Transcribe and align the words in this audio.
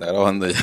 Está 0.00 0.12
grabando 0.12 0.48
ya. 0.48 0.58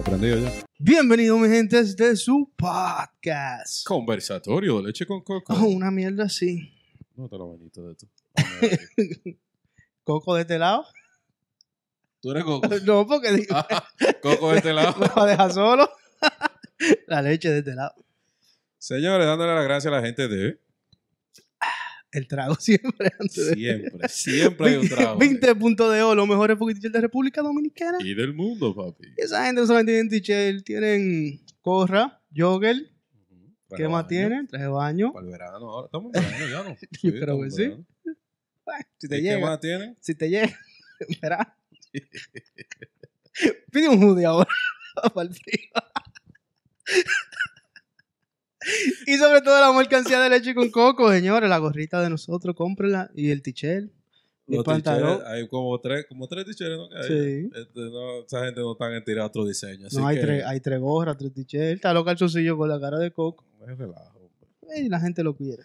Aprendido 0.00 0.38
ya. 0.38 0.50
Bienvenido, 0.78 1.36
mi 1.36 1.48
gente, 1.48 1.76
a 1.76 1.80
este 1.80 2.16
su 2.16 2.50
podcast. 2.56 3.86
Conversatorio 3.86 4.78
de 4.78 4.84
leche 4.84 5.04
con 5.04 5.20
coco. 5.20 5.52
Oh, 5.52 5.66
una 5.66 5.90
mierda 5.90 6.24
así. 6.24 6.72
No 7.14 7.28
te 7.28 7.36
lo 7.36 7.44
bonito 7.44 7.82
de 7.82 7.92
esto. 7.92 8.06
Coco 10.04 10.34
de 10.36 10.40
este 10.40 10.58
lado. 10.58 10.86
Tú 12.22 12.30
eres 12.30 12.44
coco. 12.44 12.68
No, 12.86 13.06
porque 13.06 13.32
digo, 13.32 13.54
Ah, 13.56 13.84
coco 14.22 14.52
de 14.52 14.58
este 14.58 14.72
lado. 14.72 14.94
me 14.98 15.08
va 15.08 15.24
a 15.24 15.26
dejar 15.26 15.52
solo. 15.52 15.90
La 17.08 17.20
leche 17.22 17.50
de 17.50 17.58
este 17.58 17.74
lado. 17.74 17.94
Señores, 18.78 19.26
dándole 19.26 19.54
las 19.54 19.64
gracias 19.64 19.92
a 19.92 19.96
la 19.96 20.02
gente 20.02 20.26
de 20.28 20.58
El 22.10 22.26
trago 22.26 22.54
siempre 22.56 23.10
antes 23.18 23.46
de. 23.46 23.54
siempre. 23.54 24.08
Siempre 24.08 24.68
hay 24.70 24.76
un 24.76 24.88
trago. 24.88 25.18
20 25.18 25.54
puntos 25.56 25.92
de 25.92 26.02
oro, 26.02 26.14
los 26.16 26.28
mejores 26.28 26.56
poquititos 26.56 26.90
de 26.92 27.00
República 27.00 27.42
Dominicana. 27.42 27.98
Y 28.00 28.14
del 28.14 28.34
mundo, 28.34 28.74
papi. 28.74 29.14
Esa 29.16 29.44
gente 29.46 29.60
no 29.60 29.66
solamente 29.66 29.92
tienen 29.92 30.08
t-shirt, 30.08 30.64
tienen 30.64 31.40
corra, 31.60 32.20
jogger. 32.36 32.76
¿Qué 33.76 33.88
más 33.88 34.06
tienen? 34.08 34.46
Traje 34.48 34.64
de 34.64 34.70
baño. 34.70 35.12
Para 35.12 35.24
el 35.26 35.32
verano. 35.32 35.70
Ahora 35.70 35.86
estamos 35.86 36.12
en 36.14 36.22
verano 36.22 36.46
ya, 36.48 36.68
¿no? 36.68 36.76
Yo 37.02 37.20
creo 37.20 37.40
que 37.40 37.50
sí. 37.50 37.68
Bueno, 38.64 38.84
si 38.98 39.06
¿Y 39.06 39.08
te 39.08 39.16
qué 39.16 39.22
llega. 39.22 39.40
más 39.46 39.60
tienen? 39.60 39.96
Si 40.00 40.14
te 40.14 40.28
llega, 40.28 40.58
verá. 41.22 41.56
Pide 43.70 43.88
un 43.88 44.02
hoodie 44.02 44.24
ahora 44.24 44.48
para 45.14 45.28
el 45.28 45.34
frío. 45.34 45.70
y 49.06 49.16
sobre 49.16 49.40
todo 49.40 49.60
la 49.60 49.72
mercancía 49.72 50.20
de 50.20 50.30
leche 50.30 50.54
con 50.54 50.70
coco, 50.70 51.10
señores. 51.10 51.48
La 51.48 51.58
gorrita 51.58 52.00
de 52.00 52.10
nosotros, 52.10 52.54
cómprenla. 52.54 53.10
Y 53.14 53.30
el 53.30 53.42
t-shirt. 53.42 53.90
Y 54.48 54.56
el 54.56 54.64
pantalón. 54.64 55.20
Hay 55.26 55.48
como 55.48 55.78
tres, 55.80 56.06
como 56.08 56.28
tres 56.28 56.46
hay. 56.46 56.54
Sí. 56.54 57.50
Este, 57.54 57.80
no, 57.80 58.22
esa 58.24 58.44
gente 58.44 58.60
no 58.60 58.72
está 58.72 58.94
en 58.94 59.04
tirar 59.04 59.26
otro 59.26 59.46
diseño. 59.46 59.86
Así 59.86 59.96
No, 59.96 60.06
hay, 60.06 60.16
que 60.16 60.22
tres, 60.22 60.44
hay 60.44 60.60
tres 60.60 60.80
gorras, 60.80 61.16
tres 61.16 61.32
t-shirts. 61.32 61.76
Está 61.76 61.94
los 61.94 62.04
calzoncillos 62.04 62.56
con 62.56 62.68
la 62.68 62.80
cara 62.80 62.98
de 62.98 63.10
coco. 63.12 63.44
relajo. 63.60 64.20
Y 64.76 64.88
la 64.88 65.00
gente 65.00 65.22
lo 65.22 65.34
quiere. 65.36 65.64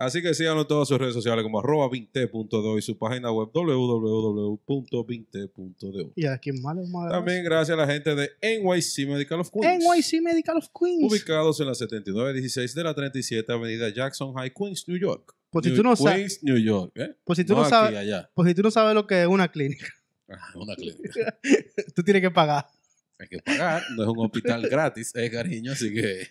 Así 0.00 0.22
que 0.22 0.32
síganos 0.32 0.62
en 0.62 0.68
todas 0.68 0.86
sus 0.86 0.96
redes 0.96 1.12
sociales 1.14 1.42
como 1.42 1.58
arroba 1.58 1.88
20.do 1.90 2.78
y 2.78 2.82
su 2.82 2.96
página 2.96 3.32
web 3.32 3.48
www.20.do. 3.52 6.12
Y 6.14 6.26
a 6.26 6.38
quien 6.38 6.62
más. 6.62 6.76
También 7.10 7.44
gracias 7.44 7.76
a 7.76 7.80
la 7.80 7.86
gente 7.92 8.14
de 8.14 8.30
NYC 8.42 9.08
Medical 9.08 9.40
of 9.40 9.50
Queens. 9.50 9.84
NYC 9.84 10.22
Medical 10.22 10.56
of 10.58 10.66
Queens. 10.78 11.10
Ubicados 11.12 11.58
en 11.60 11.66
la 11.66 11.74
7916 11.74 12.74
de 12.74 12.84
la 12.84 12.94
37 12.94 13.52
Avenida 13.52 13.88
Jackson 13.92 14.32
High, 14.34 14.52
Queens, 14.54 14.86
New 14.88 14.98
York. 14.98 15.34
Por 15.50 15.64
si 15.64 15.70
New- 15.70 15.76
tú 15.78 15.82
no 15.82 15.96
sabes- 15.96 16.14
Queens, 16.16 16.42
New 16.44 16.58
York. 16.58 16.92
¿eh? 16.94 17.16
Por 17.24 17.36
si 17.36 17.44
tú 17.44 17.54
no 17.54 17.60
no 17.60 17.66
aquí, 17.66 17.70
sabes. 17.70 18.26
Por 18.34 18.46
si 18.46 18.54
tú 18.54 18.62
no 18.62 18.70
sabes 18.70 18.94
lo 18.94 19.06
que 19.06 19.22
es 19.22 19.28
una 19.28 19.50
clínica, 19.50 19.86
Ah, 20.30 20.52
Una 20.56 20.74
clínica. 20.76 21.38
tú 21.94 22.02
tienes 22.02 22.20
que 22.22 22.30
pagar. 22.30 22.66
Hay 23.18 23.28
que 23.28 23.38
pagar. 23.38 23.82
No 23.96 24.02
es 24.02 24.08
un 24.10 24.18
hospital 24.26 24.68
gratis, 24.68 25.10
es 25.14 25.30
cariño, 25.30 25.72
así 25.72 25.90
que 25.92 26.26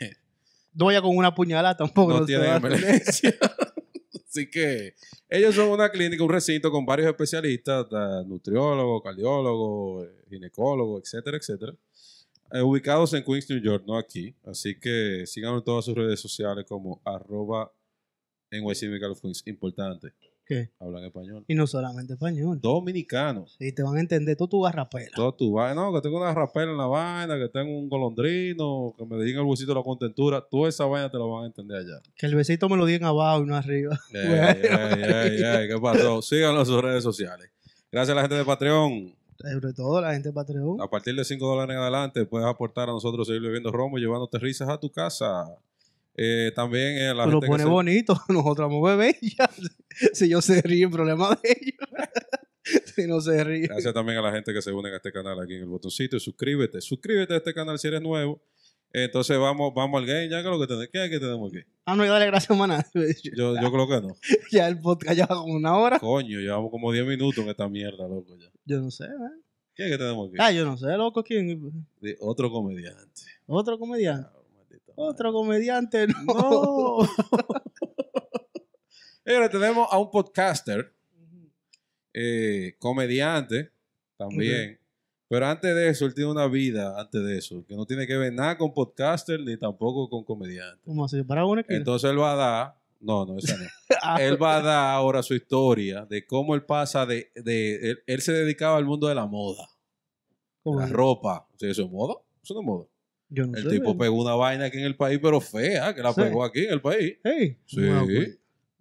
No 0.78 0.86
vaya 0.86 1.02
con 1.02 1.18
una 1.18 1.34
puñalada 1.34 1.76
tampoco. 1.76 2.14
no 2.14 2.20
se 2.20 2.26
tienen 2.28 2.54
emergencia. 2.54 3.36
Así 4.30 4.50
que 4.50 4.94
ellos 5.30 5.56
son 5.56 5.70
una 5.70 5.90
clínica, 5.90 6.24
un 6.24 6.30
recinto 6.30 6.70
con 6.70 6.86
varios 6.86 7.08
especialistas, 7.10 7.88
nutriólogos, 8.28 9.02
cardiólogos, 9.02 10.06
eh, 10.06 10.26
ginecólogos, 10.30 11.02
etcétera, 11.04 11.38
etcétera. 11.38 11.74
eh, 12.52 12.62
ubicados 12.62 13.14
en 13.14 13.24
Queens, 13.24 13.50
New 13.50 13.60
York, 13.60 13.84
no 13.88 13.98
aquí. 13.98 14.36
Así 14.46 14.80
que 14.80 15.24
síganos 15.26 15.60
en 15.60 15.66
todas 15.66 15.86
sus 15.86 15.96
redes 15.96 16.20
sociales 16.20 16.66
como 16.68 17.02
arroba 17.04 17.72
of 18.52 19.22
Queens. 19.22 19.44
Importante, 19.48 20.14
¿Qué? 20.48 20.70
hablan 20.80 21.04
español. 21.04 21.44
Y 21.48 21.56
no 21.56 21.68
solamente 21.68 22.14
español. 22.14 22.60
Dominicanos. 22.62 23.58
Y 23.60 23.74
te 23.74 23.84
van 23.84 23.98
a 23.98 24.00
entender 24.00 24.38
todo 24.38 24.48
tu 24.48 24.62
garrapela. 24.62 25.12
Todo 25.14 25.34
tu 25.34 25.52
vaina, 25.52 25.76
no, 25.76 25.94
que 25.94 26.00
tengo 26.00 26.18
una 26.18 26.34
rapela 26.34 26.72
en 26.72 26.78
la 26.78 26.86
vaina, 26.86 27.38
que 27.38 27.50
tengo 27.50 27.78
un 27.78 27.90
golondrino, 27.90 28.94
que 28.98 29.06
me 29.06 29.22
digan 29.24 29.42
el 29.42 29.46
bolsito 29.46 29.74
de 29.74 29.80
la 29.80 29.84
contentura, 29.84 30.42
toda 30.42 30.70
esa 30.70 30.86
vaina 30.86 31.12
te 31.12 31.18
la 31.18 31.26
van 31.26 31.44
a 31.44 31.48
entender 31.48 31.78
allá. 31.80 32.02
Que 32.16 32.28
el 32.28 32.36
besito 32.36 32.70
me 32.70 32.78
lo 32.78 32.86
digan 32.86 33.10
abajo 33.10 33.44
y 33.44 33.46
no 33.46 33.56
arriba. 33.58 34.00
Ey, 34.14 34.22
ey, 34.22 35.04
ey, 35.04 35.44
ey, 35.44 35.68
¿Qué 35.68 35.78
pasó? 35.82 36.22
Síganos 36.22 36.62
en 36.62 36.66
sus 36.74 36.82
redes 36.82 37.04
sociales. 37.04 37.50
Gracias 37.92 38.14
a 38.14 38.16
la 38.16 38.22
gente 38.22 38.36
de 38.36 38.46
Patreon. 38.46 39.16
Sobre 39.40 39.74
todo 39.74 40.02
la 40.02 40.14
gente 40.14 40.30
de 40.30 40.34
Patreon. 40.34 40.82
A 40.82 40.90
partir 40.90 41.14
de 41.14 41.24
5 41.24 41.46
dólares 41.46 41.76
en 41.76 41.82
adelante 41.82 42.26
puedes 42.26 42.48
aportar 42.48 42.90
a 42.90 42.94
nosotros 42.94 43.28
seguir 43.28 43.42
bebiendo 43.42 43.72
romo 43.72 43.98
y 43.98 44.02
llevándote 44.02 44.40
risas 44.40 44.70
a 44.70 44.80
tu 44.80 44.90
casa. 44.90 45.46
Eh, 46.18 46.52
también 46.56 46.98
eh, 46.98 47.14
la 47.14 47.26
lo 47.28 47.40
que 47.40 47.48
pones 47.48 47.66
se- 47.66 47.72
bonito. 47.72 48.14
Nosotros 48.30 48.70
vamos 48.70 48.90
a 48.90 48.96
beber 48.96 49.16
y 49.22 49.36
ya. 49.36 49.50
Si 50.14 50.28
yo 50.28 50.42
se 50.42 50.62
ríe, 50.64 50.90
problema 50.90 51.30
de 51.42 51.50
ellos. 51.52 51.90
si 52.96 53.06
no 53.08 53.22
se 53.22 53.44
ríe. 53.44 53.68
Gracias 53.68 53.94
también 53.94 54.18
a 54.18 54.22
la 54.24 54.32
gente 54.32 54.54
que 54.54 54.62
se 54.62 54.72
une 54.72 54.90
a 54.92 54.96
este 54.98 55.12
canal 55.12 55.40
aquí 55.40 55.54
en 55.56 55.62
el 55.62 55.68
botoncito. 55.68 56.18
y 56.18 56.20
Suscríbete. 56.20 56.82
Suscríbete 56.82 57.36
a 57.36 57.38
este 57.38 57.54
canal 57.54 57.78
si 57.80 57.88
eres 57.88 58.02
nuevo. 58.02 58.42
Entonces 58.94 59.38
vamos, 59.38 59.74
vamos 59.76 60.00
al 60.02 60.08
game. 60.08 60.30
Ya 60.30 60.42
que 60.42 60.50
lo 60.50 60.60
que 60.60 60.66
tenemos. 60.66 60.88
¿Qué 60.92 61.04
es 61.06 61.10
que 61.12 61.20
tenemos 61.20 61.52
aquí? 61.54 61.64
Ah, 61.86 61.96
no, 61.96 62.04
y 62.04 62.08
dale 62.08 62.26
gracias, 62.26 62.58
maná. 62.58 62.84
Yo, 63.36 63.54
yo 63.62 63.72
creo 63.72 63.88
que 63.88 64.02
no. 64.08 64.16
Ya 64.52 64.68
el 64.68 64.80
podcast 64.80 65.16
ya 65.18 65.26
va 65.28 65.36
como 65.36 65.54
una 65.54 65.78
hora. 65.78 66.00
Coño, 66.00 66.40
llevamos 66.40 66.72
como 66.72 66.92
10 66.92 67.06
minutos 67.06 67.44
en 67.44 67.50
esta 67.50 67.68
mierda, 67.70 68.08
loco. 68.08 68.36
Ya. 68.38 68.50
Yo 68.66 68.82
no 68.82 68.90
sé, 68.90 69.06
¿eh? 69.06 69.42
¿Qué 69.76 69.86
es 69.86 69.92
que 69.92 69.98
tenemos 70.00 70.30
aquí? 70.30 70.38
Ah, 70.40 70.52
yo 70.52 70.66
no 70.66 70.76
sé, 70.78 70.88
loco, 70.98 71.24
¿quién? 71.24 71.72
De 72.02 72.16
otro 72.22 72.50
comediante. 72.50 73.22
Otro 73.46 73.78
comediante. 73.78 74.30
Otro 75.00 75.32
comediante, 75.32 76.08
no. 76.08 76.24
No. 76.26 76.98
Y 79.26 79.34
ahora 79.34 79.50
tenemos 79.50 79.90
a 79.92 79.98
un 80.00 80.10
podcaster, 80.10 80.94
eh, 82.14 82.76
comediante 82.80 83.74
también. 84.16 84.80
Pero 85.28 85.46
antes 85.48 85.76
de 85.76 85.90
eso, 85.90 86.06
él 86.06 86.14
tiene 86.14 86.32
una 86.32 86.48
vida 86.48 86.98
antes 86.98 87.22
de 87.22 87.38
eso, 87.38 87.66
que 87.68 87.76
no 87.76 87.86
tiene 87.86 88.08
que 88.08 88.16
ver 88.16 88.32
nada 88.32 88.58
con 88.58 88.74
podcaster 88.74 89.42
ni 89.42 89.58
tampoco 89.58 90.10
con 90.10 90.24
comediante. 90.24 90.82
¿Cómo 90.86 91.04
así? 91.04 91.22
¿Para 91.24 91.46
una 91.46 91.60
esquina? 91.60 91.78
Entonces 91.78 92.10
él 92.10 92.18
va 92.18 92.32
a 92.32 92.36
dar, 92.38 92.76
no, 93.02 93.26
no, 93.26 93.38
esa 93.38 93.58
no. 93.58 93.66
Ah, 94.02 94.24
él 94.24 94.42
va 94.42 94.56
a 94.56 94.62
dar 94.62 94.96
ahora 94.96 95.22
su 95.22 95.34
historia 95.34 96.06
de 96.06 96.26
cómo 96.26 96.56
él 96.56 96.64
pasa 96.64 97.06
de, 97.06 97.30
de 97.36 97.92
él, 97.92 98.00
él 98.08 98.22
se 98.22 98.32
dedicaba 98.32 98.78
al 98.78 98.86
mundo 98.86 99.08
de 99.10 99.16
la 99.16 99.26
moda, 99.26 99.68
¿cómo 100.64 100.80
la 100.80 100.86
es? 100.86 100.92
ropa. 100.92 101.46
O 101.54 101.60
sea, 101.60 101.70
¿Eso 101.70 101.84
es 101.84 101.92
moda? 101.92 102.16
Eso 102.42 102.54
no 102.54 102.62
es 102.62 102.66
moda. 102.66 102.86
Yo 103.30 103.46
no 103.46 103.58
El 103.58 103.64
sé. 103.64 103.70
tipo 103.70 103.98
pegó 103.98 104.22
una 104.22 104.36
vaina 104.36 104.66
aquí 104.66 104.78
en 104.78 104.86
el 104.86 104.96
país, 104.96 105.20
pero 105.22 105.42
fea, 105.42 105.94
que 105.94 106.02
la 106.02 106.14
Sí. 106.14 106.22
pegó 106.22 106.44
aquí 106.46 106.66
en 106.66 106.72
el 106.74 106.82
país. 106.82 107.18
Hey, 107.24 107.58
Sí. 107.66 107.82
no, 107.82 108.06
pues. 108.06 108.38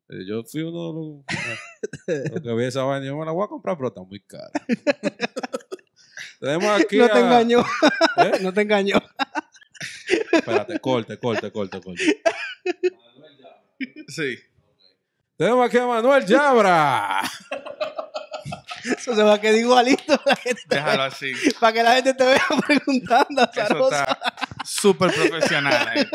Eh, 0.09 0.25
Yo 0.27 0.45
fui 0.45 0.63
uno 0.63 1.25
de 2.07 2.15
los, 2.15 2.31
los 2.33 2.41
que 2.41 2.55
vi 2.55 2.65
esa 2.65 2.85
vaina. 2.85 3.07
Yo 3.07 3.17
me 3.17 3.25
la 3.27 3.33
voy 3.33 3.45
a 3.45 3.49
comprar, 3.49 3.77
pero 3.77 3.89
está 3.89 4.03
muy 4.03 4.21
cara. 4.21 4.51
Tenemos 6.41 6.81
aquí. 6.81 6.97
No 6.99 7.07
te 7.09 7.13
a- 7.15 7.21
engañó. 7.21 7.61
¿Eh? 8.19 8.33
No 8.43 8.53
te 8.53 8.61
engañó. 8.63 8.97
Espérate, 10.31 10.79
corte, 10.79 11.19
corte, 11.19 11.51
corte, 11.51 11.81
corte. 11.81 12.23
Sí. 14.09 14.37
Tenemos 15.37 15.67
aquí 15.67 15.77
a 15.79 15.87
Manuel 15.87 16.25
Yabra. 16.25 17.23
Eso 18.97 19.15
se 19.15 19.23
va 19.23 19.35
a 19.35 19.41
quedar 19.41 19.57
igualito 19.57 20.21
la 20.25 20.37
gente. 20.37 20.63
Déjalo 20.69 21.03
así. 21.05 21.33
Para 21.61 21.73
que 21.73 21.83
la 21.83 21.95
gente 21.95 22.15
te 22.15 22.25
vea 22.25 22.47
preguntando. 22.67 23.51
Eso 23.55 23.91
está 23.91 24.19
súper 24.65 25.13
profesional. 25.13 25.89
ahí. 25.89 26.07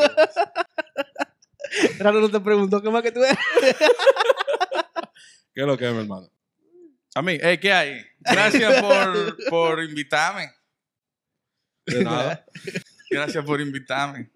Raro 1.98 2.20
no 2.20 2.30
te 2.30 2.40
preguntó 2.40 2.82
qué 2.82 2.90
más 2.90 3.02
que 3.02 3.12
tú 3.12 3.22
eres. 3.22 3.38
¿Qué 5.54 5.60
es 5.60 5.66
lo 5.66 5.76
que 5.76 5.86
es, 5.86 5.92
mi 5.92 6.00
hermano? 6.00 6.30
A 7.14 7.22
mí, 7.22 7.38
hey, 7.40 7.58
¿qué 7.58 7.72
hay? 7.72 8.06
Gracias 8.20 8.80
por, 8.80 9.36
por 9.50 9.82
invitarme. 9.82 10.50
De 11.84 12.04
nada. 12.04 12.44
Gracias 13.10 13.44
por 13.44 13.60
invitarme. 13.60 14.30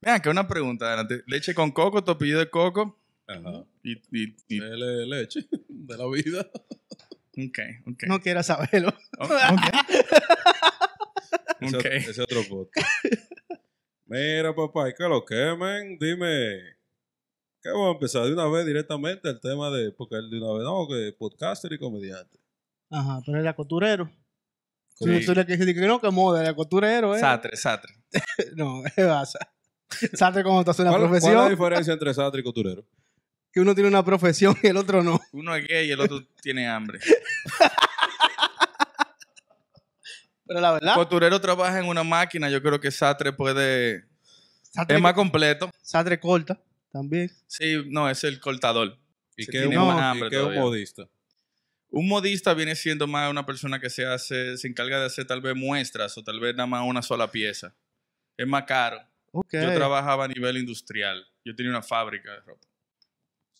Vean, 0.00 0.20
que 0.20 0.28
una 0.28 0.46
pregunta 0.46 0.86
adelante. 0.86 1.22
Leche 1.26 1.54
con 1.54 1.72
coco, 1.72 2.04
topillo 2.04 2.38
de 2.38 2.50
coco. 2.50 3.01
Ajá. 3.38 3.64
Y, 3.82 3.92
y, 4.12 4.36
y- 4.48 4.60
le- 4.60 5.06
leche 5.06 5.46
de 5.68 5.96
la 5.96 6.06
vida. 6.08 6.48
ok, 7.36 7.58
ok. 7.92 8.02
No 8.08 8.20
quieras 8.20 8.46
saberlo. 8.46 8.92
Oh, 9.18 9.24
ok. 9.24 9.30
Ese, 11.60 11.76
Ok. 11.76 11.84
ese 11.86 12.22
otro 12.22 12.42
podcast. 12.48 12.86
Mira, 14.06 14.54
papá, 14.54 14.88
¿y 14.88 14.94
qué 14.94 15.04
lo 15.04 15.24
que, 15.24 15.54
men? 15.56 15.96
Dime. 15.98 16.58
¿Qué 17.62 17.70
vamos 17.70 17.90
a 17.90 17.92
empezar 17.92 18.24
de 18.24 18.32
una 18.32 18.48
vez 18.48 18.66
directamente 18.66 19.28
el 19.28 19.40
tema 19.40 19.70
de. 19.70 19.92
Porque 19.92 20.16
él 20.16 20.28
de 20.28 20.38
una 20.38 20.52
vez, 20.54 20.64
no, 20.64 20.88
que 20.88 21.14
podcaster 21.16 21.72
y 21.72 21.78
comediante. 21.78 22.36
Ajá, 22.90 23.20
pero 23.24 23.38
era 23.38 23.54
costurero. 23.54 24.10
Sí. 24.94 25.04
Tú, 25.24 25.34
le 25.34 25.44
quieres 25.46 25.58
decir 25.60 25.74
que 25.80 25.86
no, 25.86 26.00
que 26.00 26.10
moda, 26.10 26.42
era 26.42 26.54
costurero, 26.54 27.14
¿eh? 27.14 27.20
Satre, 27.20 27.56
satre. 27.56 27.94
No, 28.56 28.82
¿qué 28.96 29.04
pasa? 29.04 29.38
Sastre 30.14 30.42
como 30.42 30.64
tú 30.64 30.70
haces 30.72 30.80
una 30.80 30.90
¿Cuál, 30.90 31.02
cuál 31.02 31.14
es 31.16 31.20
profesión, 31.22 31.44
la 31.44 31.50
diferencia 31.50 31.92
entre 31.92 32.12
sastre 32.14 32.40
y 32.40 32.44
costurero? 32.44 32.84
Que 33.52 33.60
uno 33.60 33.74
tiene 33.74 33.88
una 33.88 34.04
profesión 34.04 34.56
y 34.62 34.68
el 34.68 34.76
otro 34.76 35.02
no. 35.02 35.20
Uno 35.32 35.54
es 35.54 35.66
gay 35.68 35.88
y 35.88 35.92
el 35.92 36.00
otro 36.00 36.26
tiene 36.40 36.66
hambre. 36.68 37.00
Pero 40.46 40.60
la 40.60 40.72
verdad, 40.72 40.94
Costurero 40.94 41.40
trabaja 41.40 41.78
en 41.78 41.86
una 41.86 42.02
máquina, 42.02 42.50
yo 42.50 42.62
creo 42.62 42.80
que 42.80 42.90
Satre 42.90 43.32
puede... 43.32 44.06
Es 44.88 45.00
más 45.00 45.14
completo. 45.14 45.70
Sastre 45.82 46.18
corta 46.18 46.60
también. 46.90 47.30
Sí, 47.46 47.82
no, 47.86 48.08
es 48.08 48.24
el 48.24 48.40
cortador. 48.40 48.98
¿Y 49.36 49.46
qué 49.46 49.60
tiene 49.60 49.78
más 49.78 49.96
y 49.96 50.00
hambre 50.00 50.30
qué 50.30 50.36
es 50.36 50.42
un 50.42 50.54
modista? 50.54 51.08
Un 51.90 52.08
modista 52.08 52.54
viene 52.54 52.74
siendo 52.74 53.06
más 53.06 53.30
una 53.30 53.44
persona 53.44 53.78
que 53.78 53.90
se 53.90 54.06
hace, 54.06 54.56
se 54.56 54.66
encarga 54.66 54.98
de 54.98 55.06
hacer 55.06 55.26
tal 55.26 55.42
vez 55.42 55.54
muestras 55.54 56.16
o 56.16 56.24
tal 56.24 56.40
vez 56.40 56.54
nada 56.54 56.66
más 56.66 56.86
una 56.86 57.02
sola 57.02 57.30
pieza. 57.30 57.74
Es 58.36 58.46
más 58.46 58.64
caro. 58.64 58.98
Yo 59.32 59.74
trabajaba 59.74 60.24
a 60.24 60.28
nivel 60.28 60.56
industrial. 60.58 61.26
Yo 61.44 61.54
tenía 61.54 61.70
una 61.70 61.82
fábrica 61.82 62.32
de 62.32 62.40
ropa. 62.40 62.66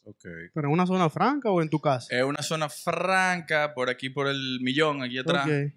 Ok. 0.05 0.25
¿Pero 0.53 0.69
en 0.69 0.73
una 0.73 0.87
zona 0.87 1.09
franca 1.11 1.51
o 1.51 1.63
en 1.63 1.69
tu 1.69 1.81
casa? 1.81 2.09
Es 2.11 2.25
una 2.25 2.43
zona 2.43 2.69
franca, 2.69 3.73
por 3.75 3.89
aquí 3.89 4.11
por 4.11 4.27
el 4.27 4.59
millón, 4.61 5.03
aquí 5.03 5.19
atrás. 5.19 5.47
Ok. 5.47 5.73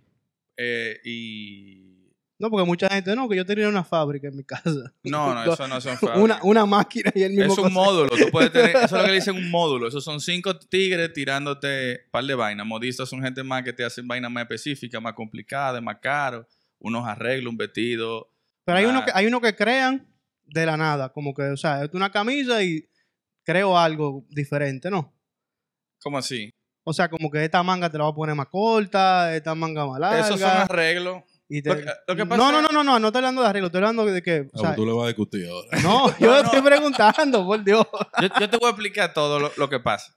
Eh, 0.57 0.99
y. 1.03 1.91
No, 2.37 2.49
porque 2.49 2.65
mucha 2.65 2.89
gente, 2.89 3.15
no, 3.15 3.29
que 3.29 3.37
yo 3.37 3.45
tenía 3.45 3.69
una 3.69 3.83
fábrica 3.83 4.27
en 4.27 4.35
mi 4.35 4.43
casa. 4.43 4.93
No, 5.03 5.33
no, 5.33 5.43
eso 5.53 5.67
no 5.67 5.79
son 5.79 5.97
una, 6.01 6.13
fábricas. 6.13 6.39
una 6.43 6.65
máquina 6.65 7.11
y 7.15 7.23
el 7.23 7.33
mismo 7.33 7.53
Es 7.53 7.59
un 7.59 7.73
módulo. 7.73 8.09
Tú 8.09 8.29
puedes 8.31 8.51
tener, 8.51 8.75
eso 8.75 8.85
es 8.85 8.91
lo 8.91 9.01
que 9.03 9.07
le 9.07 9.13
dicen 9.13 9.35
un 9.35 9.49
módulo. 9.51 9.87
Esos 9.87 10.03
son 10.03 10.19
cinco 10.19 10.57
tigres 10.57 11.13
tirándote 11.13 12.01
un 12.05 12.11
par 12.11 12.25
de 12.25 12.35
vainas. 12.35 12.65
Modistas 12.65 13.07
son 13.07 13.21
gente 13.21 13.43
más 13.43 13.63
que 13.63 13.73
te 13.73 13.85
hacen 13.85 14.07
vainas 14.07 14.31
más 14.31 14.41
específicas, 14.41 15.01
más 15.01 15.13
complicadas, 15.13 15.81
más 15.81 15.97
caro. 16.01 16.47
Unos 16.79 17.07
arreglos, 17.07 17.51
un 17.51 17.57
vestido. 17.57 18.31
Pero 18.65 18.79
hay 18.79 18.85
uno 18.85 19.05
que 19.05 19.11
hay 19.13 19.27
uno 19.27 19.39
que 19.39 19.55
crean 19.55 20.05
de 20.45 20.65
la 20.65 20.77
nada, 20.77 21.09
como 21.11 21.33
que, 21.33 21.43
o 21.43 21.57
sea, 21.57 21.83
es 21.83 21.93
una 21.93 22.11
camisa 22.11 22.63
y 22.63 22.87
creo 23.45 23.77
algo 23.77 24.25
diferente, 24.29 24.89
¿no? 24.89 25.13
¿Cómo 26.01 26.17
así? 26.17 26.49
O 26.83 26.93
sea, 26.93 27.09
como 27.09 27.31
que 27.31 27.43
esta 27.43 27.63
manga 27.63 27.89
te 27.89 27.97
la 27.97 28.03
voy 28.03 28.11
a 28.11 28.15
poner 28.15 28.35
más 28.35 28.47
corta, 28.47 29.35
esta 29.35 29.55
manga 29.55 29.85
más 29.87 29.99
larga. 29.99 30.19
Esos 30.19 30.39
son 30.39 30.49
arreglos. 30.49 31.23
y 31.47 31.61
te- 31.61 31.69
Lo 31.69 31.75
que- 31.77 31.85
lo 32.07 32.15
que 32.15 32.25
pasa 32.25 32.37
no, 32.41 32.51
no, 32.51 32.61
no, 32.61 32.67
no, 32.73 32.83
no, 32.83 32.99
no 32.99 33.07
estoy 33.07 33.19
hablando 33.19 33.41
de 33.43 33.47
arreglo, 33.47 33.67
estoy 33.67 33.77
hablando 33.79 34.05
de 34.05 34.21
que, 34.23 34.41
o 34.41 34.43
Ah, 34.45 34.49
sea, 34.57 34.61
pues 34.69 34.75
tú 34.77 34.85
le 34.87 34.93
vas 34.93 35.03
a 35.03 35.07
discutir 35.07 35.47
ahora. 35.47 35.79
no, 35.83 36.07
yo 36.19 36.27
No, 36.31 36.37
estoy 36.41 36.61
preguntando, 36.61 37.45
por 37.45 37.63
Dios. 37.63 37.85
Yo, 38.21 38.27
yo 38.39 38.49
te 38.49 38.57
voy 38.57 38.67
a 38.67 38.69
explicar 38.71 39.13
todo 39.13 39.39
lo, 39.39 39.51
lo 39.55 39.69
que 39.69 39.79
pasa. 39.79 40.15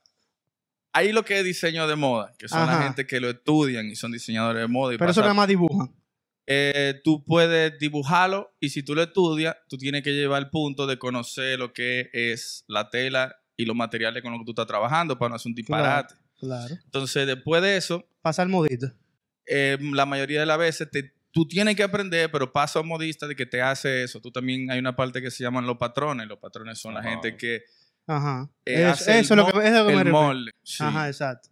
Hay 0.91 1.11
lo 1.11 1.23
que 1.23 1.37
es 1.37 1.45
diseño 1.45 1.87
de 1.87 1.95
moda, 1.95 2.33
que 2.39 2.47
son 2.47 2.65
la 2.65 2.81
gente 2.81 3.05
que 3.05 3.19
lo 3.19 3.29
estudian 3.29 3.85
y 3.85 3.95
son 3.95 4.11
diseñadores 4.11 4.61
de 4.63 4.67
moda. 4.67 4.95
Y 4.95 4.97
Pero 4.97 5.11
eso 5.11 5.21
nada 5.21 5.35
más 5.35 5.47
dibujan. 5.47 5.93
Eh, 6.51 6.99
tú 7.03 7.23
puedes 7.23 7.77
dibujarlo 7.77 8.51
y 8.59 8.69
si 8.69 8.81
tú 8.81 8.95
lo 8.95 9.03
estudias, 9.03 9.55
tú 9.67 9.77
tienes 9.77 10.01
que 10.01 10.11
llevar 10.13 10.41
el 10.41 10.49
punto 10.49 10.87
de 10.87 10.97
conocer 10.97 11.59
lo 11.59 11.73
que 11.73 12.09
es 12.11 12.63
la 12.67 12.89
tela 12.89 13.35
y 13.55 13.65
los 13.65 13.75
materiales 13.75 14.23
con 14.23 14.31
los 14.31 14.39
que 14.41 14.45
tú 14.45 14.51
estás 14.53 14.65
trabajando 14.65 15.17
para 15.19 15.29
no 15.29 15.35
hacer 15.35 15.51
un 15.51 15.55
disparate. 15.55 16.15
Claro. 16.39 16.73
Entonces, 16.85 17.27
después 17.27 17.61
de 17.61 17.77
eso, 17.77 18.03
Pasa 18.23 18.41
el 18.41 18.49
modito. 18.49 18.91
eh, 19.45 19.77
la 19.79 20.05
mayoría 20.07 20.39
de 20.39 20.45
las 20.47 20.57
veces 20.57 20.89
te- 20.89 21.13
tú 21.31 21.47
tienes 21.47 21.75
que 21.75 21.83
aprender, 21.83 22.31
pero 22.31 22.51
pasa 22.51 22.79
a 22.79 22.81
un 22.81 22.87
modista 22.87 23.27
de 23.27 23.35
que 23.35 23.45
te 23.45 23.61
hace 23.61 24.03
eso. 24.03 24.19
Tú 24.19 24.31
también 24.31 24.71
hay 24.71 24.79
una 24.79 24.95
parte 24.95 25.21
que 25.21 25.29
se 25.29 25.43
llaman 25.43 25.67
los 25.67 25.77
patrones. 25.77 26.27
Los 26.27 26.39
patrones 26.39 26.79
son 26.79 26.95
la 26.95 27.03
gente 27.03 27.37
que 27.37 27.61
Ajá. 28.07 28.49
Eh, 28.65 28.81
eso 28.81 28.89
hace 28.89 29.11
el 29.11 29.19
eso 29.19 29.33
es 29.35 29.37
lo 29.37 29.45
que, 29.45 29.67
es 29.67 29.73
lo 29.73 29.85
que 29.87 29.95
me 29.95 30.01
el 30.01 30.09
molde. 30.09 30.51
sí. 30.63 30.83
Ajá, 30.83 31.07
exacto. 31.07 31.49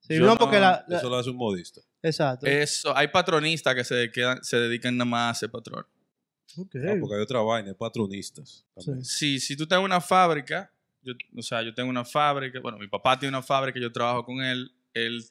Sí, 0.00 0.16
Yo 0.18 0.24
no, 0.26 0.36
porque 0.36 0.56
no- 0.56 0.62
la, 0.62 0.84
la- 0.88 0.98
Eso 0.98 1.08
lo 1.08 1.16
hace 1.18 1.30
un 1.30 1.36
modista. 1.36 1.80
Exacto. 2.02 2.46
Eso, 2.46 2.96
hay 2.96 3.08
patronistas 3.08 3.74
que 3.74 3.84
se, 3.84 4.10
quedan, 4.10 4.42
se 4.42 4.56
dedican 4.56 4.96
nada 4.96 5.10
más 5.10 5.36
a 5.36 5.40
ser 5.40 5.50
patrón. 5.50 5.84
Ok. 6.56 6.76
Ah, 6.76 6.96
porque 7.00 7.16
hay 7.16 7.22
otra 7.22 7.40
vaina, 7.40 7.74
patronistas. 7.74 8.64
también. 8.74 9.04
Si, 9.04 9.38
si 9.38 9.56
tú 9.56 9.66
tienes 9.66 9.84
una 9.84 10.00
fábrica, 10.00 10.72
yo, 11.02 11.12
o 11.36 11.42
sea, 11.42 11.62
yo 11.62 11.74
tengo 11.74 11.90
una 11.90 12.04
fábrica, 12.04 12.60
bueno, 12.60 12.78
mi 12.78 12.88
papá 12.88 13.18
tiene 13.18 13.36
una 13.36 13.42
fábrica, 13.42 13.78
yo 13.78 13.92
trabajo 13.92 14.24
con 14.24 14.42
él, 14.42 14.72
él 14.94 15.24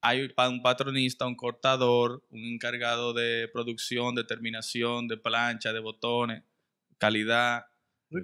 hay 0.00 0.30
un 0.48 0.62
patronista, 0.62 1.26
un 1.26 1.34
cortador, 1.34 2.24
un 2.30 2.44
encargado 2.44 3.12
de 3.12 3.48
producción, 3.52 4.14
de 4.14 4.24
terminación, 4.24 5.08
de 5.08 5.16
plancha, 5.16 5.72
de 5.72 5.80
botones, 5.80 6.42
calidad. 6.98 7.66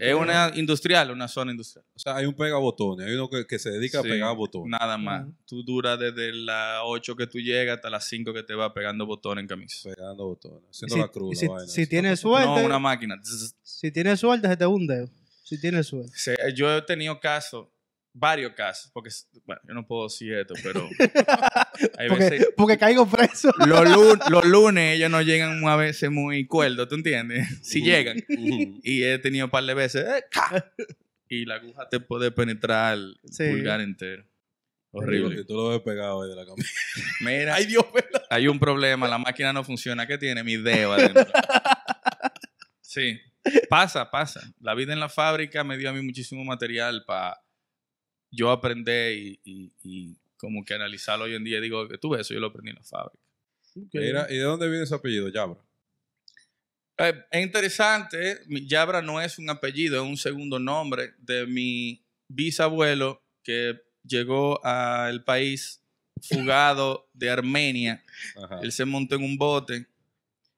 Es 0.00 0.14
una 0.14 0.50
industrial, 0.54 1.10
una 1.10 1.28
zona 1.28 1.50
industrial. 1.50 1.84
O 1.94 1.98
sea, 1.98 2.16
hay 2.16 2.24
un 2.26 2.34
pegabotones, 2.34 3.06
hay 3.06 3.14
uno 3.14 3.28
que, 3.28 3.46
que 3.46 3.58
se 3.58 3.70
dedica 3.70 4.00
Sí, 4.00 4.08
a 4.08 4.10
pegar 4.10 4.34
botones. 4.34 4.70
Nada 4.70 4.96
más. 4.96 5.24
Ujú. 5.24 5.34
Tú 5.46 5.62
duras 5.62 5.98
desde 5.98 6.32
las 6.32 6.80
8 6.84 7.14
que 7.16 7.26
tú 7.26 7.38
llegas 7.38 7.76
hasta 7.76 7.90
las 7.90 8.06
5 8.08 8.32
que 8.32 8.42
te 8.42 8.54
va 8.54 8.72
pegando 8.72 9.04
botones 9.04 9.42
en 9.42 9.48
camisa. 9.48 9.90
Pegando 9.94 10.24
botones, 10.26 10.62
haciendo 10.70 10.94
Si, 10.94 11.00
la 11.02 11.08
cruz, 11.08 11.34
la 11.34 11.40
si, 11.40 11.46
vaina. 11.48 11.66
si 11.66 11.86
tienes 11.86 12.20
suerte, 12.20 12.46
No, 12.48 12.64
una 12.66 12.78
máquina. 12.78 13.16
Si 13.62 13.90
tienes 13.92 14.20
suerte, 14.20 14.48
se 14.48 14.56
te 14.56 14.66
un 14.66 14.86
dedo. 14.86 15.08
Si 15.42 15.60
tienes 15.60 15.86
suerte. 15.86 16.12
Se- 16.16 16.36
yo 16.54 16.74
he 16.74 16.80
tenido 16.82 17.20
casos, 17.20 17.68
varios 18.16 18.52
casos, 18.52 18.90
porque, 18.94 19.10
bueno, 19.44 19.60
yo 19.66 19.74
no 19.74 19.86
puedo 19.86 20.04
decir 20.04 20.32
esto, 20.34 20.54
pero 20.62 20.88
hay 21.98 22.08
Porque, 22.08 22.30
veces, 22.30 22.48
porque 22.56 22.78
caigo 22.78 23.06
preso. 23.06 23.52
los, 23.66 23.88
lun- 23.90 24.20
los 24.30 24.44
lunes 24.44 24.94
ellos 24.96 25.10
no 25.10 25.20
llegan 25.20 25.66
a 25.66 25.76
veces 25.76 26.10
muy 26.10 26.46
cuerdos, 26.46 26.88
¿tú 26.88 26.94
entiendes? 26.94 27.46
Si 27.62 27.82
llegan. 27.82 28.16
Y 28.28 29.02
he 29.02 29.18
tenido 29.18 29.46
un 29.46 29.50
par 29.50 29.64
de 29.64 29.74
veces, 29.74 30.06
¡eh, 30.06 30.24
y 31.28 31.44
la 31.44 31.56
aguja 31.56 31.88
te 31.88 31.98
puede 32.00 32.30
penetrar 32.30 32.94
el 32.94 33.18
Sí. 33.30 33.48
pulgar 33.50 33.80
entero. 33.80 34.22
Y 34.92 34.96
Horrible. 34.98 35.44
tú 35.44 35.54
lo 35.56 35.70
ves 35.70 35.80
pegado 35.80 36.22
ahí 36.22 36.30
de 36.30 36.36
la 36.36 36.46
camisa. 36.46 36.70
Mira, 37.20 37.56
Ay, 37.56 37.66
Dios, 37.66 37.84
hay 38.30 38.46
un 38.46 38.60
problema, 38.60 39.08
la 39.08 39.18
máquina 39.18 39.52
no 39.52 39.64
funciona. 39.64 40.06
¿Qué 40.06 40.18
tiene? 40.18 40.44
Mi 40.44 40.56
dedo 40.56 40.92
adentro. 40.92 41.26
Sí, 42.80 43.18
pasa, 43.68 44.08
pasa. 44.08 44.40
La 44.60 44.74
vida 44.74 44.92
en 44.92 45.00
la 45.00 45.08
fábrica 45.08 45.64
me 45.64 45.76
dio 45.76 45.90
a 45.90 45.92
mí 45.92 46.00
muchísimo 46.00 46.44
material 46.44 47.02
para 47.04 47.40
yo 48.34 48.50
aprender 48.50 49.12
y, 49.16 49.40
y- 49.44 49.72
y 49.82 50.16
como 50.36 50.64
que 50.64 50.74
analizarlo 50.74 51.24
hoy 51.24 51.34
en 51.34 51.44
día. 51.44 51.60
Digo, 51.60 51.88
que 51.88 51.98
tú 51.98 52.10
ves, 52.10 52.22
eso 52.22 52.34
yo 52.34 52.40
lo 52.40 52.48
aprendí 52.48 52.70
en 52.70 52.76
la 52.76 52.82
fábrica. 52.84 53.18
Mira, 53.92 54.26
¿y 54.30 54.34
de 54.36 54.42
dónde 54.42 54.68
viene 54.68 54.84
ese 54.84 54.94
apellido? 54.94 55.28
Yabra. 55.28 55.58
Eh, 56.98 57.12
es 57.30 57.42
interesante, 57.42 58.40
Yabra 58.48 59.02
no 59.02 59.20
es 59.20 59.38
un 59.38 59.50
apellido, 59.50 59.96
es 60.02 60.08
un 60.08 60.16
segundo 60.16 60.58
nombre 60.60 61.12
de 61.18 61.44
mi 61.46 62.00
bisabuelo 62.28 63.20
que 63.42 63.80
llegó 64.04 64.64
al 64.64 65.24
país 65.24 65.82
fugado 66.22 67.08
de 67.12 67.30
Armenia. 67.30 68.04
Ajá. 68.40 68.60
Él 68.62 68.70
se 68.70 68.84
montó 68.84 69.16
en 69.16 69.24
un 69.24 69.36
bote 69.36 69.86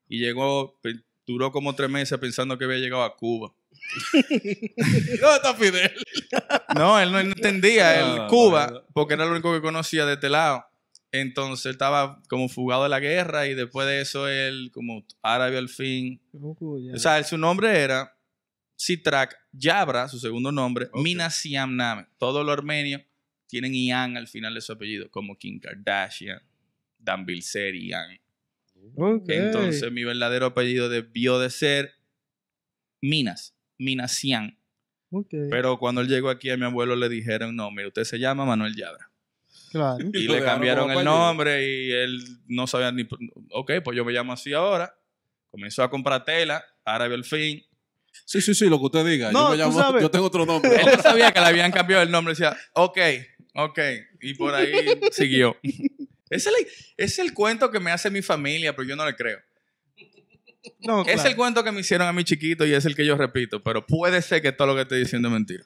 y 0.07 0.19
llegó, 0.19 0.79
duró 1.25 1.51
como 1.51 1.73
tres 1.75 1.89
meses 1.89 2.17
pensando 2.19 2.55
que 2.57 2.65
había 2.65 2.77
llegado 2.77 3.03
a 3.03 3.15
Cuba. 3.17 3.51
¿Dónde 4.13 5.35
está 5.35 5.53
Fidel? 5.55 5.91
No, 6.75 6.99
él 6.99 7.11
no 7.11 7.19
entendía 7.19 7.99
No, 8.01 8.07
el 8.11 8.15
no, 8.17 8.27
Cuba 8.27 8.67
no. 8.67 8.83
porque 8.93 9.13
era 9.15 9.25
lo 9.25 9.31
único 9.31 9.53
que 9.53 9.61
conocía 9.61 10.05
de 10.05 10.13
este 10.13 10.29
lado. 10.29 10.65
Entonces 11.11 11.65
él 11.67 11.71
estaba 11.71 12.21
como 12.29 12.49
fugado 12.49 12.83
de 12.83 12.89
la 12.89 12.99
guerra 12.99 13.47
y 13.47 13.53
después 13.53 13.87
de 13.87 14.01
eso 14.01 14.27
él 14.27 14.69
como 14.73 15.05
árabe 15.21 15.57
al 15.57 15.69
fin. 15.69 16.21
O 16.33 16.97
sea, 16.97 17.17
él- 17.17 17.25
su 17.25 17.37
nombre 17.37 17.79
era 17.79 18.15
Sitrak 18.75 19.35
Yabra, 19.51 20.07
su 20.09 20.19
segundo 20.19 20.51
nombre, 20.51 20.87
Ok. 20.91 21.01
Minasiam 21.01 21.75
Name. 21.75 22.07
Todos 22.17 22.45
los 22.45 22.53
armenios 22.53 23.01
tienen 23.47 23.73
Ian 23.73 24.17
al 24.17 24.27
final 24.27 24.53
de 24.53 24.61
su 24.61 24.73
apellido, 24.73 25.09
como 25.09 25.37
Kim 25.37 25.59
Kardashian, 25.59 26.41
Dan 26.99 27.25
Bilzerian. 27.25 28.19
Ok. 28.95 29.29
Entonces 29.29 29.91
mi 29.91 30.03
verdadero 30.03 30.47
apellido 30.47 30.89
debió 30.89 31.39
de 31.39 31.49
ser 31.49 31.93
Minas, 33.01 33.55
Minasian. 33.77 34.57
Ok, 35.09 35.33
Pero 35.49 35.79
cuando 35.79 36.01
él 36.01 36.07
llegó 36.07 36.29
aquí 36.29 36.49
a 36.49 36.57
mi 36.57 36.65
abuelo 36.65 36.95
le 36.95 37.07
dijeron, 37.07 37.55
no, 37.55 37.71
mire, 37.71 37.87
usted 37.87 38.03
se 38.03 38.19
llama 38.19 38.45
Manuel 38.45 38.75
Yabra. 38.75 39.09
claro. 39.71 40.05
Y 40.13 40.27
le 40.27 40.43
cambiaron 40.43 40.91
el 40.91 41.03
nombre 41.03 41.65
y 41.65 41.91
él 41.91 42.19
no 42.47 42.67
sabía 42.67 42.91
ni... 42.91 43.07
Ok, 43.51 43.71
pues 43.83 43.95
yo 43.95 44.03
me 44.03 44.11
llamo 44.11 44.33
así 44.33 44.53
ahora. 44.53 44.93
Comenzó 45.49 45.81
a 45.83 45.89
comprar 45.89 46.25
tela, 46.25 46.63
árabe 46.83 47.15
al 47.15 47.23
fin. 47.23 47.63
Sí, 48.25 48.41
sí, 48.41 48.53
sí, 48.53 48.67
lo 48.67 48.79
que 48.79 48.85
usted 48.85 49.05
diga. 49.05 49.31
No, 49.31 49.45
yo, 49.45 49.51
me 49.51 49.57
llamo, 49.57 49.79
sabes. 49.79 50.01
yo 50.01 50.11
tengo 50.11 50.25
otro 50.25 50.45
nombre. 50.45 50.75
Él 50.75 50.87
no 50.97 51.01
sabía 51.01 51.31
que 51.31 51.39
le 51.39 51.45
habían 51.45 51.71
cambiado 51.71 52.03
el 52.03 52.11
nombre. 52.11 52.33
Decía, 52.33 52.57
ok, 52.73 52.97
ok. 53.53 53.79
Y 54.21 54.33
por 54.33 54.53
ahí 54.53 54.99
siguió. 55.11 55.55
Es 56.29 56.45
el, 56.45 56.53
es 56.97 57.19
el 57.19 57.33
cuento 57.33 57.71
que 57.71 57.79
me 57.79 57.89
hace 57.89 58.09
mi 58.09 58.21
familia, 58.21 58.75
pero 58.75 58.85
yo 58.85 58.97
no 58.97 59.05
le 59.05 59.15
creo. 59.15 59.39
No, 60.79 61.03
Es 61.05 61.23
el 61.25 61.35
cuento 61.35 61.63
que 61.63 61.71
me 61.71 61.79
hicieron 61.81 62.07
a 62.07 62.13
mi 62.13 62.23
chiquito 62.23 62.65
y 62.65 62.73
es 62.73 62.85
el 62.85 62.95
que 62.95 63.05
yo 63.05 63.15
repito, 63.17 63.61
pero 63.63 63.85
puede 63.85 64.21
ser 64.21 64.41
que 64.41 64.51
todo 64.51 64.67
lo 64.67 64.75
que 64.75 64.81
estoy 64.81 64.99
diciendo 64.99 65.27
es 65.27 65.33
mentira. 65.33 65.63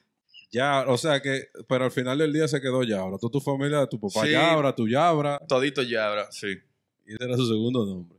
Ya, 0.52 0.84
o 0.88 0.98
sea 0.98 1.22
que, 1.22 1.50
pero 1.70 1.86
al 1.86 1.92
final 1.92 2.18
del 2.18 2.34
día 2.34 2.48
se 2.48 2.60
quedó 2.60 2.84
Yabra. 2.84 3.18
Tú, 3.18 3.30
tu 3.30 3.40
familia, 3.40 3.88
tu 3.88 4.00
papá 4.00 4.26
Sí. 4.26 4.32
Yabra, 4.32 4.76
tu 4.76 4.88
Yabra, 4.88 5.40
Todito 5.48 5.82
Yabra, 5.82 6.30
sí. 6.32 6.58
y 7.06 7.14
ese 7.14 7.24
era 7.24 7.36
su 7.38 7.48
segundo 7.48 7.86
nombre. 7.86 8.18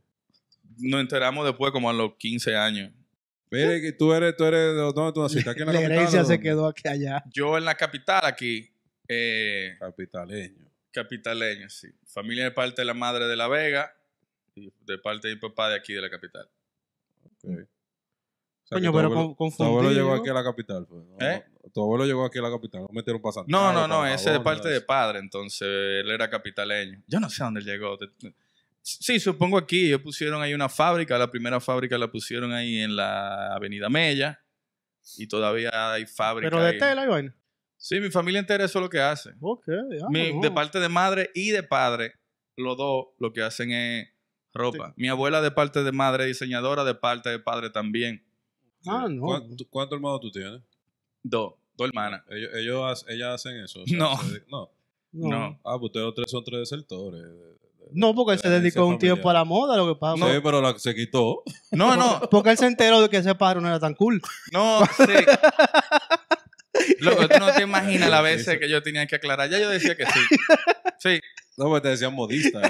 Nos 0.79 0.99
enteramos 1.01 1.45
después 1.45 1.71
como 1.71 1.89
a 1.89 1.93
los 1.93 2.15
15 2.17 2.55
años. 2.55 2.91
Mire, 3.51 3.79
que 3.81 3.91
tú 3.91 4.11
eres, 4.13 4.35
tú 4.35 4.45
eres 4.45 4.73
de 4.73 4.81
dónde 4.81 5.13
tú 5.13 5.21
naciste, 5.21 5.47
aquí 5.47 5.59
en 5.61 5.67
la, 5.67 5.73
La 5.73 5.79
capital. 5.81 5.97
herencia 5.99 6.21
o 6.21 6.25
se 6.25 6.33
dónde? 6.33 6.49
quedó 6.49 6.65
aquí 6.67 6.87
allá. 6.87 7.23
Yo 7.31 7.55
en 7.55 7.65
la 7.65 7.75
capital 7.75 8.21
aquí, 8.23 8.67
eh, 9.07 9.75
Capitaleño. 9.79 10.65
capitaleño, 10.91 11.69
sí. 11.69 11.87
Familia 12.07 12.45
de 12.45 12.51
parte 12.51 12.81
de 12.81 12.85
la 12.85 12.95
madre 12.95 13.27
de 13.27 13.35
La 13.35 13.47
Vega 13.47 13.95
y 14.55 14.71
de 14.87 14.97
parte 14.97 15.27
de 15.27 15.35
mi 15.35 15.39
papá 15.39 15.69
de 15.69 15.75
aquí 15.75 15.93
de 15.93 16.01
la 16.01 16.09
capital. 16.09 16.49
Ok. 17.43 17.49
O 17.49 18.65
sea, 18.65 18.77
Coño, 18.77 18.91
tu 18.91 18.97
pero 18.97 19.07
abuelo- 19.09 19.35
Tu 19.57 19.63
abuelo 19.63 19.91
llegó 19.91 20.13
aquí 20.13 20.29
a 20.29 20.33
la 20.33 20.43
capital. 20.43 20.85
Pues, 20.87 21.03
¿no? 21.05 21.17
¿Eh? 21.19 21.43
Tu 21.73 21.81
abuelo 21.81 22.05
llegó 22.05 22.23
aquí 22.25 22.39
a 22.39 22.41
la 22.41 22.49
capital. 22.49 22.81
No 22.81 22.87
metieron 22.91 23.21
pasando. 23.21 23.47
No, 23.49 23.73
no, 23.73 23.87
no, 23.87 24.05
ese 24.07 24.29
es 24.29 24.33
de 24.33 24.39
parte 24.39 24.69
de 24.69 24.79
padre, 24.81 25.19
entonces 25.19 25.67
él 25.67 26.09
era 26.09 26.29
capitaleño. 26.29 27.03
Yo 27.07 27.19
no 27.19 27.29
sé 27.29 27.43
a 27.43 27.45
dónde 27.45 27.59
él 27.59 27.65
llegó. 27.65 27.97
Sí, 28.81 29.19
supongo 29.19 29.57
aquí. 29.57 29.87
Ellos 29.87 30.01
pusieron 30.01 30.41
ahí 30.41 30.53
una 30.53 30.69
fábrica. 30.69 31.17
La 31.17 31.29
primera 31.31 31.59
fábrica 31.59 31.97
la 31.97 32.09
pusieron 32.11 32.51
ahí 32.53 32.79
en 32.79 32.95
la 32.95 33.53
Avenida 33.53 33.89
Mella. 33.89 34.39
Y 35.17 35.27
todavía 35.27 35.91
hay 35.93 36.05
fábrica. 36.05 36.49
Pero 36.49 36.63
de 36.63 36.71
ahí. 36.71 36.77
tela 36.79 37.03
y 37.03 37.07
vaina. 37.07 37.35
Sí, 37.77 37.99
mi 37.99 38.09
familia 38.09 38.39
entera 38.39 38.63
eso 38.63 38.79
es 38.79 38.83
lo 38.83 38.89
que 38.89 39.01
hace. 39.01 39.31
Ok, 39.41 39.65
ya. 39.91 40.07
Mi- 40.09 40.33
no. 40.33 40.41
De 40.41 40.51
parte 40.51 40.79
de 40.79 40.87
madre 40.87 41.29
y 41.33 41.49
de 41.51 41.63
padre, 41.63 42.13
los 42.55 42.77
dos 42.77 43.07
lo 43.19 43.33
que 43.33 43.41
hacen 43.41 43.71
es 43.71 44.07
ropa. 44.53 44.93
Mi 44.97 45.07
abuela 45.09 45.41
de 45.41 45.51
parte 45.51 45.83
de 45.83 45.91
madre 45.91 46.25
diseñadora, 46.25 46.83
de 46.83 46.95
parte 46.95 47.29
de 47.29 47.39
padre 47.39 47.69
también. 47.69 48.23
Ah, 48.87 49.07
no. 49.09 49.21
¿Cuánto- 49.25 49.65
¿Cuántos 49.69 49.95
hermanos 49.97 50.19
tú 50.21 50.31
tienes? 50.31 50.61
Dos, 51.23 51.53
dos 51.77 51.87
hermanas. 51.87 52.21
Ellos, 52.29 52.49
ellos, 52.55 53.05
ellas 53.09 53.29
hacen 53.35 53.57
eso. 53.63 53.83
No. 53.87 54.17
se- 54.23 54.43
no. 54.49 54.69
No. 55.11 55.29
No. 55.29 55.59
Ah, 55.63 55.77
pues 55.79 55.91
ustedes 55.95 56.13
tres 56.15 56.31
son 56.31 56.43
tres 56.43 56.59
desertores. 56.61 57.21
de- 57.21 57.27
de- 57.29 57.35
de- 57.53 57.89
No, 57.93 58.13
porque 58.15 58.33
él 58.33 58.39
se 58.39 58.49
de 58.49 58.59
dedicó 58.59 58.85
un 58.85 58.97
tiempo 58.97 59.29
a 59.29 59.33
la 59.33 59.43
moda, 59.43 59.77
lo 59.77 59.87
que 59.93 59.99
pasa. 59.99 60.25
Sí, 60.33 60.39
pero 60.43 60.61
la 60.61 60.77
se 60.77 60.93
quitó. 60.95 61.43
No, 61.71 61.95
no, 61.95 62.19
Porque 62.31 62.49
él 62.49 62.57
se 62.57 62.65
enteró 62.65 63.01
de 63.01 63.09
que 63.09 63.17
ese 63.17 63.35
pájaro 63.35 63.61
no 63.61 63.67
era 63.67 63.79
tan 63.79 63.93
cool. 63.93 64.21
no, 64.51 64.81
sí. 64.85 65.13
Loco, 66.99 67.27
tú 67.29 67.37
no 67.39 67.53
te 67.53 67.61
imaginas 67.61 68.09
las 68.09 68.23
veces 68.23 68.59
que 68.59 68.67
yo 68.69 68.81
tenía 68.81 69.05
que 69.05 69.15
aclarar. 69.15 69.49
Ya 69.49 69.59
yo 69.59 69.69
decía 69.69 69.95
que 69.95 70.05
sí. 70.05 70.19
Sí. 70.99 71.19
No, 71.57 71.65
porque 71.65 71.81
te 71.81 71.89
decían 71.89 72.13
modista. 72.13 72.61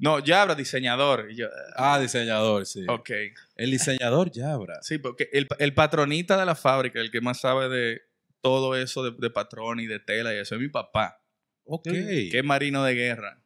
No, 0.00 0.18
ya 0.18 0.42
habrá 0.42 0.54
diseñador. 0.54 1.28
Y 1.30 1.36
yo, 1.36 1.46
Ah, 1.76 1.98
diseñador, 2.00 2.66
sí. 2.66 2.84
ok. 2.88 3.10
El 3.56 3.70
diseñador 3.70 4.30
Yabra. 4.30 4.82
Sí, 4.82 4.98
porque 4.98 5.28
el, 5.32 5.46
el 5.58 5.74
patronista 5.74 6.38
de 6.38 6.46
la 6.46 6.54
fábrica, 6.54 7.00
el 7.00 7.10
que 7.10 7.20
más 7.20 7.40
sabe 7.40 7.68
de 7.68 8.00
todo 8.40 8.74
eso 8.76 9.02
de, 9.04 9.12
de 9.18 9.30
patrón 9.30 9.78
y 9.80 9.86
de 9.86 10.00
tela 10.00 10.34
y 10.34 10.38
eso, 10.38 10.54
es 10.54 10.60
mi 10.60 10.68
papá, 10.68 11.22
Ok. 11.64 11.84
que 11.84 12.30
es 12.38 12.44
marino 12.44 12.82
de 12.84 12.94
guerra. 12.94 13.42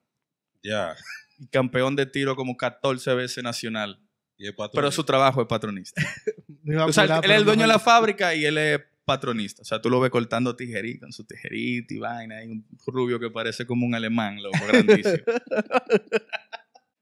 Ya. 0.62 0.94
y 1.38 1.48
campeón 1.48 1.96
de 1.96 2.06
tiro 2.06 2.36
como 2.36 2.56
14 2.56 3.14
veces 3.14 3.42
nacional. 3.44 4.00
Y. 4.38 4.48
Pero 4.72 4.90
su 4.92 5.04
trabajo 5.04 5.40
es 5.42 5.46
patronista. 5.48 6.00
O 6.86 6.92
sea, 6.94 7.04
él, 7.04 7.30
es 7.30 7.36
el 7.36 7.44
dueño 7.44 7.62
de 7.62 7.68
la 7.68 7.78
fábrica 7.78 8.34
y 8.34 8.46
él 8.46 8.56
es 8.56 8.80
patronista. 9.04 9.62
O 9.62 9.64
sea, 9.64 9.80
tú 9.80 9.90
lo 9.90 10.00
ves 10.00 10.10
cortando 10.10 10.56
tijerita 10.56 11.06
con 11.06 11.12
su 11.12 11.24
tijerita 11.24 11.94
y 11.94 11.98
vaina. 11.98 12.38
Hay 12.38 12.48
un 12.48 12.66
rubio 12.86 13.18
que 13.20 13.30
parece 13.30 13.66
como 13.66 13.84
un 13.86 13.94
alemán, 13.94 14.42
loco, 14.42 14.58
grandísimo. 14.68 15.24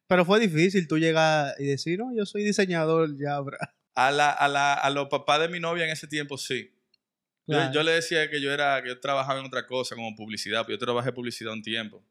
Pero 0.09 0.25
fue 0.25 0.41
difícil 0.41 0.87
tú 0.87 0.99
llegar 0.99 1.55
y 1.59 1.65
decir, 1.67 1.99
no, 1.99 2.15
yo 2.15 2.27
soy 2.27 2.45
diseñador, 2.45 3.17
ya, 3.19 3.41
bra. 3.41 3.57
A, 3.95 4.11
la, 4.11 4.31
a, 4.31 4.49
la, 4.49 4.75
a 4.75 4.91
los 4.91 5.09
papás 5.09 5.41
de 5.41 5.49
mi 5.49 5.59
novia 5.61 5.85
en 5.85 5.91
ese 5.91 6.07
tiempo, 6.07 6.37
sí. 6.39 6.71
Yo- 7.47 7.57
Claro. 7.57 7.73
Yo, 7.75 7.83
le 7.83 7.93
decía 7.93 8.31
que 8.31 8.41
yo 8.41 8.53
era 8.53 8.81
que 8.83 8.89
yo 8.91 9.01
trabajaba 9.01 9.41
en 9.41 9.47
otra 9.47 9.67
cosa 9.67 9.95
como 9.97 10.15
publicidad, 10.15 10.65
pero 10.65 10.79
yo 10.79 10.85
trabajé 10.85 11.13
publicidad 11.13 11.53
un 11.53 11.63
tiempo. 11.63 12.03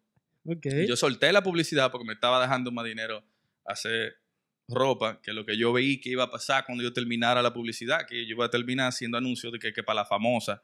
Ok. 0.46 0.66
Y 0.66 0.88
Yo 0.88 0.96
solté 0.98 1.32
la 1.32 1.42
publicidad 1.44 1.90
porque 1.92 2.06
me 2.06 2.14
estaba 2.14 2.42
dejando 2.42 2.72
más 2.72 2.86
dinero 2.86 3.24
hacer 3.66 4.16
ropa, 4.72 5.20
que 5.22 5.34
lo 5.34 5.46
que 5.46 5.58
yo 5.58 5.72
veí 5.74 6.00
que 6.00 6.10
iba 6.10 6.24
a 6.24 6.32
pasar 6.32 6.66
cuando 6.66 6.84
yo 6.84 6.94
terminara 6.94 7.42
la 7.42 7.54
publicidad, 7.54 8.06
que 8.08 8.26
yo 8.26 8.36
iba 8.36 8.46
a 8.46 8.50
terminar 8.50 8.88
haciendo 8.90 9.18
anuncios 9.18 9.52
de 9.54 9.60
que, 9.60 9.72
que 9.74 9.84
para 9.84 9.98
la 10.02 10.06
famosa 10.06 10.64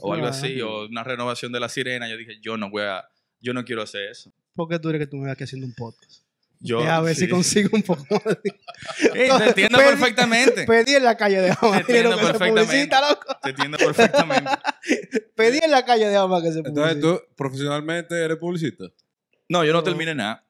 o 0.00 0.12
algo 0.14 0.26
así, 0.26 0.60
o 0.60 0.86
una 0.86 1.02
renovación 1.04 1.50
de 1.52 1.60
la 1.60 1.68
sirena. 1.68 2.08
Yo 2.08 2.16
dije, 2.16 2.38
yo 2.40 2.56
no 2.56 2.70
voy 2.70 2.82
a, 2.84 3.08
yo 3.40 3.52
no 3.52 3.64
quiero 3.64 3.82
hacer 3.82 4.08
eso. 4.10 4.32
¿Por 4.54 4.68
qué 4.68 4.78
tú 4.78 4.88
eres 4.90 5.00
que 5.00 5.06
tú 5.06 5.16
me 5.16 5.24
vas 5.26 5.32
aquí 5.32 5.44
haciendo 5.44 5.66
un 5.66 5.74
podcast? 5.74 6.22
Yo, 6.62 6.80
a 6.80 7.00
ver 7.00 7.14
sí. 7.14 7.22
si 7.22 7.28
consigo 7.30 7.70
un 7.72 7.82
poco 7.82 8.04
más 8.10 8.22
de 8.42 8.52
te 9.12 9.26
entiendo 9.48 9.78
Pedí- 9.78 9.84
perfectamente. 9.88 10.64
Pedí 10.66 10.94
en 10.94 11.04
la 11.04 11.16
calle 11.16 11.40
de 11.40 11.50
Ama 11.52 11.70
Te 11.72 11.78
entiendo 11.78 12.10
que 12.10 12.16
se 12.16 12.26
perfectamente. 12.32 12.64
publicita, 12.66 13.08
loco. 13.08 13.36
Te 13.42 13.50
entiendo 13.50 13.78
perfectamente. 13.78 14.50
Pedí 15.34 15.58
en 15.62 15.70
la 15.70 15.84
calle 15.86 16.06
de 16.08 16.16
Ama 16.16 16.42
que 16.42 16.52
se 16.52 16.62
publicita. 16.62 16.90
Entonces 16.92 17.00
tú 17.00 17.34
profesionalmente 17.34 18.14
eres 18.22 18.36
publicista. 18.36 18.84
No, 19.48 19.64
yo 19.64 19.72
no 19.72 19.78
No. 19.78 19.84
terminé 19.84 20.14
nada. 20.14 20.44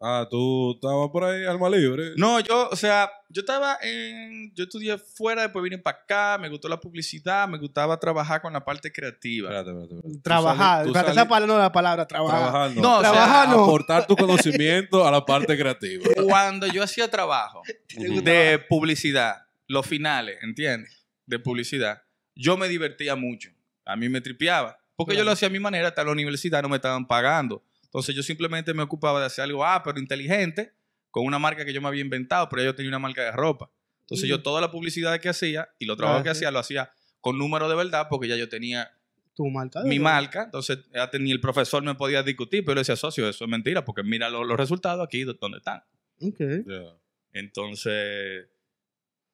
Ah, 0.00 0.26
tú 0.28 0.72
estabas 0.74 1.08
por 1.10 1.24
ahí, 1.24 1.44
alma 1.44 1.70
libre. 1.70 2.12
No, 2.16 2.40
yo, 2.40 2.68
o 2.68 2.76
sea, 2.76 3.10
yo 3.28 3.40
estaba 3.40 3.78
en. 3.80 4.52
Yo 4.54 4.64
estudié 4.64 4.98
fuera, 4.98 5.42
después 5.42 5.62
vine 5.62 5.78
para 5.78 5.98
acá, 5.98 6.38
me 6.38 6.48
gustó 6.48 6.68
la 6.68 6.80
publicidad, 6.80 7.48
me 7.48 7.58
gustaba 7.58 7.98
trabajar 7.98 8.42
con 8.42 8.52
la 8.52 8.64
parte 8.64 8.92
creativa. 8.92 9.48
Espérate, 9.48 9.70
espérate, 9.70 9.94
espérate. 9.94 10.22
Trabajar. 10.22 10.86
Espérate, 10.86 11.12
esa 11.12 11.28
palabra 11.28 11.46
no 11.46 11.52
es 11.54 11.58
la 11.60 11.72
palabra, 11.72 12.06
trabajar. 12.06 12.40
Trabajar, 12.40 12.70
no. 12.74 12.82
No, 12.82 12.98
o 12.98 13.00
sea, 13.00 13.12
Trabajar 13.12 13.48
no. 13.48 13.64
Aportar 13.64 14.06
tu 14.06 14.16
conocimiento 14.16 15.06
a 15.06 15.10
la 15.10 15.24
parte 15.24 15.56
creativa. 15.56 16.04
Cuando 16.24 16.66
yo 16.66 16.82
hacía 16.82 17.08
trabajo 17.08 17.62
de 17.96 18.58
publicidad, 18.68 19.46
los 19.68 19.86
finales, 19.86 20.38
¿entiendes? 20.42 21.06
De 21.24 21.38
publicidad, 21.38 22.02
yo 22.34 22.56
me 22.56 22.68
divertía 22.68 23.14
mucho. 23.14 23.50
A 23.86 23.96
mí 23.96 24.08
me 24.08 24.20
tripeaba. 24.20 24.76
Porque 24.96 25.16
yo 25.16 25.24
lo 25.24 25.32
hacía 25.32 25.48
a 25.48 25.50
mi 25.50 25.58
manera, 25.58 25.88
hasta 25.88 26.04
la 26.04 26.12
universidad 26.12 26.62
no 26.62 26.68
me 26.68 26.76
estaban 26.76 27.06
pagando. 27.06 27.64
Entonces 27.94 28.14
yo 28.16 28.22
simplemente 28.24 28.74
me 28.74 28.82
ocupaba 28.82 29.20
de 29.20 29.26
hacer 29.26 29.44
algo, 29.44 29.64
ah, 29.64 29.82
pero 29.84 30.00
inteligente, 30.00 30.74
con 31.10 31.24
una 31.24 31.38
marca 31.38 31.64
que 31.64 31.72
yo 31.72 31.80
me 31.80 31.86
había 31.86 32.00
inventado, 32.00 32.48
pero 32.48 32.64
yo 32.64 32.74
tenía 32.74 32.88
una 32.88 32.98
marca 32.98 33.22
de 33.22 33.30
ropa. 33.30 33.70
Entonces 34.00 34.28
yo 34.28 34.42
toda 34.42 34.60
la 34.60 34.70
publicidad 34.72 35.18
que 35.20 35.28
hacía 35.28 35.68
y 35.78 35.84
los 35.86 35.96
trabajos 35.96 36.24
que 36.24 36.30
hacía, 36.30 36.50
lo 36.50 36.58
hacía 36.58 36.92
con 37.20 37.38
números 37.38 37.68
de 37.70 37.76
verdad, 37.76 38.08
porque 38.10 38.26
ya 38.28 38.36
yo 38.36 38.48
tenía 38.48 38.90
Tu 39.36 39.46
marca. 39.48 39.82
de 39.82 39.88
mi 39.88 39.98
marca. 40.00 40.42
Entonces 40.42 40.78
ya 40.92 41.08
ni 41.20 41.30
el 41.30 41.40
profesor 41.40 41.82
me 41.84 41.94
podía 41.94 42.22
discutir, 42.24 42.64
pero 42.64 42.72
yo 42.72 42.74
le 42.74 42.80
decía, 42.80 42.96
socio, 42.96 43.28
eso 43.28 43.44
es 43.44 43.50
mentira, 43.50 43.84
porque 43.84 44.02
mira 44.02 44.28
lo- 44.28 44.42
los 44.44 44.56
resultados 44.58 45.06
aquí 45.06 45.22
donde 45.22 45.58
están. 45.58 45.82
Ok. 46.20 46.40
Ya. 46.66 46.98
Entonces, 47.32 48.48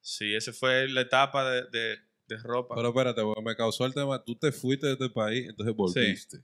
sí, 0.01 0.35
esa 0.35 0.53
fue 0.53 0.87
la 0.89 1.01
etapa 1.01 1.51
de, 1.51 1.63
de- 1.71 1.97
de 2.29 2.37
ropa. 2.37 2.75
Pero 2.77 2.89
espérate, 2.91 3.23
porque 3.23 3.43
me 3.43 3.57
causó 3.57 3.87
el 3.87 3.93
tema. 3.95 4.23
Tú 4.23 4.37
te 4.37 4.53
fuiste 4.53 4.87
de 4.87 4.93
este 4.93 5.11
país, 5.11 5.49
entonces 5.49 5.75
volviste. 5.75 6.39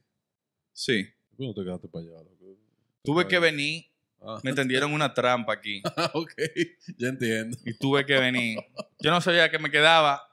sí, 0.73 1.07
¿Por 1.37 1.45
qué 1.45 1.47
no 1.47 1.55
te 1.55 1.65
quedaste 1.65 1.89
para 1.89 2.05
allá? 2.05 2.13
loco? 2.23 2.59
tuve 3.03 3.29
que 3.29 3.39
venir, 3.39 3.85
Ah, 4.21 4.41
me 4.43 4.53
tendieron 4.55 4.93
una 4.93 5.13
trampa 5.13 5.53
aquí 5.53 5.83
ok, 6.15 6.33
ya 6.97 7.09
entiendo. 7.09 7.57
y 7.65 7.75
tuve 7.75 8.05
que 8.07 8.19
venir. 8.19 8.59
Yo 8.99 9.11
no 9.11 9.21
sabía 9.21 9.51
que 9.51 9.59
me 9.59 9.71
quedaba, 9.71 10.27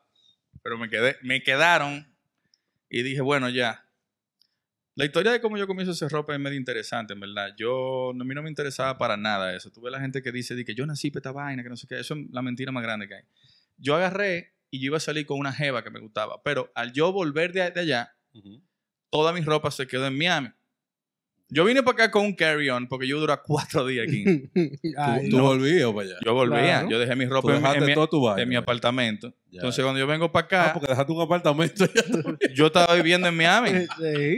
pero 0.63 0.77
me 0.77 0.89
quedé, 0.89 1.17
me 1.21 1.43
quedaron 1.43 2.07
y 2.89 3.03
dije, 3.03 3.21
bueno, 3.21 3.49
ya. 3.49 3.85
La 4.95 5.05
historia 5.05 5.31
de 5.31 5.41
cómo 5.41 5.57
yo 5.57 5.67
comienzo 5.67 5.91
a 5.91 5.93
hacer 5.95 6.09
ropa 6.09 6.33
es 6.33 6.39
medio 6.39 6.57
interesante, 6.57 7.13
en 7.13 7.19
verdad. 7.19 7.53
Yo, 7.57 8.11
a 8.11 8.13
mí 8.13 8.33
no 8.35 8.41
me 8.43 8.49
interesaba 8.49 8.97
para 8.97 9.17
nada 9.17 9.55
eso. 9.55 9.71
Tuve 9.71 9.89
la 9.91 9.99
gente 9.99 10.21
que 10.21 10.31
dice 10.31 10.53
de 10.55 10.63
que 10.63 10.75
yo 10.75 10.85
nací 10.85 11.09
para 11.11 11.19
esta 11.19 11.31
vaina, 11.31 11.63
que 11.63 11.69
no 11.69 11.75
sé 11.75 11.87
qué. 11.87 11.99
Eso 11.99 12.13
es 12.13 12.21
la 12.31 12.41
mentira 12.43 12.71
más 12.71 12.83
grande 12.83 13.07
que 13.07 13.15
hay. 13.15 13.23
Yo 13.77 13.95
agarré 13.95 14.53
y 14.69 14.79
yo 14.79 14.85
iba 14.87 14.97
a 14.97 14.99
salir 15.01 15.25
con 15.25 15.39
una 15.39 15.51
jeva 15.51 15.83
que 15.83 15.89
me 15.89 15.99
gustaba, 15.99 16.41
pero 16.43 16.71
al 16.75 16.93
yo 16.93 17.11
volver 17.11 17.51
de, 17.53 17.69
de 17.71 17.79
allá, 17.81 18.15
Ujú. 18.33 18.61
toda 19.09 19.33
mi 19.33 19.41
ropa 19.41 19.71
se 19.71 19.87
quedó 19.87 20.05
en 20.07 20.17
Miami. 20.17 20.49
Yo 21.53 21.63
vine 21.65 21.83
para 21.83 21.93
acá 22.05 22.11
con 22.11 22.25
un 22.25 22.33
carry-on 22.33 22.87
porque 22.87 23.07
yo 23.07 23.19
duré 23.19 23.33
cuatro 23.45 23.85
días 23.85 24.07
aquí. 24.07 24.23
Ay, 24.97 25.29
¿Tú 25.29 25.37
no. 25.37 25.43
volvías 25.43 25.87
para 25.91 26.01
allá? 26.07 26.15
Yo 26.25 26.33
volvía, 26.33 26.59
Claro. 26.61 26.89
yo 26.89 26.99
dejé 26.99 27.15
mi 27.15 27.25
ropa 27.25 27.55
en, 27.55 27.61
mi- 27.61 27.69
en 27.69 27.85
mi, 27.85 27.93
todo 27.93 28.09
tu 28.09 28.21
vaina. 28.21 28.41
en 28.41 28.49
mi 28.49 28.55
apartamento. 28.55 29.29
Ya. 29.51 29.59
Entonces 29.59 29.83
cuando 29.83 29.99
yo 29.99 30.07
vengo 30.07 30.31
para 30.31 30.45
acá, 30.45 30.65
Ah, 30.69 30.73
porque 30.73 30.87
dejaste 30.87 31.11
un 31.11 31.21
apartamento 31.21 31.85
yo 32.55 32.65
estaba 32.67 32.95
viviendo 32.95 33.27
en 33.27 33.35
Miami. 33.37 33.69
Sí. 33.99 34.37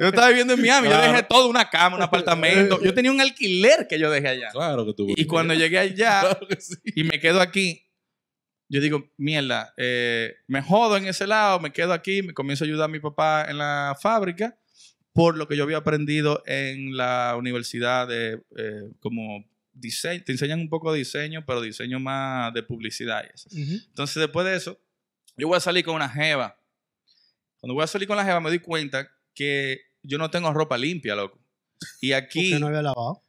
Yo 0.00 0.06
estaba 0.08 0.28
viviendo 0.28 0.54
en 0.54 0.60
Miami, 0.62 0.88
Claro. 0.88 1.04
yo 1.06 1.12
dejé 1.12 1.22
todo, 1.24 1.48
una 1.48 1.68
cama, 1.68 1.96
un 1.96 2.02
apartamento. 2.02 2.80
Yo 2.82 2.94
tenía 2.94 3.10
un 3.10 3.20
alquiler 3.20 3.86
que 3.88 3.98
yo 3.98 4.10
dejé 4.10 4.28
allá. 4.28 4.48
Claro 4.52 4.86
que 4.86 4.94
tú 4.94 5.06
Y 5.16 5.26
cuando 5.26 5.52
llegué 5.54 5.78
allá 5.78 6.20
Claro 6.22 6.48
que 6.48 6.60
sí. 6.60 6.74
y 6.96 7.04
me 7.04 7.20
quedo 7.20 7.40
aquí, 7.40 7.82
yo 8.72 8.80
digo, 8.80 9.10
mierda, 9.16 9.74
eh, 9.76 10.36
me 10.46 10.62
jodo 10.62 10.96
en 10.96 11.06
ese 11.06 11.26
lado, 11.26 11.58
me 11.60 11.72
quedo 11.72 11.92
aquí, 11.92 12.22
me 12.22 12.32
comienzo 12.32 12.64
a 12.64 12.66
ayudar 12.66 12.84
a 12.84 12.88
mi 12.88 13.00
papá 13.00 13.46
en 13.48 13.58
la 13.58 13.96
fábrica 14.00 14.56
por 15.12 15.36
lo 15.36 15.48
que 15.48 15.56
yo 15.56 15.64
había 15.64 15.78
aprendido 15.78 16.42
en 16.46 16.96
la 16.96 17.34
universidad 17.38 18.06
de 18.08 18.42
eh, 18.56 18.90
como 19.00 19.44
diseño, 19.72 20.22
te 20.24 20.32
enseñan 20.32 20.60
un 20.60 20.68
poco 20.68 20.92
de 20.92 20.98
diseño, 20.98 21.44
pero 21.46 21.60
diseño 21.60 21.98
más 22.00 22.52
de 22.54 22.62
publicidad 22.62 23.24
y 23.24 23.34
eso. 23.34 23.48
Entonces, 23.52 24.16
después 24.16 24.46
de 24.46 24.56
eso, 24.56 24.80
yo 25.36 25.48
voy 25.48 25.56
a 25.56 25.60
salir 25.60 25.84
con 25.84 25.94
una 25.94 26.08
jeva. 26.08 26.56
Cuando 27.58 27.74
voy 27.74 27.84
a 27.84 27.86
salir 27.86 28.06
con 28.08 28.16
la 28.16 28.24
jeva, 28.24 28.40
me 28.40 28.50
doy 28.50 28.58
cuenta 28.60 29.10
que 29.34 29.80
yo 30.02 30.18
no 30.18 30.30
tengo 30.30 30.52
ropa 30.52 30.76
limpia, 30.78 31.14
loco. 31.14 31.38
Y 32.00 32.12
aquí, 32.12 32.50
Porque 32.50 32.60
no 32.60 32.66
había 32.68 32.82
lavado. 32.82 33.22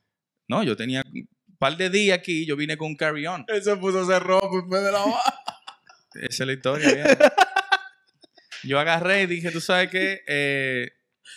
no, 0.47 0.63
yo 0.63 0.75
tenía 0.75 1.03
un 1.13 1.27
par 1.57 1.77
de 1.77 1.89
días 1.89 2.17
aquí, 2.17 2.45
yo 2.45 2.55
vine 2.55 2.75
con 2.77 2.87
un 2.87 2.95
carry-on. 2.95 3.45
Él 3.47 3.63
se 3.63 3.75
puso 3.77 3.99
a 3.99 4.03
hacer 4.03 4.21
ropa 4.23 4.47
en 4.57 4.69
vez 4.69 4.83
de 4.83 4.91
lavar. 4.91 5.21
Esa 6.15 6.43
es 6.43 6.47
la 6.47 6.53
historia. 6.53 7.17
yo 8.63 8.79
agarré 8.79 9.23
y 9.23 9.27
dije, 9.27 9.51
tú 9.51 9.61
sabes 9.61 9.89
qué, 9.89 10.21
Eh, 10.27 10.91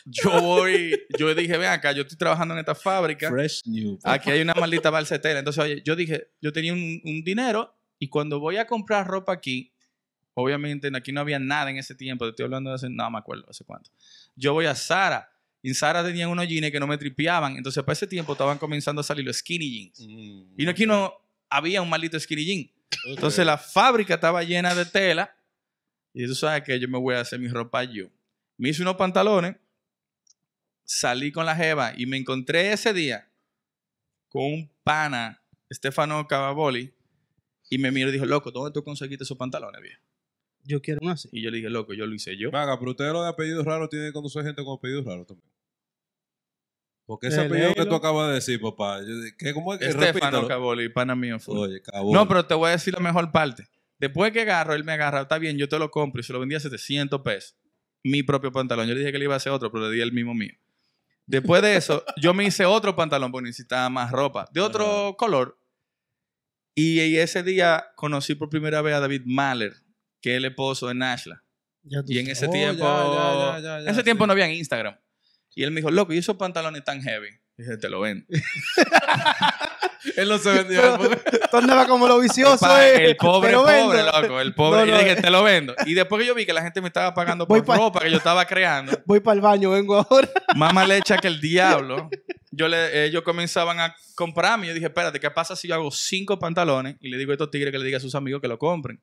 yo 0.04 0.40
voy, 0.40 1.06
yo 1.18 1.34
dije, 1.34 1.56
ven 1.58 1.70
acá, 1.70 1.92
yo 1.92 2.02
estoy 2.02 2.18
trabajando 2.18 2.54
en 2.54 2.60
esta 2.60 2.74
fábrica. 2.74 3.30
Fresh 3.30 3.62
new. 3.66 3.98
Aquí 4.04 4.30
hay 4.30 4.40
una 4.40 4.54
maldita 4.54 4.90
balsetera. 4.90 5.38
Entonces, 5.38 5.62
oye, 5.62 5.82
yo 5.84 5.96
dije, 5.96 6.28
yo 6.40 6.52
tenía 6.52 6.72
un, 6.72 7.00
un 7.04 7.22
dinero 7.24 7.76
y 7.98 8.08
cuando 8.08 8.40
voy 8.40 8.56
a 8.56 8.66
comprar 8.66 9.06
ropa 9.06 9.32
aquí, 9.32 9.72
obviamente 10.34 10.90
aquí 10.94 11.12
no 11.12 11.20
había 11.20 11.38
nada 11.38 11.70
en 11.70 11.78
ese 11.78 11.94
tiempo, 11.94 12.24
te 12.24 12.30
estoy 12.30 12.44
hablando 12.44 12.70
de 12.70 12.76
hace, 12.76 12.90
no 12.90 13.10
me 13.10 13.18
acuerdo 13.18 13.46
hace 13.48 13.64
cuánto. 13.64 13.90
Yo 14.36 14.52
voy 14.52 14.66
a 14.66 14.74
Sara 14.74 15.30
y 15.62 15.68
en 15.68 15.74
Sara 15.74 16.04
tenían 16.04 16.28
unos 16.28 16.46
jeans 16.46 16.70
que 16.70 16.78
no 16.78 16.86
me 16.86 16.98
tripeaban. 16.98 17.56
Entonces, 17.56 17.82
para 17.82 17.94
ese 17.94 18.06
tiempo 18.06 18.32
estaban 18.32 18.58
comenzando 18.58 19.00
a 19.00 19.04
salir 19.04 19.24
los 19.24 19.38
skinny 19.38 19.70
jeans. 19.70 20.00
Mm. 20.00 20.60
Y 20.60 20.68
aquí 20.68 20.84
no 20.84 21.14
había 21.48 21.80
un 21.80 21.88
maldito 21.88 22.20
skinny 22.20 22.44
jean. 22.44 22.70
Ok. 23.06 23.14
Entonces, 23.14 23.46
la 23.46 23.56
fábrica 23.56 24.14
estaba 24.14 24.42
llena 24.42 24.74
de 24.74 24.84
tela 24.84 25.34
y 26.12 26.26
tú 26.26 26.34
sabes 26.34 26.62
que 26.64 26.78
yo 26.78 26.86
me 26.86 26.98
voy 26.98 27.14
a 27.14 27.20
hacer 27.20 27.40
mi 27.40 27.48
ropa 27.48 27.82
yo. 27.84 28.08
Me 28.58 28.68
hice 28.68 28.82
unos 28.82 28.96
pantalones, 28.96 29.56
salí 30.84 31.32
con 31.32 31.46
la 31.46 31.56
jeva 31.56 31.92
y 31.96 32.06
me 32.06 32.16
encontré 32.16 32.72
ese 32.72 32.92
día 32.92 33.30
con 34.28 34.42
un 34.44 34.70
pana, 34.82 35.42
Stefano 35.72 36.26
Cavaboli, 36.28 36.94
y 37.70 37.78
me 37.78 37.90
miró 37.90 38.10
y 38.10 38.12
dijo, 38.12 38.26
loco, 38.26 38.50
¿dónde 38.50 38.72
tú 38.72 38.84
conseguiste 38.84 39.24
esos 39.24 39.38
pantalones, 39.38 39.80
viejo? 39.80 40.00
Yo 40.66 40.80
quiero 40.80 41.00
una 41.02 41.12
así. 41.12 41.28
Y 41.32 41.42
yo 41.42 41.50
le 41.50 41.58
dije, 41.58 41.68
loco, 41.70 41.92
yo 41.94 42.06
lo 42.06 42.14
hice 42.14 42.36
yo. 42.38 42.50
Vaga, 42.50 42.78
pero 42.78 42.92
ustedes 42.92 43.12
lo 43.12 43.22
de 43.22 43.28
apellidos 43.28 43.64
raros 43.64 43.88
tienen 43.90 44.08
que 44.08 44.12
conocer 44.14 44.44
gente 44.44 44.64
con 44.64 44.78
apellidos 44.78 45.04
raros 45.04 45.26
también. 45.26 45.50
Porque 47.06 47.26
ese 47.26 47.40
El 47.42 47.46
apellido 47.46 47.74
que 47.74 47.84
tú 47.84 47.94
acabas 47.94 48.28
de 48.28 48.34
decir, 48.34 48.60
papá, 48.60 49.00
yo- 49.02 49.08
¿qué, 49.38 49.52
¿cómo 49.52 49.74
es 49.74 49.78
que 49.80 49.86
Stefano 49.90 50.06
repítalo? 50.12 50.48
Cavoli, 50.48 50.88
pana 50.88 51.14
mío. 51.14 51.36
Oye, 51.46 51.82
cabrón. 51.82 52.12
No, 52.12 52.26
pero 52.28 52.46
te 52.46 52.54
voy 52.54 52.68
a 52.68 52.72
decir 52.72 52.94
la 52.94 53.00
mejor 53.00 53.30
parte. 53.30 53.68
Después 53.98 54.32
que 54.32 54.40
agarro, 54.40 54.74
él 54.74 54.84
me 54.84 54.92
agarra, 54.92 55.22
está 55.22 55.38
bien, 55.38 55.58
yo 55.58 55.68
te 55.68 55.78
lo 55.78 55.90
compro 55.90 56.20
y 56.20 56.24
se 56.24 56.32
lo 56.32 56.40
vendí 56.40 56.54
a 56.54 56.60
700 56.60 57.20
pesos. 57.20 57.56
Mi 58.02 58.22
propio 58.22 58.52
pantalón. 58.52 58.86
Yo 58.86 58.94
le 58.94 59.00
dije 59.00 59.12
que 59.12 59.18
le 59.18 59.24
iba 59.24 59.34
a 59.34 59.36
hacer 59.36 59.52
otro, 59.52 59.70
pero 59.70 59.88
le 59.88 59.94
di 59.94 60.00
el 60.00 60.12
mismo 60.12 60.34
mío. 60.34 60.52
Después 61.26 61.62
de 61.62 61.76
eso, 61.76 62.04
yo 62.20 62.34
me 62.34 62.44
hice 62.44 62.66
otro 62.66 62.94
pantalón 62.94 63.32
porque 63.32 63.46
necesitaba 63.46 63.88
más 63.88 64.10
ropa, 64.10 64.46
de 64.52 64.60
otro 64.60 65.16
color. 65.16 65.58
Y, 66.74 67.00
y 67.00 67.16
ese 67.18 67.42
día 67.42 67.86
conocí 67.96 68.34
por 68.34 68.50
primera 68.50 68.82
vez 68.82 68.94
a 68.94 69.00
David 69.00 69.22
Mahler, 69.24 69.74
que 70.20 70.32
es 70.32 70.36
el 70.38 70.44
esposo 70.44 70.88
de 70.88 70.94
Nashla. 70.94 71.42
Ya 71.82 72.00
Y 72.06 72.18
en 72.18 72.28
ese 72.28 72.46
Oh, 72.46 72.50
tiempo, 72.50 72.84
ya, 72.84 73.54
ya, 73.54 73.60
ya, 73.60 73.78
ya, 73.78 73.78
en 73.80 73.88
ese 73.88 74.02
tiempo 74.02 74.24
sí. 74.24 74.26
no 74.26 74.32
había 74.32 74.52
Instagram. 74.52 74.98
Y 75.54 75.62
él 75.62 75.70
me 75.70 75.80
dijo, 75.80 75.90
loco, 75.90 76.12
¿y 76.12 76.18
esos 76.18 76.36
pantalones 76.36 76.82
tan 76.82 77.00
heavy? 77.02 77.28
Y 77.56 77.62
dije, 77.62 77.76
te 77.76 77.88
lo 77.88 78.00
vendo. 78.00 78.26
Él 80.16 80.28
no 80.28 80.38
se 80.38 80.64
porque- 80.96 81.38
Tú 81.50 81.56
andabas 81.56 81.86
como 81.86 82.06
lo 82.08 82.18
vicioso, 82.20 82.66
eh. 82.80 83.06
el 83.10 83.16
pobre, 83.16 83.48
vendo. 83.56 83.64
pobre, 83.64 84.02
loco. 84.02 84.40
El 84.40 84.54
pobre. 84.54 84.80
No, 84.80 84.86
no. 84.92 85.00
Y 85.00 85.04
dije, 85.04 85.16
te 85.22 85.30
lo 85.30 85.42
vendo. 85.42 85.74
Y 85.86 85.94
después 85.94 86.20
que 86.20 86.26
yo 86.26 86.34
vi 86.34 86.44
que 86.46 86.52
la 86.52 86.62
gente 86.62 86.80
me 86.80 86.88
estaba 86.88 87.14
pagando 87.14 87.46
por 87.46 87.64
pa- 87.64 87.76
ropa 87.76 88.00
que 88.00 88.10
yo 88.10 88.16
estaba 88.18 88.44
creando, 88.44 88.92
Voy 89.06 89.20
para 89.20 89.34
el 89.36 89.40
baño, 89.40 89.70
vengo 89.70 89.96
ahora. 89.96 90.28
más 90.56 90.72
mal 90.74 90.90
hecha 90.92 91.16
que 91.16 91.28
el 91.28 91.40
diablo, 91.40 92.08
yo 92.50 92.68
le, 92.68 93.04
ellos 93.06 93.22
comenzaban 93.22 93.80
a 93.80 93.94
comprarme. 94.14 94.66
Y 94.66 94.68
yo 94.68 94.74
dije, 94.74 94.86
espérate, 94.86 95.18
¿qué 95.20 95.30
pasa 95.30 95.56
si 95.56 95.68
yo 95.68 95.74
hago 95.74 95.90
cinco 95.90 96.38
pantalones 96.38 96.96
y 97.00 97.08
le 97.08 97.16
digo 97.18 97.30
a 97.32 97.34
estos 97.34 97.50
tigres 97.50 97.72
que 97.72 97.78
le 97.78 97.84
diga 97.84 97.98
a 97.98 98.00
sus 98.00 98.14
amigos 98.14 98.40
que 98.40 98.48
lo 98.48 98.58
compren? 98.58 99.00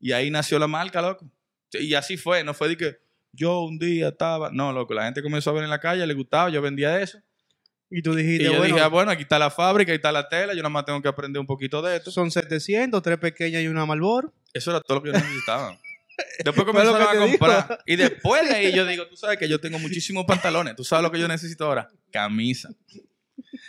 Y 0.00 0.12
ahí 0.12 0.30
nació 0.30 0.58
la 0.58 0.66
marca, 0.66 1.00
loco. 1.02 1.26
Y 1.72 1.94
así 1.94 2.16
fue. 2.16 2.42
No 2.42 2.54
fue 2.54 2.68
de 2.68 2.76
que 2.76 2.96
yo 3.32 3.60
un 3.60 3.78
día 3.78 4.08
estaba. 4.08 4.50
No, 4.52 4.72
loco. 4.72 4.92
La 4.94 5.04
gente 5.04 5.22
comenzó 5.22 5.50
a 5.50 5.52
ver 5.52 5.64
en 5.64 5.70
la 5.70 5.78
calle, 5.78 6.06
le 6.06 6.14
gustaba, 6.14 6.48
yo 6.50 6.60
vendía 6.62 7.00
eso. 7.00 7.18
Y 7.90 8.02
tú 8.02 8.12
Y 8.12 8.22
dijiste, 8.22 8.44
yo 8.44 8.50
bueno, 8.52 8.64
dije, 8.66 8.80
ah, 8.80 8.88
bueno, 8.88 9.10
aquí 9.10 9.22
está 9.22 9.38
la 9.38 9.50
fábrica, 9.50 9.90
aquí 9.92 9.96
está 9.96 10.12
la 10.12 10.28
tela, 10.28 10.52
yo 10.54 10.58
nada 10.62 10.68
más 10.70 10.84
tengo 10.84 11.02
que 11.02 11.08
aprender 11.08 11.40
un 11.40 11.46
poquito 11.46 11.82
de 11.82 11.96
esto. 11.96 12.10
son 12.10 12.30
700, 12.30 13.02
tres 13.02 13.18
pequeñas 13.18 13.62
y 13.62 13.66
una 13.68 13.84
Malboro. 13.84 14.32
Eso 14.54 14.70
era 14.70 14.80
todo 14.80 14.98
lo 14.98 15.02
que 15.02 15.08
yo 15.08 15.14
necesitaba. 15.14 15.76
Después 16.44 16.66
comenzaron 16.66 17.00
a 17.02 17.12
digo. 17.12 17.26
comprar. 17.26 17.78
Y 17.86 17.96
después 17.96 18.48
de 18.48 18.54
ahí 18.54 18.72
yo 18.72 18.84
digo, 18.86 19.06
tú 19.08 19.16
sabes 19.16 19.38
que 19.38 19.48
yo 19.48 19.58
tengo 19.58 19.78
muchísimos 19.78 20.24
pantalones. 20.26 20.76
¿Tú 20.76 20.84
sabes 20.84 21.02
lo 21.02 21.10
que 21.10 21.18
yo 21.18 21.26
necesito 21.26 21.64
ahora? 21.64 21.88
Camisa. 22.12 22.68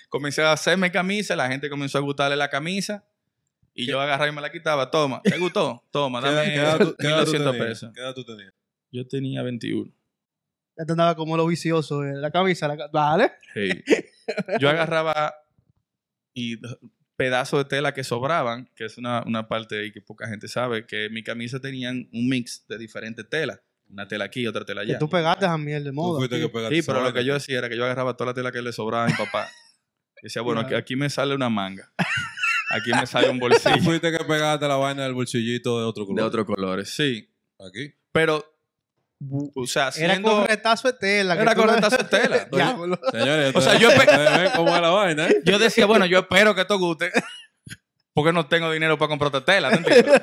Comencé 0.10 0.42
a 0.44 0.52
hacerme 0.52 0.92
camisa, 0.92 1.36
la 1.36 1.48
gente 1.48 1.70
comenzó 1.70 1.98
a 1.98 2.02
gustarle 2.02 2.36
la 2.36 2.50
camisa. 2.50 3.06
Y 3.74 3.86
yo 3.88 4.02
agarraba 4.02 4.30
y 4.30 4.36
me 4.36 4.42
la 4.42 4.52
quitaba. 4.52 4.92
Toma, 4.92 5.22
¿te 5.24 5.38
gustó? 5.38 5.82
Toma, 5.92 6.22
¿Qué 6.22 6.28
edad- 6.28 6.36
dame 6.36 6.50
qué 6.54 6.60
edad 6.60 6.78
tú- 6.78 6.96
qué 7.00 7.08
edad 7.08 7.24
tú 7.26 7.32
1200 7.32 7.52
tenías? 7.54 7.68
pesos. 7.70 7.92
¿Qué 7.96 8.02
edad 8.02 8.14
tú 8.14 8.26
tenías? 8.26 8.54
Yo 8.92 9.08
tenía 9.08 9.42
21. 9.44 9.92
Ya 10.78 10.86
te 10.86 10.92
andaba 10.94 11.16
como 11.16 11.38
lo 11.38 11.46
vicioso, 11.46 12.04
eh. 12.04 12.14
La 12.16 12.32
camisa, 12.32 12.68
la 12.68 12.88
Vale. 12.92 13.32
Sí. 13.54 13.70
Yo 14.60 14.70
agarraba 14.70 15.34
y 16.34 16.58
pedazos 17.18 17.60
de 17.64 17.66
tela 17.70 17.94
que 17.94 18.04
sobraban, 18.04 18.70
que 18.76 18.86
es 18.86 18.98
una, 18.98 19.22
una 19.26 19.48
parte 19.48 19.80
ahí 19.80 19.92
que 19.92 20.02
poca 20.02 20.28
gente 20.28 20.48
sabe, 20.48 20.86
que 20.88 21.10
mi 21.10 21.24
camisa 21.24 21.60
tenían 21.60 22.10
un 22.14 22.30
mix 22.30 22.66
de 22.68 22.78
diferentes 22.78 23.28
telas. 23.30 23.60
Una 23.90 24.08
tela 24.08 24.24
aquí, 24.26 24.48
otra 24.48 24.64
tela 24.64 24.84
Que 24.86 24.92
allá. 24.92 25.00
tú 25.00 25.10
pegaste 25.10 25.46
a 25.46 25.58
miel 25.58 25.84
de 25.84 25.90
Tú 25.90 25.96
moda. 25.96 26.20
fuiste 26.20 26.38
tío. 26.38 26.48
que 26.48 26.54
pegaste 26.54 26.76
Sí, 26.78 26.82
pero 26.88 27.02
lo 27.04 27.14
que 27.14 27.26
yo 27.26 27.34
decía 27.34 27.58
era 27.60 27.68
que 27.68 27.76
yo 27.76 27.84
agarraba 27.84 28.16
toda 28.16 28.30
la 28.32 28.34
tela 28.34 28.52
que 28.52 28.62
le 28.62 28.72
sobraba 28.72 29.04
a 29.04 29.08
mi 29.08 29.14
papá. 29.14 29.50
Y 30.22 30.28
decía, 30.28 30.42
bueno, 30.42 30.62
aquí, 30.62 30.74
aquí 30.76 30.96
me 30.96 31.10
sale 31.10 31.36
una 31.36 31.50
manga. 31.50 31.92
Aquí 32.74 32.90
me 32.98 33.06
sale 33.06 33.30
un 33.30 33.38
Tú 33.38 33.48
bolsillo 33.50 33.84
fuiste 33.84 34.12
que 34.18 34.24
pegaste 34.24 34.66
la 34.66 34.78
vaina 34.78 35.04
del 35.04 35.14
bolsillito 35.14 35.78
de 35.80 35.86
otro 35.86 36.06
color. 36.06 36.22
de 36.22 36.24
otros 36.26 36.46
colores. 36.46 36.90
Sí. 36.90 37.30
Aquí. 37.60 37.94
Pero, 38.14 38.46
o 39.56 39.68
sea, 39.68 39.84
Era 39.96 40.14
siendo... 40.14 40.32
con 40.32 40.48
retazo 40.48 40.88
de 40.88 40.94
tela. 40.98 41.36
Era 41.36 41.56
con 41.56 41.70
retazo 41.70 41.98
de 41.98 42.04
tela. 42.20 42.48
Diablo. 42.52 43.00
Señores, 43.12 43.56
O 43.56 43.62
sea, 43.62 43.78
yo 43.78 43.90
cómo 44.56 44.76
es 44.76 44.82
la 44.82 44.90
vaina, 44.90 45.28
¿eh? 45.28 45.42
Yo 45.46 45.60
decía, 45.60 45.86
bueno, 45.86 46.06
yo 46.06 46.20
espero 46.20 46.56
que 46.56 46.62
esto 46.62 46.78
guste. 46.80 47.12
Porque 48.14 48.34
no 48.34 48.46
tengo 48.46 48.70
dinero 48.70 48.98
para 48.98 49.08
comprar 49.08 49.30
otra 49.30 49.46
tela. 49.46 49.72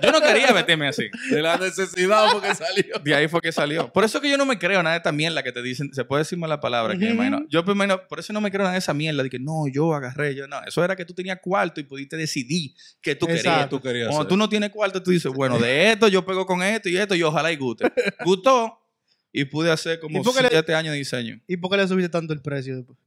Yo 0.02 0.12
no 0.12 0.20
quería 0.20 0.52
meterme 0.52 0.88
así. 0.88 1.04
De 1.30 1.40
la 1.40 1.56
necesidad 1.56 2.32
porque 2.32 2.54
salió. 2.54 2.98
De 3.02 3.14
ahí 3.14 3.28
fue 3.28 3.40
que 3.40 3.50
salió. 3.50 3.90
Por 3.90 4.04
eso 4.04 4.20
que 4.20 4.28
yo 4.28 4.36
no 4.36 4.44
me 4.44 4.58
creo 4.58 4.82
nada 4.82 4.92
de 4.92 4.98
esta 4.98 5.10
mierda 5.10 5.42
que 5.42 5.52
te 5.52 5.62
dicen. 5.62 5.88
Se 5.94 6.04
puede 6.04 6.20
decir 6.20 6.36
mala 6.38 6.60
palabra. 6.60 6.98
que 6.98 7.06
imagino. 7.08 7.46
Yo 7.48 7.64
primero, 7.64 8.06
por 8.06 8.18
eso 8.18 8.34
no 8.34 8.42
me 8.42 8.50
creo 8.50 8.64
nada 8.64 8.74
de 8.74 8.80
esa 8.80 8.92
mierda. 8.92 9.22
De 9.22 9.30
que 9.30 9.38
no, 9.38 9.66
yo 9.72 9.94
agarré. 9.94 10.34
Yo 10.34 10.46
no. 10.46 10.60
Eso 10.66 10.84
era 10.84 10.96
que 10.96 11.06
tú 11.06 11.14
tenías 11.14 11.38
cuarto 11.40 11.80
y 11.80 11.84
pudiste 11.84 12.18
decidir 12.18 12.72
que 13.00 13.14
tú 13.14 13.24
querías. 13.26 13.46
Exacto. 13.46 13.76
Tú 13.78 13.82
querías 13.82 14.08
Cuando 14.08 14.20
hacer. 14.20 14.28
tú 14.28 14.36
no 14.36 14.48
tienes 14.50 14.68
cuarto, 14.68 15.02
tú 15.02 15.10
dices, 15.10 15.32
bueno, 15.32 15.58
de 15.58 15.92
esto 15.92 16.08
yo 16.08 16.26
pego 16.26 16.44
con 16.44 16.62
esto 16.62 16.90
y 16.90 16.96
esto 16.98 17.14
y 17.14 17.22
ojalá 17.22 17.50
y 17.52 17.56
guste. 17.56 17.90
Gustó 18.22 18.77
y 19.32 19.44
pude 19.44 19.70
hacer 19.70 20.00
como 20.00 20.20
¿Y 20.20 20.22
por 20.22 20.34
qué 20.34 20.42
le- 20.42 20.48
siete 20.48 20.74
años 20.74 20.92
de 20.92 20.98
diseño. 20.98 21.40
¿Y 21.46 21.56
por 21.56 21.70
qué 21.70 21.76
le 21.76 21.88
subiste 21.88 22.08
tanto 22.08 22.32
el 22.32 22.40
precio 22.40 22.76
después? 22.76 22.98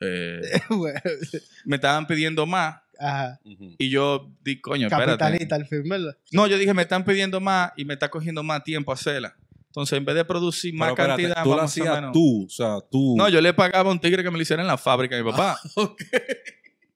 Eh, 0.00 0.40
me 1.64 1.76
estaban 1.76 2.06
pidiendo 2.06 2.46
más 2.46 2.76
Ajá. 2.98 3.40
Y 3.78 3.90
yo 3.90 4.30
di, 4.42 4.60
coño, 4.60 4.86
espérate. 4.86 5.18
Capitalista 5.18 5.56
al 5.56 5.66
fin, 5.66 5.82
¿verdad? 5.88 6.16
No, 6.30 6.46
yo 6.46 6.58
dije, 6.58 6.72
me 6.74 6.82
están 6.82 7.04
pidiendo 7.04 7.40
más 7.40 7.72
y 7.76 7.84
me 7.84 7.94
está 7.94 8.08
cogiendo 8.08 8.42
más 8.42 8.62
tiempo 8.62 8.92
hacerla. 8.92 9.36
Entonces, 9.66 9.96
en 9.98 10.04
vez 10.04 10.14
de 10.14 10.24
producir 10.24 10.72
más 10.74 10.92
Pero 10.92 11.02
espérate, 11.02 11.22
cantidad, 11.24 11.42
tú 11.42 11.56
la 11.56 11.62
a 11.62 11.64
hacías 11.64 11.94
menos. 11.96 12.12
tú, 12.12 12.44
o 12.46 12.48
sea, 12.48 12.76
tú. 12.90 13.14
No, 13.16 13.28
yo 13.28 13.40
le 13.40 13.52
pagaba 13.52 13.90
a 13.90 13.92
un 13.92 13.98
tigre 14.00 14.22
que 14.22 14.30
me 14.30 14.36
lo 14.36 14.42
hiciera 14.42 14.62
en 14.62 14.68
la 14.68 14.78
fábrica 14.78 15.16
de 15.16 15.24
mi 15.24 15.30
papá. 15.32 15.58
Ok. 15.74 16.00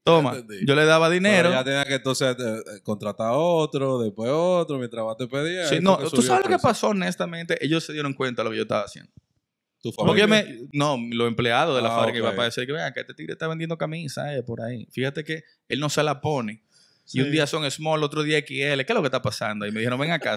Toma, 0.08 0.36
yo 0.66 0.74
le 0.74 0.84
daba 0.84 1.06
Pero 1.08 1.14
dinero. 1.14 1.50
ya 1.50 1.64
tenía 1.64 1.84
que 1.84 1.94
entonces 1.94 2.36
eh, 2.38 2.42
eh, 2.76 2.80
contratar 2.82 3.28
a 3.28 3.32
otro, 3.32 3.98
después 4.00 4.30
otro, 4.32 4.78
mientras 4.78 5.04
más 5.04 5.16
te 5.16 5.26
pedía. 5.26 5.66
Sí, 5.66 5.78
no, 5.80 5.98
tú 6.10 6.22
sabes 6.22 6.44
lo 6.44 6.50
que 6.56 6.60
pasó, 6.62 6.88
honestamente. 6.88 7.56
Ellos 7.64 7.84
se 7.84 7.92
dieron 7.92 8.14
cuenta 8.14 8.42
de 8.42 8.44
lo 8.44 8.50
que 8.50 8.56
yo 8.56 8.62
estaba 8.62 8.82
haciendo. 8.84 9.10
Tu 9.80 9.92
Porque 9.92 10.26
me, 10.26 10.66
no, 10.72 10.96
los 11.12 11.28
empleados 11.28 11.76
de 11.76 11.82
la 11.82 11.88
Ah, 11.94 11.96
fábrica 12.00 12.16
de 12.16 12.22
mi 12.22 12.26
ok. 12.28 12.32
papá 12.34 12.44
decían 12.46 12.66
que 12.66 12.72
vean 12.72 12.92
que 12.92 13.00
este 13.00 13.14
tigre 13.14 13.34
está 13.34 13.46
vendiendo 13.46 13.78
camisas 13.78 14.34
eh, 14.34 14.42
por 14.42 14.60
ahí. 14.60 14.88
Fíjate 14.90 15.22
que 15.22 15.44
él 15.68 15.78
no 15.78 15.88
se 15.88 16.02
la 16.02 16.20
pone. 16.20 16.64
Sí. 17.04 17.18
Y 17.18 17.22
un 17.22 17.30
día 17.30 17.46
son 17.46 17.70
small, 17.70 18.02
otro 18.02 18.22
día 18.24 18.38
XL. 18.40 18.48
¿Qué 18.50 18.86
es 18.88 18.94
lo 18.94 19.00
que 19.02 19.06
está 19.06 19.22
pasando? 19.22 19.66
Y 19.66 19.70
me 19.70 19.78
dijeron, 19.80 19.98
ven 20.00 20.10
acá. 20.10 20.36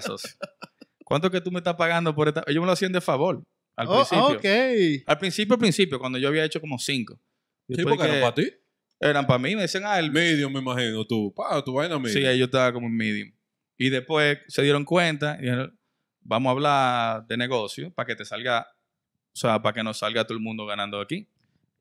¿Cuánto 1.04 1.30
que 1.30 1.40
tú 1.40 1.50
me 1.50 1.58
estás 1.58 1.74
pagando 1.74 2.14
por 2.14 2.28
esta? 2.28 2.44
Ellos 2.46 2.60
me 2.60 2.66
lo 2.66 2.72
hacían 2.72 2.92
de 2.92 3.00
favor. 3.00 3.42
Al 3.76 3.88
Oh, 3.88 3.96
principio. 4.06 4.24
ok. 4.38 5.02
Al 5.06 5.18
principio, 5.18 5.54
al 5.54 5.58
principio, 5.60 5.98
cuando 5.98 6.18
yo 6.18 6.28
había 6.28 6.44
hecho 6.44 6.60
como 6.60 6.78
cinco. 6.78 7.14
Sí, 7.66 7.74
Después 7.74 7.96
porque 7.96 8.10
que 8.10 8.18
era 8.18 8.30
para 8.30 8.34
ti. 8.34 8.52
Eran 9.02 9.26
para 9.26 9.38
mí, 9.38 9.54
me 9.56 9.62
decían, 9.62 9.84
ah, 9.86 9.98
el 9.98 10.10
Medium, 10.10 10.52
me 10.52 10.60
imagino, 10.60 11.04
tú. 11.04 11.32
Pa, 11.34 11.62
tu 11.64 11.72
vaina 11.74 11.98
medium. 11.98 12.22
Sí, 12.22 12.26
ellos 12.26 12.46
estaban 12.46 12.72
como 12.72 12.86
en 12.86 12.96
medium. 12.96 13.30
Y 13.78 13.90
después 13.90 14.38
se 14.48 14.62
dieron 14.62 14.84
cuenta 14.84 15.36
y 15.38 15.42
dijeron, 15.42 15.78
vamos 16.20 16.48
a 16.48 16.52
hablar 16.52 17.26
de 17.26 17.36
negocio 17.36 17.92
para 17.92 18.06
que 18.06 18.14
te 18.16 18.24
salga, 18.24 18.66
o 19.34 19.36
sea, 19.36 19.60
para 19.60 19.74
que 19.74 19.82
nos 19.82 19.98
salga 19.98 20.24
todo 20.24 20.34
el 20.38 20.42
mundo 20.44 20.64
ganando 20.66 21.00
aquí. 21.00 21.28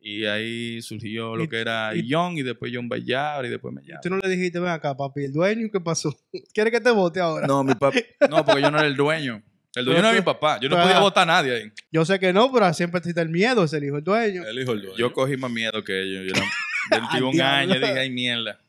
Y 0.04 0.26
ahí 0.26 0.82
surgió 0.82 1.36
lo 1.36 1.44
Y- 1.44 1.48
que 1.48 1.60
era 1.60 1.96
y- 1.96 2.08
John 2.10 2.36
y 2.36 2.42
después 2.42 2.72
John 2.74 2.90
Bayard 2.90 3.46
y 3.46 3.50
después 3.50 3.72
me 3.72 3.82
Tú 4.02 4.10
no 4.10 4.18
le 4.18 4.30
dijiste, 4.30 4.60
ven 4.60 4.72
acá, 4.72 4.98
papi, 4.98 5.26
el 5.26 5.32
dueño, 5.34 5.68
¿qué 5.72 5.80
pasó? 5.80 6.12
¿Quiere 6.56 6.72
que 6.72 6.82
te 6.82 6.90
vote 6.90 7.20
ahora? 7.20 7.46
No, 7.46 7.64
mi 7.64 7.76
papá. 7.76 8.00
No, 8.30 8.44
porque 8.44 8.62
yo 8.64 8.72
no 8.72 8.80
era 8.80 8.88
el 8.88 8.96
dueño. 8.96 9.44
El 9.76 9.86
dueño 9.86 10.02
no 10.02 10.08
era 10.10 10.18
mi 10.18 10.24
papá. 10.26 10.60
Yo 10.60 10.70
no 10.70 10.78
Ah. 10.78 10.82
podía 10.84 11.00
votar 11.00 11.24
a 11.30 11.34
nadie 11.34 11.54
ahí. 11.54 11.72
Yo 11.92 12.04
sé 12.04 12.20
que 12.20 12.34
no, 12.34 12.52
pero 12.52 12.74
siempre 12.74 12.98
existe 12.98 13.22
el 13.22 13.30
miedo, 13.30 13.64
es 13.64 13.74
el 13.74 13.84
hijo 13.84 13.96
del 13.96 14.04
dueño. 14.04 14.44
El 14.44 14.60
hijo 14.60 14.72
del 14.72 14.82
dueño. 14.82 14.98
Yo 14.98 15.14
cogí 15.14 15.38
más 15.38 15.52
miedo 15.52 15.84
que 15.84 16.02
ellos. 16.02 16.24
Yo 16.26 16.32
era 16.32 16.42
Ay, 16.42 16.50
21 16.90 17.32
diablo. 17.32 17.44
años 17.74 17.76
dije, 17.82 18.00
ay, 18.00 18.10
mierda. 18.10 18.60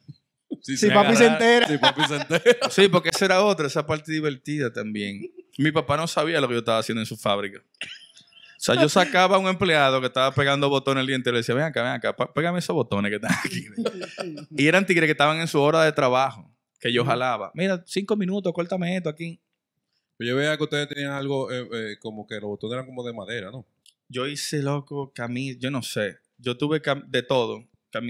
Sí, 0.61 0.77
Si 0.77 0.87
sí, 0.88 0.92
papi 0.92 1.16
se 1.16 1.27
entera. 1.27 1.66
sí, 1.66 1.79
papi 1.79 2.03
se 2.05 2.16
entera. 2.16 2.42
Sí, 2.70 2.88
porque 2.88 3.09
esa 3.09 3.25
era 3.25 3.42
otra, 3.42 3.66
esa 3.66 3.87
parte 3.87 4.12
divertida 4.12 4.72
también. 4.72 5.22
Mi 5.59 5.72
papá 5.72 5.96
no 5.96 6.07
sabía 6.07 6.40
lo 6.40 6.48
que 6.48 6.55
yo 6.55 6.59
estaba 6.61 6.79
haciendo 6.79 7.01
en 7.01 7.07
su 7.07 7.16
fábrica. 7.16 7.61
O 7.61 8.64
sea, 8.64 8.81
yo 8.81 8.88
sacaba 8.88 9.37
a 9.37 9.38
un 9.40 9.48
empleado 9.48 10.01
que 10.01 10.07
estaba 10.07 10.33
pegando 10.33 10.68
botones 10.68 11.01
el 11.01 11.07
día 11.09 11.16
entero 11.16 11.35
y 11.35 11.38
le 11.38 11.40
decía, 11.40 11.55
ven 11.55 11.64
acá, 11.64 11.83
ven 11.83 11.92
acá, 11.92 12.14
pégame 12.33 12.61
esos 12.61 12.75
botones 12.75 13.11
que 13.11 13.16
están 13.16 13.33
aquí. 13.44 13.64
y 14.57 14.66
eran 14.68 14.87
tigres 14.87 15.09
que 15.09 15.12
estaban 15.12 15.38
en 15.40 15.48
su 15.48 15.61
hora 15.61 15.83
de 15.83 15.90
trabajo, 15.92 16.48
que 16.79 16.92
yo 16.92 17.05
jalaba. 17.05 17.51
Mira, 17.55 17.83
cinco 17.87 18.14
minutos, 18.16 18.53
córtame 18.53 18.96
esto 18.96 19.09
aquí. 19.09 19.40
Yo 20.18 20.37
veía 20.37 20.57
que 20.57 20.62
ustedes 20.62 20.87
tenían 20.87 21.11
algo 21.12 21.51
eh, 21.51 21.66
eh, 21.72 21.96
como 21.98 22.25
que 22.27 22.35
los 22.37 22.44
botones 22.44 22.75
eran 22.75 22.87
como 22.87 23.03
de 23.05 23.12
madera, 23.12 23.51
¿no? 23.51 23.66
Yo 24.09 24.29
hice, 24.29 24.62
loco, 24.62 25.12
camisa, 25.12 25.59
yo 25.61 25.70
no 25.72 25.83
sé. 25.83 26.18
Yo 26.38 26.57
tuve 26.57 26.81
cam- 26.81 27.05
de 27.09 27.22
todo. 27.25 27.64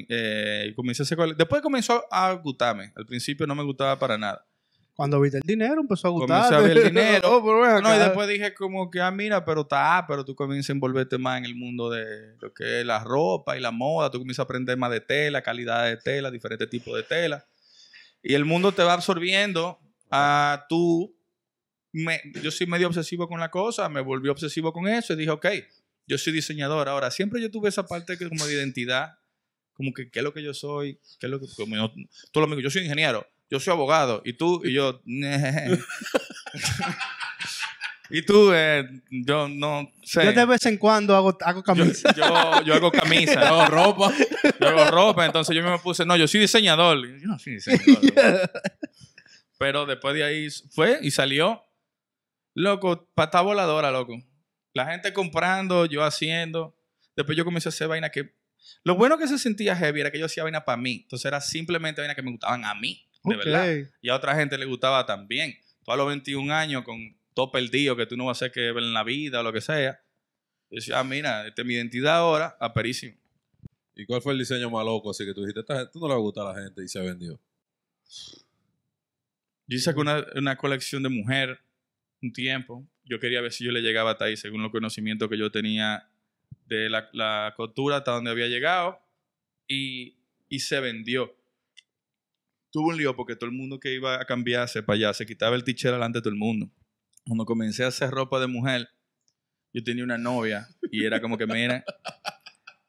Eh, 0.09 0.73
comencé 0.77 1.03
a 1.03 1.05
hacer 1.05 1.19
Después 1.37 1.63
comenzó 1.63 2.05
a 2.11 2.33
gustarme. 2.35 2.93
Al 2.97 3.07
principio 3.07 3.47
no 3.47 3.55
me 3.55 3.63
gustaba 3.63 3.99
para 3.99 4.17
nada. 4.19 4.45
Cuando 4.95 5.19
viste 5.21 5.39
el 5.39 5.43
dinero, 5.45 5.81
empezó 5.81 6.09
a 6.09 6.11
Comencé 6.11 6.35
gustar. 6.35 6.55
a 6.55 6.61
ver 6.61 6.77
el 6.77 6.85
dinero. 6.85 7.21
Oh, 7.33 7.43
pero 7.43 7.61
ven 7.63 7.83
No, 7.83 7.95
y 7.95 7.99
después 7.99 8.29
dije 8.29 8.53
como 8.55 8.91
que, 8.91 9.01
ah, 9.01 9.11
mira, 9.11 9.43
pero 9.45 9.63
está, 9.63 10.05
pero 10.07 10.23
tú 10.25 10.35
comienzas 10.35 10.69
a 10.71 10.73
envolverte 10.75 11.17
más 11.17 11.39
en 11.39 11.47
el 11.47 11.55
mundo 11.55 11.89
de 11.91 12.37
lo 12.41 12.53
que 12.53 12.81
es 12.81 12.87
la 12.87 13.03
ropa 13.03 13.57
y 13.57 13.61
la 13.61 13.71
moda, 13.71 14.11
tú 14.11 14.19
comienzas 14.19 14.41
a 14.41 14.43
aprender 14.45 14.77
más 14.77 14.91
de 14.91 15.01
tela, 15.01 15.41
calidad 15.41 15.87
de 15.87 15.97
tela, 15.97 16.31
diferentes 16.31 16.69
tipos 16.69 16.95
de 16.95 17.03
tela. 17.05 17.47
Y 18.23 18.35
el 18.35 18.45
mundo 18.45 18.71
te 18.73 18.83
va 18.83 18.93
absorbiendo 18.93 19.79
a 20.11 20.67
tú. 20.69 21.15
me- 21.95 22.21
yo 22.43 22.51
soy 22.51 22.67
medio 22.67 22.87
obsesivo 22.87 23.29
con 23.29 23.39
la 23.41 23.51
cosa, 23.51 23.89
me 23.89 24.01
volví 24.01 24.29
obsesivo 24.29 24.73
con 24.73 24.89
eso 24.89 25.13
y 25.13 25.17
dije, 25.17 25.31
ok, 25.31 25.47
yo 26.07 26.17
soy 26.19 26.33
diseñador. 26.33 26.89
Ahora, 26.89 27.11
siempre 27.11 27.41
yo 27.41 27.51
tuve 27.51 27.69
esa 27.71 27.87
parte 27.87 28.17
que 28.17 28.29
como 28.29 28.47
de 28.47 28.55
identidad 28.55 29.19
como 29.75 29.93
que, 29.93 30.11
¿qué 30.11 30.21
es 30.21 30.23
lo 30.25 30.33
que 30.33 30.43
yo 30.43 30.55
soy? 30.55 30.99
¿Qué 31.19 31.27
es 31.27 31.31
lo 31.31 31.41
que, 31.41 31.47
como 31.57 31.77
yo, 31.77 31.93
todo 32.33 32.43
lo 32.43 32.49
mismo, 32.49 32.63
yo 32.63 32.71
soy 32.71 32.83
ingeniero, 32.83 33.27
yo 33.51 33.59
soy 33.61 33.73
abogado, 33.73 34.23
y 34.25 34.33
tú, 34.35 34.61
y 34.65 34.73
yo, 34.73 35.01
y 38.11 38.23
tú, 38.23 38.53
eh, 38.53 38.87
yo 39.11 39.49
no 39.49 39.91
sé. 40.03 40.25
Yo 40.25 40.33
de 40.33 40.45
vez 40.45 40.67
en 40.67 40.77
cuando 40.77 41.17
hago, 41.17 41.37
hago 41.41 41.61
Yo, 41.61 41.65
camisa. 41.65 42.15
yo, 42.15 42.63
yo 42.65 42.75
hago 42.75 42.91
camisa, 42.93 43.49
Hago 43.49 43.67
ropa. 43.67 44.13
yo 44.61 44.69
hago 44.69 44.85
ropa, 44.91 45.25
entonces 45.25 45.57
yo 45.57 45.63
me 45.63 45.79
puse, 45.79 46.05
no, 46.05 46.17
yo 46.17 46.29
soy 46.29 46.41
diseñador. 46.41 46.99
Yo 47.21 47.27
no 47.27 47.39
soy 47.39 47.55
diseñador. 47.55 48.51
Pero 49.59 49.87
después 49.87 50.15
de 50.15 50.25
ahí 50.25 50.49
fue 50.75 50.99
y 51.03 51.11
salió. 51.11 51.65
Loco, 52.55 53.09
pata 53.15 53.41
voladora, 53.41 53.91
loco. 53.91 54.19
La 54.75 54.91
gente 54.91 55.13
comprando, 55.15 55.87
yo 55.87 56.05
haciendo. 56.05 56.77
Después 57.17 57.39
yo 57.39 57.45
comencé 57.45 57.69
a 57.69 57.71
hacer 57.71 57.89
vaina 57.89 58.11
que... 58.11 58.35
Lo 58.85 58.97
bueno 58.97 59.19
que 59.19 59.29
se 59.29 59.39
sentía 59.39 59.77
heavy 59.77 60.01
era 60.01 60.11
que 60.11 60.19
yo 60.19 60.27
hacía 60.27 60.43
vaina 60.43 60.65
para 60.65 60.77
mí. 60.77 61.01
Entonces 61.03 61.27
era 61.27 61.41
simplemente 61.41 62.01
vaina 62.01 62.15
que 62.15 62.23
me 62.23 62.31
gustaban 62.31 62.65
a 62.65 62.75
mí, 62.75 63.07
de 63.25 63.37
verdad. 63.37 63.91
Y 64.01 64.09
a 64.09 64.17
otra 64.17 64.35
gente 64.35 64.59
le 64.59 64.65
gustaba 64.65 65.07
también. 65.07 65.57
Tú 65.85 65.93
a 65.93 65.97
los 65.97 66.07
21 66.07 66.53
años 66.53 66.85
con 66.85 67.17
todo 67.35 67.51
perdido, 67.51 67.97
que 67.97 68.07
tú 68.07 68.17
no 68.17 68.27
vas 68.27 68.43
a 68.43 68.47
hacer 68.47 68.53
que 68.53 68.73
ver 68.73 68.83
en 68.83 68.93
la 68.93 69.05
vida 69.05 69.41
o 69.41 69.43
lo 69.43 69.53
que 69.53 69.61
sea. 69.61 70.01
Yo 70.71 70.77
decía, 70.77 70.99
ah, 70.99 71.05
mira, 71.05 71.47
esta 71.47 71.63
es 71.63 71.67
mi 71.67 71.75
identidad 71.75 72.17
ahora, 72.17 72.57
aperísimo. 72.61 73.17
¿Y 73.95 74.07
cuál 74.07 74.23
fue 74.23 74.33
el 74.33 74.39
diseño 74.39 74.71
más 74.71 74.85
loco? 74.85 75.11
Así 75.11 75.25
que 75.25 75.35
tú 75.35 75.43
dijiste, 75.43 75.61
esta 75.61 75.79
gente 75.81 75.99
no 75.99 76.09
le 76.09 76.15
gusta 76.15 76.43
a 76.43 76.53
la 76.53 76.63
gente 76.63 76.83
y 76.83 76.89
se 76.89 77.01
vendió. 77.01 77.41
Yo 79.67 79.79
saqué 79.79 80.01
una, 80.01 80.25
una 80.35 80.57
colección 80.57 81.03
de 81.03 81.09
mujer 81.09 81.61
un 82.23 82.33
tiempo. 82.33 82.87
Yo 83.05 83.19
quería 83.19 83.41
ver 83.41 83.53
si 83.53 83.65
yo 83.65 83.73
le 83.73 83.81
llegaba 83.81 84.13
hasta 84.13 84.27
ahí, 84.27 84.37
según 84.37 84.63
los 84.63 84.71
conocimientos 84.71 85.29
que 85.29 85.37
yo 85.37 85.51
tenía 85.51 86.09
de 86.77 86.91
la, 86.91 87.09
la 87.13 87.55
costura 87.57 87.99
hasta 87.99 88.13
donde 88.13 88.31
había 88.31 88.49
llegado. 88.49 88.99
Y, 89.69 90.17
y 90.49 90.61
se 90.61 90.81
vendió. 90.81 91.35
Tuvo 92.71 92.89
un 92.89 92.97
lío 92.97 93.15
porque 93.17 93.37
todo 93.37 93.49
el 93.49 93.57
mundo 93.57 93.79
que 93.79 93.95
iba 93.95 94.21
a 94.21 94.25
cambiarse 94.25 94.83
para 94.83 94.97
allá 94.97 95.15
se 95.15 95.27
quitaba 95.27 95.57
el 95.57 95.65
tichero 95.65 95.95
delante 95.95 96.19
de 96.19 96.23
todo 96.23 96.33
el 96.33 96.39
mundo. 96.39 96.71
Cuando 97.27 97.45
comencé 97.45 97.85
a 97.85 97.89
hacer 97.89 98.11
ropa 98.11 98.41
de 98.41 98.47
mujer, 98.47 98.89
yo 99.73 99.83
tenía 99.83 100.05
una 100.05 100.19
novia 100.19 100.69
y 100.91 101.05
era 101.05 101.21
como 101.21 101.39
que, 101.39 101.47
mira, 101.47 101.85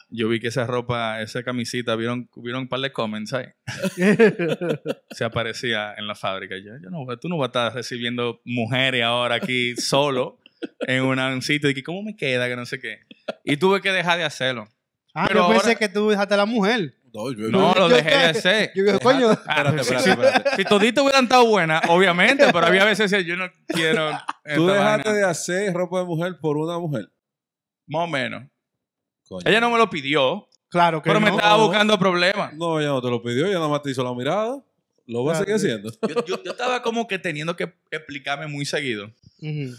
yo 0.09 0.29
vi 0.29 0.39
que 0.39 0.47
esa 0.47 0.67
ropa, 0.67 1.21
esa 1.21 1.43
camisita, 1.43 1.95
vieron, 1.95 2.29
vieron 2.35 2.63
un 2.63 2.67
par 2.67 2.81
de 2.81 2.91
comments 2.91 3.33
ahí 3.33 3.47
se 5.11 5.23
aparecía 5.23 5.93
en 5.95 6.07
la 6.07 6.15
fábrica. 6.15 6.55
Yo, 6.57 6.73
yo 6.81 6.89
no, 6.89 7.05
tú 7.17 7.29
no 7.29 7.37
vas 7.37 7.47
a 7.47 7.49
estar 7.49 7.73
recibiendo 7.73 8.41
mujeres 8.45 9.03
ahora 9.03 9.35
aquí 9.35 9.75
solo 9.75 10.39
en 10.87 11.03
una- 11.03 11.29
un 11.33 11.41
sitio 11.41 11.69
y 11.69 11.73
que 11.73 11.83
cómo 11.83 12.01
me 12.03 12.15
queda, 12.15 12.47
que 12.47 12.55
no 12.55 12.65
sé 12.65 12.79
qué. 12.79 12.99
Y 13.43 13.57
tuve 13.57 13.81
que 13.81 13.91
dejar 13.91 14.17
de 14.17 14.23
hacerlo. 14.25 14.67
Ah, 15.13 15.25
Pero 15.27 15.41
yo 15.41 15.49
pensé 15.49 15.67
ahora- 15.67 15.79
que 15.79 15.89
tú 15.89 16.09
dejaste 16.09 16.33
a 16.33 16.37
la 16.37 16.45
mujer. 16.45 16.95
No, 17.13 17.31
yo, 17.31 17.47
No, 17.49 17.73
lo 17.75 17.89
dejé 17.89 18.09
de 18.09 18.15
hacer. 18.25 18.71
Yo 18.73 18.83
dije, 18.83 18.97
coño. 18.99 19.29
Ah, 19.45 19.57
Espérate, 19.63 19.83
si- 19.83 19.93
espérate, 19.93 20.09
espérate. 20.27 20.55
Si 20.55 20.63
todito 20.65 21.03
hubieran 21.03 21.25
estado 21.25 21.45
buenas, 21.45 21.83
obviamente, 21.87 22.45
pero 22.51 22.65
había 22.65 22.85
veces 22.85 23.11
que 23.11 23.23
yo 23.23 23.35
no 23.37 23.45
quiero. 23.67 24.09
Tú 24.55 24.67
esta 24.69 24.73
dejaste 24.73 25.09
vaina. 25.09 25.13
de 25.19 25.23
hacer 25.23 25.73
ropa 25.73 25.99
de 25.99 26.05
mujer 26.05 26.37
por 26.41 26.57
una 26.57 26.79
mujer. 26.79 27.09
Más 27.85 28.01
o 28.05 28.07
menos. 28.07 28.43
Coño. 29.27 29.41
Ella 29.45 29.61
no 29.61 29.69
me 29.69 29.77
lo 29.77 29.89
pidió, 29.91 30.47
Claro 30.69 31.03
que 31.03 31.09
pero 31.09 31.19
me 31.21 31.29
no. 31.29 31.35
estaba 31.37 31.57
buscando 31.63 31.99
problemas. 31.99 32.53
No, 32.55 32.79
ella 32.79 32.89
no 32.89 33.01
te 33.01 33.09
lo 33.11 33.21
pidió, 33.21 33.45
ella 33.45 33.55
nada 33.55 33.67
más 33.67 33.83
te 33.83 33.91
hizo 33.91 34.03
la 34.03 34.13
mirada. 34.15 34.63
Lo 35.05 35.23
va 35.23 35.33
a 35.33 35.43
Claro. 35.43 35.59
seguir 35.59 35.73
haciendo. 35.73 35.91
Yo, 36.07 36.25
yo- 36.25 36.43
yo 36.43 36.51
estaba 36.51 36.81
como 36.81 37.07
que 37.07 37.19
teniendo 37.19 37.55
que 37.55 37.71
explicarme 37.91 38.47
muy 38.47 38.65
seguido. 38.65 39.11
Ujú. 39.39 39.75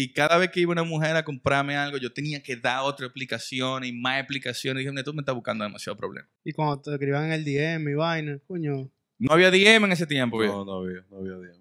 Y 0.00 0.12
cada 0.12 0.38
vez 0.38 0.50
que 0.52 0.60
iba 0.60 0.70
una 0.70 0.84
mujer 0.84 1.16
a 1.16 1.24
comprarme 1.24 1.76
algo, 1.76 1.98
yo 1.98 2.12
tenía 2.12 2.40
que 2.40 2.54
dar 2.54 2.82
otra 2.84 3.06
explicación 3.06 3.82
y 3.82 3.90
más 3.92 4.20
explicaciones. 4.20 4.80
Y 4.80 4.84
dije, 4.84 4.92
"Mira, 4.92 5.02
tú 5.02 5.12
me 5.12 5.22
estás 5.22 5.34
buscando 5.34 5.64
demasiado 5.64 5.96
problema. 5.96 6.28
Y 6.44 6.52
cuando 6.52 6.80
te 6.80 6.92
escriban 6.92 7.24
en 7.24 7.32
el 7.32 7.44
DM 7.44 7.90
y 7.90 7.94
vaina, 7.94 8.38
coño. 8.46 8.88
No 9.18 9.32
había 9.32 9.50
DM 9.50 9.86
en 9.86 9.90
ese 9.92 10.06
tiempo. 10.06 10.40
No, 10.44 10.64
no 10.64 10.74
había, 10.74 11.04
no 11.10 11.16
había. 11.18 11.52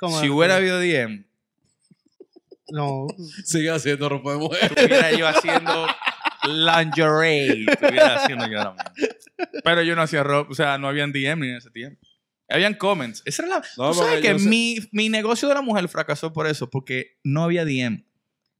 ¿cómo 0.00 0.20
si 0.20 0.28
hubiera 0.28 0.56
habido 0.56 0.80
DM, 0.80 1.24
No. 2.72 3.06
Sigue 3.44 3.70
haciendo 3.70 4.08
ropa 4.08 4.32
de 4.32 4.38
mujer. 4.38 4.64
estuviera 4.64 5.12
yo 5.12 5.28
haciendo 5.28 5.86
lingerie. 6.48 7.66
Estuviera 7.70 8.16
haciendo 8.16 8.50
yo. 8.50 8.74
Pero 9.62 9.82
yo 9.82 9.94
no 9.94 10.02
hacía 10.02 10.24
ropa, 10.24 10.50
o 10.50 10.54
sea, 10.54 10.76
no 10.76 10.88
habían 10.88 11.12
DM 11.12 11.40
ni 11.42 11.50
en 11.50 11.56
ese 11.58 11.70
tiempo. 11.70 12.00
Habían 12.50 12.74
comments. 12.74 13.22
Esa 13.24 13.44
era 13.44 13.56
la. 13.56 13.62
No, 13.76 13.92
¿Tú 13.92 13.98
sabes 13.98 14.20
que 14.20 14.38
sé- 14.38 14.48
mi, 14.48 14.76
mi 14.92 15.08
negocio 15.08 15.48
de 15.48 15.54
la 15.54 15.62
mujer 15.62 15.88
fracasó 15.88 16.32
por 16.32 16.46
eso? 16.46 16.68
Porque 16.68 17.18
no 17.24 17.44
había 17.44 17.64
DM. 17.64 18.04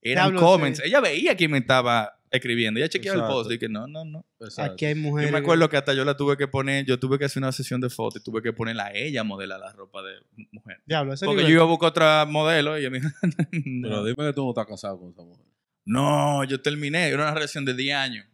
Eran 0.03 0.35
comments. 0.37 0.79
sí. 0.79 0.89
Ella 0.89 1.01
veía 1.01 1.37
quién 1.37 1.51
me 1.51 1.59
estaba 1.59 2.17
escribiendo. 2.31 2.79
Ella 2.79 2.89
chequeaba 2.89 3.21
el 3.23 3.27
post 3.27 3.51
y 3.51 3.59
que 3.59 3.69
no, 3.69 3.87
no, 3.87 4.05
no. 4.05 4.25
Exacto. 4.41 4.73
Aquí 4.73 4.87
hay 4.87 4.95
mujeres. 4.95 5.31
Yo 5.31 5.33
me 5.33 5.41
acuerdo 5.41 5.69
que 5.69 5.77
hasta 5.77 5.93
yo 5.93 6.05
la 6.05 6.17
tuve 6.17 6.37
que 6.37 6.47
poner, 6.49 6.87
yo 6.87 6.99
tuve 6.99 7.19
que 7.19 7.25
hacer 7.25 7.43
una 7.43 7.53
sesión 7.53 7.81
de 7.81 7.91
fotos 7.91 8.23
y 8.23 8.25
tuve 8.25 8.41
que 8.41 8.53
ponerla 8.53 8.87
a 8.87 8.93
ella 8.95 9.25
modelar 9.25 9.61
la 9.61 9.73
ropa 9.73 10.01
de 10.03 10.13
mujer. 10.53 10.81
Diablo, 10.87 11.13
ese 11.13 11.27
Porque 11.27 11.43
yo 11.43 11.49
iba 11.49 11.63
a 11.63 11.67
buscar 11.67 11.89
otra 11.91 12.25
modelo 12.27 12.79
y 12.79 12.83
ella 12.83 12.91
me 12.91 13.01
dijo, 13.01 13.11
Pero 13.83 14.05
dime 14.05 14.17
que 14.29 14.33
tú 14.33 14.45
no 14.45 14.51
estás 14.51 14.67
casado 14.67 14.99
con 15.01 15.11
esa 15.11 15.23
mujer. 15.23 15.45
no, 15.85 16.45
yo 16.45 16.63
terminé, 16.63 17.09
era 17.09 17.25
una 17.25 17.35
relación 17.35 17.65
de 17.65 17.75
10 17.75 17.97
años. 17.97 18.27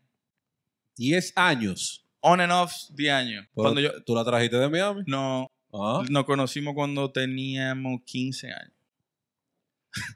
10 0.97 1.33
años. 1.37 2.06
On 2.29 2.41
and 2.41 2.53
off, 2.53 2.73
10 2.91 3.13
años. 3.13 3.47
Cuando 3.55 3.81
yo, 3.81 4.03
¿Tú 4.05 4.15
la 4.15 4.25
trajiste 4.25 4.57
de 4.57 4.69
Miami? 4.69 5.03
no, 5.07 5.47
Ah. 5.73 6.03
nos 6.11 6.25
conocimos 6.25 6.75
cuando 6.75 7.11
teníamos 7.13 8.01
15 8.05 8.51
años. 8.53 8.73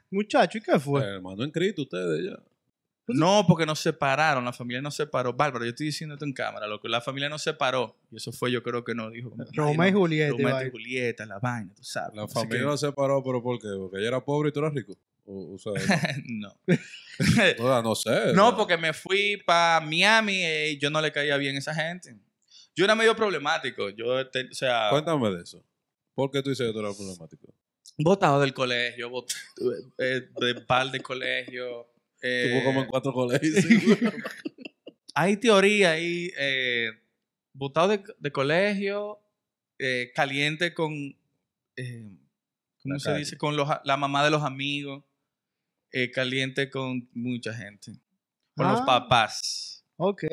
Muchacho, 0.09 0.57
¿y 0.57 0.61
qué 0.61 0.79
fue? 0.79 1.01
Hermano 1.03 1.43
en 1.43 1.51
Cristo, 1.51 1.83
ustedes 1.83 2.25
ya. 2.31 2.37
No, 3.07 3.43
porque 3.47 3.65
nos 3.65 3.79
separaron, 3.79 4.45
la 4.45 4.53
familia 4.53 4.81
nos 4.81 4.95
separó. 4.95 5.33
Bárbaro, 5.33 5.65
yo 5.65 5.71
estoy 5.71 5.87
diciendo 5.87 6.15
esto 6.15 6.23
en 6.25 6.33
cámara, 6.33 6.67
loco. 6.67 6.87
La 6.87 7.01
familia 7.01 7.27
nos 7.29 7.41
separó. 7.41 7.97
Y 8.11 8.17
eso 8.17 8.31
fue, 8.31 8.51
yo 8.51 8.63
creo 8.63 8.83
que 8.83 8.93
nos 8.95 9.11
dijo. 9.11 9.33
"Ay, 9.39 9.45
y 9.53 9.57
no, 9.57 9.99
Julieta. 9.99 10.35
y 10.37 10.43
Romeo 10.43 10.67
y. 10.67 10.71
Julieta, 10.71 11.25
la 11.25 11.39
vaina, 11.39 11.73
tú 11.75 11.83
sabes. 11.83 12.15
La 12.15 12.21
no 12.21 12.27
familia 12.27 12.59
qué. 12.59 12.65
no 12.65 12.77
se 12.77 12.87
separó, 12.87 13.21
pero 13.23 13.41
¿por 13.43 13.59
qué? 13.59 13.67
Porque 13.77 13.97
ella 13.97 14.07
era 14.09 14.23
pobre 14.23 14.49
y 14.49 14.51
tú 14.53 14.59
eras 14.59 14.73
rico. 14.73 14.97
O, 15.25 15.55
o 15.55 15.57
sea, 15.57 15.73
no. 16.27 16.55
no, 17.59 17.63
no, 17.67 17.83
no 17.83 17.95
sé. 17.95 18.33
No, 18.33 18.55
porque 18.55 18.77
me 18.77 18.93
fui 18.93 19.37
para 19.45 19.85
Miami 19.85 20.43
y 20.69 20.77
yo 20.79 20.89
no 20.89 21.01
le 21.01 21.11
caía 21.11 21.37
bien 21.37 21.55
a 21.55 21.59
esa 21.59 21.73
gente. 21.75 22.15
Yo 22.75 22.85
era 22.85 22.95
medio 22.95 23.15
problemático. 23.15 23.89
Yo, 23.89 24.27
te- 24.29 24.45
o 24.49 24.53
sea, 24.53 24.87
Cuéntame 24.89 25.29
de 25.31 25.43
eso. 25.43 25.63
¿Por 26.15 26.31
qué 26.31 26.41
tú 26.41 26.49
dices 26.49 26.67
que 26.67 26.73
tú 26.73 26.79
eras 26.79 26.95
problemático? 26.95 27.53
botado 27.97 28.39
del 28.41 28.53
colegio, 28.53 29.09
bot- 29.11 29.35
eh, 29.99 30.29
de 30.39 30.55
par 30.61 30.89
de 30.89 30.99
colegio. 31.01 31.87
Eh, 32.21 32.49
Tuvo 32.51 32.63
como 32.65 32.81
en 32.81 32.87
cuatro 32.87 33.13
colegios. 33.13 33.65
hay 35.15 35.37
teoría 35.37 35.91
ahí, 35.91 36.31
eh, 36.37 36.89
botado 37.53 37.89
de, 37.89 38.03
de 38.19 38.31
colegio, 38.31 39.19
eh, 39.79 40.11
caliente 40.15 40.73
con, 40.73 40.93
eh, 41.75 42.17
¿cómo 42.81 42.93
La 42.93 42.99
se 42.99 43.05
calle. 43.09 43.19
dice? 43.19 43.37
Con 43.37 43.55
los, 43.57 43.67
la 43.83 43.97
mamá 43.97 44.23
de 44.23 44.31
los 44.31 44.43
amigos, 44.43 45.03
eh, 45.91 46.11
caliente 46.11 46.69
con 46.69 47.09
mucha 47.13 47.53
gente, 47.53 47.91
con 48.55 48.67
los 48.71 48.81
Ah. 48.81 48.85
papás. 48.85 49.67
Ok. 50.03 50.23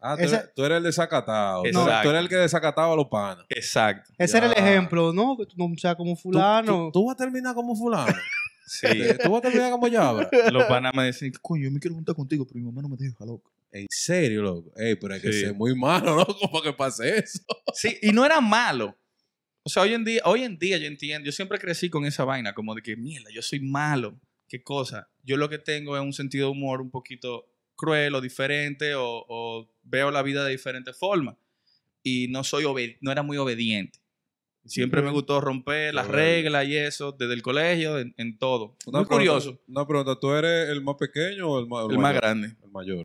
Ah, 0.00 0.14
tú, 0.16 0.22
eres, 0.22 0.54
tú 0.54 0.64
eres 0.64 0.76
el 0.78 0.84
desacatado. 0.84 1.64
Exacto. 1.66 2.02
Tú 2.02 2.10
eres 2.10 2.22
el 2.22 2.28
que 2.28 2.36
desacataba 2.36 2.92
a 2.92 2.96
los 2.96 3.08
panas. 3.08 3.44
Exacto. 3.48 4.12
Ese 4.16 4.38
era 4.38 4.46
el 4.46 4.54
Ya. 4.54 4.60
ejemplo, 4.60 5.12
¿no? 5.12 5.36
Que 5.36 5.44
tú 5.46 5.54
no 5.56 5.74
seas 5.76 5.96
como 5.96 6.12
Tú- 6.14 6.20
fulano. 6.20 6.84
Tú, 6.92 7.00
tú 7.00 7.06
vas 7.06 7.14
a 7.14 7.16
terminar 7.16 7.52
como 7.56 7.74
fulano. 7.74 8.12
Sí. 8.68 8.86
tú 9.22 9.30
vas 9.32 9.38
a 9.38 9.42
terminar 9.42 9.70
como 9.72 9.88
Yabra. 9.88 10.28
los 10.52 10.64
panas 10.64 10.92
me 10.94 11.04
decían, 11.04 11.32
coño, 11.42 11.64
yo 11.64 11.70
me 11.70 11.80
quiero 11.80 11.94
juntar 11.94 12.14
contigo, 12.14 12.46
pero 12.46 12.60
mi 12.60 12.66
mamá 12.66 12.82
no 12.82 12.88
me 12.88 12.96
deja, 12.96 13.24
loco. 13.24 13.52
En 13.72 13.86
serio, 13.90 14.42
loco. 14.42 14.72
Ey, 14.76 14.94
pero 14.96 15.14
hay 15.14 15.20
que 15.20 15.32
Sí. 15.32 15.40
ser 15.40 15.54
muy 15.54 15.74
malo, 15.74 16.16
loco, 16.16 16.50
para 16.50 16.64
que 16.64 16.72
pase 16.72 17.18
eso. 17.18 17.40
Sí, 17.74 17.98
y 18.02 18.12
no 18.12 18.24
era 18.24 18.40
malo. 18.40 18.96
O 19.62 19.68
sea, 19.70 19.82
hoy 19.82 19.92
en 19.92 20.04
día, 20.04 20.22
hoy 20.24 20.42
en 20.44 20.58
día 20.58 20.78
yo 20.78 20.86
entiendo, 20.86 21.26
yo 21.26 21.32
siempre 21.32 21.58
crecí 21.58 21.90
con 21.90 22.06
esa 22.06 22.24
vaina, 22.24 22.54
como 22.54 22.74
de 22.74 22.80
que, 22.82 22.96
mierda, 22.96 23.30
yo 23.30 23.42
soy 23.42 23.60
malo. 23.60 24.18
¿Qué 24.48 24.62
cosa? 24.62 25.10
Yo 25.22 25.36
lo 25.36 25.50
que 25.50 25.58
tengo 25.58 25.96
es 25.96 26.02
un 26.02 26.14
sentido 26.14 26.46
de 26.46 26.52
humor 26.52 26.80
un 26.80 26.90
poquito 26.90 27.44
cruel 27.76 28.14
o 28.14 28.20
diferente, 28.22 28.94
o, 28.94 29.24
o 29.28 29.70
veo 29.82 30.10
la 30.10 30.22
vida 30.22 30.42
de 30.44 30.52
diferente 30.52 30.92
forma. 30.94 31.38
Y 32.02 32.28
no 32.28 32.44
soy 32.44 32.64
no 33.02 33.12
era 33.12 33.22
muy 33.22 33.36
obediente. 33.36 33.98
Siempre 34.68 35.02
me 35.02 35.10
gustó 35.10 35.40
romper 35.40 35.94
las 35.94 36.06
reglas 36.08 36.66
y 36.66 36.76
eso, 36.76 37.12
desde 37.12 37.34
el 37.34 37.42
colegio, 37.42 37.98
en, 37.98 38.14
en 38.16 38.38
todo. 38.38 38.76
Una 38.86 39.00
muy 39.00 39.06
pregunta- 39.08 39.14
curioso. 39.32 39.60
Una 39.68 39.86
pregunta, 39.86 40.16
¿tú 40.20 40.30
eres 40.32 40.68
el 40.68 40.82
más 40.82 40.96
pequeño 40.96 41.48
o 41.48 41.58
el 41.60 41.66
más, 41.66 41.84
El 41.88 41.96
más 41.96 42.02
mayor? 42.02 42.20
grande. 42.22 42.56
El 42.62 42.70
mayor. 42.70 43.02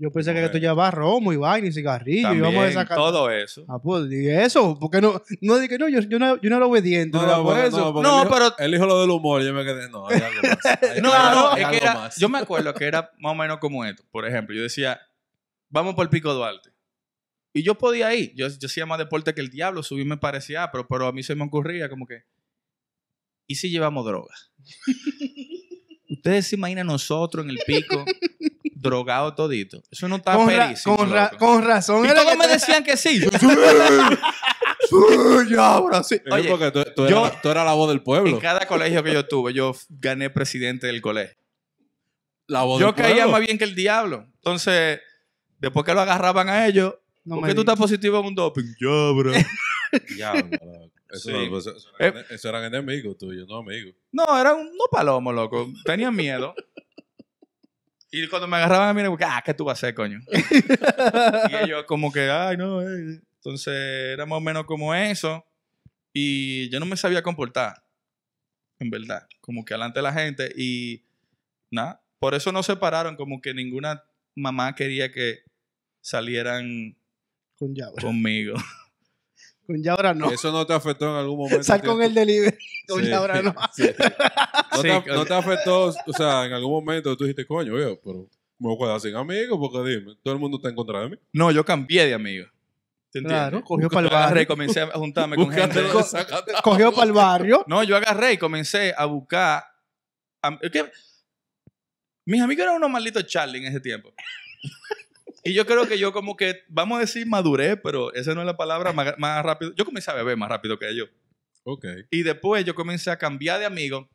Yo 0.00 0.12
pensé 0.12 0.32
que 0.32 0.44
Ok. 0.44 0.52
tú 0.52 0.58
llevabas 0.58 0.94
romo 0.94 1.32
y 1.32 1.36
vaina 1.36 1.66
y 1.66 1.72
cigarrillo 1.72 2.32
y 2.32 2.38
vamos 2.40 2.64
a 2.66 2.70
sacar. 2.72 2.96
todo 2.96 3.30
eso. 3.32 3.64
Ah, 3.68 3.80
pues, 3.82 4.04
y 4.12 4.28
eso, 4.28 4.78
porque 4.78 5.00
no, 5.00 5.20
no 5.40 5.58
dije, 5.58 5.76
no, 5.76 5.88
yo, 5.88 5.98
yo, 6.02 6.20
no, 6.20 6.40
yo 6.40 6.50
no 6.50 6.56
era 6.56 6.66
obediente, 6.66 7.18
no, 7.18 7.42
porque- 7.42 7.66
eso. 7.66 7.92
No, 8.00 8.22
dijo- 8.22 8.32
pero- 8.32 8.54
Él 8.58 8.70
dijo 8.70 8.86
lo 8.86 9.00
del 9.00 9.10
humor, 9.10 9.42
yo 9.42 9.52
me 9.52 9.64
quedé, 9.64 9.88
no, 9.90 10.06
hay 10.08 10.20
algo 10.20 10.40
más. 10.40 10.58
Hay- 10.94 11.00
No, 11.02 11.12
hay- 11.12 11.34
no, 11.34 11.40
no, 11.42 11.48
hay 11.50 11.62
es 11.64 11.68
que 11.70 11.76
era, 11.78 11.94
más. 11.94 12.16
yo 12.16 12.28
me 12.28 12.38
acuerdo 12.38 12.72
que 12.74 12.84
era 12.84 13.10
más 13.18 13.32
o 13.32 13.34
menos 13.34 13.58
como 13.58 13.84
esto. 13.84 14.04
Por 14.12 14.24
ejemplo, 14.24 14.54
yo 14.54 14.62
decía, 14.62 15.00
vamos 15.68 15.96
por 15.96 16.04
el 16.04 16.10
Pico 16.10 16.32
Duarte. 16.32 16.70
Y 17.58 17.62
yo 17.64 17.76
podía 17.76 18.14
ir. 18.14 18.32
Yo, 18.36 18.46
yo 18.48 18.66
hacía 18.66 18.86
más 18.86 18.98
deporte 18.98 19.34
que 19.34 19.40
el 19.40 19.50
diablo. 19.50 19.82
Subir 19.82 20.06
me 20.06 20.16
parecía, 20.16 20.70
pero, 20.70 20.86
pero 20.86 21.06
a 21.06 21.12
mí 21.12 21.22
se 21.22 21.34
me 21.34 21.44
ocurría 21.44 21.88
como 21.88 22.06
que, 22.06 22.22
¿y 23.46 23.54
si 23.56 23.70
llevamos 23.70 24.04
droga? 24.04 24.34
Ustedes 26.10 26.46
se 26.46 26.56
imaginan 26.56 26.86
nosotros 26.86 27.44
en 27.44 27.50
el 27.50 27.58
pico 27.66 28.04
drogado 28.74 29.34
todito. 29.34 29.82
Eso 29.90 30.08
no 30.08 30.16
está 30.16 30.34
Con, 30.34 30.48
ra- 30.50 30.66
perísimo, 30.68 30.96
con 30.96 31.10
ra- 31.12 31.30
loco. 31.32 31.46
con 31.46 31.62
razón. 31.64 32.04
Y 32.04 32.08
era 32.08 32.20
todos 32.22 32.32
que 32.32 32.38
me 32.38 32.46
te- 32.46 32.52
decían 32.52 32.82
que 32.84 32.96
sí. 32.96 33.20
Yo, 34.90 35.42
ya, 35.50 35.66
ahora 35.74 36.02
sí. 36.02 36.16
Sí, 36.16 36.22
Oye, 36.30 36.48
porque 36.48 36.70
tú, 36.70 36.82
tú 36.96 37.06
yo- 37.08 37.26
eras, 37.26 37.42
tú 37.42 37.50
eras 37.50 37.64
la 37.66 37.72
voz 37.74 37.88
del 37.88 37.98
en 37.98 38.04
pueblo. 38.04 38.38
cada 38.38 38.66
colegio 38.66 39.02
que 39.02 39.12
yo 39.12 39.26
tuve, 39.26 39.52
yo 39.52 39.74
gané 39.90 40.30
presidente 40.30 40.86
del 40.86 41.00
colegio. 41.02 41.36
La 42.46 42.62
voz 42.62 42.80
Yo 42.80 42.86
del 42.86 42.94
caía 42.94 43.14
pueblo. 43.16 43.32
más 43.32 43.40
bien 43.42 43.58
que 43.58 43.64
el 43.64 43.74
diablo. 43.74 44.26
Entonces, 44.36 45.00
después 45.58 45.84
que 45.84 45.92
lo 45.92 46.00
agarraban 46.00 46.48
a 46.48 46.66
ellos, 46.66 46.94
No 47.28 47.34
¿por 47.36 47.42
me 47.42 47.48
qué 47.48 47.54
tú 47.54 47.60
digas. 47.62 47.74
estás 47.74 47.78
positivo 47.78 48.20
en 48.20 48.26
un 48.26 48.34
doping? 48.34 48.64
Ya, 48.80 49.12
bro. 49.16 49.32
Diablo, 50.16 50.50
loco. 50.50 50.92
Eso, 51.10 51.30
Sí. 51.30 51.32
no, 51.32 51.50
pues, 51.50 51.66
eso, 51.66 51.88
Eh. 51.98 52.06
eran, 52.06 52.24
eso 52.30 52.48
eran 52.48 52.64
enemigos 52.64 53.16
tuyos, 53.16 53.48
no 53.48 53.56
amigos. 53.58 53.94
No, 54.12 54.24
eran 54.38 54.64
no 54.64 54.84
palomos, 54.90 55.34
loco. 55.34 55.72
Tenían 55.84 56.14
miedo. 56.14 56.54
Y 58.10 58.26
cuando 58.28 58.48
me 58.48 58.56
agarraban 58.56 58.88
a 58.88 58.94
mí, 58.94 59.00
era, 59.00 59.36
ah, 59.36 59.42
¿qué 59.44 59.52
tú 59.54 59.64
vas 59.64 59.76
a 59.76 59.86
hacer, 59.86 59.94
coño? 59.94 60.20
y 61.50 61.54
ellos 61.64 61.84
como 61.86 62.10
que, 62.12 62.28
ay, 62.30 62.56
no. 62.56 62.82
eh". 62.82 63.20
Entonces, 63.36 63.74
era 63.74 64.26
más 64.26 64.38
o 64.38 64.40
menos 64.40 64.64
como 64.64 64.94
eso. 64.94 65.44
Y 66.12 66.68
yo 66.70 66.80
no 66.80 66.86
me 66.86 66.96
sabía 66.96 67.22
comportar, 67.22 67.84
en 68.80 68.90
verdad. 68.90 69.26
Como 69.40 69.64
que 69.64 69.74
delante 69.74 69.98
de 70.00 70.02
la 70.02 70.12
gente. 70.12 70.52
Y 70.56 71.04
nada, 71.70 72.02
por 72.18 72.34
eso 72.34 72.50
nos 72.50 72.66
separaron. 72.66 73.14
Como 73.16 73.40
que 73.40 73.54
ninguna 73.54 74.02
mamá 74.34 74.74
quería 74.74 75.12
que 75.12 75.40
salieran 76.00 76.96
Con 77.58 77.74
Yabra. 77.74 78.02
conmigo. 78.02 78.54
Con 79.66 79.82
Yabra 79.82 80.14
no. 80.14 80.30
Eso 80.30 80.50
no 80.50 80.66
te 80.66 80.72
afectó 80.72 81.06
en 81.10 81.16
algún 81.16 81.38
momento. 81.38 81.62
Sal 81.62 81.82
con 81.82 82.00
el 82.02 82.14
delivery. 82.14 82.56
Con 82.88 83.02
Sí, 83.04 83.10
Yabra 83.10 83.42
no. 83.42 83.54
sí. 83.76 83.82
No, 84.72 84.76
Sí, 84.82 84.88
te, 85.04 85.10
no 85.12 85.24
te 85.26 85.34
afectó, 85.34 85.84
o 86.06 86.12
sea, 86.16 86.46
en 86.46 86.52
algún 86.54 86.72
momento 86.72 87.14
tú 87.16 87.24
dijiste, 87.24 87.46
coño, 87.46 87.74
veo, 87.74 88.00
pero 88.02 88.28
me 88.58 88.68
voy 88.68 88.76
a 88.76 88.78
quedar 88.86 89.00
sin 89.00 89.14
amigos 89.16 89.58
porque 89.60 89.90
dime, 89.90 90.14
todo 90.22 90.32
el 90.32 90.40
mundo 90.40 90.56
está 90.56 90.70
en 90.70 90.74
contra 90.74 91.00
de 91.02 91.10
mí. 91.10 91.16
No, 91.34 91.50
yo 91.50 91.64
cambié 91.66 92.06
de 92.06 92.14
amigo. 92.14 92.46
¿Te 93.10 93.18
entiendes? 93.18 93.48
Claro, 93.50 93.64
cogió 93.64 93.82
Yo 93.88 93.90
para 93.90 94.06
el 94.08 94.14
agarré 94.14 94.42
y 94.42 94.44
barrio. 94.44 94.48
comencé 94.48 94.80
a 94.80 94.86
juntarme 94.92 95.36
con 95.36 95.50
gente. 95.50 95.82
Desacatado. 95.82 96.62
Cogió 96.62 96.92
para 96.92 97.06
el 97.06 97.12
barrio. 97.12 97.64
No, 97.66 97.82
yo 97.82 97.96
agarré 97.96 98.32
y 98.34 98.38
comencé 98.38 98.94
a 98.96 99.04
buscar. 99.06 99.64
a- 100.42 100.58
mis 102.24 102.40
amigos 102.42 102.62
eran 102.64 102.76
unos 102.76 102.90
malditos 102.90 103.26
Charlie 103.26 103.58
en 103.58 103.66
ese 103.66 103.80
tiempo. 103.80 104.12
Y 105.44 105.52
yo 105.54 105.66
creo 105.66 105.86
que 105.86 105.98
yo, 105.98 106.12
como 106.12 106.36
que, 106.36 106.62
vamos 106.68 106.98
a 106.98 107.00
decir 107.00 107.26
maduré, 107.26 107.76
pero 107.76 108.12
esa 108.14 108.34
no 108.34 108.40
es 108.40 108.46
la 108.46 108.56
palabra 108.56 108.92
más, 108.92 109.14
más 109.18 109.44
rápido. 109.44 109.72
Yo 109.76 109.84
comencé 109.84 110.10
a 110.10 110.14
beber 110.14 110.36
más 110.36 110.48
rápido 110.48 110.78
que 110.78 110.88
ellos. 110.88 111.08
Ok. 111.64 111.84
Y 112.10 112.22
después 112.22 112.64
yo 112.64 112.74
comencé 112.74 113.10
a 113.10 113.18
cambiar 113.18 113.60
de 113.60 113.66
amigos 113.66 114.06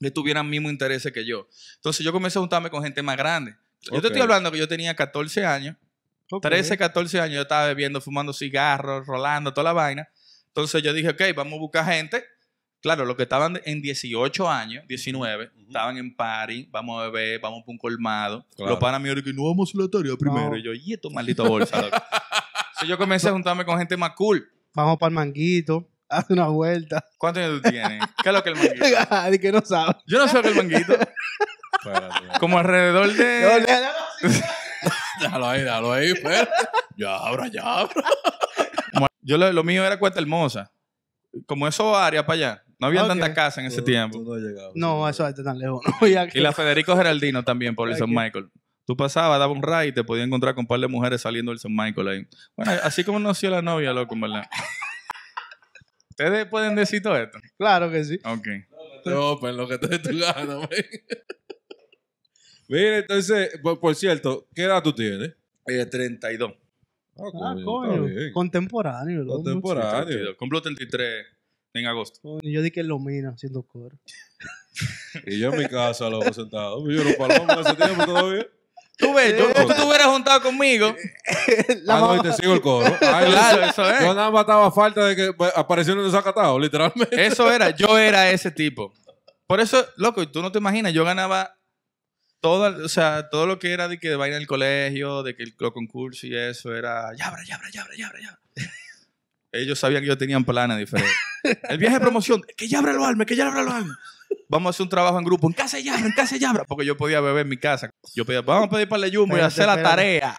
que 0.00 0.10
tuvieran 0.10 0.48
mismo 0.48 0.70
intereses 0.70 1.12
que 1.12 1.24
yo. 1.24 1.48
Entonces 1.76 2.04
yo 2.04 2.12
comencé 2.12 2.38
a 2.38 2.40
juntarme 2.40 2.70
con 2.70 2.82
gente 2.82 3.02
más 3.02 3.16
grande. 3.16 3.54
Yo 3.82 4.00
te 4.00 4.08
estoy 4.08 4.22
hablando 4.22 4.50
que 4.50 4.58
yo 4.58 4.68
tenía 4.68 4.94
14 4.94 5.44
años. 5.44 5.76
Ok. 6.30 6.42
13, 6.42 6.78
14 6.78 7.20
años 7.20 7.36
yo 7.36 7.42
estaba 7.42 7.66
bebiendo, 7.66 8.00
fumando 8.00 8.32
cigarros, 8.32 9.06
rolando, 9.06 9.52
toda 9.52 9.64
la 9.64 9.72
vaina. 9.72 10.08
Entonces 10.48 10.82
yo 10.82 10.92
dije, 10.92 11.10
ok, 11.10 11.22
vamos 11.36 11.54
a 11.54 11.58
buscar 11.58 11.84
gente. 11.86 12.24
Claro, 12.84 13.06
los 13.06 13.16
que 13.16 13.22
estaban 13.22 13.58
en 13.64 13.80
18 13.80 14.46
años, 14.46 14.84
19, 14.86 15.46
Ujú. 15.46 15.66
estaban 15.68 15.96
en 15.96 16.14
party, 16.14 16.68
vamos 16.70 17.00
a 17.00 17.06
beber, 17.08 17.40
vamos 17.40 17.60
para 17.62 17.72
un 17.72 17.78
colmado. 17.78 18.46
Claro. 18.54 18.72
Los 18.72 18.78
panas 18.78 19.00
míos 19.00 19.16
que 19.24 19.32
no 19.32 19.44
vamos 19.46 19.72
a 19.74 19.80
la 19.82 19.88
tarea 19.88 20.14
primero. 20.18 20.50
No. 20.50 20.56
Y 20.58 20.62
yo, 20.62 20.74
y 20.74 20.92
esto 20.92 21.08
maldito 21.08 21.48
bolsa. 21.48 21.80
loco?" 21.80 21.96
Entonces 21.96 22.88
yo 22.88 22.98
comencé 22.98 23.30
a 23.30 23.32
juntarme 23.32 23.64
con 23.64 23.78
gente 23.78 23.96
más 23.96 24.10
cool. 24.10 24.46
Vamos 24.74 24.98
para 24.98 25.08
el 25.08 25.14
manguito. 25.14 25.88
Haz 26.10 26.26
una 26.28 26.48
vuelta. 26.48 27.02
¿Cuántos 27.16 27.42
años 27.42 27.62
tú 27.62 27.70
tienes? 27.70 28.02
¿Qué 28.22 28.28
es 28.28 28.34
lo 28.34 28.42
que 28.44 28.50
es 28.50 28.58
el 28.60 28.68
manguito? 28.68 29.30
De 29.30 29.40
que 29.40 29.50
no 29.52 29.60
sabe. 29.62 29.96
Yo 30.06 30.18
no 30.18 30.28
sé 30.28 30.42
qué 30.42 30.48
es 30.50 30.54
el 30.54 30.62
manguito. 30.62 30.92
Como 32.40 32.58
alrededor 32.58 33.06
No, 33.06 33.14
de... 33.14 33.88
Déjalo 35.22 35.48
ahí, 35.48 35.62
déjalo 35.62 35.90
ahí, 35.94 36.08
espérate. 36.10 36.50
Ya 36.98 37.16
abra, 37.16 37.46
ya 37.48 37.62
abra. 37.62 38.04
Yo 39.22 39.38
lo, 39.38 39.50
lo 39.54 39.64
mío 39.64 39.86
era 39.86 39.98
Cuesta 39.98 40.20
Hermosa. 40.20 40.70
Como 41.46 41.66
eso 41.68 41.96
área 41.96 42.24
para 42.24 42.34
allá. 42.36 42.64
No 42.78 42.88
había 42.88 43.02
Ok. 43.02 43.08
tantas 43.08 43.30
casas 43.30 43.58
en 43.58 43.66
ese 43.66 43.78
Tú- 43.78 43.84
tiempo. 43.84 44.18
tú 44.18 44.34
no. 44.36 44.70
No, 44.74 45.08
eso 45.08 45.26
está 45.26 45.42
tan 45.42 45.58
lejos. 45.58 45.80
No, 46.00 46.06
Y 46.06 46.40
la 46.40 46.52
Federico 46.52 46.96
Geraldino 46.96 47.42
también 47.44 47.74
por 47.74 47.88
el. 47.90 47.96
San 47.96 48.10
Michael. 48.10 48.48
Tú 48.86 48.96
pasabas, 48.96 49.38
daba 49.38 49.52
un 49.52 49.62
ride 49.62 49.86
y 49.88 49.92
te 49.92 50.04
podías 50.04 50.26
encontrar 50.26 50.54
con 50.54 50.62
un 50.64 50.66
par 50.66 50.78
de 50.78 50.88
mujeres 50.88 51.22
saliendo 51.22 51.52
del 51.52 51.58
San 51.58 51.74
Michael 51.74 52.08
ahí. 52.08 52.26
Bueno, 52.56 52.72
así 52.82 53.02
como 53.02 53.18
nació 53.18 53.48
la 53.50 53.62
novia, 53.62 53.92
loco, 53.94 54.14
verdad. 54.20 54.44
¿Ustedes 56.10 56.46
pueden 56.46 56.74
decir 56.74 57.02
todo 57.02 57.16
esto? 57.16 57.38
Claro 57.58 57.90
que 57.90 58.04
sí. 58.04 58.18
Ok. 58.24 58.46
No, 59.06 59.38
pues 59.40 59.54
lo 59.54 59.66
que 59.68 59.78
te 59.78 59.88
dé 59.88 59.98
tu 59.98 60.10
gana, 60.18 60.56
man. 60.58 60.68
Mira, 62.68 62.98
entonces, 62.98 63.58
por, 63.62 63.78
por 63.80 63.94
cierto, 63.94 64.46
¿qué 64.54 64.62
edad 64.62 64.82
tú 64.82 64.92
tienes? 64.94 65.34
Eh, 65.66 65.84
32. 65.86 66.52
Ah, 67.16 67.22
Ah, 67.42 67.54
coño. 67.64 68.04
bien. 68.04 68.32
Contemporáneo. 68.32 69.26
Contemporáneo. 69.26 70.04
32. 70.06 70.36
Cumplo 70.36 70.60
33 70.62 71.26
en 71.74 71.86
agosto. 71.86 72.20
Coño, 72.22 72.40
Yo 72.50 72.62
di 72.62 72.70
que 72.70 72.80
él 72.80 72.88
lo 72.88 72.98
mina 72.98 73.30
haciendo 73.30 73.62
coro. 73.62 73.96
Y 75.26 75.38
yo 75.38 75.52
en 75.52 75.58
mi 75.60 75.66
casa, 75.66 76.10
loco, 76.10 76.32
sentado. 76.32 76.90
Yo 76.90 77.04
no 77.04 77.10
palomo 77.16 77.52
en 77.52 77.58
ese 77.60 77.74
tiempo 77.76 78.04
todavía. 78.04 78.46
Tú 78.98 79.14
ves, 79.14 79.36
yo, 79.38 79.46
tú 79.66 79.72
te 79.72 79.82
hubieras 79.82 80.06
juntado 80.08 80.40
conmigo. 80.42 80.92
La 81.84 81.96
ah, 81.96 82.00
no, 82.00 82.16
y 82.16 82.20
te 82.20 82.32
sigo 82.32 82.52
el 82.54 82.60
coro. 82.60 82.86
Ay, 83.00 83.30
Claro, 83.30 83.60
yo- 83.60 83.66
eso 83.66 83.90
es. 83.90 84.00
Yo 84.00 84.14
nada 84.14 84.30
más 84.32 84.40
estaba 84.40 84.66
a 84.66 84.70
falta 84.72 85.06
de 85.06 85.14
que 85.16 85.32
pues, 85.32 85.52
apareciera 85.54 85.98
un 86.00 86.06
desacatado, 86.06 86.58
literalmente. 86.58 87.24
Eso 87.26 87.50
era, 87.50 87.70
yo 87.70 87.96
era 87.96 88.30
ese 88.30 88.50
tipo. 88.50 88.92
Por 89.46 89.60
eso, 89.60 89.84
loco, 89.96 90.26
tú 90.28 90.42
no 90.42 90.50
te 90.50 90.58
imaginas, 90.58 90.92
yo 90.92 91.04
ganaba 91.04 91.56
todo, 92.44 92.84
o 92.84 92.88
sea, 92.90 93.30
todo 93.30 93.46
lo 93.46 93.58
que 93.58 93.72
era 93.72 93.88
de 93.88 93.98
que 93.98 94.10
de 94.10 94.16
vaina 94.16 94.36
del 94.36 94.46
colegio, 94.46 95.22
de 95.22 95.34
que 95.34 95.44
el, 95.44 95.54
los 95.58 95.72
concursos 95.72 96.24
y 96.24 96.36
eso 96.36 96.74
era 96.74 97.08
yabra, 97.16 97.42
yabra, 97.42 97.70
yabra, 97.70 97.96
yabra, 97.96 98.20
yabra. 98.20 98.38
Ellos 99.52 99.78
sabían 99.78 100.02
que 100.02 100.08
yo 100.08 100.18
tenía 100.18 100.38
planes 100.40 100.76
diferentes. 100.76 101.16
El 101.70 101.78
viaje 101.78 101.94
de 101.94 102.00
promoción, 102.02 102.42
que 102.54 102.68
yabra 102.68 102.92
lo 102.92 103.02
arme, 103.02 103.24
que 103.24 103.34
yabra 103.34 103.62
lo 103.62 103.70
arme. 103.70 103.94
Vamos 104.46 104.68
a 104.68 104.70
hacer 104.72 104.84
un 104.84 104.90
trabajo 104.90 105.18
en 105.18 105.24
grupo, 105.24 105.46
en 105.46 105.54
casa 105.54 105.78
de 105.78 105.84
Yabra, 105.84 106.04
en 106.04 106.12
casa 106.12 106.34
de 106.34 106.40
Yabra, 106.40 106.64
porque 106.64 106.84
yo 106.84 106.98
podía 106.98 107.22
beber 107.22 107.42
en 107.42 107.48
mi 107.48 107.56
casa. 107.56 107.88
Yo 108.14 108.26
pedía, 108.26 108.42
vamos 108.42 108.66
a 108.66 108.70
pedir 108.70 108.88
para 108.88 109.06
el 109.06 109.16
Jumbo 109.16 109.36
y 109.36 109.40
Espérate, 109.40 109.46
hacer 109.46 109.66
la 109.66 109.74
espérate. 109.74 110.20
tarea. 110.20 110.36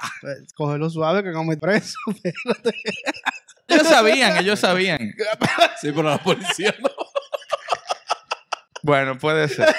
Cógelo 0.53 0.89
suave 0.91 1.23
que 1.23 1.31
no 1.31 1.43
me 1.43 1.57
preso. 1.57 1.97
Ellos 3.67 3.87
sabían, 3.87 4.37
ellos 4.37 4.59
sabían. 4.59 4.99
Sí, 5.81 5.91
pero 5.91 6.03
la 6.03 6.19
policía 6.19 6.75
no. 6.79 6.89
Bueno, 8.83 9.17
puede 9.17 9.47
ser. 9.47 9.75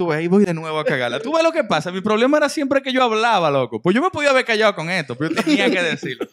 Tú 0.00 0.06
ves, 0.06 0.20
ahí 0.20 0.28
voy 0.28 0.46
de 0.46 0.54
nuevo 0.54 0.78
a 0.78 0.84
cagarla. 0.86 1.20
Tú 1.20 1.30
ves 1.34 1.42
lo 1.42 1.52
que 1.52 1.62
pasa. 1.62 1.90
Mi 1.92 2.00
problema 2.00 2.38
era 2.38 2.48
siempre 2.48 2.80
que 2.80 2.90
yo 2.90 3.02
hablaba, 3.02 3.50
loco. 3.50 3.82
Pues 3.82 3.94
yo 3.94 4.00
me 4.00 4.08
podía 4.08 4.30
haber 4.30 4.46
callado 4.46 4.74
con 4.74 4.88
esto, 4.88 5.14
pero 5.14 5.34
yo 5.34 5.42
tenía 5.42 5.70
que 5.70 5.82
decirlo. 5.82 6.26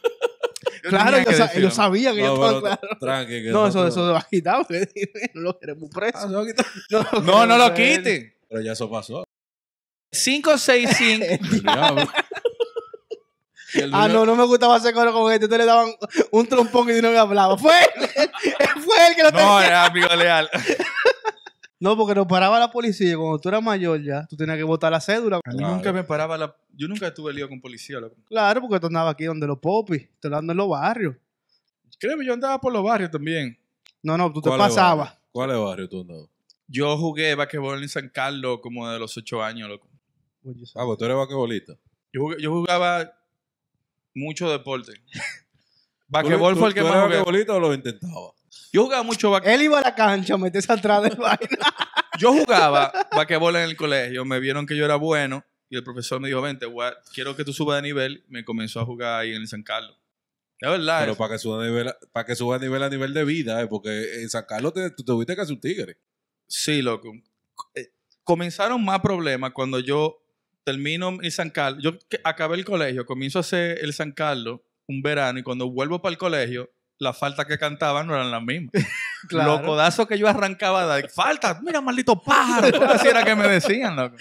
Yo 0.85 0.89
Claro, 0.89 1.17
tenía 1.17 1.17
ellos, 1.23 1.27
que 1.27 1.35
sa- 1.35 1.51
que 1.51 1.59
yo 1.59 1.63
No, 1.67 2.49
estaba 2.49 2.61
claro. 2.61 2.97
tranqui. 2.97 3.43
que 3.43 3.49
No, 3.49 3.67
eso, 3.67 3.83
nosotros- 3.83 3.93
eso 3.93 4.05
se 4.07 4.11
va 4.13 4.19
a 4.19 4.27
quitar 4.29 4.57
porque 4.65 4.87
no 5.33 5.41
lo 5.41 5.59
queremos 5.59 5.89
preso. 5.93 6.17
Ah, 6.17 6.45
quitar. 6.45 6.65
No, 7.25 7.45
no 7.45 7.57
lo 7.57 7.73
queremos 7.73 7.97
quite. 8.05 8.37
Pero 8.47 8.61
ya 8.61 8.71
eso 8.71 8.89
pasó. 8.89 9.25
565. 10.13 11.25
Diablo. 11.61 12.07
Y 13.73 13.81
el 13.81 13.93
Ah, 13.93 14.07
no, 14.07 14.25
no 14.25 14.33
me 14.37 14.45
gustaba 14.45 14.77
hacer 14.77 14.93
coro 14.93 15.11
con 15.11 15.29
gente. 15.29 15.43
Ustedes 15.47 15.59
le 15.59 15.65
daban 15.65 15.89
un 16.31 16.47
trompón 16.47 16.89
y 16.89 17.01
no 17.01 17.11
me 17.11 17.17
hablaba. 17.17 17.57
Fue 17.57 17.73
él, 17.81 18.31
fue 18.81 19.07
él 19.09 19.15
que 19.17 19.23
lo 19.23 19.31
No, 19.31 19.37
tenía. 19.39 19.67
era 19.67 19.85
amigo 19.87 20.07
leal. 20.15 20.49
No, 21.79 21.95
porque 21.95 22.15
nos 22.15 22.25
paraba 22.27 22.59
la 22.59 22.71
policía. 22.71 23.11
y 23.11 23.15
Cuando 23.15 23.39
tú 23.39 23.49
eras 23.49 23.61
mayor 23.61 24.01
ya, 24.01 24.25
tú 24.27 24.35
tenías 24.35 24.57
que 24.57 24.63
botar 24.63 24.91
la 24.91 24.99
cédula. 24.99 25.37
A 25.37 25.51
mí 25.51 25.57
Claro. 25.59 25.75
nunca 25.75 25.93
me 25.93 26.03
paraba 26.03 26.37
la. 26.37 26.55
Yo 26.73 26.87
nunca 26.87 27.13
tuve 27.13 27.33
lío 27.33 27.47
con 27.47 27.61
policía, 27.61 27.99
loco. 27.99 28.15
Claro, 28.25 28.61
porque 28.61 28.79
tú 28.79 28.87
andabas 28.87 29.13
aquí 29.13 29.25
donde 29.25 29.45
los 29.45 29.59
popis. 29.59 30.07
Te 30.19 30.27
andando 30.27 30.53
en 30.53 30.57
los 30.57 30.69
barrios. 30.69 31.15
Créeme, 31.99 32.25
yo 32.25 32.33
andaba 32.33 32.59
por 32.59 32.73
los 32.73 32.83
barrios 32.83 33.11
también. 33.11 33.57
No, 34.03 34.17
no, 34.17 34.31
tú 34.31 34.41
te 34.41 34.49
¿Cuál 34.49 34.61
es 34.61 34.67
pasabas. 34.67 35.09
barrio? 35.09 35.21
¿Cuál 35.31 35.51
es 35.51 35.57
barrio 35.59 35.89
tú 35.89 36.03
no? 36.03 36.29
Yo 36.67 36.97
jugué 36.97 37.35
basquetbol 37.35 37.81
en 37.81 37.89
San 37.89 38.09
Carlos 38.09 38.59
como 38.61 38.87
de 38.89 38.99
los 38.99 39.15
8 39.17 39.43
años, 39.43 39.69
loco. 39.69 39.87
Oye, 40.43 40.63
Ah, 40.75 40.83
pues 40.85 40.97
tú 40.97 41.05
eres 41.05 41.17
vaquebolista. 41.17 41.73
Yo, 42.13 42.21
jugué- 42.21 42.37
yo 42.41 42.51
jugaba 42.51 43.13
mucho 44.15 44.49
deporte. 44.49 44.93
Basquetbol 46.07 46.53
¿Tú- 46.53 46.59
fue 46.59 46.67
el 46.69 46.73
que 46.73 46.81
tú 46.81 46.87
más 46.87 46.95
eres 47.05 47.23
jugué. 47.23 47.45
o 47.49 47.59
lo 47.59 47.73
intentaba? 47.73 48.31
Yo 48.77 48.83
jugaba 48.83 49.01
mucho 49.01 49.31
basquetbol. 49.31 49.55
Él 49.55 49.61
iba 49.63 49.79
a 49.79 49.81
la 49.81 49.95
cancha 49.95 50.35
a 50.35 50.37
meterse 50.37 50.71
atrás 50.71 51.01
del 51.01 51.15
vaina. 51.15 51.39
Yo 52.19 52.31
jugaba 52.31 52.93
basquetbol 53.11 53.55
en 53.55 53.63
el 53.63 53.75
colegio. 53.75 54.23
Me 54.23 54.39
vieron 54.39 54.67
que 54.67 54.77
yo 54.77 54.85
era 54.85 54.97
bueno. 54.97 55.43
Y 55.67 55.77
el 55.77 55.83
profesor 55.83 56.19
me 56.21 56.27
dijo, 56.27 56.41
vente, 56.43 56.67
quiero 57.11 57.35
que 57.35 57.43
tú 57.43 57.53
subas 57.53 57.77
de 57.77 57.81
nivel. 57.87 58.23
Me 58.27 58.45
comenzó 58.45 58.79
a 58.79 58.85
jugar 58.85 59.19
ahí 59.21 59.31
en 59.33 59.41
el 59.41 59.47
San 59.47 59.63
Carlos. 59.63 59.97
Es 60.59 60.69
verdad. 60.69 60.99
Pero 60.99 61.11
eso. 61.13 61.17
para 61.17 61.33
que 61.33 61.39
suba 61.39 61.63
a 61.63 61.67
nivel, 61.67 61.91
para 62.11 62.25
que 62.27 62.35
suba 62.35 62.55
a 62.57 62.59
nivel 62.59 62.83
a 62.83 62.89
nivel 62.89 63.13
de 63.15 63.25
vida, 63.25 63.59
eh, 63.63 63.67
porque 63.67 64.21
en 64.21 64.29
San 64.29 64.45
Carlos 64.47 64.73
te, 64.75 64.91
tú 64.91 65.03
tuviste 65.03 65.35
casi 65.35 65.53
un 65.53 65.59
tigre. 65.59 65.97
Sí, 66.47 66.83
loco. 66.83 67.11
Eh, 67.73 67.89
Comenzaron 68.23 68.85
más 68.85 68.99
problemas 68.99 69.53
cuando 69.53 69.79
yo 69.79 70.23
termino 70.63 71.11
mi 71.13 71.31
San 71.31 71.49
Carlos. 71.49 71.81
Yo 71.83 71.97
que- 72.07 72.21
acabé 72.23 72.57
el 72.57 72.65
colegio, 72.65 73.07
comienzo 73.07 73.39
a 73.39 73.41
hacer 73.41 73.79
el 73.83 73.91
San 73.93 74.11
Carlos 74.11 74.59
un 74.87 75.01
verano 75.01 75.39
y 75.39 75.43
cuando 75.43 75.67
vuelvo 75.69 75.99
para 75.99 76.11
el 76.11 76.19
colegio, 76.19 76.69
las 76.99 77.17
faltas 77.17 77.45
que 77.45 77.57
cantaban 77.57 78.07
no 78.07 78.15
eran 78.15 78.31
las 78.31 78.43
mismas. 78.43 78.71
Claro. 79.27 79.53
Los 79.53 79.61
codazos 79.61 80.07
que 80.07 80.17
yo 80.17 80.27
arrancaba 80.27 80.95
de 80.95 81.09
falta, 81.09 81.59
mira, 81.61 81.81
maldito 81.81 82.21
pájaro. 82.21 82.83
Así 82.85 83.07
era 83.07 83.25
que 83.25 83.35
me 83.35 83.47
decían, 83.47 83.95
loco. 83.95 84.15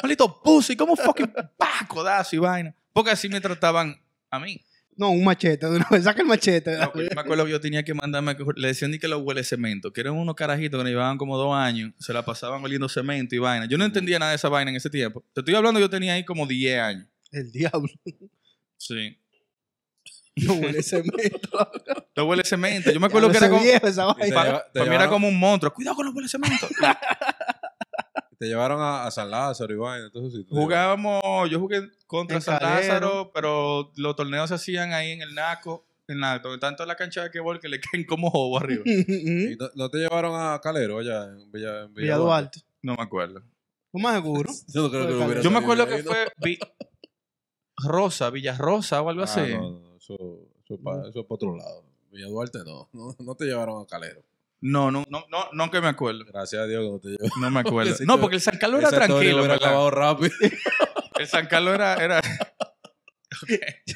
Maldito 0.00 0.40
pussy, 0.40 0.76
¿cómo 0.76 0.96
fucking 0.96 1.30
pa, 1.56 1.86
codazo 1.88 2.36
y 2.36 2.38
vaina? 2.38 2.74
Porque 2.92 3.10
así 3.10 3.28
me 3.28 3.40
trataban 3.40 4.00
a 4.30 4.38
mí. 4.38 4.64
No, 4.96 5.10
un 5.10 5.24
machete. 5.24 5.66
de 5.66 5.76
una 5.76 5.88
vez. 5.90 6.04
Saca 6.04 6.22
el 6.22 6.28
machete. 6.28 6.78
Yo 6.78 7.02
me 7.14 7.20
acuerdo 7.20 7.44
que 7.44 7.50
yo 7.50 7.60
tenía 7.60 7.82
que 7.82 7.94
mandarme, 7.94 8.36
le 8.56 8.68
decían 8.68 8.90
ni 8.90 8.98
que 8.98 9.08
los 9.08 9.22
huele 9.22 9.42
cemento, 9.42 9.92
que 9.92 10.00
eran 10.00 10.14
unos 10.14 10.34
carajitos 10.34 10.78
que 10.78 10.84
nos 10.84 10.90
llevaban 10.90 11.18
como 11.18 11.36
dos 11.36 11.54
años, 11.54 11.92
se 11.98 12.12
la 12.12 12.24
pasaban 12.24 12.62
oliendo 12.62 12.88
cemento 12.88 13.34
y 13.34 13.38
vaina. 13.38 13.66
Yo 13.66 13.76
no 13.78 13.84
entendía 13.84 14.18
nada 14.18 14.30
de 14.30 14.36
esa 14.36 14.48
vaina 14.48 14.70
en 14.70 14.76
ese 14.76 14.90
tiempo. 14.90 15.24
Te 15.32 15.40
estoy 15.40 15.54
hablando, 15.54 15.80
yo 15.80 15.90
tenía 15.90 16.14
ahí 16.14 16.24
como 16.24 16.46
10 16.46 16.80
años. 16.80 17.06
El 17.30 17.50
diablo. 17.50 17.88
Sí. 18.76 19.18
No 20.36 20.54
huele 20.54 20.82
cemento. 20.82 21.70
Los 22.14 22.26
huele 22.26 22.44
cemento. 22.44 22.90
Yo 22.90 23.00
me 23.00 23.06
acuerdo 23.06 23.30
que 23.30 23.36
era 23.36 23.48
como... 23.50 23.62
viejo, 23.62 23.86
esa 23.86 24.06
Y 24.10 24.14
te 24.14 24.34
vaina. 24.34 24.44
lleva- 24.44 24.64
te 24.72 24.78
Para 24.80 24.90
mí 24.90 24.96
era 24.96 25.08
como 25.08 25.28
un 25.28 25.38
monstruo. 25.38 25.72
Cuidado 25.74 25.96
con 25.96 26.06
los 26.06 26.14
huele 26.14 26.28
cemento. 26.28 26.66
Te 28.38 28.48
llevaron 28.48 28.80
a, 28.80 29.04
a 29.06 29.10
San 29.12 29.30
Lázaro 29.30 29.72
y 29.72 29.76
vaina. 29.76 30.06
Entonces, 30.06 30.40
sí, 30.40 30.46
Jugábamos, 30.48 31.48
yo 31.48 31.60
jugué 31.60 31.82
contra 32.06 32.36
En 32.38 32.42
San 32.42 32.58
Calero. 32.58 32.80
Lázaro, 32.80 33.30
pero 33.32 33.92
los 33.96 34.16
torneos 34.16 34.48
se 34.48 34.56
hacían 34.56 34.92
ahí 34.92 35.12
en 35.12 35.22
el 35.22 35.32
Naco, 35.34 35.86
en 36.08 36.18
la, 36.20 36.42
tanto 36.58 36.84
la 36.84 36.96
cancha 36.96 37.22
de 37.22 37.30
quebol 37.30 37.60
que 37.60 37.68
le 37.68 37.78
caen 37.92 38.04
como 38.04 38.30
jobo 38.30 38.58
arriba. 38.58 38.82
llevaron- 38.84 39.52
¿Y 39.52 39.56
no, 39.56 39.68
no 39.76 39.90
te 39.90 39.98
llevaron 39.98 40.32
a 40.34 40.58
Calero 40.60 40.98
allá 40.98 41.24
en 41.26 41.52
Villa, 41.52 41.82
en 41.82 41.94
Villa 41.94 42.16
Duarte. 42.16 42.62
No 42.82 42.96
me 42.96 43.02
acuerdo. 43.04 43.42
¿No 43.92 44.00
más 44.02 44.14
seguro? 44.14 44.50
Yo 44.68 44.82
no 44.82 44.90
creo 44.90 45.06
que 45.36 45.42
Yo 45.42 45.50
me 45.52 45.58
acuerdo 45.58 45.86
que 45.86 46.02
¿no? 46.02 46.10
fue 46.10 46.32
Vi- 46.38 46.58
Rosa, 47.76 48.30
Villa 48.30 48.56
Rosa 48.56 49.02
o 49.02 49.08
algo 49.08 49.22
Ah, 49.22 49.24
así. 49.24 49.54
no, 49.54 49.70
no, 49.70 49.91
eso, 50.02 50.14
eso, 50.64 50.74
es 50.74 50.80
para, 50.82 51.08
eso 51.08 51.20
es 51.20 51.26
para 51.26 51.34
otro 51.36 51.56
lado. 51.56 51.84
Villa 52.10 52.26
Duarte 52.26 52.58
no, 52.64 52.88
no, 52.92 53.14
no 53.18 53.34
te 53.36 53.44
llevaron 53.44 53.82
a 53.82 53.86
Calero. 53.86 54.22
No, 54.60 54.90
no, 54.92 55.04
no, 55.08 55.24
no, 55.28 55.48
no 55.52 55.70
que 55.70 55.80
me 55.80 55.88
acuerdo. 55.88 56.24
Gracias 56.24 56.62
a 56.62 56.66
Dios 56.66 56.84
que 56.84 56.90
no 56.90 56.98
te 57.00 57.08
llevaron. 57.08 57.40
No 57.40 57.50
me 57.50 57.60
acuerdo. 57.68 57.94
No, 58.06 58.20
porque 58.20 58.36
el 58.36 58.42
San 58.42 58.58
Carlos 58.58 58.80
era 58.80 58.90
tranquilo. 58.90 59.18
hubiera 59.38 59.40
¿verdad? 59.42 59.56
acabado 59.56 59.90
rápido. 59.90 60.30
El 61.18 61.26
San 61.28 61.46
Carlos 61.46 61.74
era, 61.74 61.94
era 62.02 62.20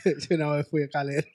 Yo 0.05 0.37
una 0.37 0.51
vez 0.53 0.69
fui 0.69 0.83
a 0.83 0.89
Calera. 0.89 1.27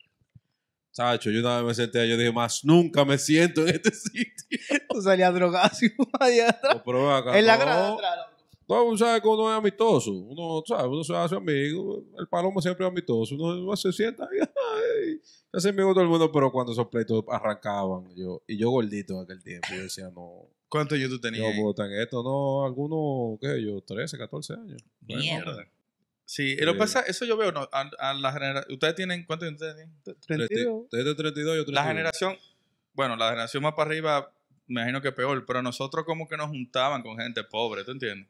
Sacho, 0.91 1.31
yo 1.31 1.39
una 1.39 1.57
vez 1.57 1.65
me 1.65 1.73
senté 1.73 1.99
ahí, 1.99 2.09
yo 2.09 2.17
dije, 2.17 2.31
más 2.31 2.63
nunca 2.63 3.03
me 3.03 3.17
siento 3.17 3.61
en 3.65 3.75
este 3.75 3.91
sitio. 3.91 4.59
Tú 4.89 5.01
salías 5.01 5.33
drogado 5.33 5.65
así, 5.65 5.91
allá 6.19 6.49
atrás. 6.49 6.75
No, 6.75 6.83
pero 6.83 7.15
acá, 7.15 7.37
En 7.37 7.45
la 7.45 7.57
no. 7.57 7.61
grada 7.61 7.93
atrás, 7.93 8.27
No, 8.71 8.85
uno 8.85 8.97
sabe 8.97 9.21
que 9.21 9.27
uno 9.27 9.51
es 9.51 9.57
amistoso. 9.57 10.13
Uno, 10.13 10.63
sabe, 10.65 10.87
uno 10.87 11.03
se 11.03 11.13
hace 11.13 11.35
amigo. 11.35 12.05
El 12.17 12.25
palomo 12.29 12.61
siempre 12.61 12.85
es 12.85 12.89
amistoso. 12.89 13.35
Uno, 13.35 13.61
uno 13.61 13.75
se 13.75 13.91
sienta 13.91 14.29
y 14.31 14.39
ay, 14.39 15.19
se 15.21 15.57
hace 15.57 15.69
amigo 15.69 15.91
todo 15.91 16.03
el 16.03 16.09
mundo, 16.09 16.31
pero 16.31 16.49
cuando 16.53 16.71
esos 16.71 16.87
pleitos 16.87 17.25
arrancaban, 17.27 18.15
yo, 18.15 18.41
y 18.47 18.57
yo 18.57 18.69
gordito 18.69 19.15
en 19.15 19.23
aquel 19.23 19.43
tiempo, 19.43 19.67
yo 19.75 19.83
decía, 19.83 20.09
no, 20.15 20.47
¿Cuántos 20.69 20.97
años 20.97 21.09
tú 21.09 21.15
yo 21.15 21.21
tenías? 21.21 21.47
ahí? 21.47 21.61
puedo 21.61 21.85
esto, 22.01 22.23
no, 22.23 22.63
algunos, 22.63 23.37
qué 23.41 23.47
sé 23.47 23.61
yo, 23.61 23.81
13, 23.81 24.17
14 24.17 24.53
años. 24.53 24.81
Mierda. 25.01 25.67
Sí, 26.23 26.55
y 26.57 26.61
lo 26.61 26.71
que 26.71 26.79
pasa, 26.79 27.01
eso 27.01 27.25
yo 27.25 27.35
veo, 27.35 27.51
no, 27.51 27.67
a, 27.73 27.89
a 27.99 28.13
la 28.13 28.31
generación, 28.31 28.73
ustedes 28.73 28.95
tienen, 28.95 29.25
¿cuántos 29.25 29.49
años 29.49 29.61
ustedes 29.61 29.75
tienen? 29.75 30.47
32. 30.47 30.85
Desde 30.89 31.09
de 31.09 31.15
32 31.15 31.57
yo 31.57 31.65
31. 31.65 31.73
La 31.73 31.83
generación, 31.85 32.37
bueno, 32.93 33.17
la 33.17 33.31
generación 33.31 33.63
más 33.63 33.73
para 33.73 33.89
arriba, 33.89 34.33
me 34.65 34.79
imagino 34.79 35.01
que 35.01 35.11
peor, 35.11 35.45
pero 35.45 35.61
nosotros 35.61 36.05
como 36.05 36.29
que 36.29 36.37
nos 36.37 36.47
juntaban 36.47 37.03
con 37.03 37.17
gente 37.17 37.43
pobre, 37.43 37.83
¿tú 37.83 37.91
entiendes? 37.91 38.29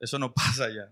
Eso 0.00 0.18
no 0.18 0.32
pasa 0.34 0.68
ya. 0.68 0.90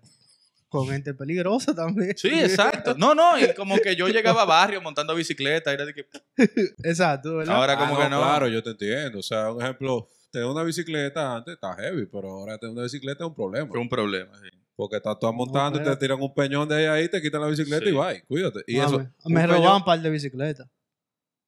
Con 0.69 0.89
gente 0.89 1.15
peligrosa 1.15 1.75
también. 1.75 2.13
Sí, 2.17 2.29
exacto. 2.29 2.95
No, 2.99 3.15
no, 3.15 3.39
y 3.39 3.55
como 3.55 3.77
que 3.79 3.95
yo 3.95 4.09
llegaba 4.09 4.43
a 4.43 4.45
barrio 4.45 4.83
montando 4.83 5.15
bicicleta, 5.15 5.73
era 5.73 5.85
de 5.87 5.95
que, 5.95 6.07
Exacto, 6.83 7.37
¿verdad? 7.37 7.55
ahora 7.57 7.75
Ah, 7.75 7.79
como 7.79 7.95
no, 7.95 8.01
que 8.01 8.11
no. 8.11 8.19
Claro, 8.21 8.49
yo 8.49 8.63
te 8.63 8.71
entiendo. 8.71 9.21
O 9.21 9.23
sea, 9.23 9.53
un 9.53 9.63
ejemplo, 9.63 10.09
tener 10.33 10.47
una 10.49 10.65
bicicleta 10.65 11.37
antes 11.37 11.55
está 11.55 11.75
heavy, 11.77 12.07
pero 12.07 12.29
ahora 12.31 12.59
tener 12.59 12.73
una 12.73 12.83
bicicleta 12.83 13.23
es 13.25 13.29
un 13.29 13.35
problema. 13.35 13.69
Fue 13.69 13.79
un 13.81 13.89
problema, 13.89 14.33
sí. 14.41 14.49
Porque 14.75 14.97
estás 14.97 15.17
tú 15.19 15.33
montando 15.33 15.81
y 15.81 15.85
te 15.85 15.97
tiran 15.97 16.21
un 16.21 16.35
peñón 16.35 16.69
de 16.69 16.75
ahí, 16.77 16.85
ahí 16.85 17.09
te 17.09 17.23
quitan 17.23 17.41
la 17.41 17.47
bicicleta 17.47 17.85
Sí. 17.85 17.91
y 17.91 17.95
bye, 17.95 18.23
cuídate. 18.27 18.61
Y 18.67 18.77
Mami, 18.77 18.97
eso, 18.97 19.11
Me 19.27 19.47
robaban 19.47 19.77
un 19.77 19.85
par 19.85 20.01
de 20.03 20.11
bicicletas. 20.11 20.69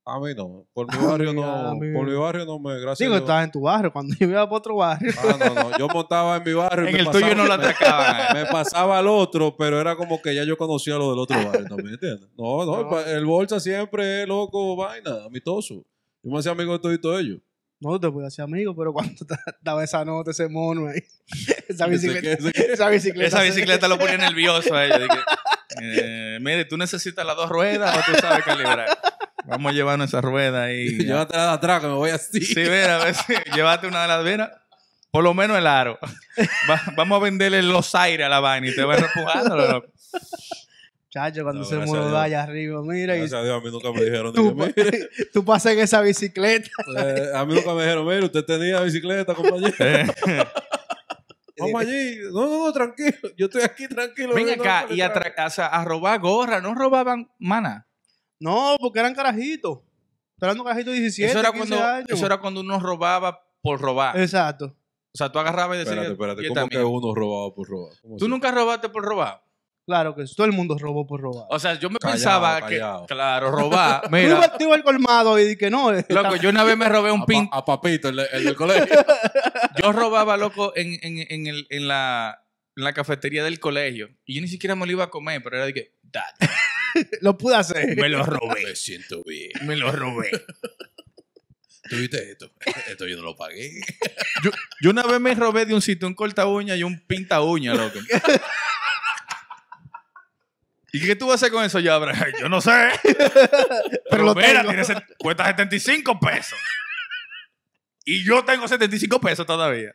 A 0.09 0.19
mí 0.21 0.35
no. 0.35 0.67
Por 0.73 0.87
mi 0.91 1.07
barrio 1.07 1.31
A 1.31 1.33
no. 1.35 1.75
mí- 1.75 1.93
Por 1.93 2.07
mi 2.07 2.15
barrio 2.15 2.45
no 2.47 2.59
me. 2.59 2.81
Gracias. 2.81 2.99
Digo, 2.99 3.15
a 3.15 3.19
estabas 3.19 3.45
en 3.45 3.51
tu 3.51 3.61
barrio. 3.61 3.93
Cuando 3.93 4.15
yo 4.19 4.27
iba 4.27 4.45
para 4.47 4.57
otro 4.57 4.77
barrio. 4.77 5.13
Ah, 5.19 5.37
no, 5.39 5.55
no. 5.55 5.79
Yo 5.79 5.89
montaba 5.89 6.37
en 6.37 6.43
mi 6.45 6.53
barrio. 6.53 6.85
y 6.85 6.89
En 6.89 6.95
me 6.95 7.01
el 7.01 7.11
tuyo 7.11 7.35
no 7.35 7.45
lo 7.45 7.49
me- 7.49 7.55
atracaban. 7.55 8.17
Me 8.35 8.47
pasaba 8.47 8.99
al 8.99 9.07
otro, 9.07 9.57
pero 9.57 9.81
era 9.81 9.97
como 9.97 10.21
que 10.23 10.35
ya 10.35 10.45
yo 10.45 10.57
conocía 10.57 10.95
lo 10.97 11.11
del 11.11 11.19
otro 11.19 11.37
barrio 11.45 11.67
también, 11.67 11.95
¿entiendes? 11.95 12.29
No, 12.37 12.65
no, 12.65 13.01
el 13.01 13.25
bolsa 13.27 13.61
siempre 13.61 14.23
es 14.23 14.29
loco, 14.29 14.77
vaina, 14.77 15.25
amistoso. 15.27 15.85
Yo 16.23 16.31
me 16.33 16.39
hacía 16.39 16.53
amigo 16.53 16.73
de 16.73 16.79
todo 16.79 16.93
y 16.93 17.01
todo 17.01 17.19
ellos. 17.19 17.39
No 17.81 18.01
te 18.01 18.11
puedes 18.11 18.27
hacer 18.27 18.45
amigo, 18.45 18.75
pero 18.75 18.93
cuando 18.93 19.15
te 19.25 19.35
daba 19.63 19.85
esa 19.85 20.05
nota, 20.05 20.33
ese 20.33 20.49
mono 20.49 20.89
ahí. 20.89 21.01
Esa 21.69 21.85
Ese 21.87 21.89
bicicleta. 21.89 22.21
que- 22.21 22.33
ese 22.33 22.53
que- 22.53 22.73
Esa 22.73 22.89
bicicleta. 22.89 23.27
Esa 23.29 23.43
bicicleta 23.43 23.87
lo 23.89 23.99
ponía 23.99 24.17
nervioso 24.19 24.75
a 24.75 24.85
ella. 24.85 24.99
Dije, 24.99 25.19
eh, 25.83 26.39
mire, 26.41 26.65
tú 26.65 26.77
necesitas 26.77 27.25
las 27.25 27.37
dos 27.37 27.49
ruedas 27.49 27.97
o 27.97 28.13
tú 28.13 28.19
sabes 28.19 28.45
calibrar. 28.45 28.89
Vamos 29.49 29.71
a 29.73 29.75
llevarnos 29.75 30.09
esa 30.09 30.21
rueda 30.21 30.65
ahí. 30.65 30.89
Llévatela 30.99 31.47
de 31.47 31.53
atrás 31.53 31.81
que 31.81 31.87
me 31.87 31.95
voy 31.95 32.11
así. 32.11 32.41
Sí, 32.41 32.55
mira, 32.61 33.01
a 33.01 33.05
ver 33.05 33.15
si 33.15 33.33
llévate 33.55 33.87
una 33.87 34.03
de 34.03 34.09
las 34.09 34.23
venas. 34.25 34.51
Por 35.11 35.25
lo 35.25 35.33
menos 35.33 35.57
el 35.57 35.67
aro. 35.67 35.99
Va- 36.71 36.83
vamos 36.95 37.19
a 37.21 37.25
venderle 37.25 37.63
los 37.63 37.95
aires 37.95 38.27
a 38.27 38.29
la 38.29 38.41
vaina 38.41 38.69
y 38.69 38.75
te 38.75 38.85
va 38.85 38.97
empujando. 38.97 39.85
Chacho, 41.11 41.43
cuando 41.43 41.63
No, 41.63 41.67
se 41.67 41.77
mudó 41.79 42.19
allá 42.19 42.43
arriba, 42.43 42.83
mira. 42.83 43.17
Y 43.17 43.21
Gracias 43.21 43.41
a 43.41 43.43
Dios, 43.43 43.59
a 43.59 43.65
mí 43.65 43.71
nunca 43.73 43.91
me 43.91 44.05
dijeron. 44.05 44.35
tú, 44.35 44.55
dije, 44.55 44.73
"Mire, 44.85 45.09
tú 45.33 45.43
pasas 45.47 45.73
en 45.73 45.79
esa 45.79 46.03
bicicleta. 46.03 46.69
eh, 46.99 47.31
a 47.35 47.47
mí 47.47 47.55
nunca 47.55 47.73
me 47.73 47.85
dijeron, 47.85 48.07
mire, 48.07 48.27
usted 48.27 48.45
tenía 48.45 48.81
bicicleta, 48.83 49.35
compañero. 49.35 49.73
Vamos 51.59 51.81
allí. 51.81 52.19
No, 52.31 52.47
no, 52.47 52.67
no, 52.67 52.73
tranquilo. 52.75 53.17
Yo 53.37 53.47
estoy 53.47 53.63
aquí 53.63 53.89
tranquilo. 53.89 54.35
Ven 54.35 54.61
acá 54.61 54.85
no, 54.89 54.95
y 54.95 55.01
a, 55.01 55.11
o 55.47 55.51
sea, 55.51 55.67
a 55.69 55.83
robar 55.87 56.21
gorra. 56.21 56.61
No 56.61 56.75
robaban 56.75 57.31
mana. 57.39 57.88
No, 58.41 58.77
porque 58.81 59.01
eran 59.01 59.15
carajitos. 59.15 59.81
Esperando 60.37 60.63
carajitos 60.65 60.95
de 60.95 61.01
17, 61.01 61.31
Eso 61.31 61.41
era, 61.41 61.51
15 61.53 61.69
cuando, 61.69 61.87
años. 61.87 62.07
eso 62.11 62.27
era 62.27 62.39
cuando 62.39 62.61
uno 62.61 62.79
robaba 62.79 63.43
por 63.61 63.81
robar. 63.81 64.19
Exacto. 64.21 64.67
O 64.67 65.19
sea, 65.19 65.31
tú 65.33 65.39
agarrabas 65.41 65.77
y 65.77 65.79
decías... 65.81 65.97
Espérate, 65.97 66.13
espérate. 66.13 66.43
"Y 66.45 66.49
¿Cómo 66.49 66.69
que 66.69 66.77
mía". 66.79 66.87
uno 66.87 67.15
robaba 67.15 67.55
por 67.55 67.69
robar? 67.69 67.93
¿Cómo 68.03 68.17
¿Tú 68.17 68.25
así? 68.27 68.31
nunca 68.31 68.51
robaste 68.53 68.89
por 68.89 69.03
robar? 69.05 69.43
Claro 69.85 70.15
que 70.15 70.25
todo 70.37 70.45
el 70.47 70.53
mundo 70.53 70.77
robó 70.79 71.07
por 71.07 71.21
robar. 71.21 71.47
O 71.49 71.59
sea, 71.59 71.75
yo 71.79 71.89
me 71.89 71.97
pensaba 71.99 72.65
que... 72.67 72.81
Claro, 73.09 73.51
robar. 73.51 74.03
Tú 74.05 74.11
Mira, 74.11 74.29
ibas- 74.37 74.59
tú 74.59 74.65
ibas 74.65 74.77
al 74.77 74.85
colmado 74.85 75.39
y 75.39 75.45
di 75.45 75.57
que 75.57 75.71
no. 75.71 75.93
eh, 75.95 76.05
loco, 76.11 76.37
yo 76.37 76.51
una 76.51 76.63
vez 76.63 76.77
me 76.77 76.89
robé 76.89 77.11
un 77.11 77.23
A, 77.23 77.27
pin... 77.27 77.49
pa- 77.49 77.57
a 77.57 77.65
Papito, 77.65 78.11
el, 78.11 78.19
el 78.21 78.45
del 78.45 78.55
colegio. 78.55 78.95
Yo 79.83 79.93
robaba, 79.93 80.37
loco, 80.37 80.73
en, 80.77 80.99
en, 81.03 81.27
en, 81.31 81.47
el, 81.47 81.67
en, 81.71 81.89
la, 81.89 82.45
en 82.77 82.85
la 82.85 82.93
cafetería 82.93 83.43
del 83.45 83.59
colegio. 83.61 84.09
Y 84.27 84.35
yo 84.35 84.43
ni 84.43 84.49
siquiera 84.49 84.75
me 84.77 84.85
lo 84.87 84.93
iba 84.93 85.05
a 85.05 85.11
comer, 85.11 85.43
pero 85.43 85.57
era 85.57 85.67
de 85.67 85.73
que... 85.75 85.95
"Date". 86.03 86.49
Lo 87.21 87.39
pude 87.39 87.57
hacer. 87.57 87.97
Me 87.97 88.09
lo 88.09 88.25
robé. 88.25 88.65
me 88.65 88.77
siento 88.77 89.23
bien. 89.25 89.51
Me 89.63 89.77
lo 89.77 89.93
robé. 89.93 90.31
¿Tuviste 91.89 92.33
esto? 92.33 92.51
Esto 92.89 93.07
yo 93.07 93.17
no 93.17 93.23
lo 93.23 93.37
pagué. 93.37 93.81
Yo, 94.43 94.51
yo 94.83 94.91
una 94.91 95.05
vez 95.05 95.21
me 95.21 95.35
robé 95.35 95.65
de 95.65 95.75
un 95.75 95.81
sitio 95.81 96.07
un 96.07 96.15
corta 96.15 96.47
uña 96.47 96.77
y 96.77 96.83
un 96.83 97.01
pinta 97.07 97.41
uña, 97.41 97.75
loco. 97.75 97.99
¿Y 100.93 101.01
qué 101.01 101.17
tú 101.17 101.27
vas 101.27 101.33
a 101.33 101.35
hacer 101.37 101.53
con 101.53 101.65
eso 101.65 101.81
ya, 101.81 101.95
Abraham? 101.95 102.33
Yo 102.41 102.49
no 102.49 102.61
sé. 102.61 102.71
Pero, 104.11 104.25
lo 104.25 104.35
mira, 104.35 104.63
tengo. 104.63 104.85
tiene 104.85 105.03
cuesta 105.19 105.47
75 105.47 106.19
pesos. 106.21 106.59
Y 108.05 108.25
yo 108.25 108.45
tengo 108.45 108.67
75 108.67 109.21
pesos 109.21 109.47
todavía. 109.47 109.95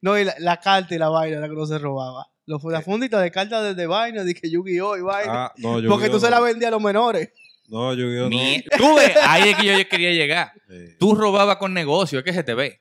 No, 0.00 0.18
y 0.18 0.24
la, 0.24 0.34
la 0.38 0.58
carta 0.58 0.94
y 0.94 0.98
la 0.98 1.08
vaina 1.08 1.38
era 1.38 1.48
que 1.48 1.54
no 1.54 1.66
se 1.66 1.78
robaba. 1.78 2.26
Los, 2.50 2.64
la 2.64 2.82
fundita 2.82 3.20
de 3.20 3.30
cartas 3.30 3.62
desde 3.62 3.86
vaina, 3.86 4.24
dije 4.24 4.50
Yu-Gi-Oh! 4.50 4.96
y 4.96 5.02
vaina. 5.02 5.44
Ah, 5.44 5.52
no, 5.58 5.80
porque 5.88 6.08
tú 6.10 6.18
se 6.18 6.28
la 6.28 6.40
vendías 6.40 6.66
a 6.66 6.72
los 6.72 6.82
menores. 6.82 7.30
No, 7.68 7.94
yo 7.94 8.06
no. 8.28 8.28
Tú 8.76 8.96
ves, 8.96 9.16
ahí 9.22 9.50
es 9.50 9.56
que 9.56 9.66
yo 9.66 9.88
quería 9.88 10.10
llegar. 10.10 10.52
Eh, 10.68 10.96
Tú 10.98 11.14
robabas 11.14 11.58
con 11.58 11.72
negocio, 11.72 12.18
es 12.18 12.24
que 12.24 12.32
se 12.32 12.42
te 12.42 12.54
ve. 12.54 12.80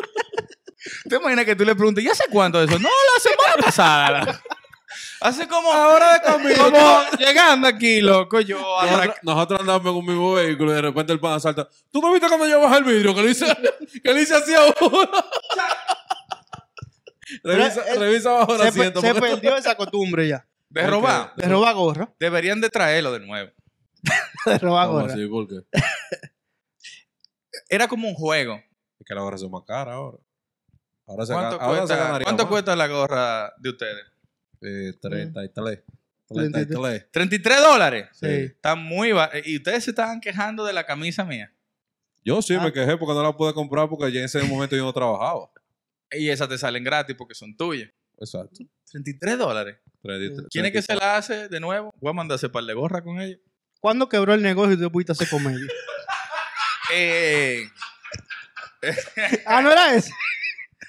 ¿Te 1.10 1.16
imaginas 1.16 1.44
que 1.44 1.54
tú 1.54 1.66
le 1.66 1.74
preguntas, 1.74 2.02
¿y 2.02 2.08
hace 2.08 2.24
cuánto 2.30 2.58
de 2.58 2.64
eso? 2.64 2.78
No, 2.78 2.88
la 2.88 3.20
semana 3.20 3.62
pasada. 3.62 4.40
Hace 5.20 5.46
como 5.46 5.70
ahora 5.70 6.14
de 6.14 6.20
camino. 6.22 6.64
Como 6.64 7.02
llegando 7.18 7.68
aquí, 7.68 8.00
loco, 8.00 8.40
yo. 8.40 8.58
Nosotros, 8.58 9.16
nosotros 9.22 9.60
andamos 9.60 9.86
en 9.92 9.98
un 9.98 10.06
mismo 10.06 10.32
vehículo 10.32 10.72
y 10.72 10.74
de 10.76 10.80
repente 10.80 11.12
el 11.12 11.20
pan 11.20 11.38
salta. 11.38 11.68
¿Tú 11.92 12.00
no 12.00 12.10
viste 12.10 12.26
cuando 12.26 12.48
yo 12.48 12.58
bajé 12.58 12.78
el 12.78 12.84
vidrio? 12.84 13.14
Que 13.14 13.22
le 13.22 13.30
hice, 13.32 13.44
que 14.02 14.14
le 14.14 14.22
hice 14.22 14.34
así 14.34 14.54
a 14.54 14.62
uno. 14.80 15.10
Revisa, 17.42 17.82
Pero, 17.84 17.94
eh, 17.96 17.98
revisa 18.08 18.30
bajo 18.32 18.54
el 18.54 18.60
Se, 18.62 18.68
asiento. 18.68 19.00
se 19.00 19.14
perdió 19.14 19.56
esa 19.56 19.74
costumbre 19.76 20.28
ya. 20.28 20.46
De 20.68 20.86
robar. 20.86 21.32
De 21.36 21.46
robar 21.48 21.74
gorra. 21.74 22.14
Deberían 22.18 22.60
de 22.60 22.68
traerlo 22.70 23.12
de 23.12 23.20
nuevo. 23.20 23.50
De 24.46 24.58
robar 24.58 24.86
¿Cómo 24.86 25.00
gorra. 25.00 25.12
así? 25.12 25.26
¿Por 25.26 25.48
qué? 25.48 25.56
Era 27.68 27.88
como 27.88 28.08
un 28.08 28.14
juego. 28.14 28.54
Es 28.98 29.06
que 29.06 29.14
la 29.14 29.22
gorra 29.22 29.38
son 29.38 29.50
más 29.50 29.62
cara 29.66 29.94
ahora. 29.94 30.18
Ahora 31.06 31.26
se, 31.26 31.32
¿Cuánto, 31.32 31.58
gana- 31.58 31.64
ahora 31.64 31.80
se 31.82 31.86
cuesta, 31.88 32.04
ganaría 32.04 32.24
¿cuánto 32.24 32.48
cuesta 32.48 32.76
la 32.76 32.86
gorra 32.86 33.52
de 33.58 33.70
ustedes? 33.70 34.04
Eh, 34.62 34.92
33. 35.00 35.32
33. 35.32 35.82
33. 36.28 37.10
33 37.10 37.60
dólares. 37.62 38.08
Sí. 38.12 38.26
Está 38.26 38.74
muy 38.76 39.12
ba- 39.12 39.30
Y 39.44 39.56
ustedes 39.56 39.84
se 39.84 39.90
estaban 39.90 40.20
quejando 40.20 40.64
de 40.64 40.72
la 40.72 40.84
camisa 40.86 41.24
mía. 41.24 41.52
Yo 42.24 42.40
sí 42.42 42.54
Ah. 42.54 42.60
me 42.62 42.72
quejé 42.72 42.96
porque 42.96 43.14
no 43.14 43.22
la 43.22 43.36
pude 43.36 43.52
comprar 43.54 43.88
porque 43.88 44.12
ya 44.12 44.20
en 44.20 44.26
ese 44.26 44.42
momento 44.44 44.76
yo 44.76 44.84
no 44.84 44.92
trabajaba. 44.92 45.50
Y 46.12 46.28
esas 46.30 46.48
te 46.48 46.58
salen 46.58 46.84
gratis 46.84 47.14
porque 47.16 47.34
son 47.34 47.56
tuyas. 47.56 47.90
Exacto. 48.18 48.58
33 48.90 49.38
dólares. 49.38 49.78
Treinta- 50.02 50.42
¿Quién 50.50 50.66
es 50.66 50.72
que 50.72 50.82
se 50.82 50.94
la 50.94 51.16
hace 51.16 51.48
de 51.48 51.60
nuevo? 51.60 51.92
Voy 52.00 52.10
a 52.10 52.14
mandarse 52.14 52.48
par 52.48 52.64
de 52.64 52.74
gorra 52.74 53.02
con 53.02 53.20
ella. 53.20 53.36
¿Cuándo 53.80 54.08
quebró 54.08 54.34
el 54.34 54.42
negocio 54.42 54.74
y 54.74 54.78
tú 54.78 54.90
pudiste 54.90 55.12
hacer 55.12 55.28
comedia? 55.28 55.66
Eh, 56.92 57.68
ah, 59.46 59.62
no 59.62 59.70
era 59.70 59.94
eso. 59.94 60.10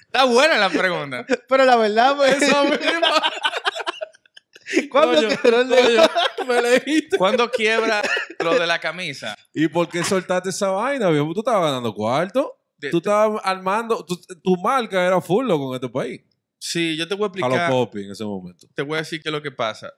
está 0.07 0.23
buena 0.23 0.57
la 0.57 0.71
pregunta. 0.71 1.23
Pero 1.47 1.63
la 1.63 1.75
verdad, 1.75 2.15
pues. 2.15 2.37
¿Cuándo 4.89 5.15
Coño, 5.15 5.29
quebró 5.29 5.61
el 5.61 5.67
negocio? 5.67 6.09
me. 6.47 7.17
¿Cuándo 7.17 7.51
quiebra 7.51 8.01
lo 8.39 8.57
de 8.57 8.65
la 8.65 8.79
camisa? 8.79 9.35
¿Y 9.53 9.67
por 9.67 9.89
qué 9.89 10.03
soltaste 10.03 10.49
esa 10.49 10.69
vaina, 10.69 11.09
viejo? 11.09 11.33
Tú 11.33 11.41
estabas 11.41 11.69
ganando 11.69 11.93
cuarto. 11.93 12.57
Tú 12.89 12.97
estabas 12.97 13.41
armando. 13.43 14.03
tu- 14.05 14.17
tu 14.41 14.57
marca 14.57 15.05
era 15.05 15.21
full 15.21 15.45
loco 15.45 15.69
en 15.73 15.75
este 15.83 15.89
país. 15.89 16.21
Sí, 16.57 16.95
yo 16.97 17.07
te 17.07 17.15
voy 17.15 17.25
a 17.25 17.27
A 17.27 17.29
los 17.29 17.37
explicar. 17.39 17.69
popi 17.69 18.03
en 18.05 18.11
ese 18.11 18.23
momento. 18.23 18.67
Te 18.73 18.81
voy 18.81 18.95
a 18.95 18.99
decir 18.99 19.21
qué 19.21 19.29
es 19.29 19.33
lo 19.33 19.41
que 19.41 19.51
pasa. 19.51 19.91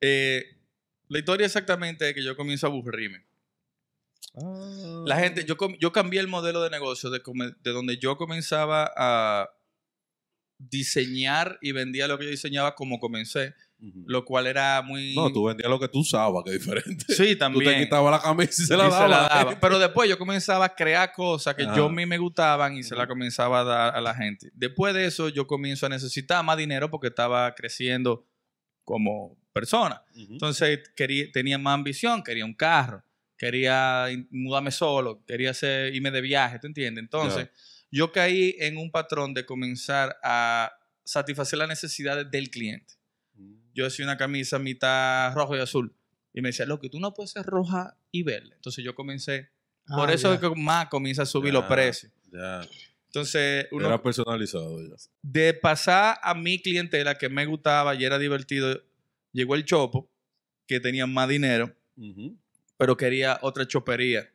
Eh, 0.00 0.44
la 1.08 1.18
historia 1.18 1.46
exactamente 1.46 2.08
es 2.08 2.14
que 2.14 2.22
yo 2.24 2.36
comienzo 2.36 2.66
a 2.66 2.70
aburrirme. 2.70 3.24
La 5.06 5.18
gente, 5.18 5.44
yo, 5.44 5.56
yo 5.80 5.92
cambié 5.92 6.20
el 6.20 6.28
modelo 6.28 6.62
de 6.62 6.70
negocio 6.70 7.10
de 7.10 7.20
donde 7.72 7.96
yo 7.98 8.16
comenzaba 8.16 8.90
a 8.96 9.50
diseñar 10.58 11.58
y 11.60 11.72
vendía 11.72 12.06
lo 12.06 12.18
que 12.18 12.24
yo 12.26 12.30
diseñaba 12.30 12.74
como 12.74 13.00
comencé, 13.00 13.54
Lo 14.06 14.24
cual 14.24 14.46
era 14.46 14.82
muy... 14.82 15.14
No, 15.14 15.32
tú 15.32 15.44
vendías 15.44 15.70
lo 15.70 15.80
que 15.80 15.88
tú 15.88 16.00
usabas, 16.00 16.44
que 16.44 16.50
es 16.54 16.58
diferente. 16.60 17.04
Sí, 17.14 17.32
Tú 17.32 17.38
también. 17.38 17.64
te 17.72 17.78
quitabas 17.84 18.10
la 18.12 18.20
camisa 18.20 18.62
y 18.62 18.66
se 18.66 18.76
la 18.76 18.86
Y 18.86 18.90
dabas. 18.90 19.02
se 19.02 19.08
la 19.08 19.28
daba. 19.28 19.60
Pero 19.60 19.78
después 19.78 20.08
yo 20.08 20.18
comenzaba 20.18 20.66
a 20.66 20.74
crear 20.74 21.12
cosas 21.12 21.54
que 21.54 21.62
Ajá. 21.62 21.74
yo 21.76 21.86
a 21.86 21.90
mí 21.90 22.04
me 22.06 22.18
gustaban 22.18 22.76
y 22.76 22.82
se 22.82 22.94
la 22.94 23.06
comenzaba 23.06 23.60
a 23.60 23.64
dar 23.64 23.96
a 23.96 24.00
la 24.00 24.14
gente. 24.14 24.50
Después 24.54 24.92
de 24.94 25.06
eso 25.06 25.28
yo 25.30 25.46
comienzo 25.46 25.86
a 25.86 25.88
necesitar 25.88 26.44
más 26.44 26.56
dinero 26.58 26.90
porque 26.90 27.08
estaba 27.08 27.54
creciendo 27.54 28.26
como 28.84 29.38
persona. 29.52 30.02
Entonces 30.14 30.80
quería, 30.94 31.30
tenía 31.32 31.58
más 31.58 31.74
ambición, 31.74 32.22
quería 32.22 32.44
un 32.44 32.54
carro, 32.54 33.02
quería 33.36 34.06
mudarme 34.30 34.70
solo, 34.70 35.24
quería 35.26 35.50
hacer, 35.50 35.94
irme 35.94 36.10
de 36.10 36.20
viaje, 36.20 36.58
¿tú 36.58 36.66
entiendes? 36.66 37.02
Entonces 37.02 37.48
yo 37.90 38.12
caí 38.12 38.56
en 38.58 38.76
un 38.76 38.90
patrón 38.90 39.32
de 39.34 39.46
comenzar 39.46 40.16
a 40.22 40.70
satisfacer 41.02 41.58
las 41.58 41.68
necesidades 41.68 42.30
del 42.30 42.50
cliente. 42.50 42.94
Yo 43.74 43.86
hacía 43.86 44.04
una 44.04 44.16
camisa 44.16 44.58
mitad 44.58 45.32
rojo 45.34 45.56
y 45.56 45.60
azul 45.60 45.94
y 46.32 46.40
me 46.42 46.48
decía, 46.50 46.66
loco, 46.66 46.88
tú 46.90 47.00
no 47.00 47.12
puedes 47.14 47.30
ser 47.32 47.44
roja 47.46 47.96
y 48.10 48.22
verde. 48.22 48.50
Entonces 48.54 48.84
yo 48.84 48.94
comencé, 48.94 49.50
por 49.86 50.10
Ah, 50.10 50.12
eso 50.12 50.28
ya. 50.28 50.34
es 50.34 50.40
que 50.40 50.50
más 50.60 50.88
comienza 50.88 51.22
a 51.22 51.26
subir 51.26 51.52
Ya. 51.52 51.58
los 51.60 51.68
precios. 51.68 52.12
Ya. 52.32 52.60
Entonces, 53.06 53.66
uno, 53.72 53.86
Era 53.88 54.00
personalizado 54.00 54.78
ya. 54.80 54.94
de 55.22 55.52
pasar 55.54 56.18
a 56.22 56.32
mi 56.34 56.60
clientela 56.62 57.16
que 57.18 57.28
me 57.28 57.44
gustaba 57.46 57.94
y 57.96 58.04
era 58.04 58.18
divertido, 58.18 58.80
llegó 59.32 59.56
el 59.56 59.64
chopo, 59.64 60.08
que 60.68 60.78
tenía 60.78 61.06
más 61.08 61.28
dinero, 61.28 61.74
pero 62.76 62.96
quería 62.96 63.38
otra 63.42 63.66
chopería. 63.66 64.32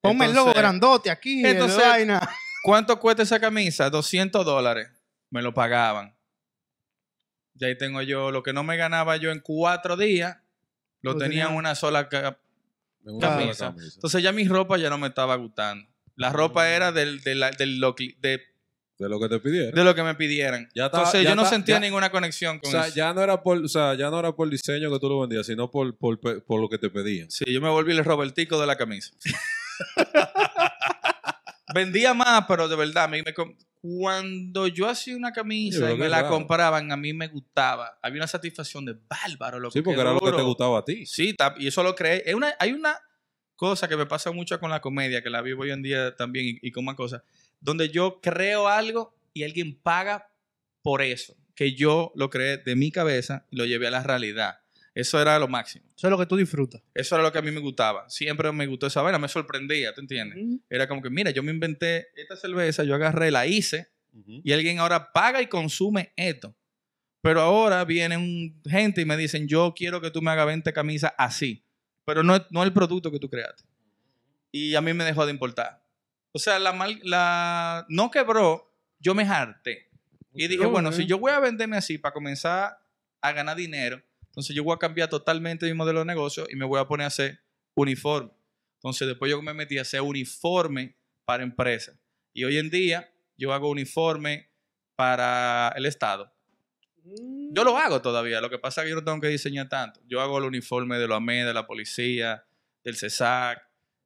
Ponme 0.00 0.26
el 0.26 0.34
logo 0.34 0.52
grandote 0.52 1.10
aquí. 1.10 1.44
entonces- 1.46 1.78
vaina. 1.78 2.28
¿Cuánto 2.64 2.98
cuesta 2.98 3.22
esa 3.22 3.38
camisa? 3.38 3.88
200 3.88 4.44
dólares. 4.44 4.88
Me 5.30 5.40
lo 5.40 5.54
pagaban. 5.54 6.12
Y 7.58 7.64
ahí 7.64 7.76
tengo 7.76 8.02
yo 8.02 8.30
lo 8.30 8.42
que 8.42 8.52
no 8.52 8.62
me 8.62 8.76
ganaba 8.76 9.16
yo 9.16 9.30
en 9.32 9.40
cuatro 9.40 9.96
días, 9.96 10.36
lo, 11.02 11.12
Lo 11.14 11.18
tenía 11.18 11.46
en 11.48 11.54
una 11.54 11.74
sola. 11.74 12.08
ca- 12.08 12.38
Me 13.02 13.12
gusta 13.12 13.30
la 13.30 13.36
Camisa. 13.38 13.74
Entonces 13.94 14.22
ya 14.22 14.32
mi 14.32 14.46
ropa 14.46 14.76
ya 14.78 14.90
no 14.90 14.98
me 14.98 15.08
estaba 15.08 15.34
gustando. 15.36 15.88
La 16.16 16.30
ropa 16.30 16.68
era 16.68 16.92
del, 16.92 17.20
del 17.22 17.78
lo, 17.80 17.94
que- 17.94 18.16
de, 18.20 18.40
De 18.98 19.08
lo 19.08 19.20
que 19.20 19.28
te 19.28 19.38
pidieron. 19.38 19.72
de 19.74 19.84
lo 19.84 19.94
que 19.94 20.02
me 20.02 20.14
pidieran. 20.16 20.68
Ya 20.74 20.86
estaba- 20.86 21.04
Entonces 21.04 21.22
ya 21.24 21.30
yo 21.30 21.36
no 21.36 21.42
está- 21.42 21.54
sentía 21.54 21.76
ya- 21.76 21.80
ninguna 21.80 22.10
conexión 22.10 22.56
O 22.56 22.60
con 22.60 22.70
sea, 22.72 22.86
eso. 22.88 22.96
ya 22.96 23.14
no 23.14 23.22
era 23.22 23.40
por, 23.42 23.58
o 23.58 23.68
sea, 23.68 23.94
ya 23.94 24.10
no 24.10 24.18
era 24.18 24.32
por 24.32 24.50
diseño 24.50 24.90
que 24.92 24.98
tú 24.98 25.08
lo 25.08 25.20
vendías, 25.20 25.46
sino 25.46 25.70
por, 25.70 25.96
por, 25.96 26.18
por 26.44 26.60
lo 26.60 26.68
que 26.68 26.78
te 26.78 26.90
pedían. 26.90 27.30
Sí, 27.30 27.44
yo 27.46 27.60
me 27.60 27.68
volví 27.68 27.92
el 27.92 28.04
Robertico 28.04 28.60
de 28.60 28.66
la 28.66 28.76
camisa. 28.76 29.12
Vendía 31.74 32.14
más, 32.14 32.44
pero 32.48 32.68
de 32.68 32.76
verdad, 32.76 33.04
a 33.04 33.08
mí 33.08 33.22
me 33.24 33.34
cuando 33.80 34.66
yo 34.66 34.88
hacía 34.88 35.16
una 35.16 35.32
camisa 35.32 35.92
y 35.92 35.96
me 35.96 36.08
la 36.08 36.28
compraban, 36.28 36.90
a 36.92 36.96
mí 36.96 37.12
me 37.12 37.28
gustaba. 37.28 37.98
Había 38.02 38.20
una 38.20 38.26
satisfacción 38.26 38.84
de 38.84 38.96
bárbaro. 39.08 39.58
Lo 39.60 39.70
Sí, 39.70 39.82
porque 39.82 39.96
qué 39.96 40.00
era 40.02 40.12
lo 40.12 40.18
que 40.20 40.26
te 40.26 40.32
duro". 40.32 40.44
gustaba 40.46 40.78
a 40.80 40.84
ti. 40.84 41.06
Sí, 41.06 41.34
y 41.58 41.66
eso 41.66 41.82
lo 41.82 41.94
creé. 41.94 42.22
Es 42.26 42.34
una, 42.34 42.54
hay 42.58 42.72
una 42.72 42.98
cosa 43.56 43.88
que 43.88 43.96
me 43.96 44.06
pasa 44.06 44.30
mucho 44.32 44.58
con 44.60 44.70
la 44.70 44.80
comedia, 44.80 45.22
que 45.22 45.30
la 45.30 45.42
vivo 45.42 45.62
hoy 45.62 45.70
en 45.70 45.82
día 45.82 46.14
también 46.16 46.46
y, 46.46 46.68
y 46.68 46.70
con 46.72 46.84
más 46.84 46.96
cosas, 46.96 47.22
donde 47.60 47.88
yo 47.88 48.20
creo 48.20 48.68
algo 48.68 49.14
y 49.32 49.44
alguien 49.44 49.78
paga 49.80 50.30
por 50.82 51.02
eso, 51.02 51.34
que 51.54 51.74
yo 51.74 52.12
lo 52.14 52.30
creé 52.30 52.58
de 52.58 52.76
mi 52.76 52.90
cabeza 52.90 53.46
y 53.50 53.56
lo 53.56 53.64
llevé 53.64 53.88
a 53.88 53.90
la 53.90 54.02
realidad. 54.02 54.60
Eso 55.00 55.20
era 55.20 55.38
lo 55.38 55.46
máximo. 55.46 55.84
Eso 55.96 56.08
es 56.08 56.10
lo 56.10 56.18
que 56.18 56.26
tú 56.26 56.36
disfrutas. 56.36 56.82
Eso 56.92 57.14
era 57.14 57.22
lo 57.22 57.30
que 57.32 57.38
a 57.38 57.42
mí 57.42 57.50
me 57.52 57.60
gustaba. 57.60 58.08
Siempre 58.10 58.50
me 58.50 58.66
gustó 58.66 58.88
esa 58.88 59.00
vaina, 59.00 59.18
me 59.18 59.28
sorprendía, 59.28 59.92
¿te 59.94 60.00
entiendes? 60.00 60.38
Era 60.68 60.88
como 60.88 61.00
que, 61.02 61.08
mira, 61.10 61.30
yo 61.30 61.42
me 61.42 61.52
inventé 61.52 62.08
esta 62.16 62.36
cerveza, 62.36 62.82
yo 62.82 62.94
agarré, 62.96 63.30
la 63.30 63.46
hice 63.46 63.88
y 64.44 64.52
alguien 64.52 64.80
ahora 64.80 65.12
paga 65.12 65.40
y 65.40 65.46
consume 65.46 66.12
esto. 66.16 66.54
Pero 67.20 67.40
ahora 67.40 67.84
vienen 67.84 68.60
gente 68.64 69.00
y 69.02 69.04
me 69.04 69.16
dicen, 69.16 69.46
yo 69.46 69.72
quiero 69.76 70.00
que 70.00 70.10
tú 70.10 70.20
me 70.22 70.30
hagas 70.32 70.46
20 70.46 70.72
camisas 70.72 71.12
así. 71.16 71.64
Pero 72.04 72.22
no, 72.24 72.34
es- 72.36 72.42
no 72.50 72.64
el 72.64 72.72
producto 72.72 73.12
que 73.12 73.18
tú 73.20 73.28
creaste. 73.30 73.62
Y 74.50 74.74
a 74.74 74.80
mí 74.80 74.92
me 74.94 75.04
dejó 75.04 75.26
de 75.26 75.32
importar. 75.32 75.80
O 76.32 76.38
sea, 76.40 76.58
la, 76.58 76.72
mal- 76.72 77.00
la 77.04 77.86
no 77.88 78.10
quebró, 78.10 78.74
yo 78.98 79.14
me 79.14 79.22
harté. 79.22 79.88
Y 80.34 80.48
dije, 80.48 80.64
bueno, 80.72 80.90
si 80.92 81.06
yo 81.06 81.18
voy 81.18 81.30
a 81.32 81.38
venderme 81.40 81.76
así 81.76 81.98
para 81.98 82.12
comenzar 82.12 82.78
a 83.20 83.32
ganar 83.32 83.56
dinero, 83.56 84.02
entonces 84.38 84.54
yo 84.54 84.62
voy 84.62 84.72
a 84.72 84.78
cambiar 84.78 85.08
totalmente 85.08 85.66
mi 85.66 85.74
modelo 85.74 85.98
de 85.98 86.04
negocio 86.04 86.46
y 86.48 86.54
me 86.54 86.64
voy 86.64 86.78
a 86.78 86.84
poner 86.86 87.06
a 87.06 87.08
hacer 87.08 87.40
uniforme. 87.74 88.30
Entonces 88.76 89.08
después 89.08 89.28
yo 89.28 89.42
me 89.42 89.52
metí 89.52 89.78
a 89.78 89.82
hacer 89.82 90.00
uniforme 90.00 90.96
para 91.24 91.42
empresas. 91.42 91.98
Y 92.32 92.44
hoy 92.44 92.56
en 92.56 92.70
día 92.70 93.12
yo 93.36 93.52
hago 93.52 93.68
uniforme 93.68 94.48
para 94.94 95.72
el 95.74 95.86
Estado. 95.86 96.32
Yo 97.50 97.64
lo 97.64 97.76
hago 97.78 98.00
todavía, 98.00 98.40
lo 98.40 98.48
que 98.48 98.60
pasa 98.60 98.80
es 98.80 98.84
que 98.84 98.90
yo 98.90 98.94
no 98.94 99.04
tengo 99.04 99.20
que 99.20 99.26
diseñar 99.26 99.68
tanto. 99.68 99.98
Yo 100.06 100.20
hago 100.20 100.38
el 100.38 100.44
uniforme 100.44 100.98
de 100.98 101.08
los 101.08 101.16
AME, 101.16 101.44
de 101.44 101.52
la 101.52 101.66
policía, 101.66 102.44
del 102.84 102.94
CESAC, 102.94 103.60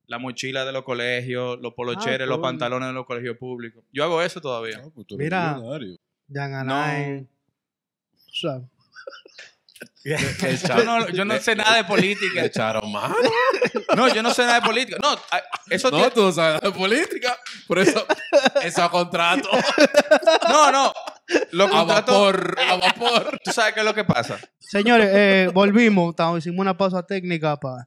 la 0.06 0.18
mochila 0.18 0.64
de 0.64 0.72
los 0.72 0.82
colegios, 0.82 1.60
los 1.60 1.74
polocheres, 1.74 2.26
los 2.26 2.38
coño. 2.38 2.42
pantalones 2.42 2.88
de 2.88 2.94
los 2.94 3.04
colegios 3.04 3.36
públicos. 3.36 3.84
Yo 3.92 4.02
hago 4.04 4.22
eso 4.22 4.40
todavía. 4.40 4.80
Ah, 4.82 4.88
pues 4.94 5.06
tú 5.06 5.16
eres 5.16 5.26
Mira. 5.26 5.54
millonario. 5.56 5.98
Jan 6.32 6.54
Alain. 6.54 7.28
O 8.14 8.34
sea, 8.34 8.62
Yo 10.04 10.84
no, 10.84 11.08
yo 11.10 11.24
no 11.24 11.38
sé 11.38 11.54
nada 11.54 11.76
de 11.76 11.84
política. 11.84 12.40
Le 12.40 12.46
echaron 12.46 12.90
mano. 12.90 13.14
No, 13.96 14.12
yo 14.12 14.22
no 14.22 14.32
sé 14.32 14.42
nada 14.42 14.60
de 14.60 14.66
política. 14.66 14.96
No, 15.02 15.10
a- 15.12 15.42
eso 15.70 15.90
No, 15.90 15.96
tiene- 15.98 16.10
tú 16.12 16.22
no 16.22 16.32
sabes 16.32 16.60
de 16.60 16.72
política. 16.72 17.36
Por 17.66 17.78
eso, 17.78 18.06
esos 18.62 18.88
contratos 18.90 19.50
no, 20.48 20.72
no. 20.72 20.92
Los 21.52 21.70
a 21.72 21.84
vapor, 21.84 22.56
a 22.58 22.76
vapor. 22.76 23.38
tú 23.44 23.52
sabes 23.52 23.74
qué 23.74 23.80
es 23.80 23.86
lo 23.86 23.94
que 23.94 24.04
pasa. 24.04 24.38
señores, 24.58 25.08
eh, 25.12 25.50
volvimos. 25.52 26.10
Estamos, 26.10 26.38
hicimos 26.38 26.60
una 26.60 26.76
pausa 26.76 27.02
técnica 27.06 27.56
para 27.58 27.86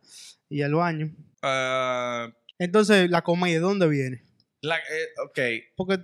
ir 0.49 0.63
al 0.65 0.75
baño. 0.75 1.09
Ah, 1.41 2.27
Entonces, 2.59 3.09
la 3.09 3.21
comedia, 3.23 3.55
¿de 3.55 3.61
dónde 3.61 3.87
viene? 3.87 4.23
la- 4.61 4.77
eh, 4.77 5.07
ok. 5.23 5.39
Porque 5.75 5.99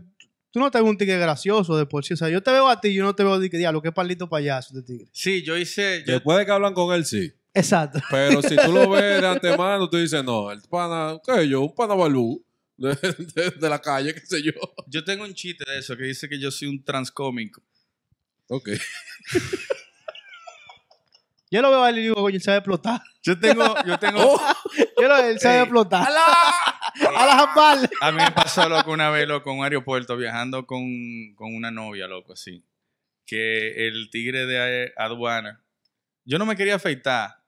tú 0.52 0.60
no 0.60 0.70
te 0.70 0.80
ves 0.80 0.88
un 0.90 0.98
tigre 0.98 1.18
gracioso 1.18 1.76
de 1.78 1.86
por 1.86 2.04
sí. 2.06 2.14
O 2.14 2.18
sea, 2.18 2.30
yo 2.30 2.42
te 2.44 2.52
veo 2.52 2.68
a 2.70 2.80
ti 2.80 2.90
y 2.90 2.94
yo 2.96 3.04
no 3.04 3.16
te 3.16 3.24
veo 3.24 3.40
de 3.40 3.50
que 3.50 3.58
diablo, 3.58 3.82
qué 3.82 3.92
palito 3.92 4.30
payaso 4.30 4.74
de 4.76 4.84
tigre. 4.84 5.08
Sí, 5.12 5.42
yo 5.44 5.58
hice. 5.58 6.04
Yo, 6.06 6.14
Después 6.14 6.38
de 6.38 6.46
que 6.46 6.52
hablan 6.52 6.74
con 6.74 6.94
él, 6.94 7.06
sí. 7.06 7.32
Exacto. 7.54 8.00
Pero 8.10 8.42
si 8.42 8.56
tú 8.56 8.72
lo 8.72 8.90
ves 8.90 9.22
de 9.22 9.28
antemano, 9.28 9.90
tú 9.90 9.98
dices, 9.98 10.24
no, 10.24 10.52
el 10.52 10.62
pana, 10.62 11.20
¿qué 11.26 11.48
yo? 11.50 11.62
Un 11.62 11.76
pana 11.76 11.94
balú 11.96 12.44
de, 12.78 12.90
de- 13.36 13.52
de 13.60 13.70
la 13.70 13.80
calle, 13.80 14.14
qué 14.14 14.22
sé 14.26 14.42
yo. 14.42 14.52
yo 14.88 15.04
tengo 15.04 15.24
un 15.26 15.34
chiste 15.34 15.64
de 15.70 15.80
eso 15.80 15.96
que 15.98 16.04
dice 16.06 16.28
que 16.30 16.40
yo 16.40 16.50
soy 16.52 16.68
un 16.70 16.84
transcómico. 16.84 17.62
Ok. 18.48 18.70
Yo 21.54 21.62
lo 21.62 21.70
veo 21.70 21.84
a 21.84 21.90
él 21.90 21.98
y 21.98 22.02
digo, 22.04 22.16
oye, 22.16 22.38
él 22.38 22.42
sabe 22.42 22.58
explotar. 22.60 23.02
Yo 23.24 23.40
tengo, 23.40 23.64
yo 23.86 24.00
tengo. 24.00 24.20
Oh. 24.20 24.42
Lo 25.02 25.18
él 25.18 25.40
sabe 25.40 25.58
Ey. 25.58 25.62
explotar. 25.62 26.08
A 26.12 27.26
la 27.26 27.36
jambal. 27.38 27.90
A 28.02 28.12
mí 28.12 28.18
me 28.18 28.32
pasó 28.32 28.68
loco 28.68 28.92
una 28.92 29.10
vez, 29.10 29.28
loco, 29.28 29.52
en 29.52 29.60
un 29.60 29.64
aeropuerto 29.64 30.18
viajando 30.18 30.66
con, 30.66 30.84
con 31.36 31.54
una 31.56 31.72
novia, 31.72 32.08
loco, 32.08 32.34
así. 32.34 32.64
Que 33.26 33.88
el 33.88 34.10
tigre 34.10 34.46
de 34.46 34.92
aduana. 34.98 35.64
Yo 36.26 36.38
no 36.38 36.46
me 36.46 36.56
quería 36.56 36.76
afeitar. 36.76 37.44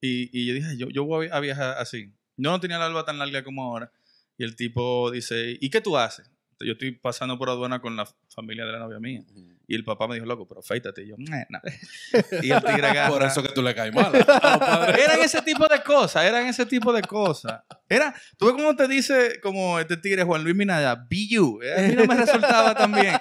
Y, 0.00 0.30
y 0.36 0.46
yo 0.46 0.54
dije, 0.54 0.76
yo, 0.76 0.88
yo 0.88 1.04
voy 1.04 1.28
a 1.30 1.40
viajar 1.40 1.76
así. 1.78 2.12
Yo 2.36 2.50
no 2.50 2.60
tenía 2.60 2.78
la 2.78 2.86
barba 2.86 3.04
tan 3.04 3.18
larga 3.18 3.44
como 3.44 3.62
ahora. 3.62 3.92
Y 4.36 4.44
el 4.44 4.56
tipo 4.56 5.10
dice, 5.10 5.56
¿y 5.60 5.70
qué 5.70 5.80
tú 5.80 5.96
haces? 5.96 6.30
Yo 6.58 6.72
estoy 6.72 6.92
pasando 6.92 7.38
por 7.38 7.50
aduana 7.50 7.80
con 7.80 7.96
la 7.96 8.06
familia 8.34 8.64
de 8.64 8.72
la 8.72 8.78
novia 8.78 8.98
mía. 8.98 9.22
Y 9.68 9.74
el 9.74 9.84
papá 9.84 10.08
me 10.08 10.14
dijo, 10.14 10.26
loco, 10.26 10.46
pero 10.46 10.60
afeítate. 10.60 11.02
Y 11.04 11.08
yo, 11.08 11.14
"Nah, 11.18 11.44
nah". 11.48 11.60
Y 12.42 12.50
el 12.50 12.62
tigre 12.62 12.86
agarra. 12.88 13.08
Por 13.10 13.22
eso 13.22 13.42
que 13.42 13.48
tú 13.50 13.62
le 13.62 13.74
caes 13.74 13.94
mal. 13.94 14.12
Eran 14.98 15.20
ese 15.22 15.40
tipo 15.42 15.66
de 15.68 15.82
cosas, 15.82 16.24
eran 16.24 16.46
ese 16.46 16.66
tipo 16.66 16.92
de 16.92 17.02
cosas. 17.02 17.60
Era, 17.88 18.14
tú 18.36 18.46
ves 18.46 18.54
cómo 18.54 18.74
te 18.76 18.88
dice, 18.88 19.40
como 19.42 19.78
este 19.78 19.96
tigre 19.96 20.24
Juan 20.24 20.42
Luis 20.42 20.56
Minaya, 20.56 21.06
you. 21.10 21.60
A 21.76 21.82
mí 21.82 21.94
no 21.94 22.04
me 22.06 22.16
resultaba 22.16 22.74
tan 22.74 22.92
bien. 22.92 23.14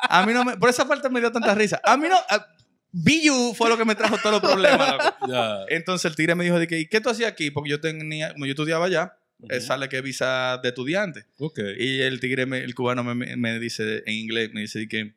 A 0.00 0.24
mí 0.24 0.32
no 0.32 0.44
me, 0.44 0.56
por 0.56 0.70
esa 0.70 0.86
parte 0.86 1.08
me 1.10 1.20
dio 1.20 1.30
tanta 1.32 1.54
risa. 1.54 1.80
A 1.84 1.96
mí 1.96 2.08
no, 2.08 2.16
a- 2.16 2.46
fue 3.54 3.68
lo 3.68 3.76
que 3.76 3.84
me 3.84 3.94
trajo 3.94 4.16
todos 4.18 4.40
los 4.40 4.50
problemas. 4.50 4.92
loco. 4.92 5.32
Ya. 5.32 5.58
Entonces 5.68 6.10
el 6.10 6.16
tigre 6.16 6.34
me 6.34 6.44
dijo, 6.44 6.58
de 6.58 6.66
que, 6.66 6.78
¿y 6.78 6.86
qué 6.86 7.00
tú 7.00 7.10
hacías 7.10 7.30
aquí? 7.30 7.50
Porque 7.50 7.70
yo 7.70 7.80
tenía, 7.80 8.32
como 8.32 8.46
yo 8.46 8.52
estudiaba 8.52 8.86
allá, 8.86 9.16
Ujú. 9.40 9.60
sale 9.60 9.88
que 9.88 10.00
visa 10.00 10.58
de 10.62 10.68
estudiante. 10.70 11.26
Ok. 11.38 11.60
Y 11.78 12.00
el 12.00 12.18
tigre, 12.20 12.46
me- 12.46 12.58
el 12.58 12.74
cubano 12.74 13.04
me, 13.04 13.14
me- 13.14 13.36
me 13.36 13.58
dice 13.58 14.02
en 14.06 14.14
inglés, 14.14 14.50
me 14.52 14.62
dice 14.62 14.88
que 14.88 15.14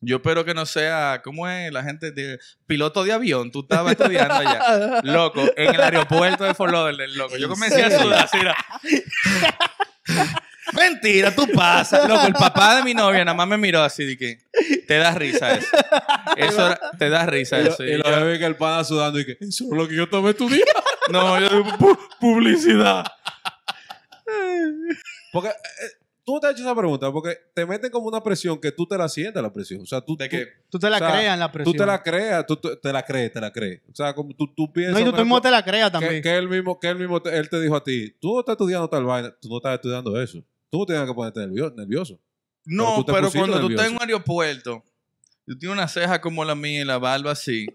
yo 0.00 0.16
espero 0.16 0.44
que 0.44 0.54
no 0.54 0.64
sea, 0.66 1.20
¿cómo 1.22 1.48
es? 1.48 1.70
La 1.72 1.82
gente 1.82 2.10
de 2.12 2.38
piloto 2.66 3.04
de 3.04 3.12
avión, 3.12 3.50
tú 3.50 3.60
estabas 3.60 3.92
estudiando 3.92 4.34
allá. 4.34 5.00
Loco, 5.04 5.42
en 5.56 5.74
el 5.74 5.80
aeropuerto 5.80 6.44
de 6.44 6.54
Fort 6.54 6.72
Lauderdale, 6.72 7.14
loco. 7.16 7.36
Yo 7.36 7.48
comencé 7.48 7.82
a 7.84 8.00
sudar 8.00 8.24
así, 8.24 8.38
era, 8.38 8.56
Mentira, 10.72 11.34
tú 11.34 11.48
pasas. 11.52 12.08
Loco, 12.08 12.26
el 12.26 12.32
papá 12.32 12.76
de 12.76 12.84
mi 12.84 12.94
novia 12.94 13.24
nada 13.24 13.34
más 13.36 13.48
me 13.48 13.56
miró 13.58 13.82
así 13.82 14.04
de 14.04 14.16
que 14.16 14.38
te 14.86 14.98
da 14.98 15.12
risa 15.12 15.52
eso. 15.54 15.68
Eso 16.36 16.66
era- 16.66 16.80
te 16.98 17.08
da 17.10 17.26
risa 17.26 17.60
Y 17.60 17.66
eso. 17.66 17.84
y 17.84 17.90
Y 17.92 17.96
lo 17.96 18.24
ve 18.24 18.38
que 18.38 18.44
el 18.46 18.56
pana 18.56 18.84
sudando 18.84 19.18
y 19.18 19.26
que 19.26 19.32
eso 19.40 19.64
es 19.64 19.70
lo 19.76 19.88
que 19.88 19.96
yo 19.96 20.08
tomé 20.08 20.32
tu 20.34 20.48
día. 20.48 20.64
no, 21.10 21.40
yo 21.40 21.48
digo, 21.48 21.64
"Pu- 21.76 21.98
publicidad. 22.20 23.04
Porque 25.32 25.48
eh, 25.48 25.52
tú 26.34 26.40
te 26.40 26.46
has 26.46 26.52
hecho 26.54 26.62
esa 26.62 26.74
pregunta 26.74 27.10
porque 27.12 27.36
te 27.54 27.64
meten 27.66 27.90
como 27.90 28.06
una 28.08 28.22
presión 28.22 28.58
que 28.60 28.72
tú 28.72 28.86
te 28.86 28.96
la 28.98 29.08
sientes 29.08 29.42
la 29.42 29.52
presión. 29.52 29.82
O 29.82 29.86
sea, 29.86 30.00
tú, 30.00 30.16
De 30.16 30.26
tú- 30.28 30.36
que 30.36 30.46
Tú 30.70 30.78
te 30.78 30.88
la 30.90 30.96
O 30.96 30.98
sea, 30.98 31.10
creas 31.12 31.34
en 31.34 31.40
la 31.40 31.52
presión. 31.52 31.72
tú 31.74 31.78
te 31.78 31.86
la 31.86 32.02
creas, 32.02 32.46
tú, 32.46 32.56
tú- 32.56 32.76
te 32.76 32.92
la 32.92 33.02
crees, 33.04 33.32
te 33.32 33.40
la 33.40 33.52
crees. 33.52 33.80
O 33.90 33.94
sea, 33.94 34.14
como 34.14 34.34
tú, 34.34 34.46
tú 34.54 34.72
piensas. 34.72 35.00
No, 35.02 35.08
y 35.08 35.10
tú 35.12 35.16
mismo 35.18 35.40
te 35.40 35.50
la 35.50 35.64
creas 35.64 35.90
que, 35.90 35.98
también. 35.98 36.22
que 36.22 36.36
él 36.36 36.48
mismo, 36.48 36.78
que 36.78 36.88
él 36.88 36.96
mismo 36.98 37.20
te, 37.20 37.36
él 37.36 37.48
te 37.48 37.60
dijo 37.60 37.76
a 37.76 37.82
ti, 37.84 38.14
tú 38.20 38.34
no 38.34 38.40
estás 38.40 38.54
estudiando 38.54 38.88
tal 38.88 39.04
vaina, 39.04 39.34
tú 39.40 39.48
no 39.48 39.56
estás 39.56 39.74
estudiando 39.74 40.20
eso. 40.20 40.44
Tú 40.70 40.78
no 40.78 40.86
tienes 40.86 41.06
que 41.06 41.14
ponerte 41.14 41.40
nervio- 41.40 41.72
nervioso. 41.76 42.20
Pero 42.64 42.76
No, 42.76 43.04
pero, 43.06 43.30
cuando 43.32 43.60
tú 43.60 43.68
estás 43.70 43.86
en 43.86 43.92
nervioso. 43.92 43.92
un 43.92 43.98
aeropuerto, 44.02 44.84
tú 45.46 45.58
tienes 45.58 45.76
una 45.76 45.88
ceja 45.88 46.20
como 46.20 46.44
la 46.44 46.54
mía 46.54 46.82
y 46.82 46.84
la 46.84 46.98
barba 46.98 47.32
así, 47.32 47.66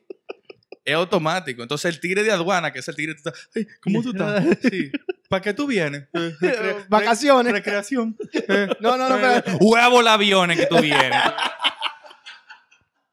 es 0.86 0.94
automático. 0.96 1.62
Entonces 1.64 1.94
el 1.94 2.00
tigre 2.00 2.24
de 2.24 2.32
aduana, 2.32 2.72
que 2.72 2.80
es 2.80 2.88
el 2.88 2.96
tigre, 2.96 3.16
tú 3.16 3.28
estás, 3.30 3.50
"Ay, 3.56 3.66
¿cómo 3.82 4.02
tú 4.02 4.12
estás? 4.12 4.44
Sí. 4.72 4.92
¿Para 5.30 5.42
qué 5.42 5.54
tú 5.54 5.66
vienes? 5.68 6.04
"Eh, 6.14 6.34
recre- 6.40 6.86
Vacaciones. 6.90 7.52
re- 7.52 7.60
recreación. 7.60 8.16
Eh, 8.34 8.68
No, 8.80 8.98
no, 8.98 9.10
no, 9.10 9.18
eh, 9.18 9.42
pero- 9.46 9.58
Huevo 9.60 10.02
los 10.02 10.12
aviones 10.12 10.58
que 10.60 10.66
tú 10.68 10.80
vienes. 10.80 11.12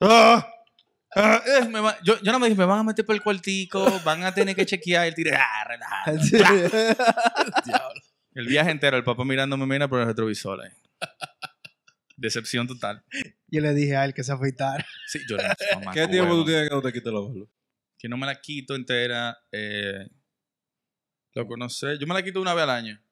Ah, 0.01 0.47
ah, 1.15 1.43
eh, 1.47 1.65
me 1.69 1.81
va- 1.81 1.97
yo, 2.03 2.21
yo 2.23 2.33
no 2.33 2.39
me 2.39 2.49
dije, 2.49 2.59
me 2.59 2.65
van 2.65 2.81
a 2.81 2.83
meter 2.83 3.05
por 3.07 3.15
el 3.15 3.23
cuartico, 3.23 4.01
van 4.05 4.25
a 4.25 4.35
tener 4.35 4.57
que 4.57 4.67
chequear 4.67 5.07
el 5.07 5.15
tigre. 5.15 5.37
Ah. 5.37 6.13
Sí. 6.21 6.37
El 8.35 8.47
viaje 8.47 8.71
entero, 8.71 8.97
el 8.97 9.05
papá 9.05 9.27
mirándome 9.27 9.67
mira 9.67 9.89
por 9.89 10.01
el 10.01 10.07
retrovisor 10.07 10.59
ahí. 10.63 10.71
Decepción 12.17 12.67
total. 12.67 13.05
Yo 13.49 13.61
le 13.61 13.75
dije 13.75 13.95
a 13.95 14.07
él 14.07 14.15
que 14.15 14.25
se 14.25 14.33
afeitara. 14.33 14.87
Sí, 15.07 15.19
yo 15.29 15.37
no 15.37 15.43
sé, 15.43 15.75
mamá, 15.77 15.93
¿Qué 15.93 16.09
tiempo 16.09 16.33
tú 16.37 16.47
tienes 16.47 16.71
que 16.71 16.75
no 16.75 16.81
te 16.81 16.93
quites 16.95 17.13
la 17.13 17.21
barba? 17.21 17.45
Que 17.99 18.09
no 18.09 18.17
me 18.17 18.25
la 18.25 18.41
quito 18.41 18.75
entera. 18.75 19.37
Eh, 19.53 20.09
loco, 21.35 21.57
no 21.57 21.69
sé. 21.69 21.99
Yo 21.99 22.07
me 22.07 22.15
la 22.15 22.23
quito 22.23 22.41
una 22.41 22.55
vez 22.55 22.65
al 22.65 22.71
año. 22.71 23.03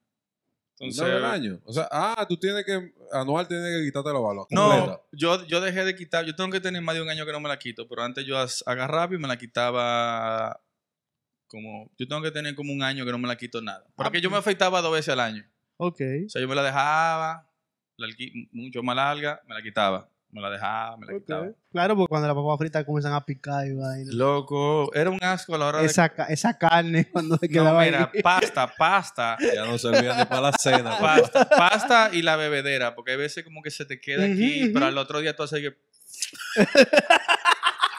Entonces, 0.79 1.09
¿No 1.09 1.17
al 1.17 1.25
año? 1.27 1.61
O 1.65 1.73
sea, 1.73 1.89
ah, 1.91 2.25
tú 2.27 2.39
tienes 2.39 2.65
que, 2.65 2.95
anual 3.13 3.47
tienes 3.47 3.79
que 3.79 3.85
quitarte 3.85 4.13
la 4.13 4.19
barba. 4.19 4.47
No, 4.51 5.03
yo, 5.13 5.47
yo 5.47 5.61
dejé 5.61 5.85
de 5.85 5.95
quitar. 5.95 6.25
Yo 6.25 6.35
tengo 6.35 6.51
que 6.51 6.61
tener 6.61 6.81
más 6.81 6.95
de 6.95 7.03
un 7.03 7.11
año 7.11 7.27
que 7.27 7.33
no 7.33 7.41
me 7.41 7.49
la 7.51 7.59
quito. 7.59 7.87
Pero 7.87 8.03
antes 8.03 8.25
yo 8.25 8.37
agarraba 8.65 9.15
y 9.15 9.19
me 9.19 9.29
la 9.29 9.37
quitaba 9.37 10.59
como. 11.47 11.91
Yo 11.99 12.09
tengo 12.09 12.23
que 12.23 12.31
tener 12.31 12.55
como 12.55 12.73
un 12.73 12.83
año 12.83 13.05
que 13.05 13.13
no 13.13 13.19
me 13.19 13.29
la 13.29 13.37
quito 13.37 13.61
nada. 13.61 13.85
Porque 13.95 14.23
yo 14.23 14.31
me 14.31 14.39
afeitaba 14.39 14.81
dos 14.81 14.93
veces 14.93 15.11
al 15.11 15.21
año. 15.21 15.45
Ok. 15.77 16.01
O 16.27 16.29
sea, 16.31 16.41
yo 16.41 16.49
me 16.49 16.55
la 16.55 16.63
dejaba, 16.63 17.51
la 17.99 18.09
mucho 18.53 18.83
más 18.83 18.97
larga, 18.97 19.43
me 19.47 19.55
la 19.55 19.63
quitaba. 19.63 20.09
Me 20.33 20.41
la 20.41 20.49
dejaba, 20.51 20.97
me 20.97 21.07
la 21.07 21.19
quitaba. 21.19 21.47
ok. 21.49 21.57
Claro, 21.73 21.97
porque 21.97 22.09
cuando 22.09 22.29
la 22.29 22.35
papa 22.35 22.57
frita 22.59 22.85
comienzan 22.85 23.13
a 23.15 23.25
picar 23.25 23.67
y 23.67 23.73
vaina. 23.75 24.11
Loco, 24.13 24.93
era 24.95 25.11
un 25.11 25.19
asco 25.23 25.55
a 25.55 25.59
la 25.59 25.67
hora 25.67 25.81
de. 25.81 25.87
Esa, 25.87 26.09
ca- 26.09 26.27
esa 26.27 26.57
carne 26.57 27.09
cuando 27.13 27.37
se 27.37 27.49
No, 27.49 27.53
quedaba 27.53 27.83
mira, 27.85 28.11
ahí. 28.15 28.23
pasta, 28.23 28.73
pasta. 28.77 29.37
Ya 29.55 29.65
no 29.65 29.77
servía 29.79 30.15
ni 30.17 30.25
para 30.27 30.41
la 30.43 30.53
cena. 30.53 30.97
Pasta, 31.01 31.49
pasta 31.49 32.11
y 32.13 32.23
la 32.23 32.37
bebedera, 32.37 32.95
porque 32.95 33.11
hay 33.13 33.17
veces 33.17 33.43
como 33.45 33.61
que 33.63 33.71
se 33.73 33.85
te 33.85 34.01
queda 34.01 34.25
aquí, 34.25 34.63
Ujú, 34.65 34.73
pero 34.73 34.87
ujú. 34.87 34.89
al 34.93 34.99
otro 34.99 35.19
día 35.21 35.35
tú 35.35 35.43
haces 35.43 35.61
que... 35.61 35.77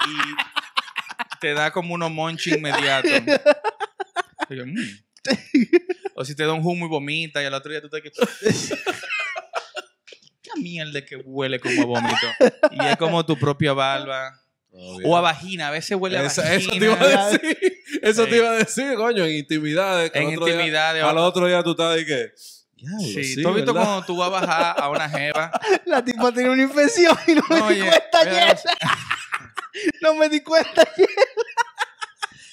y 0.07 1.37
te 1.39 1.53
da 1.53 1.71
como 1.71 1.93
unos 1.95 2.11
monchi 2.11 2.53
inmediato. 2.53 3.09
Y 4.49 4.55
yo, 4.55 4.65
mm. 4.65 4.75
O 6.15 6.25
si 6.25 6.35
te 6.35 6.45
da 6.45 6.53
un 6.53 6.65
humo 6.65 6.85
y 6.85 6.89
vomita 6.89 7.41
y 7.41 7.45
al 7.45 7.53
otro 7.53 7.71
día 7.71 7.81
tú 7.81 7.89
te 7.89 8.01
que... 8.01 8.11
Qué 10.55 10.61
mierda 10.61 11.05
que 11.05 11.17
huele 11.17 11.59
como 11.59 11.81
a 11.81 11.85
vómito. 11.85 12.27
Y 12.71 12.85
es 12.85 12.97
como 12.97 13.25
tu 13.25 13.37
propia 13.37 13.73
barba. 13.73 14.37
O 15.03 15.17
a 15.17 15.21
vagina, 15.21 15.67
a 15.67 15.71
veces 15.71 15.97
huele 15.99 16.17
a 16.17 16.23
Eso, 16.23 16.41
vagina. 16.41 16.57
eso 16.57 16.71
te 16.71 16.85
iba 16.85 17.01
a 17.01 17.29
decir. 17.29 17.57
Eso 18.01 18.23
Sí. 18.23 18.29
te 18.29 18.37
iba 18.37 18.49
a 18.51 18.53
decir, 18.53 18.93
coño, 18.95 19.25
en 19.25 19.35
intimidades. 19.35 20.11
En 20.13 20.29
intimidades. 20.31 21.03
al 21.03 21.17
otro 21.17 21.45
día 21.47 21.61
tú 21.61 21.71
estás 21.71 21.95
ahí 21.97 22.05
que. 22.05 22.31
Sí, 22.99 23.23
sí, 23.23 23.43
tú 23.43 23.49
has 23.49 23.55
visto 23.57 23.73
¿verdad? 23.75 23.87
cuando 23.89 24.05
tú 24.07 24.17
vas 24.17 24.27
a 24.27 24.31
bajar 24.31 24.75
a 24.79 24.89
una 24.89 25.07
jeva 25.07 25.51
La 25.85 26.03
tipa 26.03 26.31
tenía 26.31 26.49
una 26.49 26.63
infección 26.63 27.15
y 27.27 27.35
no 27.35 27.43
me 27.47 27.59
No, 27.59 27.69
di 27.69 27.79
oye, 27.81 27.89
cuenta 27.89 28.19
ayer. 28.21 28.57
No 30.01 30.15
me 30.15 30.27
di 30.29 30.41
cuenta 30.41 30.81
ayer. 30.81 31.07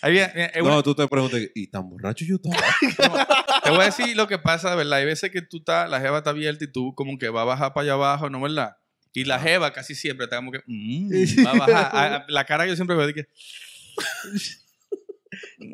Ahí 0.03 0.13
viene, 0.13 0.33
viene, 0.35 0.51
es 0.55 0.63
una- 0.63 0.71
No, 0.75 0.83
tú 0.83 0.95
te 0.95 1.07
preguntas, 1.09 1.41
¿y 1.55 1.67
tan 1.69 1.89
borracho 1.89 2.25
yo 2.25 2.37
estaba? 2.37 2.57
Te 3.65 3.71
voy 3.71 3.81
a 3.81 3.85
decir 3.87 4.17
lo 4.17 4.29
que 4.29 4.39
pasa, 4.39 4.75
verdad. 4.75 4.99
Hay 4.99 5.05
veces 5.05 5.31
que 5.31 5.43
tú 5.43 5.59
estás, 5.59 5.91
la 5.91 6.01
jeva 6.01 6.19
está 6.19 6.31
abierta 6.31 6.65
y 6.65 6.71
tú 6.73 6.95
como 6.95 7.19
que 7.19 7.29
va 7.29 7.43
a 7.43 7.45
bajar 7.45 7.73
para 7.75 7.83
allá 7.85 7.93
abajo, 7.95 8.31
¿no 8.31 8.41
verdad? 8.41 8.77
Y 9.13 9.25
la 9.25 9.41
jeva 9.41 9.73
casi 9.73 9.95
siempre 9.97 10.25
está 10.25 10.37
como 10.37 10.53
que, 10.53 10.61
mm, 10.67 11.45
va 11.45 11.51
a 11.51 11.55
bajar. 11.59 11.91
A- 11.97 12.17
a- 12.17 12.25
la 12.29 12.45
cara 12.45 12.65
que 12.65 12.71
yo 12.71 12.77
siempre 12.77 12.95
veo 12.97 13.07
de 13.07 13.15
que, 13.15 13.29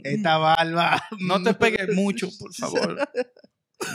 Esta 0.04 0.38
barba. 0.38 1.02
no 1.20 1.42
te 1.42 1.52
pegues 1.54 1.88
mucho, 1.94 2.28
por 2.38 2.54
favor. 2.54 2.98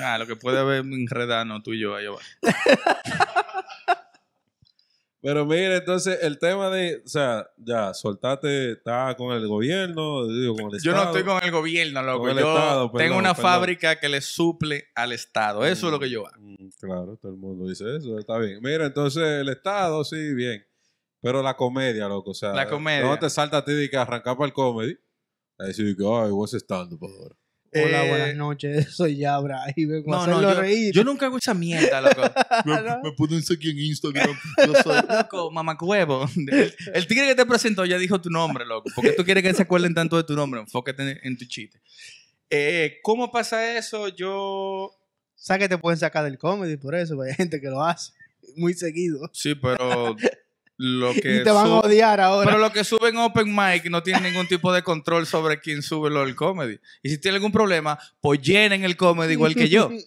Ah, 0.04 0.18
lo 0.20 0.28
que 0.28 0.36
puede 0.36 0.60
haber 0.60 0.80
enredado 0.86 1.62
tú 1.64 1.74
y 1.74 1.80
yo 1.82 1.96
ahí 1.96 2.06
abajo. 2.06 2.22
Pero 5.22 5.46
mira, 5.46 5.76
entonces 5.76 6.20
el 6.22 6.40
tema 6.40 6.70
de, 6.70 7.02
o 7.06 7.08
sea, 7.08 7.50
ya, 7.58 7.94
soltate, 7.94 8.72
está 8.72 9.14
con 9.18 9.36
el 9.36 9.46
gobierno, 9.48 10.26
digo, 10.28 10.56
con 10.56 10.74
el 10.74 10.82
Yo 10.82 10.94
no 10.94 11.04
estoy 11.04 11.24
con 11.24 11.44
el 11.44 11.52
gobierno, 11.52 12.02
loco. 12.02 12.20
Con 12.20 12.30
el 12.30 12.38
yo 12.40 12.48
Estado, 12.54 12.92
tengo 12.92 13.18
una 13.18 13.34
perdón. 13.34 13.52
fábrica 13.52 14.00
que 14.00 14.08
le 14.08 14.22
suple 14.22 14.86
al 14.96 15.12
Estado. 15.12 15.66
Eso 15.66 15.88
es 15.88 15.92
lo 15.92 16.00
que 16.00 16.10
yo 16.10 16.26
hago. 16.26 16.42
Mm, 16.42 16.70
Claro, 16.80 17.18
todo 17.22 17.34
el 17.34 17.38
mundo 17.38 17.68
dice 17.68 17.84
eso, 17.98 18.18
está 18.18 18.38
bien. 18.38 18.60
Mira, 18.62 18.86
entonces 18.86 19.22
el 19.22 19.50
Estado, 19.50 20.04
sí, 20.06 20.34
bien. 20.34 20.66
Pero 21.22 21.44
la 21.44 21.58
comedia, 21.58 22.08
loco, 22.08 22.32
o 22.32 22.34
sea. 22.34 22.54
La 22.54 22.70
comedia. 22.70 23.06
No 23.06 23.20
te 23.20 23.30
salta 23.30 23.58
a 23.58 23.66
ti 23.66 23.74
de 23.74 23.90
que 23.90 23.98
arrancar 23.98 24.38
para 24.38 24.48
el 24.48 24.54
comedy. 24.54 24.98
A 25.58 25.66
decir 25.66 25.98
que, 25.98 26.04
ay, 26.06 26.32
vos 26.32 26.54
estando 26.54 26.98
por. 26.98 27.36
Hola, 27.74 28.06
Eh, 28.06 28.10
buenas 28.10 28.36
noches. 28.36 28.88
Soy 28.96 29.18
Yabra 29.18 29.62
y 29.76 29.86
vengo 29.86 30.14
a 30.14 30.18
No, 30.18 30.28
no, 30.28 30.38
hacerlo 30.38 30.54
yo, 30.56 30.62
reír. 30.62 30.94
yo 30.94 31.04
nunca 31.04 31.28
hago 31.28 31.38
esa 31.38 31.54
mierda, 31.54 32.02
loco. 32.02 32.22
No. 32.66 33.02
me 33.04 33.12
pueden 33.14 33.42
seguir 33.44 33.72
en 33.72 33.80
Instagram. 33.86 34.36
Yo 34.66 34.74
soy 34.84 34.98
loco, 35.08 35.52
mamacuevo. 35.52 36.28
El, 36.36 36.74
el 36.94 37.08
tigre 37.08 37.28
que 37.28 37.36
te 37.36 37.46
presentó 37.46 37.86
ya 37.86 37.98
dijo 37.98 38.20
tu 38.20 38.30
nombre, 38.30 38.66
loco. 38.66 38.90
¿Por 38.96 39.04
qué 39.04 39.12
tú 39.12 39.24
quieres 39.24 39.44
que 39.44 39.54
se 39.54 39.62
acuerden 39.64 39.94
tanto 39.94 40.18
de 40.18 40.24
tu 40.24 40.36
nombre? 40.36 40.60
Enfócate 40.62 41.04
en, 41.04 41.20
en 41.24 41.38
tu 41.38 41.46
chiste. 41.46 41.80
Eh, 42.50 42.98
¿Cómo 43.04 43.32
pasa 43.32 43.78
eso? 43.78 44.08
Yo. 44.10 44.92
Sabes 45.36 45.64
que 45.64 45.70
te 45.70 45.78
pueden 45.78 45.98
sacar 46.00 46.26
del 46.26 46.38
comedy 46.38 46.76
por 46.76 46.96
eso, 46.96 47.16
porque 47.16 47.30
hay 47.32 47.36
gente 47.38 47.62
que 47.62 47.68
lo 47.68 47.84
hace 47.84 48.12
muy 48.56 48.74
seguido. 48.74 49.30
Sí, 49.32 49.56
pero. 49.56 50.16
Lo 50.82 51.14
que 51.22 51.36
Y 51.42 51.44
te 51.44 51.52
van 51.52 51.68
a 51.68 51.80
odiar 51.82 52.22
ahora. 52.22 52.50
Pero 52.50 52.58
lo 52.58 52.72
que 52.72 52.86
suben 52.86 53.18
Open 53.18 53.54
Mic 53.54 53.86
no 53.90 54.02
tiene 54.02 54.22
ningún 54.22 54.48
tipo 54.48 54.72
de 54.74 54.82
control 54.82 55.28
sobre 55.28 55.60
quién 55.60 55.84
sube 55.84 56.10
lo 56.10 56.22
del 56.22 56.36
comedy. 56.36 56.80
Y 57.04 57.10
si 57.10 57.18
tiene 57.20 57.36
algún 57.36 57.52
problema, 57.52 58.00
pues 58.22 58.42
llenen 58.42 58.86
el 58.86 58.96
comedy 58.96 59.34
igual 59.34 59.56
que 59.56 59.68
yo. 59.68 59.90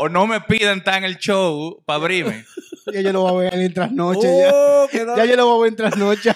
o 0.00 0.08
no 0.08 0.26
me 0.26 0.40
pidan 0.40 0.82
tan 0.82 1.04
el 1.04 1.16
show 1.18 1.80
para 1.86 1.98
abrirme. 1.98 2.44
ya 2.92 3.00
yo 3.00 3.12
lo 3.12 3.20
voy 3.22 3.46
a 3.46 3.50
ver 3.50 3.60
en 3.60 3.72
trasnoche. 3.74 4.36
ya. 4.36 4.50
¡Oh, 4.52 4.88
no! 4.92 5.16
ya 5.16 5.24
yo 5.24 5.36
lo 5.36 5.46
voy 5.46 5.56
a 5.56 5.62
ver 5.62 5.68
en 5.70 5.76
trasnoche. 5.76 6.34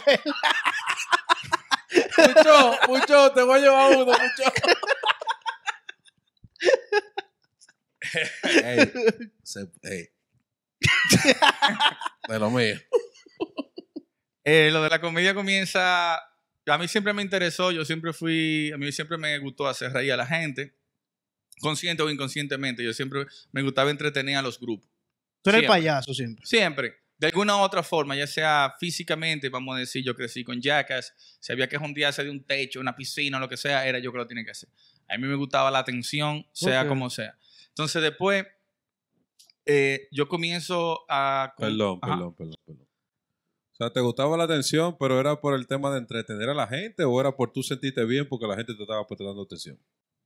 Mucho, 2.19 2.79
mucho, 2.89 3.33
te 3.33 3.43
voy 3.43 3.59
a 3.59 3.63
llevar 3.63 3.97
uno, 3.97 4.05
mucho. 4.07 4.53
Ey, 8.65 8.93
se- 9.43 9.71
ey. 9.83 10.09
De 12.29 12.39
lo 12.39 12.51
mío. 12.51 12.77
Eh, 14.45 14.71
lo 14.73 14.83
de 14.83 14.89
la 14.89 15.01
comedia 15.01 15.35
comienza. 15.35 16.17
A 16.17 16.79
mí 16.79 16.89
siempre 16.89 17.13
me 17.13 17.23
interesó, 17.23 17.71
yo 17.73 17.85
siempre 17.85 18.13
fui. 18.13 18.71
A 18.75 18.79
mí 18.79 18.91
siempre 18.93 19.19
me 19.19 19.39
gustó 19.39 19.67
hacer 19.67 19.93
reír 19.93 20.13
a 20.13 20.17
la 20.17 20.27
gente, 20.27 20.75
consciente 21.61 22.03
o 22.03 22.11
inconscientemente. 22.11 22.83
Yo 22.85 22.93
siempre 22.93 23.27
me 23.53 23.63
gustaba 23.63 23.91
entretener 23.91 24.37
a 24.37 24.43
los 24.43 24.59
grupos. 24.59 24.89
Tú 25.43 25.51
eres 25.51 25.61
el 25.61 25.67
Siempre. 25.67 25.69
payaso 25.69 26.15
siempre. 26.15 26.47
Siempre. 26.47 26.95
De 27.17 27.27
alguna 27.27 27.57
u 27.57 27.61
otra 27.61 27.83
forma, 27.83 28.15
ya 28.15 28.27
sea 28.29 28.75
físicamente, 28.79 29.49
vamos 29.49 29.77
a 29.77 29.81
decir, 29.81 30.05
yo 30.05 30.15
crecí 30.15 30.45
con 30.45 30.61
Jackass, 30.61 31.13
si 31.41 31.53
había 31.53 31.69
que 31.69 31.77
jondearse 31.77 32.23
de 32.23 32.31
un 32.31 32.45
techo, 32.45 32.79
una 32.79 32.95
piscina, 32.95 33.41
lo 33.41 33.49
que 33.49 33.57
sea, 33.57 33.87
era 33.89 33.99
yo 33.99 34.13
que 34.13 34.19
lo 34.19 34.27
tenía 34.27 34.45
que 34.45 34.53
hacer. 34.53 34.69
A 35.09 35.19
mí 35.19 35.27
me 35.27 35.35
gustaba 35.35 35.71
la 35.71 35.81
atención, 35.81 36.47
sea 36.53 36.87
como 36.87 37.11
sea. 37.11 37.37
Entonces 37.71 38.03
después, 38.03 38.47
eh, 39.69 40.09
yo 40.11 40.27
comienzo 40.29 41.01
a... 41.09 41.53
Perdón, 41.57 41.99
Ajá. 42.03 42.15
perdón, 42.15 42.35
perdón, 42.35 42.55
perdón. 42.65 42.89
O 43.71 43.77
sea, 43.79 43.91
¿te 43.93 44.01
gustaba 44.01 44.37
la 44.37 44.43
atención, 44.45 44.97
pero 44.99 45.21
era 45.21 45.41
por 45.41 45.55
el 45.55 45.69
tema 45.69 45.93
de 45.93 45.99
entretener 45.99 46.49
a 46.49 46.55
la 46.55 46.67
gente 46.67 47.05
o 47.05 47.21
era 47.21 47.31
por 47.31 47.53
tú 47.53 47.63
sentirte 47.63 48.05
bien 48.05 48.29
porque 48.29 48.47
la 48.49 48.57
gente 48.57 48.75
te 48.75 48.83
estaba 48.83 49.07
prestando 49.07 49.41
atención? 49.41 49.79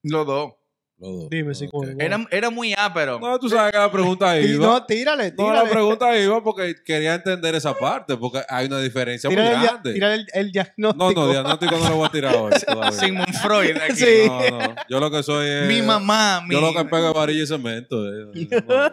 Los 0.02 0.26
dos. 0.26 0.52
Los 0.98 1.10
dos. 1.22 1.30
Dime, 1.30 1.54
psicólogo. 1.54 2.00
Era, 2.00 2.26
era 2.30 2.48
muy 2.48 2.72
ápero. 2.78 3.18
No, 3.20 3.38
tú 3.38 3.48
sabes 3.50 3.72
que 3.72 3.78
la 3.78 3.90
pregunta 3.92 4.38
iba. 4.40 4.64
No, 4.66 4.86
tírale, 4.86 5.30
No, 5.30 5.36
tírale. 5.36 5.64
la 5.64 5.70
pregunta 5.70 6.18
iba 6.18 6.42
porque 6.42 6.76
quería 6.82 7.14
entender 7.14 7.54
esa 7.54 7.74
parte, 7.74 8.16
porque 8.16 8.40
hay 8.48 8.66
una 8.68 8.78
diferencia 8.80 9.28
muy 9.28 9.38
el, 9.38 9.48
grande. 9.50 9.92
tírale 9.94 10.14
el, 10.14 10.26
el 10.32 10.52
diagnóstico. 10.52 11.12
No, 11.12 11.12
no, 11.26 11.28
diagnóstico 11.30 11.76
no 11.76 11.88
lo 11.90 11.96
voy 11.96 12.06
a 12.06 12.10
tirar 12.10 12.36
hoy. 12.36 12.52
todavía. 12.66 12.92
Sigmund 12.92 13.34
Freud. 13.34 13.76
aquí. 13.76 13.96
Sí. 13.96 14.22
No, 14.28 14.50
no. 14.60 14.74
Yo 14.88 15.00
lo 15.00 15.10
que 15.10 15.22
soy 15.22 15.46
es. 15.48 15.68
Mi 15.68 15.82
mamá. 15.82 16.40
Mi... 16.48 16.54
Yo 16.54 16.60
lo 16.60 16.72
que 16.72 16.84
pego 16.88 17.08
es 17.08 17.14
varilla 17.14 17.42
y 17.42 17.46
cemento. 17.46 17.96
eh. 18.08 18.48
No- 18.66 18.92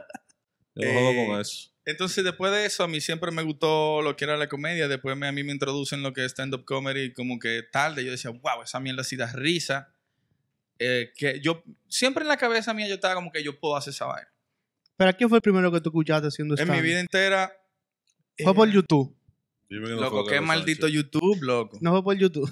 yo 0.80 0.93
no 0.93 0.99
jodo 0.99 1.11
Eh, 1.11 1.27
con 1.27 1.41
eso. 1.41 1.69
Entonces, 1.86 2.23
después 2.23 2.51
de 2.51 2.65
eso, 2.65 2.84
a 2.84 2.88
mí 2.88 3.01
siempre 3.01 3.32
me 3.32 3.41
gustó 3.41 4.01
lo 4.01 4.15
que 4.15 4.25
era 4.25 4.38
la 4.38 4.47
comedia. 4.47 4.88
Después 4.88 5.17
me, 5.17 5.27
a 5.27 5.32
mí 5.32 5.43
me 5.43 5.51
introducen 5.51 6.03
lo 6.03 6.13
que 6.13 6.23
es 6.23 6.32
stand-up 6.32 6.63
comedy 6.65 7.13
como 7.13 7.39
que 7.39 7.63
tarde. 7.71 8.05
Yo 8.05 8.11
decía, 8.11 8.30
wow, 8.32 8.63
esa 8.63 8.80
mierda 8.80 9.03
sí 9.03 9.15
da 9.15 9.32
risa. 9.32 9.93
Eh, 10.77 11.11
que 11.15 11.39
yo, 11.41 11.63
siempre 11.88 12.21
en 12.23 12.27
la 12.27 12.38
cabeza 12.38 12.73
mía 12.73 12.88
yo 12.88 12.93
estaba 12.95 13.15
como 13.15 13.32
que 13.32 13.43
yo 13.43 13.59
puedo 13.59 13.75
hacer 13.75 13.91
esa 13.91 14.05
vaina. 14.05 14.30
¿Pero 14.97 15.13
quién 15.17 15.30
fue 15.30 15.38
el 15.39 15.41
primero 15.41 15.71
que 15.71 15.82
tú 15.82 15.89
escuchaste 15.89 16.27
haciendo 16.27 16.55
En 16.55 16.61
stand 16.61 16.80
mi 16.80 16.88
vida 16.88 16.99
entera. 16.99 17.51
Fue 18.38 18.53
por 18.53 18.69
YouTube. 18.69 19.15
Dime 19.69 19.88
que 19.88 19.93
no 19.95 20.01
Loco, 20.01 20.23
fue 20.23 20.34
qué 20.34 20.41
maldito 20.41 20.88
Sánchez. 20.88 20.95
YouTube, 20.95 21.41
loco. 21.41 21.77
No 21.82 21.91
fue 21.91 22.03
por 22.03 22.17
YouTube. 22.17 22.51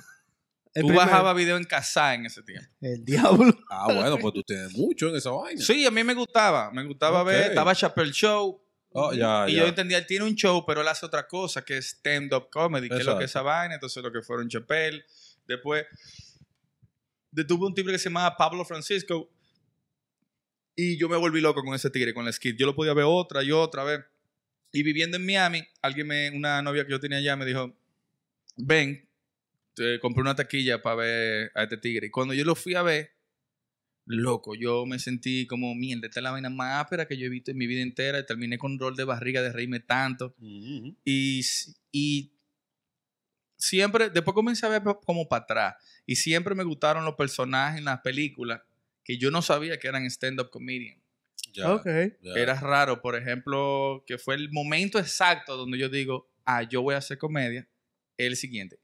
El 0.73 0.81
Tú 0.83 0.87
primero. 0.89 1.05
bajabas 1.07 1.35
video 1.35 1.57
en 1.57 1.63
casa 1.63 2.13
en 2.13 2.25
ese 2.25 2.43
tiempo. 2.43 2.67
El 2.81 3.03
diablo. 3.03 3.53
Ah, 3.69 3.93
bueno, 3.93 4.17
pues 4.19 4.33
tú 4.33 4.43
tienes 4.43 4.73
mucho 4.73 5.09
en 5.09 5.15
esa 5.15 5.31
vaina. 5.31 5.61
Sí, 5.61 5.85
a 5.85 5.91
mí 5.91 6.03
me 6.03 6.13
gustaba. 6.13 6.71
Me 6.71 6.83
gustaba 6.85 7.21
Ok. 7.21 7.27
ver. 7.27 7.49
Estaba 7.49 7.73
Chappelle 7.75 8.11
Show. 8.11 8.61
Oh, 8.91 9.13
ya, 9.13 9.45
y 9.47 9.53
ya. 9.53 9.59
yo 9.61 9.67
entendía, 9.67 9.97
él 9.99 10.07
tiene 10.07 10.25
un 10.25 10.33
show, 10.33 10.63
pero 10.65 10.81
él 10.81 10.87
hace 10.87 11.05
otra 11.05 11.27
cosa, 11.27 11.63
que 11.63 11.77
es 11.77 11.87
stand-up 11.87 12.49
comedy, 12.49 12.89
que 12.89 12.95
es 12.97 13.05
lo 13.05 13.17
que 13.17 13.25
es 13.25 13.29
esa 13.31 13.39
Exacto. 13.41 13.45
vaina. 13.45 13.73
Entonces, 13.75 14.01
lo 14.01 14.11
que 14.11 14.21
fueron 14.21 14.47
Chappelle. 14.49 15.03
Después, 15.45 15.85
detuve 17.31 17.65
un 17.67 17.73
tigre 17.75 17.91
que 17.93 17.99
se 17.99 18.09
llamaba 18.09 18.35
Pablo 18.37 18.65
Francisco. 18.65 19.29
Y 20.75 20.97
yo 20.97 21.09
me 21.09 21.17
volví 21.17 21.41
loco 21.41 21.63
con 21.63 21.73
ese 21.75 21.89
tigre, 21.89 22.13
con 22.13 22.25
la 22.25 22.31
skit. 22.31 22.57
Yo 22.57 22.65
lo 22.65 22.75
podía 22.75 22.93
ver 22.93 23.05
otra 23.07 23.43
y 23.43 23.51
otra 23.51 23.83
vez. 23.83 24.01
Y 24.71 24.83
viviendo 24.83 25.17
en 25.17 25.25
Miami, 25.25 25.63
alguien 25.81 26.07
me, 26.07 26.29
una 26.31 26.61
novia 26.61 26.85
que 26.85 26.91
yo 26.91 26.99
tenía 26.99 27.17
allá 27.17 27.35
me 27.35 27.45
dijo, 27.45 27.75
ven, 28.57 29.06
compré 30.01 30.21
una 30.21 30.35
taquilla 30.35 30.81
para 30.81 30.95
ver 30.97 31.51
a 31.55 31.63
este 31.63 31.77
tigre. 31.77 32.07
Y 32.07 32.09
cuando 32.09 32.33
yo 32.33 32.43
lo 32.43 32.55
fui 32.55 32.75
a 32.75 32.81
ver, 32.81 33.11
loco, 34.05 34.55
yo 34.55 34.85
me 34.85 34.99
sentí 34.99 35.45
como, 35.47 35.75
mierda, 35.75 36.07
esta 36.07 36.19
es 36.19 36.23
la 36.23 36.31
vaina 36.31 36.49
más 36.49 36.81
áspera 36.81 37.07
que 37.07 37.17
yo 37.17 37.25
he 37.25 37.29
visto 37.29 37.51
en 37.51 37.57
mi 37.57 37.67
vida 37.67 37.81
entera. 37.81 38.19
Y 38.19 38.25
terminé 38.25 38.57
con 38.57 38.73
un 38.73 38.79
rol 38.79 38.95
de 38.95 39.03
barriga 39.03 39.41
de 39.41 39.51
reírme 39.51 39.79
tanto. 39.79 40.35
Y, 40.39 41.41
y 41.91 42.31
siempre, 43.57 44.09
después 44.09 44.33
comencé 44.33 44.65
a 44.65 44.69
ver 44.69 44.83
como 45.05 45.27
para 45.27 45.43
atrás. 45.43 45.75
Y 46.05 46.15
siempre 46.15 46.55
me 46.55 46.63
gustaron 46.63 47.05
los 47.05 47.15
personajes 47.15 47.79
en 47.79 47.85
las 47.85 47.99
películas 48.01 48.61
que 49.03 49.17
yo 49.17 49.31
no 49.31 49.41
sabía 49.41 49.77
que 49.79 49.87
eran 49.87 50.05
stand-up 50.05 50.49
comedian. 50.49 51.01
Ya, 51.53 51.73
Ok. 51.73 51.85
ya. 52.21 52.33
Era 52.35 52.59
raro, 52.59 53.01
por 53.01 53.15
ejemplo, 53.15 54.03
que 54.05 54.17
fue 54.17 54.35
el 54.35 54.51
momento 54.51 54.99
exacto 54.99 55.55
donde 55.55 55.77
yo 55.77 55.89
digo, 55.89 56.29
ah, 56.45 56.63
yo 56.63 56.81
voy 56.81 56.95
a 56.95 56.97
hacer 56.99 57.17
comedia. 57.17 57.67
El 58.17 58.35
siguiente. 58.35 58.79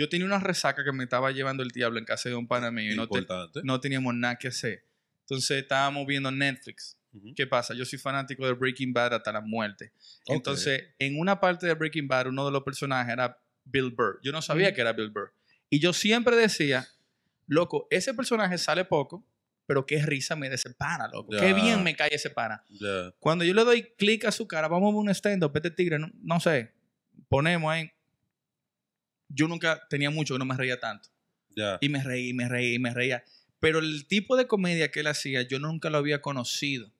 Yo 0.00 0.08
tenía 0.08 0.24
una 0.24 0.38
resaca 0.38 0.82
que 0.82 0.92
me 0.92 1.04
estaba 1.04 1.30
llevando 1.30 1.62
el 1.62 1.68
diablo 1.68 1.98
en 1.98 2.06
casa 2.06 2.30
de 2.30 2.34
un 2.34 2.48
pana 2.48 2.70
mío 2.70 2.94
y 2.94 2.96
no, 2.96 3.06
te- 3.06 3.18
Importante. 3.18 3.60
no 3.64 3.78
teníamos 3.80 4.14
nada 4.14 4.36
que 4.36 4.48
hacer. 4.48 4.86
Entonces 5.24 5.60
estábamos 5.62 6.06
viendo 6.06 6.30
Netflix. 6.30 6.96
¿Qué 7.36 7.46
pasa? 7.46 7.74
Yo 7.74 7.84
soy 7.84 7.98
fanático 7.98 8.46
de 8.46 8.52
Breaking 8.54 8.94
Bad 8.94 9.12
hasta 9.12 9.30
la 9.30 9.42
muerte. 9.42 9.92
Entonces, 10.26 10.84
en 10.98 11.18
una 11.18 11.38
parte 11.38 11.66
de 11.66 11.74
Breaking 11.74 12.08
Bad, 12.08 12.28
uno 12.28 12.46
de 12.46 12.52
los 12.52 12.62
personajes 12.62 13.12
era 13.12 13.38
Bill 13.64 13.90
Burr. 13.90 14.20
Yo 14.22 14.32
no 14.32 14.40
sabía 14.40 14.72
que 14.72 14.80
era 14.80 14.94
Bill 14.94 15.10
Burr. 15.10 15.34
Y 15.68 15.80
yo 15.80 15.92
siempre 15.92 16.34
decía, 16.34 16.86
loco, 17.46 17.86
ese 17.90 18.14
personaje 18.14 18.56
sale 18.56 18.86
poco, 18.86 19.26
pero 19.66 19.84
qué 19.84 20.00
risa 20.06 20.34
me 20.34 20.48
da 20.48 20.54
ese 20.54 20.70
pana, 20.70 21.08
loco. 21.12 21.30
Qué 21.30 21.52
bien 21.52 21.82
me 21.84 21.94
cae 21.94 22.14
ese 22.14 22.30
pana. 22.30 22.64
Cuando 23.18 23.44
yo 23.44 23.52
le 23.54 23.64
doy 23.64 23.82
clic 23.98 24.24
a 24.24 24.32
su 24.32 24.48
cara, 24.48 24.66
vamos 24.68 24.88
a 24.88 24.96
ver 24.96 25.00
un 25.00 25.10
stand-up, 25.10 25.52
este 25.54 25.70
tigre, 25.70 25.98
no, 25.98 26.10
no 26.22 26.40
sé, 26.40 26.72
ponemos 27.28 27.70
ahí. 27.70 27.90
Yo 29.32 29.48
nunca 29.48 29.86
tenía 29.88 30.10
mucho 30.10 30.34
que 30.34 30.38
no 30.38 30.44
me 30.44 30.56
reía 30.56 30.78
tanto. 30.78 31.08
Y 31.80 31.88
me 31.88 32.02
reí, 32.02 32.32
me 32.34 32.48
reí, 32.48 32.78
me 32.78 32.92
reía. 32.92 33.24
Pero 33.58 33.78
el 33.78 34.06
tipo 34.06 34.36
de 34.36 34.46
comedia 34.46 34.90
que 34.90 35.00
él 35.00 35.06
hacía, 35.06 35.42
yo 35.42 35.58
nunca 35.58 35.88
lo 35.90 35.98
había 35.98 36.20
conocido. 36.20 36.92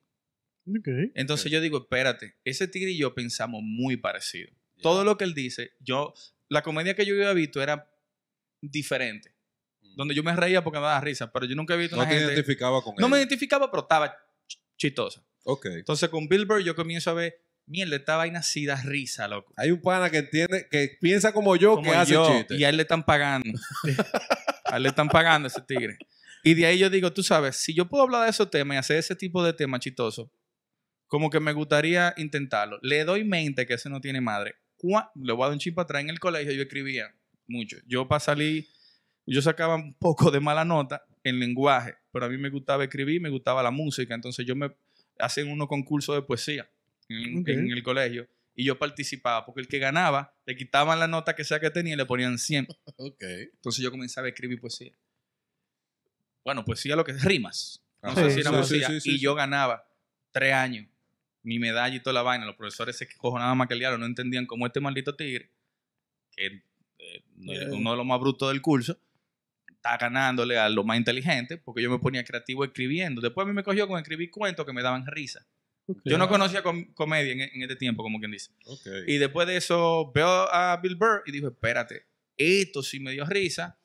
Entonces 1.14 1.50
yo 1.50 1.60
digo, 1.60 1.78
espérate, 1.78 2.36
ese 2.44 2.68
tigre 2.68 2.90
y 2.90 2.98
yo 2.98 3.14
pensamos 3.14 3.62
muy 3.62 3.96
parecido. 3.96 4.50
Todo 4.82 5.04
lo 5.04 5.16
que 5.18 5.24
él 5.24 5.34
dice, 5.34 5.72
yo, 5.80 6.14
la 6.48 6.62
comedia 6.62 6.94
que 6.94 7.04
yo 7.04 7.14
había 7.14 7.32
visto 7.32 7.62
era 7.62 7.90
diferente. 8.60 9.34
Donde 9.96 10.14
yo 10.14 10.22
me 10.22 10.34
reía 10.36 10.62
porque 10.62 10.78
me 10.78 10.84
daba 10.86 11.00
risa, 11.00 11.32
pero 11.32 11.46
yo 11.46 11.54
nunca 11.56 11.74
había 11.74 11.84
visto 11.84 11.96
No 11.96 12.02
una 12.02 12.10
te 12.10 12.16
gente... 12.16 12.32
identificaba 12.32 12.82
con 12.82 12.94
No 12.96 13.08
me 13.08 13.18
identificaba, 13.18 13.70
pero 13.70 13.82
estaba 13.82 14.14
ch- 14.48 14.58
chistosa. 14.76 15.24
Ok. 15.44 15.66
Entonces 15.66 16.08
con 16.08 16.28
Bill 16.28 16.46
Burr 16.46 16.62
yo 16.62 16.74
comienzo 16.76 17.10
a 17.10 17.14
ver, 17.14 17.40
mierda, 17.70 17.96
esta 17.96 18.16
vaina 18.16 18.42
sí 18.42 18.66
da 18.66 18.76
risa, 18.82 19.28
loco. 19.28 19.52
Hay 19.56 19.70
un 19.70 19.80
pana 19.80 20.10
que 20.10 20.18
entiende, 20.18 20.66
que 20.70 20.98
piensa 21.00 21.32
como 21.32 21.56
yo, 21.56 21.76
Como 21.76 21.90
que 21.90 21.96
hace 21.96 22.12
yo, 22.12 22.26
chistes. 22.30 22.58
y 22.58 22.64
a 22.64 22.68
él 22.68 22.76
le 22.76 22.82
están 22.82 23.04
pagando. 23.04 23.48
a 24.64 24.76
él 24.76 24.82
le 24.82 24.88
están 24.90 25.08
pagando 25.08 25.48
ese 25.48 25.60
tigre. 25.62 25.96
Y 26.42 26.54
de 26.54 26.66
ahí 26.66 26.78
yo 26.78 26.90
digo, 26.90 27.12
tú 27.12 27.22
sabes, 27.22 27.56
si 27.56 27.74
yo 27.74 27.86
puedo 27.88 28.02
hablar 28.04 28.24
de 28.24 28.30
esos 28.30 28.50
temas 28.50 28.74
y 28.74 28.78
hacer 28.78 28.96
ese 28.98 29.14
tipo 29.16 29.44
de 29.44 29.52
temas 29.52 29.80
chistosos, 29.80 30.28
como 31.06 31.28
que 31.30 31.40
me 31.40 31.52
gustaría 31.52 32.14
intentarlo. 32.16 32.78
Le 32.82 33.04
doy 33.04 33.24
mente 33.24 33.66
que 33.66 33.74
ese 33.74 33.90
no 33.90 34.00
tiene 34.00 34.20
madre. 34.20 34.54
Cua- 34.78 35.10
Le 35.14 35.32
voy 35.32 35.42
a 35.42 35.46
dar 35.46 35.52
un 35.54 35.58
chip 35.58 35.78
atrás 35.78 36.02
en 36.02 36.10
el 36.10 36.18
colegio, 36.20 36.52
yo 36.52 36.62
escribía 36.62 37.14
mucho. 37.46 37.76
Yo 37.86 38.06
para 38.08 38.20
salir, 38.20 38.66
yo 39.26 39.42
sacaba 39.42 39.74
un 39.74 39.92
poco 39.94 40.30
de 40.30 40.40
mala 40.40 40.64
nota 40.64 41.02
en 41.24 41.38
lenguaje, 41.40 41.94
pero 42.12 42.26
a 42.26 42.28
mí 42.28 42.38
me 42.38 42.48
gustaba 42.48 42.84
escribir, 42.84 43.20
me 43.20 43.28
gustaba 43.28 43.62
la 43.62 43.70
música, 43.70 44.14
entonces 44.14 44.46
yo 44.46 44.56
me 44.56 44.70
hacen 45.18 45.50
unos 45.50 45.68
concursos 45.68 46.14
de 46.14 46.22
poesía 46.22 46.70
en, 47.11 47.70
el 47.72 47.82
colegio 47.82 48.28
y 48.54 48.64
yo 48.64 48.78
participaba, 48.78 49.44
porque 49.46 49.61
el 49.62 49.68
que 49.68 49.78
ganaba, 49.78 50.34
le 50.46 50.56
quitaban 50.56 50.98
la 50.98 51.06
nota 51.08 51.34
que 51.34 51.44
sea 51.44 51.61
que 51.61 51.70
tenía 51.70 51.94
y 51.94 51.96
le 51.96 52.06
ponían 52.06 52.38
100. 52.38 52.66
Ok. 52.96 53.22
Entonces 53.22 53.82
yo 53.82 53.90
comenzaba 53.90 54.26
a 54.26 54.30
escribir 54.30 54.61
poesía. 54.61 54.92
Bueno, 56.44 56.64
poesía 56.64 56.96
lo 56.96 57.04
que 57.04 57.12
es 57.12 57.24
rimas. 57.24 57.82
No 58.02 58.11
Ajá. 58.11 58.22
sé 58.22 58.30
Sí, 58.30 58.34
si 58.34 58.40
era 58.40 58.50
sí, 58.50 58.56
poesía. 58.56 58.86
sí, 58.88 59.00
sí, 59.00 59.11
y 59.11 59.12
sí. 59.14 59.20
yo 59.20 59.34
ganaba 59.34 59.86
tres 60.32 60.52
años. 60.54 60.86
Mi 61.42 61.58
medalla 61.58 61.94
y 61.94 62.00
toda 62.00 62.14
la 62.14 62.22
vaina. 62.22 62.44
Los 62.44 62.56
profesores 62.56 62.96
se 62.96 63.08
cojonaban 63.16 63.56
más 63.56 63.68
que 63.68 63.74
el. 63.74 63.98
No 63.98 64.06
entendían 64.06 64.46
cómo 64.46 64.66
este 64.66 64.80
maldito 64.80 65.16
tigre, 65.16 65.50
que 66.32 66.62
eh, 66.98 67.24
uno 67.70 67.92
de 67.92 67.96
los 67.96 68.04
más 68.06 68.20
brutos 68.20 68.50
del 68.50 68.61
curso, 68.61 68.98
está 69.68 69.96
ganándole 69.96 70.58
a 70.58 70.68
lo 70.68 70.84
más 70.84 70.98
inteligente 70.98 71.56
porque 71.56 71.80
yo 71.82 71.90
me 71.90 71.98
ponía 71.98 72.22
creativo 72.24 72.64
escribiendo. 72.64 73.22
Después 73.22 73.46
a 73.46 73.48
mí 73.48 73.54
me 73.54 73.62
cogió 73.62 73.88
con 73.88 73.98
escribir 73.98 74.30
cuentos 74.30 74.66
que 74.66 74.72
me 74.74 74.82
daban 74.82 75.06
risa. 75.06 75.46
Yo 76.05 76.18
no 76.18 76.28
conocía 76.28 76.62
com- 76.62 76.93
comedia 76.95 77.32
en, 77.32 77.41
en 77.41 77.62
este 77.62 77.76
tiempo, 77.76 78.03
como 78.03 78.18
quien 78.18 78.30
dice. 78.32 78.51
Ok. 78.66 78.86
Y 79.07 79.18
después 79.18 79.47
de 79.47 79.57
eso 79.57 80.11
veo 80.14 80.28
a 80.53 80.76
Bill 80.82 80.97
Burr 80.97 81.22
y 81.26 81.32
digo, 81.32 81.49
espérate, 81.49 82.07
esto 82.36 82.82
sí 82.82 83.01
me 83.01 83.12
dio 83.12 83.24
risa. 83.26 83.78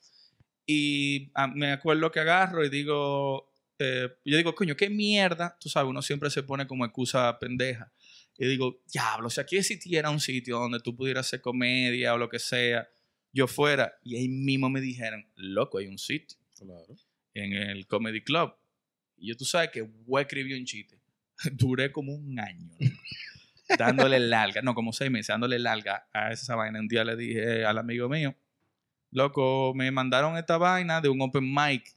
Y 0.66 1.32
ah, 1.36 1.48
me 1.48 1.72
acuerdo 1.72 2.12
que 2.12 2.20
agarro 2.20 2.64
y 2.66 2.70
digo, 2.70 3.52
eh, 3.80 4.10
yo 4.26 4.38
digo, 4.38 4.56
coño, 4.56 4.76
qué 4.76 4.90
mierda. 4.90 5.56
Tú 5.60 5.70
sabes, 5.70 5.90
uno 5.90 6.02
siempre 6.02 6.30
se 6.30 6.44
pone 6.44 6.66
como 6.68 6.86
excusa 6.86 7.38
pendeja. 7.40 7.92
Y 8.38 8.48
digo, 8.48 8.82
diablo, 8.92 9.30
si 9.30 9.40
aquí 9.40 9.58
existiera 9.58 10.10
un 10.10 10.20
sitio 10.20 10.60
donde 10.60 10.80
tú 10.80 10.96
pudieras 10.96 11.28
hacer 11.28 11.42
comedia 11.42 12.14
o 12.14 12.18
lo 12.18 12.28
que 12.30 12.40
sea, 12.40 12.88
yo 13.32 13.48
fuera. 13.48 13.94
Y 14.04 14.16
ahí 14.18 14.28
mismo 14.28 14.70
me 14.70 14.82
dijeron, 14.82 15.26
loco, 15.36 15.78
hay 15.78 15.88
un 15.88 15.98
sitio 15.98 16.38
Claro. 16.58 16.96
en 17.34 17.54
el 17.54 17.86
Comedy 17.88 18.22
Club. 18.22 18.54
Y 19.18 19.28
yo, 19.28 19.38
tú 19.38 19.46
sabes 19.46 19.70
que 19.70 19.82
voy 19.82 20.20
a 20.20 20.22
escribir 20.24 20.58
un 20.58 20.66
chiste. 20.66 20.95
Duré 21.54 21.92
como 21.92 22.14
un 22.14 22.40
año 22.40 22.70
dándole 23.78 24.20
larga, 24.20 24.62
no, 24.62 24.76
como 24.76 24.94
seis 24.94 25.12
meses, 25.12 25.28
dándole 25.28 25.60
larga 25.60 26.08
a 26.14 26.32
esa 26.32 26.56
vaina. 26.56 26.80
Un 26.80 26.88
día 26.88 27.04
le 27.04 27.16
dije 27.16 27.66
al 27.66 27.78
amigo 27.78 28.08
mío, 28.10 28.36
loco, 29.12 29.74
me 29.76 29.90
mandaron 29.92 30.38
esta 30.38 30.58
vaina 30.58 31.02
de 31.02 31.10
un 31.10 31.22
open 31.22 31.54
mic. 31.54 31.96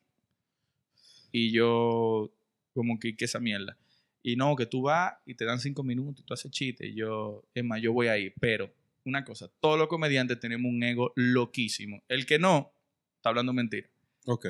Y 1.31 1.53
yo, 1.53 2.31
como 2.73 2.99
que, 2.99 3.17
¿qué 3.17 3.27
esa 3.27 3.39
mierda? 3.39 3.77
Y 4.23 4.37
no, 4.37 4.57
que 4.57 4.67
tú 4.67 4.83
vas 4.83 5.15
y 5.27 5.35
te 5.35 5.45
dan 5.45 5.61
cinco 5.61 5.83
minutos 5.83 6.23
y 6.23 6.27
tú 6.27 6.35
haces 6.35 6.51
chiste. 6.51 6.87
Y 6.87 6.95
yo, 6.95 7.45
es 7.55 7.65
más, 7.65 7.81
yo 7.81 7.93
voy 7.93 8.09
ahí. 8.09 8.33
Pero, 8.41 8.73
una 9.05 9.25
cosa, 9.25 9.51
todos 9.61 9.79
los 9.79 9.89
comediantes 9.89 10.41
tenemos 10.41 10.71
un 10.71 10.83
ego 10.83 11.13
loquísimo. 11.17 12.03
El 12.09 12.27
que 12.27 12.39
no, 12.39 12.73
está 13.17 13.29
hablando 13.31 13.53
mentira 13.53 13.89
Ok. 14.27 14.47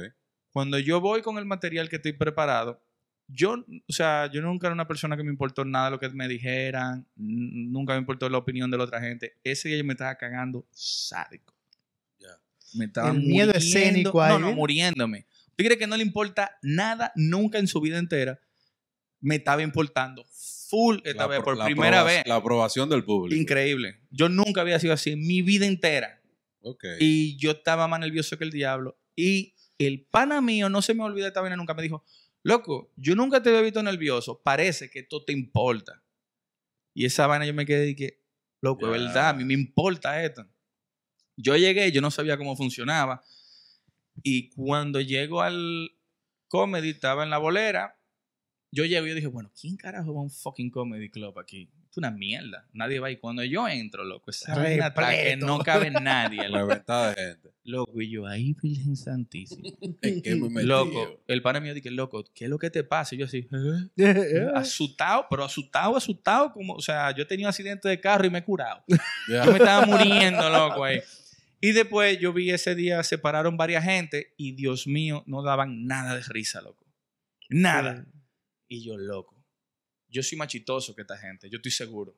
cuando 0.51 0.79
yo 0.79 1.01
voy 1.01 1.23
con 1.23 1.39
el 1.39 1.45
material 1.45 1.89
que 1.89 1.97
estoy 1.97 2.13
preparado, 2.13 2.81
yo, 3.29 3.65
o 3.87 3.93
sea, 3.93 4.31
yo 4.33 4.41
nunca 4.41 4.67
era 4.67 4.75
una 4.75 4.89
persona 4.89 5.17
que 5.17 5.23
me 5.23 5.31
importó 5.31 5.65
nada 5.65 5.91
lo 5.91 6.01
que 6.01 6.09
me 6.09 6.27
dijeran, 6.27 7.07
nunca 7.15 7.93
me 7.93 7.99
importó 7.99 8.29
la 8.29 8.39
opinión 8.39 8.71
de 8.71 8.79
la 8.79 8.85
otra 8.85 9.01
gente. 9.01 9.37
Ese 9.45 9.69
día 9.69 9.79
yo 9.79 9.85
me 9.85 9.93
estaba 9.93 10.15
cagando 10.17 10.67
sádico. 10.73 11.55
Ya. 12.19 12.29
Me 12.75 12.87
estaba 12.87 13.11
El 13.11 13.19
miedo 13.19 13.53
muriendo. 13.53 13.53
escénico 13.53 14.23
ahí, 14.23 14.33
No, 14.33 14.39
no, 14.39 14.53
muriéndome. 14.55 15.27
¿Usted 15.51 15.65
cree 15.67 15.79
que 15.79 15.87
no 15.87 15.97
le 15.97 16.03
importa 16.03 16.57
nada 16.63 17.13
nunca 17.17 17.59
en 17.59 17.69
su 17.69 17.81
vida 17.81 17.99
entera? 17.99 18.41
Me 19.21 19.37
estaba 19.37 19.63
importando 19.63 20.25
full 20.69 20.99
esta 21.05 21.25
La 21.25 21.27
vez, 21.27 21.41
por 21.43 21.63
primera 21.65 22.03
vez. 22.05 22.23
La 22.27 22.37
aprobación 22.37 22.89
del 22.89 23.05
público. 23.05 23.41
Increíble. 23.41 24.01
Yo 24.11 24.29
nunca 24.29 24.61
había 24.63 24.79
sido 24.79 24.95
así 24.95 25.11
en 25.11 25.27
mi 25.27 25.43
vida 25.43 25.67
entera. 25.67 26.23
Ok. 26.61 26.85
Y 27.01 27.37
yo 27.37 27.51
estaba 27.51 27.89
más 27.89 28.01
nervioso 28.01 28.39
que 28.39 28.45
el 28.45 28.51
diablo. 28.51 28.99
Y 29.17 29.55
el 29.79 30.07
pana 30.11 30.41
mío, 30.41 30.69
no 30.69 30.81
se 30.83 30.95
me 30.95 31.03
olvida 31.03 31.29
esta 31.29 31.41
vaina 31.41 31.57
nunca, 31.57 31.75
me 31.75 31.83
dijo, 31.83 32.05
loco, 32.43 32.93
yo 32.97 33.15
nunca 33.15 33.43
te 33.43 33.51
había 33.51 33.63
visto 33.63 33.83
nervioso, 33.83 34.41
parece 34.43 34.91
que 34.91 35.01
esto 35.01 35.25
te 35.25 35.33
importa. 35.33 36.03
Y 36.95 37.05
esa 37.05 37.27
vaina 37.27 37.47
yo 37.47 37.55
me 37.55 37.67
quedé 37.67 37.91
y 37.91 37.95
que, 37.95 38.23
loco, 38.61 38.87
Ya. 38.87 38.93
verdad, 38.93 39.29
a 39.31 39.33
mí 39.35 39.45
me 39.45 39.55
importa 39.55 40.23
esto. 40.23 40.47
Yo 41.37 41.57
llegué, 41.57 41.93
yo 41.93 42.01
no 42.01 42.11
sabía 42.11 42.37
cómo 42.37 42.57
funcionaba. 42.57 43.23
Y 44.23 44.51
cuando 44.51 45.01
llego 45.01 45.43
al 45.43 45.91
comedy, 46.49 46.91
estaba 46.91 47.23
en 47.23 47.31
la 47.31 47.39
bolera, 47.39 47.98
yo 48.71 48.85
llego 48.85 49.07
y 49.07 49.11
yo 49.11 49.15
dije, 49.15 49.27
bueno, 49.29 49.51
¿quién 49.59 49.77
carajo 49.77 50.13
va 50.13 50.21
a 50.21 50.25
un 50.25 50.31
fucking 50.31 50.71
comedy 50.71 51.09
club 51.09 51.39
aquí? 51.39 51.71
Es 51.91 51.97
una 51.97 52.11
mierda. 52.11 52.69
Nadie 52.75 53.01
va. 53.01 53.11
Y 53.11 53.17
cuando 53.17 53.43
yo 53.43 53.67
entro, 53.67 54.05
loco, 54.05 54.31
esa 54.31 54.55
vaina 54.55 54.93
que 54.93 55.37
no 55.37 55.59
cabe 55.61 55.91
nadie. 55.91 56.49
loco. 56.49 56.67
Reventada 56.67 57.15
de 57.15 57.23
gente. 57.23 57.51
Loco, 57.65 58.01
y 58.01 58.11
yo, 58.11 58.27
ahí, 58.27 58.55
Virgen 58.63 58.97
Santísima. 58.97 59.69
¿En 60.03 60.23
qué 60.23 60.37
me 60.37 60.51
metí? 60.51 60.67
Loco, 60.67 61.23
el 61.27 61.43
pana 61.43 61.61
mío 61.61 61.73
dije, 61.73 61.91
loco, 61.91 62.25
¿qué 62.35 62.45
es 62.45 62.51
lo 62.51 62.59
que 62.59 62.71
te 62.71 62.85
pasa? 62.85 63.15
Y 63.15 63.19
yo 63.19 63.25
así, 63.25 63.49
¿eh? 63.97 64.49
Asustado, 64.55 65.27
pero 65.31 65.45
asustado, 65.45 65.97
asustado, 65.97 66.53
como, 66.53 66.75
o 66.75 66.81
sea, 66.83 67.15
yo 67.15 67.27
tenía 67.27 67.47
un 67.47 67.51
accidente 67.51 67.89
de 67.89 68.01
carro 68.01 68.27
y 68.27 68.31
me 68.31 68.39
he 68.39 68.45
curado. 68.45 68.85
Yo 69.29 69.53
me 69.53 69.59
estaba 69.59 69.87
muriendo, 69.87 70.49
loco, 70.51 70.85
ahí. 70.85 71.01
Y 71.61 71.73
después 71.73 72.19
yo 72.21 72.33
vi 72.33 72.51
ese 72.51 72.75
día, 72.75 73.03
separaron 73.03 73.57
varias 73.57 73.85
gente 73.85 74.33
y 74.37 74.53
Dios 74.53 74.87
mío, 74.87 75.25
no 75.27 75.43
daban 75.43 75.87
nada 75.87 76.15
de 76.15 76.23
risa, 76.23 76.61
loco. 76.61 76.87
Nada. 77.49 78.07
Y 78.69 78.85
yo, 78.85 78.97
loco, 78.97 79.43
yo 80.09 80.23
soy 80.23 80.39
más 80.39 80.49
chistoso 80.49 80.95
que 80.95 81.03
esta 81.03 81.17
gente, 81.17 81.49
yo 81.51 81.57
estoy 81.57 81.73
seguro. 81.73 82.17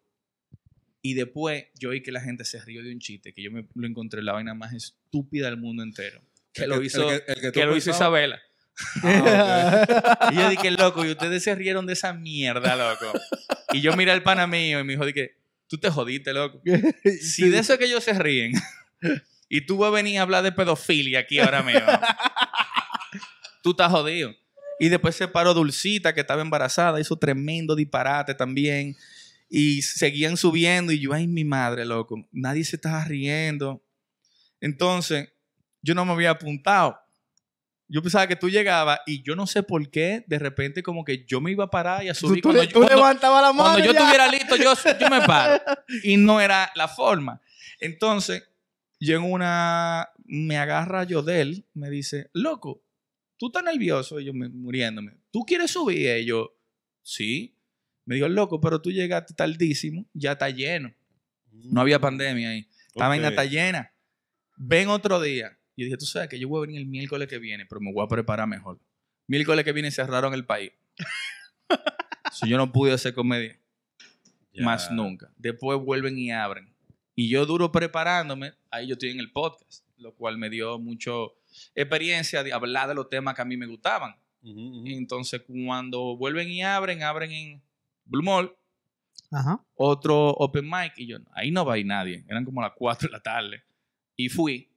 Y 1.03 1.15
después 1.15 1.67
yo 1.79 1.91
oí 1.91 2.03
que 2.03 2.13
la 2.13 2.21
gente 2.21 2.45
se 2.45 2.61
rió 2.61 2.83
de 2.83 2.93
un 2.93 2.99
chiste, 2.99 3.33
que 3.33 3.43
yo 3.43 3.51
me 3.51 3.67
lo 3.75 3.87
encontré 3.87 4.23
la 4.23 4.33
vaina 4.33 4.55
más 4.55 4.73
estúpida 4.75 5.47
del 5.47 5.57
mundo 5.57 5.83
entero. 5.83 6.21
Que 6.53 6.67
lo 6.67 6.77
El 6.77 6.85
hizo, 6.85 7.11
el 7.11 7.23
el 7.27 7.53
que 7.53 7.65
lo 7.65 7.77
hizo 7.77 7.91
Isabela. 7.91 8.41
Ah, 9.03 10.31
Y 10.33 10.37
yo 10.37 10.49
dije, 10.49 10.71
loco, 10.71 11.05
y 11.05 11.11
ustedes 11.11 11.43
se 11.43 11.55
rieron 11.55 11.87
de 11.87 11.93
esa 11.93 12.15
mierda, 12.15 12.77
loco. 12.77 13.19
Y 13.73 13.81
yo 13.83 13.95
miré 13.95 14.11
al 14.13 14.23
pana 14.23 14.47
mío 14.47 14.81
y 14.81 14.85
me 14.85 14.95
dijo, 14.95 15.05
dije, 15.05 15.37
tú 15.69 15.79
te 15.79 15.91
jodiste, 15.91 16.33
loco. 16.33 16.63
Si 17.21 17.49
de 17.49 17.59
eso 17.59 17.75
es 17.75 17.79
que 17.79 17.85
ellos 17.87 18.05
se 18.05 18.15
ríen 18.15 18.53
y 19.49 19.61
tú 19.63 19.79
vas 19.79 19.89
a 19.89 19.95
venir 19.95 20.19
a 20.19 20.23
hablar 20.23 20.43
de 20.43 20.53
pedofilia 20.53 21.21
aquí 21.21 21.39
ahora 21.39 21.63
mismo, 21.63 21.89
tú 23.63 23.71
estás 23.71 23.91
jodido. 23.91 24.35
Y 24.81 24.89
después 24.89 25.15
se 25.15 25.29
paró 25.29 25.55
Dulcita, 25.55 26.13
que 26.15 26.23
estaba 26.23 26.43
embarazada, 26.43 26.99
hizo 27.01 27.17
tremendo 27.17 27.77
disparate 27.77 28.35
también. 28.35 28.97
Y 29.49 29.83
seguían 29.83 30.37
subiendo 30.37 30.91
y 30.93 30.99
yo, 31.01 31.13
ay, 31.13 31.27
mi 31.29 31.45
madre, 31.45 31.85
loco, 31.85 32.27
nadie 32.33 32.65
se 32.65 32.77
estaba 32.77 33.05
riendo. 33.05 33.83
Entonces, 34.61 35.29
yo 35.83 35.95
no 35.95 36.05
me 36.05 36.13
había 36.13 36.31
apuntado. 36.31 36.99
Yo 37.89 38.03
pensaba 38.03 38.27
que 38.29 38.37
tú 38.37 38.49
llegabas 38.49 39.01
y 39.05 39.23
yo 39.23 39.35
no 39.35 39.47
sé 39.49 39.63
por 39.65 39.91
qué, 39.91 40.25
de 40.29 40.39
repente 40.39 40.83
como 40.83 41.05
que 41.05 41.25
yo 41.27 41.41
me 41.41 41.51
iba 41.51 41.65
a 41.65 41.71
parar 41.71 42.05
y 42.05 42.09
a 42.09 42.15
Tú, 42.15 42.29
subir 42.29 42.41
tú 42.43 42.49
cuando, 42.51 42.63
le- 42.63 42.69
yo- 42.69 42.73
tú 42.75 42.79
cuando- 42.81 42.95
levantabas 42.97 43.43
la 43.43 43.53
mano. 43.53 43.71
cuando 43.71 43.85
yo 43.85 43.91
estuviera 43.91 44.29
listo, 44.29 44.57
yo, 44.57 44.73
yo 45.01 45.09
me 45.11 45.21
paro. 45.23 45.61
Y 46.05 46.17
no 46.17 46.41
era 46.41 46.71
la 46.77 46.87
forma. 46.87 47.41
Entonces, 47.81 48.45
yo 49.01 49.17
en 49.17 49.25
una, 49.25 50.09
me 50.25 50.57
agarra 50.59 51.03
Yodel, 51.05 51.67
me 51.75 51.91
dice, 51.91 52.31
loco, 52.33 52.83
tú 53.41 53.47
estás 53.47 53.65
nervioso, 53.65 54.21
y 54.21 54.27
yo 54.27 54.35
me, 54.35 54.51
muriéndome. 54.51 55.15
¿Tú 55.31 55.41
quieres 55.47 55.71
subir? 55.71 56.19
Y 56.19 56.27
yo, 56.27 56.55
sí. 57.03 57.57
Me 58.05 58.17
dijo, 58.17 58.29
loco, 58.29 58.61
pero 58.61 58.83
tú 58.83 58.93
llegaste 58.93 59.33
tardísimo, 59.33 60.07
ya 60.13 60.33
está 60.33 60.51
lleno. 60.51 60.95
No 61.51 61.81
había 61.81 61.99
pandemia 61.99 62.51
ahí. 62.51 62.69
La 62.95 63.09
vaina 63.09 63.29
Ok. 63.29 63.31
está 63.33 63.45
llena. 63.47 63.93
Ven 64.59 64.89
otro 64.89 65.21
día. 65.23 65.59
Y 65.75 65.85
dije, 65.85 65.97
tú 65.97 66.05
sabes 66.05 66.29
que 66.29 66.39
yo 66.39 66.49
voy 66.49 66.59
a 66.59 66.67
venir 66.67 66.83
el 66.83 66.87
miércoles 66.87 67.29
que 67.29 67.39
viene, 67.39 67.65
pero 67.65 67.81
me 67.81 67.91
voy 67.93 68.05
a 68.05 68.09
preparar 68.09 68.47
mejor. 68.47 68.79
Miércoles 69.27 69.65
que 69.65 69.73
viene 69.73 69.91
cerraron 69.91 70.35
el 70.35 70.45
país. 70.45 70.73
si 72.33 72.47
yo 72.47 72.59
no 72.59 72.71
pude 72.71 72.93
hacer 72.93 73.15
comedia, 73.15 73.59
más 74.59 74.91
nunca. 74.91 75.33
Después 75.39 75.79
vuelven 75.79 76.19
y 76.19 76.31
abren. 76.31 76.75
Y 77.15 77.31
yo 77.31 77.47
duro 77.47 77.73
preparándome, 77.73 78.53
ahí 78.71 78.89
yo 78.89 78.95
estoy 78.95 79.11
en 79.11 79.21
el 79.21 79.33
podcast, 79.33 79.87
lo 79.97 80.15
cual 80.15 80.37
me 80.37 80.51
dio 80.51 80.79
mucho 80.79 81.40
experiencia 81.75 82.43
de 82.43 82.53
hablar 82.53 82.89
de 82.89 82.95
los 82.95 83.09
temas 83.09 83.35
que 83.35 83.43
a 83.43 83.45
mí 83.45 83.57
me 83.57 83.67
gustaban. 83.67 84.15
Ujú, 84.43 84.61
ujú. 84.61 84.87
Y 84.87 84.95
entonces 84.95 85.43
cuando 85.43 86.17
vuelven 86.17 86.49
y 86.49 86.63
abren, 86.63 87.03
abren 87.03 87.31
en 87.33 87.63
Blue 88.05 88.23
Mall, 88.23 88.55
Ajá. 89.31 89.63
otro 89.75 90.31
open 90.31 90.69
mic 90.69 90.95
y 90.97 91.07
yo, 91.07 91.19
ahí 91.33 91.51
no 91.51 91.65
va 91.65 91.75
a 91.75 91.79
ir 91.79 91.87
nadie. 91.87 92.25
Eran 92.29 92.45
como 92.45 92.63
las 92.63 92.73
4 92.75 93.09
de 93.09 93.13
la 93.13 93.21
tarde. 93.21 93.63
Y 94.17 94.29
fui 94.29 94.69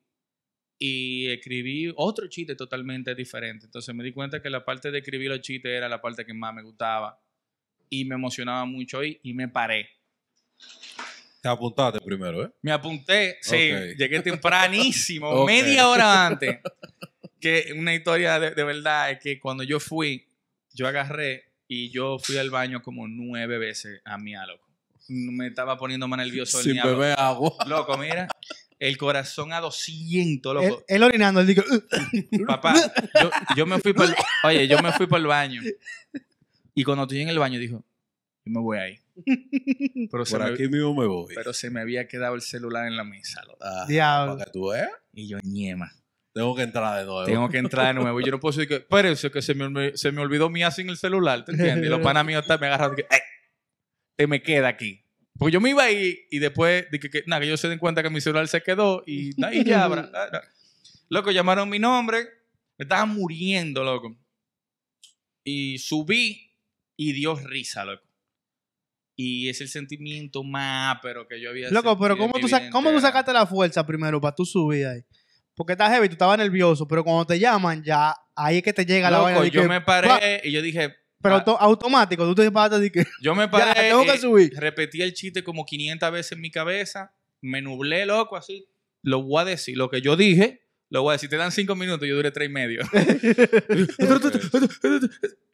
y 0.77 1.29
escribí 1.29 1.93
otro 1.95 2.27
chiste 2.27 2.55
totalmente 2.55 3.15
diferente. 3.15 3.65
Entonces 3.65 3.93
me 3.95 4.03
di 4.03 4.11
cuenta 4.11 4.41
que 4.41 4.49
la 4.49 4.65
parte 4.65 4.91
de 4.91 4.99
escribir 4.99 5.29
los 5.29 5.41
chistes 5.41 5.71
era 5.71 5.87
la 5.87 6.01
parte 6.01 6.25
que 6.25 6.33
más 6.33 6.53
me 6.53 6.61
gustaba 6.61 7.19
y 7.89 8.05
me 8.05 8.15
emocionaba 8.15 8.65
mucho 8.65 9.03
y, 9.03 9.19
y 9.23 9.33
me 9.33 9.47
paré. 9.47 9.87
Te 11.43 11.49
apuntaste 11.49 11.99
primero, 11.99 12.45
¿eh? 12.45 12.49
Me 12.61 12.71
apunté, 12.71 13.37
sí, 13.41 13.57
llegué 13.97 14.21
tempranísimo, 14.21 15.45
media 15.45 15.89
hora 15.89 16.25
antes. 16.25 16.59
Que 17.37 17.73
una 17.77 17.93
historia 17.93 18.39
de, 18.39 18.51
de 18.51 18.63
verdad 18.63 19.11
es 19.11 19.19
que 19.19 19.41
cuando 19.41 19.63
yo 19.63 19.81
fui, 19.81 20.25
yo 20.73 20.87
agarré 20.87 21.51
y 21.67 21.89
yo 21.89 22.17
fui 22.17 22.37
al 22.37 22.49
baño 22.49 22.81
como 22.81 23.09
nueve 23.09 23.57
veces 23.57 23.99
a 24.05 24.17
mi 24.17 24.31
loco. 24.33 24.65
Me 25.09 25.47
estaba 25.47 25.77
poniendo 25.77 26.07
más 26.07 26.17
nervioso 26.19 26.59
el 26.59 26.63
Sin 26.63 26.73
diablo. 26.75 26.97
beber 26.97 27.19
agua. 27.19 27.51
Loco, 27.67 27.97
mira. 27.97 28.29
El 28.79 28.97
corazón 28.97 29.51
a 29.51 29.59
200, 29.59 30.55
Él, 30.63 30.69
loco. 30.69 30.85
él 30.87 31.03
orinando, 31.03 31.41
él 31.41 31.47
dijo, 31.47 31.63
Papá, 32.47 32.73
yo, 33.21 33.29
yo 33.57 33.65
me 33.65 33.79
fui 33.79 33.91
por 33.91 34.05
el, 34.05 34.15
oye, 34.45 34.65
yo 34.69 34.81
me 34.81 34.93
fui 34.93 35.07
por 35.07 35.19
el 35.19 35.27
baño. 35.27 35.61
Y 36.73 36.83
cuando 36.85 37.03
estoy 37.03 37.19
en 37.19 37.27
el 37.27 37.37
baño, 37.39 37.59
dijo, 37.59 37.83
yo 38.45 38.51
me 38.51 38.59
voy 38.59 38.77
ahí. 38.77 38.99
Pero 40.11 40.23
Por 40.25 40.39
me, 40.39 40.45
aquí 40.53 40.67
mismo 40.67 40.93
me 40.95 41.05
voy. 41.05 41.33
pero 41.35 41.53
se 41.53 41.69
me 41.69 41.79
había 41.81 42.07
quedado 42.07 42.33
el 42.35 42.41
celular 42.41 42.87
en 42.87 42.97
la 42.97 43.03
mesa. 43.03 43.41
Ah, 43.61 43.85
Diablo. 43.87 44.33
Para 44.33 44.45
que 44.45 44.51
tú 44.51 44.69
veas, 44.69 44.89
Y 45.13 45.27
yo, 45.27 45.37
ñema. 45.43 45.91
tengo 46.33 46.55
que 46.55 46.63
entrar 46.63 46.99
de 46.99 47.05
nuevo. 47.05 47.23
Tengo 47.25 47.47
que 47.49 47.57
entrar 47.59 47.93
de 47.95 48.01
nuevo. 48.01 48.19
Y 48.19 48.25
yo 48.25 48.31
no 48.31 48.39
puedo 48.39 48.55
decir 48.57 48.67
que, 48.67 48.77
espérense, 48.77 49.29
que 49.31 49.41
se 49.43 49.53
me, 49.53 49.95
se 49.95 50.11
me 50.11 50.21
olvidó 50.21 50.49
mía 50.49 50.71
sin 50.71 50.89
el 50.89 50.97
celular, 50.97 51.45
¿te 51.45 51.51
entiendes? 51.51 51.85
Y 51.85 51.89
los 51.89 51.99
panas 52.03 52.25
míos 52.25 52.41
están- 52.41 52.59
me 52.59 52.67
agarran 52.67 52.93
y 52.93 52.95
que, 52.95 53.01
"Ey, 53.09 53.19
te 54.17 54.27
me 54.27 54.41
queda 54.41 54.67
aquí. 54.69 54.99
Porque 55.37 55.53
yo 55.53 55.61
me 55.61 55.69
iba 55.71 55.83
ahí 55.83 56.19
y 56.31 56.39
después, 56.39 56.85
dije 56.91 57.09
que, 57.09 57.23
nada, 57.27 57.39
que 57.41 57.47
ellos 57.47 57.59
se 57.59 57.67
den 57.69 57.79
cuenta 57.79 58.01
que 58.03 58.09
mi 58.09 58.19
celular 58.21 58.47
se 58.47 58.61
quedó 58.61 59.03
y, 59.05 59.29
y 59.51 59.63
ya, 59.63 59.87
bra, 59.87 60.03
bra, 60.03 60.27
bra. 60.29 60.41
Loco, 61.09 61.31
llamaron 61.31 61.69
mi 61.69 61.79
nombre, 61.79 62.23
me 62.77 62.83
estaba 62.83 63.05
muriendo, 63.05 63.83
loco. 63.83 64.15
Y 65.43 65.77
subí 65.79 66.51
y 66.97 67.13
dio 67.13 67.35
risa, 67.35 67.83
loco. 67.85 68.03
Y 69.15 69.49
es 69.49 69.61
el 69.61 69.69
sentimiento 69.69 70.43
más, 70.43 70.97
pero 71.01 71.27
que 71.27 71.39
yo 71.39 71.51
había 71.51 71.69
Loco, 71.69 71.97
pero 71.99 72.17
¿cómo 72.17 72.33
tú, 72.39 72.47
¿cómo 72.71 72.91
tú 72.91 72.99
sacaste 72.99 73.31
la 73.31 73.45
fuerza 73.45 73.85
primero 73.85 74.19
para 74.19 74.35
tú 74.35 74.45
subir 74.45 74.87
ahí? 74.87 75.01
Porque 75.55 75.73
estás 75.73 75.91
heavy, 75.91 76.07
tú 76.07 76.13
estabas 76.13 76.37
nervioso, 76.39 76.87
pero 76.87 77.03
cuando 77.03 77.25
te 77.27 77.37
llaman, 77.37 77.83
ya 77.83 78.15
ahí 78.35 78.57
es 78.57 78.63
que 78.63 78.73
te 78.73 78.85
llega 78.85 79.11
la 79.11 79.17
Loco, 79.17 79.25
vaina. 79.25 79.41
de 79.41 79.51
yo 79.51 79.61
que- 79.61 79.67
me 79.67 79.81
paré 79.81 80.41
y 80.43 80.51
yo 80.51 80.63
dije, 80.63 80.95
Pero 81.21 81.35
ah, 81.35 81.37
auto- 81.39 81.59
automático, 81.61 82.25
tú 82.25 82.33
te 82.33 82.49
paraste 82.51 82.79
de 82.79 82.91
que. 82.91 83.03
Yo 83.21 83.35
me 83.35 83.43
Ya, 83.45 83.51
paré, 83.51 83.89
tengo 83.89 84.03
que 84.03 84.45
eh, 84.45 84.49
repetí 84.59 85.01
el 85.03 85.13
chiste 85.13 85.43
como 85.43 85.63
500 85.65 86.11
veces 86.11 86.31
en 86.31 86.41
mi 86.41 86.49
cabeza, 86.49 87.13
me 87.39 87.61
nublé, 87.61 88.07
loco, 88.07 88.35
así. 88.35 88.67
Lo 89.03 89.21
voy 89.21 89.41
a 89.41 89.45
decir, 89.45 89.77
lo 89.77 89.91
que 89.91 90.01
yo 90.01 90.15
dije, 90.17 90.61
lo 90.89 91.03
voy 91.03 91.11
a 91.11 91.13
decir. 91.13 91.29
Te 91.29 91.37
dan 91.37 91.51
cinco 91.51 91.75
minutos, 91.75 92.07
yo 92.07 92.15
duré 92.15 92.31
tres 92.31 92.49
y 92.49 92.51
medio. 92.51 92.81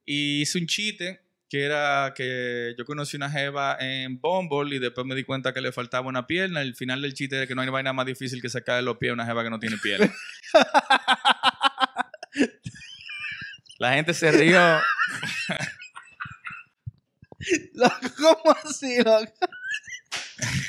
y 0.05 0.41
hice 0.41 0.57
un 0.59 0.67
chiste 0.67 1.21
que 1.49 1.63
era 1.63 2.13
que 2.15 2.75
yo 2.77 2.85
conocí 2.85 3.17
una 3.17 3.29
jeva 3.29 3.75
en 3.79 4.19
Bumble 4.21 4.75
y 4.75 4.79
después 4.79 5.05
me 5.07 5.15
di 5.15 5.23
cuenta 5.23 5.51
que 5.53 5.61
le 5.61 5.71
faltaba 5.71 6.07
una 6.07 6.27
pierna. 6.27 6.61
El 6.61 6.75
final 6.75 7.01
del 7.01 7.15
chiste 7.15 7.41
es 7.41 7.47
que 7.47 7.55
no 7.55 7.61
hay 7.63 7.69
vaina 7.69 7.91
más 7.91 8.05
difícil 8.05 8.39
que 8.41 8.49
sacar 8.49 8.75
de 8.75 8.83
los 8.83 8.97
pies 8.97 9.09
a 9.11 9.13
una 9.15 9.25
jeva 9.25 9.43
que 9.43 9.49
no 9.49 9.59
tiene 9.59 9.77
pierna. 9.77 10.13
La 13.79 13.93
gente 13.93 14.13
se 14.13 14.31
rió. 14.31 14.59
Loco, 17.73 17.95
¿Cómo 18.17 18.55
así, 18.65 18.97
loco? 19.01 19.31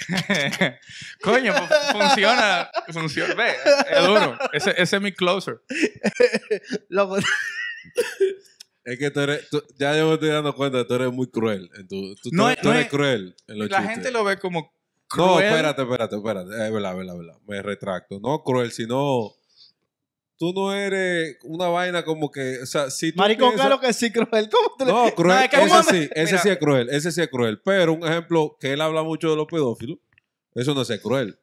Coño, 1.21 1.53
fu- 1.53 1.75
funciona. 1.99 2.71
Funciona. 2.93 3.35
Ve, 3.35 3.57
es 3.91 4.07
duro. 4.07 4.39
Ese, 4.53 4.71
ese 4.81 4.97
es 4.97 5.03
mi 5.03 5.11
closer. 5.13 5.61
Loco, 6.89 7.19
Es 8.85 8.99
que 8.99 9.11
tú 9.11 9.21
eres, 9.21 9.49
tú- 9.51 9.63
ya 9.79 9.97
yo 9.97 10.09
me 10.09 10.15
estoy 10.15 10.31
dando 10.31 10.55
cuenta 10.55 10.79
que 10.79 10.85
tú 10.85 10.95
eres 10.95 11.13
muy 11.13 11.27
cruel. 11.29 11.71
En 11.79 11.87
tu, 11.87 12.15
tú, 12.17 12.31
tú 12.31 12.31
No 12.33 12.49
eres, 12.49 12.57
es- 12.59 12.63
tú 12.63 12.69
no 12.69 12.75
eres 12.75 12.87
es- 12.87 12.91
cruel 12.91 13.37
en 13.49 13.59
los 13.59 13.71
La 13.71 13.79
chistes. 13.79 13.95
gente 13.97 14.11
lo 14.11 14.25
ve 14.25 14.39
como 14.39 14.61
No, 14.63 15.35
cruel. 15.35 15.45
espérate, 15.47 15.83
espérate, 15.83 16.17
espérate. 16.17 16.51
Es 16.67 16.73
verdad, 16.73 16.97
verdad, 16.97 17.17
verdad. 17.17 17.39
Me 17.47 17.63
retracto. 17.63 18.19
No 18.21 18.43
cruel, 18.43 18.71
sino... 18.73 19.33
Tú 20.39 20.55
no 20.55 20.73
eres 20.73 21.37
una 21.43 21.69
vaina 21.69 22.03
como 22.03 22.31
que... 22.31 22.61
O 22.63 22.67
sea, 22.67 22.89
si 22.91 23.13
tú 23.13 23.19
Maricón, 23.19 23.51
piensas- 23.51 23.67
claro 23.67 23.79
que 23.81 23.93
sí, 23.93 24.11
cruel. 24.11 24.49
¿Cómo 24.51 24.75
tú 24.79 24.85
le- 24.87 24.91
No, 24.93 25.15
cruel, 25.15 25.37
No, 25.37 25.43
es 25.43 25.51
que 25.51 25.57
ese 25.57 25.69
¿cómo 25.69 25.83
me- 25.83 25.91
sí, 25.91 26.09
ese 26.15 26.25
Mira. 26.33 26.43
sí 26.43 26.49
es 26.49 26.59
cruel, 26.59 26.89
ese 26.91 27.13
sí 27.13 27.21
es 27.21 27.29
cruel. 27.29 27.61
Pero 27.63 27.93
un 27.93 28.07
ejemplo 28.09 28.57
que 28.59 28.73
él 28.73 28.81
habla 28.81 29.03
mucho 29.03 29.29
de 29.29 29.37
los 29.37 29.47
pedófilos, 29.47 29.99
eso 30.55 30.73
no 30.75 30.81
es 30.81 30.87
ser 30.89 31.03
cruel. 31.03 31.39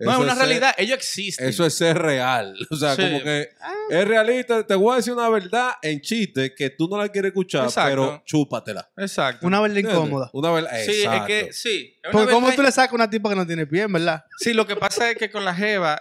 No, 0.00 0.12
es 0.12 0.18
una 0.18 0.34
ser- 0.34 0.46
realidad. 0.46 0.74
Ellos 0.78 0.96
existen. 0.98 1.48
eso 1.48 1.66
es 1.66 1.74
ser 1.74 1.98
real. 1.98 2.54
O 2.70 2.76
sea, 2.76 2.94
Sí. 2.94 3.02
como 3.02 3.22
que 3.22 3.48
es 3.90 4.08
realista. 4.08 4.64
Te 4.66 4.74
voy 4.74 4.92
a 4.92 4.96
decir 4.96 5.12
una 5.12 5.28
verdad 5.28 5.72
en 5.82 6.00
chiste 6.00 6.54
que 6.54 6.70
tú 6.70 6.88
no 6.88 6.96
la 6.98 7.08
quieres 7.08 7.30
escuchar, 7.30 7.64
Exacto. 7.64 7.90
pero 7.90 8.22
chúpatela. 8.24 8.88
Exacto. 8.96 9.46
Una 9.46 9.60
verdad 9.60 9.76
incómoda. 9.78 10.30
Una 10.32 10.50
verdad. 10.52 10.70
sí, 10.84 11.02
exacto. 11.02 11.32
es 11.32 11.44
que 11.46 11.52
sí. 11.52 11.96
Es 12.02 12.10
Porque 12.12 12.32
¿cómo 12.32 12.52
tú 12.52 12.62
le 12.62 12.70
sacas 12.70 12.92
a 12.92 12.94
una 12.94 13.10
tipa 13.10 13.28
que 13.30 13.36
no 13.36 13.46
tiene 13.46 13.66
pie, 13.66 13.86
verdad? 13.88 14.24
Sí, 14.38 14.52
lo 14.54 14.66
que 14.66 14.76
pasa 14.76 15.10
es 15.10 15.16
que 15.16 15.30
con 15.30 15.44
la 15.44 15.54
jeva, 15.54 16.00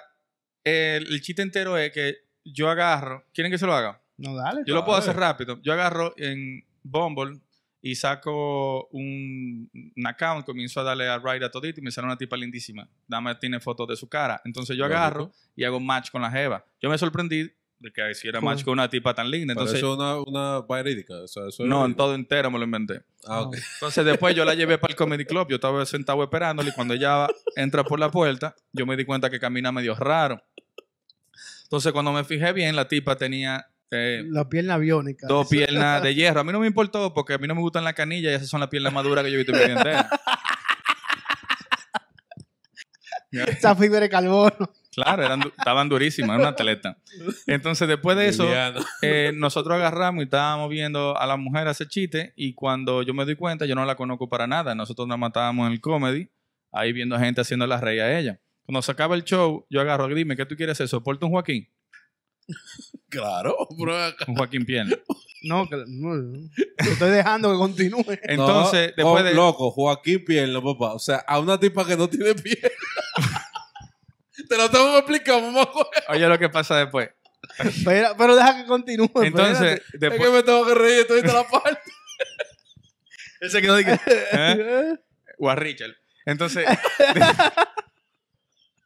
el, 0.63 1.07
el 1.13 1.21
chiste 1.21 1.41
entero 1.41 1.77
es 1.77 1.91
que 1.91 2.17
yo 2.43 2.69
agarro. 2.69 3.25
¿Quieren 3.33 3.51
que 3.51 3.57
se 3.57 3.65
lo 3.65 3.73
haga? 3.73 4.01
No, 4.17 4.35
dale. 4.35 4.61
Yo 4.65 4.73
lo 4.75 4.83
puedo 4.85 4.97
hacer 4.97 5.15
rápido. 5.15 5.59
Yo 5.61 5.73
agarro 5.73 6.13
en 6.17 6.63
Bumble 6.83 7.39
y 7.87 7.95
saco 7.95 8.87
un, 8.91 9.69
un 9.95 10.07
account, 10.07 10.45
comienzo 10.45 10.81
a 10.81 10.83
darle 10.83 11.07
a 11.07 11.17
ride 11.19 11.45
a 11.45 11.49
todito 11.49 11.79
y 11.79 11.83
me 11.83 11.89
sale 11.91 12.05
una 12.05 12.17
tipa 12.17 12.35
lindísima. 12.35 12.89
Dame 13.07 13.33
tiene 13.35 13.61
fotos 13.61 13.87
de 13.87 13.95
su 13.95 14.09
cara. 14.09 14.41
Entonces 14.43 14.75
yo 14.75 14.83
Lógico. 14.83 14.97
agarro 14.97 15.31
y 15.55 15.63
hago 15.63 15.79
match 15.79 16.11
con 16.11 16.21
la 16.21 16.29
jeva. 16.29 16.65
Yo 16.81 16.89
me 16.89 16.97
sorprendí 16.97 17.49
de 17.79 17.91
que 17.93 18.11
hiciera 18.11 18.41
match 18.41 18.65
con 18.65 18.73
una 18.73 18.89
tipa 18.89 19.13
tan 19.13 19.31
linda. 19.31 19.53
Pero 19.53 19.61
Entonces, 19.61 19.77
eso 19.77 19.93
es 19.93 19.97
una, 19.97 20.19
una 20.19 20.65
verídica. 20.67 21.13
O 21.13 21.27
sea, 21.29 21.47
eso 21.47 21.63
es 21.63 21.69
no, 21.69 21.85
en 21.85 21.95
todo 21.95 22.13
entero 22.13 22.51
me 22.51 22.59
lo 22.59 22.65
inventé. 22.65 23.03
Ah, 23.25 23.43
ok. 23.43 23.55
Entonces 23.75 24.03
después 24.03 24.35
yo 24.35 24.43
la 24.43 24.53
llevé 24.53 24.77
para 24.77 24.91
el 24.91 24.97
Comedy 24.97 25.23
Club. 25.23 25.47
Yo 25.49 25.55
estaba 25.55 25.85
sentado 25.85 26.21
esperándole 26.23 26.71
y 26.71 26.73
cuando 26.73 26.93
ella 26.93 27.27
entra 27.55 27.85
por 27.85 28.01
la 28.01 28.11
puerta, 28.11 28.53
yo 28.73 28.85
me 28.85 28.97
di 28.97 29.05
cuenta 29.05 29.29
que 29.29 29.39
camina 29.39 29.71
medio 29.71 29.95
raro. 29.95 30.43
Entonces 31.63 31.93
cuando 31.93 32.11
me 32.11 32.25
fijé 32.25 32.51
bien, 32.51 32.75
la 32.75 32.89
tipa 32.89 33.15
tenía 33.15 33.65
eh, 33.91 34.23
La 34.27 34.49
pierna 34.49 34.77
dos 35.27 35.47
piernas 35.49 36.03
de 36.03 36.15
hierro. 36.15 36.41
A 36.41 36.43
mí 36.43 36.51
no 36.51 36.59
me 36.59 36.67
importó 36.67 37.13
porque 37.13 37.33
a 37.33 37.37
mí 37.37 37.47
no 37.47 37.55
me 37.55 37.61
gustan 37.61 37.83
las 37.83 37.93
canillas 37.93 38.31
y 38.31 38.35
esas 38.35 38.49
son 38.49 38.59
las 38.59 38.69
piernas 38.69 38.93
más 38.93 39.03
duras 39.03 39.23
que 39.23 39.31
yo 39.31 39.35
he 39.35 39.43
visto 39.43 39.53
en 39.53 39.59
mi 39.59 39.65
vida 39.65 39.77
entera. 39.77 40.09
Esa 43.31 43.75
fibra 43.75 43.99
de 43.99 44.09
carbono. 44.09 44.71
Claro, 44.95 45.23
eran 45.23 45.41
estaban 45.41 45.89
durísimas, 45.89 46.31
era 46.31 46.39
una 46.39 46.47
atleta. 46.49 46.97
Entonces 47.45 47.87
después 47.87 48.17
de 48.17 48.29
eso, 48.29 48.47
eh, 49.01 49.31
nosotros 49.35 49.75
agarramos 49.75 50.21
y 50.21 50.23
estábamos 50.23 50.69
viendo 50.69 51.15
a 51.17 51.27
la 51.27 51.37
mujer 51.37 51.67
hacer 51.67 51.87
chiste 51.87 52.33
y 52.35 52.53
cuando 52.55 53.03
yo 53.03 53.13
me 53.13 53.25
doy 53.25 53.35
cuenta, 53.35 53.65
yo 53.65 53.75
no 53.75 53.85
la 53.85 53.95
conozco 53.95 54.27
para 54.27 54.47
nada. 54.47 54.73
Nosotros 54.73 55.07
nada 55.07 55.17
más 55.17 55.29
estábamos 55.29 55.67
en 55.67 55.73
el 55.73 55.81
comedy, 55.81 56.31
ahí 56.71 56.93
viendo 56.93 57.15
a 57.15 57.19
gente 57.19 57.41
haciendo 57.41 57.67
la 57.67 57.79
rey 57.79 57.99
a 57.99 58.17
ella. 58.17 58.39
Cuando 58.65 58.81
se 58.81 58.91
acaba 58.91 59.15
el 59.15 59.23
show, 59.23 59.65
yo 59.69 59.81
agarro, 59.81 60.07
dime, 60.07 60.35
¿qué 60.35 60.45
tú 60.45 60.55
quieres 60.55 60.73
hacer? 60.73 60.87
¿Soporta 60.87 61.25
un 61.25 61.31
Joaquín? 61.31 61.69
Claro, 63.09 63.55
bro. 63.77 63.97
acá. 64.03 64.25
Un 64.27 64.35
Joaquín 64.35 64.65
Pierna. 64.65 64.95
No, 65.43 65.67
que- 65.69 65.83
no, 65.87 66.49
estoy 66.77 67.11
dejando 67.11 67.51
que 67.51 67.57
continúe. 67.57 68.05
Entonces, 68.23 68.93
No, 68.97 69.03
después 69.03 69.23
oh, 69.23 69.23
de... 69.23 69.33
Loco, 69.33 69.71
Joaquín 69.71 70.23
Pierna, 70.25 70.61
papá. 70.61 70.93
O 70.93 70.99
sea, 70.99 71.17
a 71.27 71.39
una 71.39 71.59
tipa 71.59 71.85
que 71.85 71.95
no 71.95 72.09
tiene 72.09 72.33
pierna. 72.35 72.69
Te 74.49 74.55
lo 74.57 74.69
tengo 74.69 74.91
que 74.91 74.97
explicar, 74.99 75.41
mamá. 75.41 75.67
Oye, 76.09 76.27
lo 76.27 76.37
que 76.39 76.49
pasa 76.49 76.77
después. 76.77 77.09
Pero, 77.83 78.09
pero 78.17 78.35
deja 78.35 78.61
que 78.61 78.67
continúe. 78.67 79.09
Entonces, 79.23 79.81
Es 79.93 79.99
después... 79.99 80.21
que 80.29 80.35
me 80.35 80.43
tengo 80.43 80.65
que 80.65 80.75
reír, 80.75 80.99
estoy 81.01 81.21
de 81.21 81.33
la 81.33 81.43
parte. 81.49 81.79
Él 83.41 83.49
se 83.51 83.61
quedó 83.61 83.75
de 83.75 83.85
que... 83.85 83.91
¿eh? 83.91 83.99
espérate. 84.01 84.99
o 85.39 85.49
a 85.49 85.55
Richard. 85.55 85.95
Entonces, 86.25 86.67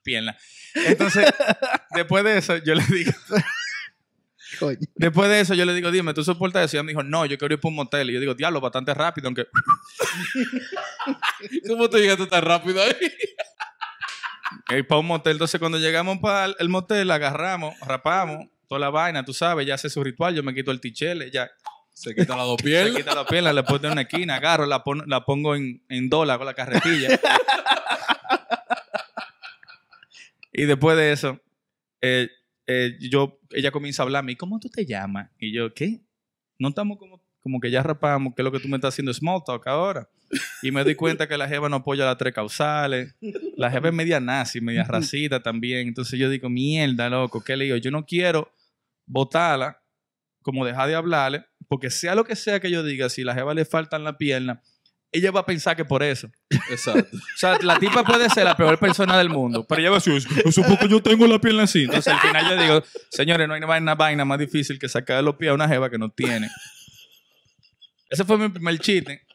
pierna. 0.04 0.38
Entonces, 0.74 1.26
después 1.96 2.24
de 2.24 2.38
eso, 2.38 2.58
yo 2.58 2.76
le 2.76 2.84
digo, 2.86 3.12
Coño. 4.60 4.78
después 4.96 5.30
de 5.30 5.42
eso, 5.42 5.54
yo 5.54 5.66
le 5.66 5.74
digo, 5.74 5.92
dime, 5.92 6.14
¿tú 6.14 6.24
soportas 6.24 6.66
eso? 6.66 6.76
Y 6.76 6.78
ella 6.78 6.84
me 6.84 6.92
dijo, 6.92 7.04
no, 7.04 7.26
yo 7.26 7.38
quiero 7.38 7.54
ir 7.54 7.60
para 7.60 7.70
un 7.70 7.76
motel. 7.76 8.10
Y 8.10 8.14
yo 8.14 8.20
digo, 8.20 8.34
diablo, 8.34 8.62
bastante 8.62 8.94
rápido, 8.94 9.28
aunque 9.28 9.48
¿Cómo 11.68 11.90
te 11.90 12.00
llegaste 12.00 12.28
tan 12.28 12.44
rápido 12.44 12.82
ahí? 12.82 12.96
ir 14.78 14.88
para 14.88 15.00
un 15.00 15.08
motel. 15.08 15.34
Entonces, 15.34 15.60
cuando 15.60 15.78
llegamos 15.78 16.20
para 16.20 16.46
el- 16.46 16.56
el 16.60 16.70
motel, 16.70 17.10
agarramos, 17.12 17.78
rapamos, 17.82 18.48
toda 18.68 18.80
la 18.80 18.90
vaina, 18.90 19.26
tú 19.26 19.34
sabes, 19.34 19.66
ya 19.68 19.76
hace 19.76 19.90
su 19.90 20.04
ritual, 20.04 20.34
yo 20.36 20.44
me 20.44 20.54
quito 20.54 20.72
el 20.72 20.80
tichele, 20.80 21.30
ya 21.32 21.50
Se 21.94 22.16
quita 22.16 22.36
las 22.38 22.46
dos 22.46 22.58
se 22.60 22.64
piernas. 22.66 22.96
quita 22.96 23.16
la 23.16 23.26
pierna, 23.26 23.52
le 23.54 23.64
pongo 23.64 23.86
en 23.88 23.92
una 23.94 24.02
esquina, 24.02 24.36
agarro, 24.36 24.66
la, 24.66 24.84
pon- 24.84 25.04
la 25.08 25.26
pongo 25.26 25.56
en, 25.56 25.84
en 25.90 26.10
dólar 26.10 26.38
con 26.38 26.46
la 26.48 26.54
carretilla. 26.54 27.20
Y 30.52 30.64
después 30.64 30.98
de 30.98 31.12
eso, 31.12 31.40
eh, 32.02 32.30
eh, 32.68 32.98
yo, 33.00 33.40
ella 33.52 33.72
comienza 33.72 34.04
a 34.04 34.06
hablarme, 34.06 34.34
¿y 34.34 34.36
cómo 34.36 34.60
tú 34.60 34.70
te 34.70 34.86
llamas? 34.86 35.30
Y 35.38 35.54
yo, 35.54 35.74
¿qué? 35.74 36.02
No 36.58 36.70
estamos 36.70 36.98
como, 36.98 37.22
como 37.42 37.60
que 37.60 37.72
ya 37.72 37.84
rapamos, 37.84 38.34
¿qué 38.36 38.42
es 38.42 38.44
lo 38.44 38.52
que 38.52 38.60
tú 38.60 38.68
me 38.68 38.78
estás 38.78 38.94
haciendo 38.94 39.14
small 39.14 39.42
talk 39.46 39.68
ahora? 39.68 40.10
Y 40.62 40.72
me 40.72 40.84
doy 40.84 40.96
cuenta 40.96 41.28
que 41.28 41.38
la 41.38 41.48
jeva 41.48 41.68
no 41.68 41.78
apoya 41.78 42.06
las 42.06 42.18
tres 42.18 42.34
causales. 42.34 43.16
La 43.58 43.70
jeva 43.70 43.90
es 43.90 43.94
media 43.94 44.20
nazi, 44.20 44.62
media 44.62 44.84
racista 44.84 45.42
también. 45.42 45.88
Entonces 45.88 46.18
yo 46.18 46.30
digo, 46.30 46.50
mierda, 46.50 47.10
loco, 47.10 47.44
¿qué 47.44 47.58
le 47.58 47.66
digo? 47.66 47.78
Yo 47.78 47.92
no 47.92 48.06
quiero 48.06 48.54
votarla, 49.06 49.82
como 50.42 50.66
dejar 50.66 50.88
de 50.88 50.96
hablarle, 50.96 51.46
porque 51.68 51.90
sea 51.90 52.16
lo 52.16 52.24
que 52.24 52.36
sea 52.36 52.60
que 52.60 52.72
yo 52.72 52.84
diga, 52.84 53.10
si 53.10 53.24
la 53.24 53.34
jeva 53.34 53.54
le 53.54 53.66
faltan 53.66 54.04
la 54.04 54.18
pierna, 54.18 54.62
ella 55.14 55.32
va 55.32 55.42
a 55.42 55.46
pensar 55.46 55.76
que 55.76 55.84
por 55.86 56.04
eso. 56.04 56.30
Exacto. 56.70 57.18
O 57.36 57.38
sea, 57.38 57.58
la 57.62 57.78
tipa 57.80 58.04
puede 58.04 58.30
ser 58.30 58.46
la 58.46 58.56
peor 58.56 58.78
persona 58.80 59.18
del 59.18 59.30
mundo, 59.30 59.66
pero 59.68 59.82
ella 59.82 59.90
va 59.90 59.98
a 59.98 60.00
decir, 60.00 60.22
eso 60.46 60.62
porque 60.68 60.88
yo 60.88 61.02
tengo 61.02 61.26
la 61.28 61.40
pierna 61.40 61.64
así. 61.64 61.84
Entonces 61.84 62.14
al 62.14 62.20
final 62.20 62.50
yo 62.50 62.62
digo, 62.62 62.84
señores, 63.10 63.48
no 63.48 63.54
hay 63.54 63.82
una 63.82 63.96
vaina 63.96 64.24
más 64.26 64.40
difícil 64.40 64.78
que 64.80 64.88
sacar 64.88 65.18
de 65.18 65.24
los 65.24 65.36
pies 65.36 65.52
a 65.52 65.54
una 65.56 65.68
jeva 65.68 65.90
que 65.90 65.98
no 65.98 66.10
tiene. 66.10 66.50
Ese 68.10 68.24
fue 68.26 68.38
mi 68.38 68.50
primer 68.50 68.78
chiste. 68.80 69.26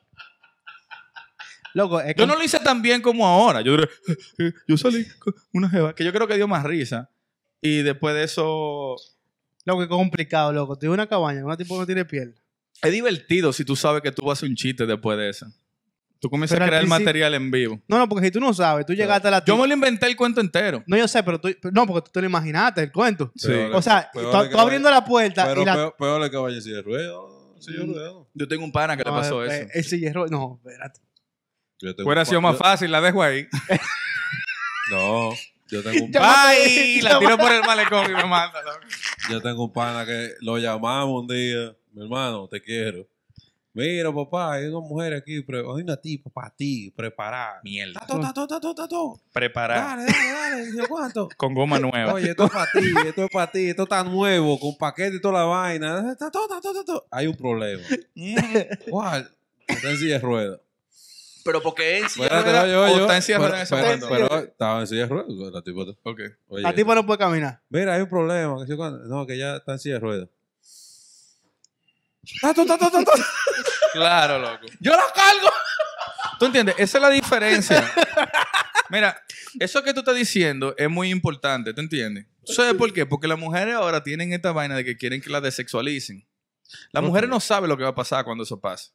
Loco, 1.75 2.01
es 2.01 2.09
Yo 2.09 2.15
que- 2.15 2.27
no 2.27 2.37
lo 2.37 2.43
hice 2.45 2.59
tan 2.61 2.81
bien 2.81 3.03
como 3.03 3.27
ahora. 3.27 3.61
Yo, 3.61 3.73
diré, 3.77 3.91
"Eh, 4.39 4.53
yo 4.69 4.77
salí 4.79 5.05
con 5.19 5.35
una 5.53 5.69
jeva 5.69 5.95
que 5.95 6.05
yo 6.05 6.13
creo 6.13 6.27
que 6.27 6.37
dio 6.37 6.49
más 6.49 6.65
risa. 6.65 7.11
Y 7.61 7.83
después 7.83 8.15
de 8.15 8.23
eso, 8.25 8.97
Loco, 9.65 9.83
es 9.83 9.89
complicado, 9.89 10.53
loco. 10.53 10.79
Tienes 10.79 10.95
una 10.95 11.07
cabaña, 11.09 11.45
una 11.45 11.57
tipo 11.57 11.75
que 11.75 11.81
no 11.81 11.87
tiene 11.87 12.05
piel. 12.05 12.35
es 12.83 12.93
divertido 12.93 13.53
si 13.53 13.65
tú 13.65 13.75
sabes 13.75 14.03
que 14.03 14.13
tú 14.13 14.23
vas 14.27 14.31
a 14.31 14.41
hacer 14.41 14.49
un 14.51 14.55
chiste 14.57 14.87
después 14.87 15.19
de 15.19 15.31
eso. 15.31 15.47
Tú 16.21 16.31
comienzas 16.31 16.57
Pero 16.57 16.65
a 16.65 16.69
crear 16.69 16.81
principio- 16.83 17.05
material 17.05 17.35
en 17.35 17.51
vivo. 17.51 17.81
No, 17.89 17.99
no, 17.99 18.09
porque 18.09 18.27
si 18.27 18.31
tú 18.31 18.41
no 18.41 18.55
sabes, 18.55 18.87
tú 18.87 18.95
llegaste 18.95 19.29
a 19.29 19.31
la 19.31 19.45
Yo 19.45 19.57
me 19.57 19.67
lo 19.67 19.75
inventé 19.75 20.07
el 20.07 20.17
cuento 20.17 20.41
entero. 20.41 20.83
No, 20.87 20.97
yo 20.97 21.07
sé, 21.07 21.23
pero 21.23 21.41
tú... 21.41 21.49
No, 21.73 21.87
porque 21.87 22.07
tú 22.07 22.11
te 22.13 22.21
lo 22.21 22.27
imaginaste, 22.27 22.83
el 22.83 22.93
cuento. 22.93 23.33
Sí. 23.37 23.53
O 23.73 23.83
sea, 23.83 24.11
tú, 24.13 24.59
abriendo 24.59 24.91
la 24.91 25.05
puerta 25.05 25.47
Pero 25.47 25.63
y 25.63 25.65
la... 25.65 25.75
peor, 25.75 25.97
peor 25.99 26.23
es 26.23 26.31
que 26.31 26.37
vaya 26.37 26.59
así 26.59 26.71
de 26.71 26.83
ruedo. 26.83 27.55
Yo 28.35 28.49
tengo 28.49 28.65
un 28.65 28.73
pana 28.73 28.97
que 28.97 29.05
le 29.05 29.11
pasó 29.11 29.45
eh, 29.45 29.49
eso. 29.49 29.69
El 29.75 29.85
sillerro... 29.85 30.27
No, 30.29 30.61
espérate. 30.65 31.01
Hubiera 32.05 32.25
sido 32.25 32.41
más 32.41 32.57
fácil, 32.57 32.91
la 32.91 33.01
dejo 33.01 33.23
ahí. 33.23 33.47
No, 34.91 35.33
yo 35.69 35.83
tengo 35.83 36.05
un, 36.05 36.13
Ya- 36.13 36.49
¡Ay! 36.49 37.01
La 37.03 37.19
tiro 37.19 37.37
por 37.37 37.53
el 37.53 37.63
malecón 37.63 38.07
y 38.11 38.15
me 38.15 38.23
loco. 38.23 38.53
yo 39.31 39.43
tengo 39.43 39.65
un 39.65 39.73
pana 39.73 40.07
que 40.07 40.33
lo 40.41 40.59
llamamos 40.59 41.23
un 41.23 41.27
día. 41.27 41.77
Mi 41.93 42.03
hermano, 42.03 42.49
te 42.49 42.61
quiero. 42.63 43.07
Mira, 43.77 44.11
papá, 44.11 44.55
hay 44.55 44.69
una 44.69 44.81
mujer 44.81 45.13
aquí, 45.13 45.35
hay 45.47 45.83
una 45.83 45.97
tipa 45.99 46.31
para 46.31 46.49
ti, 46.49 46.91
preparada. 46.97 47.61
Mierda. 47.63 48.01
Tato, 48.01 48.19
tato, 48.21 48.47
tato, 48.47 48.75
tato. 48.75 49.21
Preparar. 49.35 49.99
Dale, 49.99 50.07
dale, 50.11 50.73
dale. 50.73 50.89
¿cuánto? 50.89 51.29
Con 51.37 51.53
goma 51.53 51.79
nueva. 51.79 52.15
Oye, 52.15 52.31
esto 52.31 52.47
es 52.47 52.51
para 52.51 52.71
ti, 52.73 52.95
esto 53.07 53.25
es 53.25 53.31
para 53.31 53.53
ti, 53.53 53.69
esto 53.69 53.83
está 53.83 54.03
nuevo, 54.03 54.59
con 54.59 54.79
paquete 54.79 55.17
y 55.17 55.21
toda 55.21 55.41
la 55.41 55.45
vaina. 55.45 56.17
Tato, 56.19 56.49
tato, 56.49 56.73
tato. 56.73 57.07
Hay 57.11 57.27
un 57.27 57.37
problema. 57.37 57.83
¿Cuál? 58.89 59.31
Está 59.69 59.91
en 59.91 59.97
silla 59.99 60.15
de 60.15 60.21
ruedas. 60.21 60.61
Pero 61.45 61.61
porque 61.63 61.99
en 61.99 62.09
silla 62.09 62.29
de 62.29 62.43
ruedas 62.43 62.65
o 62.97 63.01
está 63.03 63.17
en 63.17 63.23
silla 63.23 63.39
de 63.39 63.45
pero- 63.45 63.53
ruedas 63.53 63.55
en 63.55 63.63
ese 63.63 63.75
pero- 63.77 63.85
momento. 63.85 64.09
Pero 64.09 64.39
estaba 64.51 64.81
en 64.81 64.87
silla 64.87 65.03
de 65.03 65.09
ruedas. 65.09 65.53
La 65.53 65.63
tipa. 65.63 65.81
Ok. 66.03 66.21
Oye, 66.49 66.63
La 66.63 66.75
tipa 66.75 66.95
no 66.95 67.05
puede 67.07 67.19
caminar. 67.19 67.61
Mira, 67.69 67.95
hay 67.95 68.01
un 68.01 68.09
problema. 68.09 68.57
No, 69.07 69.27
que 69.27 69.37
ya 69.37 69.57
está 69.57 69.73
en 69.73 69.79
silla 69.79 69.95
de 69.97 70.01
ruedas. 70.01 70.29
Tato, 72.41 72.67
tato, 72.67 72.91
tato. 72.91 73.13
Claro, 73.93 74.39
loco. 74.39 74.67
¡Yo 74.81 74.93
la 74.93 75.05
cargo! 75.15 75.49
¿Tú 76.39 76.47
entiendes? 76.47 76.75
Esa 76.79 76.99
es 76.99 77.03
la 77.03 77.11
diferencia. 77.11 77.93
Mira, 78.91 79.21
eso 79.59 79.83
que 79.83 79.93
tú 79.93 80.01
estás 80.01 80.17
diciendo 80.17 80.75
es 80.77 80.89
muy 80.89 81.11
importante, 81.11 81.73
¿tú 81.73 81.81
entiendes? 81.81 82.27
¿Sabes 82.45 82.75
por 82.75 82.93
qué? 82.93 83.07
Porque 83.07 83.27
las 83.27 83.39
mujeres 83.39 83.75
ahora 83.75 84.03
tienen 84.03 84.33
esta 84.33 84.53
vaina 84.53 84.77
de 84.77 84.85
que 84.85 84.97
quieren 84.97 85.21
que 85.21 85.31
las 85.31 85.43
desexualicen. 85.43 86.27
Las 86.93 87.03
mujeres 87.03 87.31
no 87.31 87.41
saben 87.41 87.69
lo 87.69 87.77
que 87.77 87.85
va 87.85 87.91
a 87.91 87.95
pasar 87.95 88.25
cuando 88.25 88.45
eso 88.45 88.61
pase. 88.61 88.91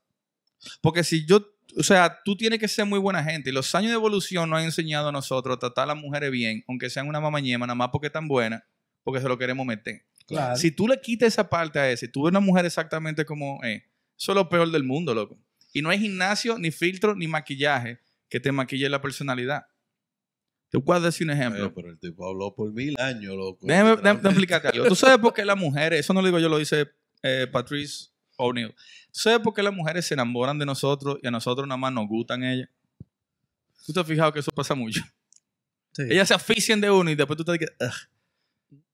Porque 0.81 1.03
si 1.03 1.25
yo, 1.25 1.45
o 1.77 1.83
sea, 1.83 2.21
tú 2.23 2.35
tienes 2.35 2.59
que 2.59 2.67
ser 2.67 2.85
muy 2.85 2.99
buena 2.99 3.23
gente 3.23 3.49
y 3.49 3.53
los 3.53 3.73
años 3.75 3.89
de 3.89 3.95
evolución 3.95 4.49
nos 4.49 4.59
han 4.59 4.65
enseñado 4.65 5.09
a 5.09 5.11
nosotros 5.11 5.55
a 5.55 5.59
tratar 5.59 5.83
a 5.85 5.87
las 5.87 5.97
mujeres 5.97 6.31
bien, 6.31 6.63
aunque 6.67 6.89
sean 6.89 7.07
una 7.07 7.19
mamañema, 7.19 7.65
nada 7.65 7.75
más 7.75 7.89
porque 7.91 8.07
están 8.07 8.27
buenas, 8.27 8.63
porque 9.03 9.21
se 9.21 9.27
lo 9.27 9.37
queremos 9.37 9.65
meter. 9.65 10.05
Claro. 10.27 10.55
Si 10.55 10.71
tú 10.71 10.87
le 10.87 10.99
quitas 10.99 11.27
esa 11.27 11.49
parte 11.49 11.79
a 11.79 11.89
ese, 11.91 12.07
tú 12.07 12.23
ves 12.23 12.31
una 12.31 12.39
mujer 12.39 12.65
exactamente 12.65 13.25
como 13.25 13.59
es, 13.63 13.83
eso 14.17 14.31
es 14.31 14.35
lo 14.35 14.49
peor 14.49 14.71
del 14.71 14.83
mundo, 14.83 15.13
loco. 15.13 15.37
Y 15.73 15.81
no 15.81 15.89
hay 15.89 15.99
gimnasio, 15.99 16.57
ni 16.57 16.71
filtro, 16.71 17.15
ni 17.15 17.27
maquillaje 17.27 17.99
que 18.29 18.39
te 18.39 18.51
maquille 18.51 18.87
la 18.89 19.01
personalidad. 19.01 19.65
Te 20.69 20.79
puedo 20.79 21.01
decir 21.01 21.27
un 21.27 21.31
ejemplo. 21.31 21.65
Eh, 21.65 21.71
pero 21.75 21.89
el 21.89 21.99
tipo 21.99 22.25
habló 22.27 22.55
por 22.55 22.71
mil 22.71 22.95
años, 22.99 23.35
loco. 23.35 23.65
Déjame, 23.65 23.91
explicarte 24.11 24.69
algo. 24.69 24.87
¿Tú 24.87 24.95
sabes 24.95 25.17
por 25.17 25.33
qué 25.33 25.43
las 25.43 25.57
mujeres, 25.57 25.99
eso 25.99 26.13
no 26.13 26.21
lo 26.21 26.27
digo 26.27 26.39
yo, 26.39 26.47
lo 26.47 26.57
dice 26.57 26.89
eh, 27.23 27.47
Patrice 27.51 28.09
O'Neill. 28.37 28.69
¿Tú 29.11 29.19
sabes 29.19 29.39
por 29.39 29.53
qué 29.53 29.61
las 29.61 29.73
mujeres 29.73 30.05
se 30.05 30.13
enamoran 30.13 30.57
de 30.57 30.65
nosotros 30.65 31.19
y 31.21 31.27
a 31.27 31.31
nosotros 31.31 31.67
nada 31.67 31.77
más 31.77 31.91
nos 31.91 32.07
gustan 32.07 32.43
ellas? 32.43 32.69
¿Tú 33.85 33.93
te 33.93 33.99
has 33.99 34.07
fijado 34.07 34.31
que 34.31 34.39
eso 34.39 34.51
pasa 34.51 34.75
mucho? 34.75 35.01
Sí. 35.93 36.03
Ellas 36.09 36.27
se 36.29 36.33
afician 36.33 36.79
de 36.79 36.89
uno 36.89 37.11
y 37.11 37.15
después 37.15 37.35
tú 37.35 37.43
te 37.43 37.51
dices, 37.51 37.69
"Ugh". 37.79 38.09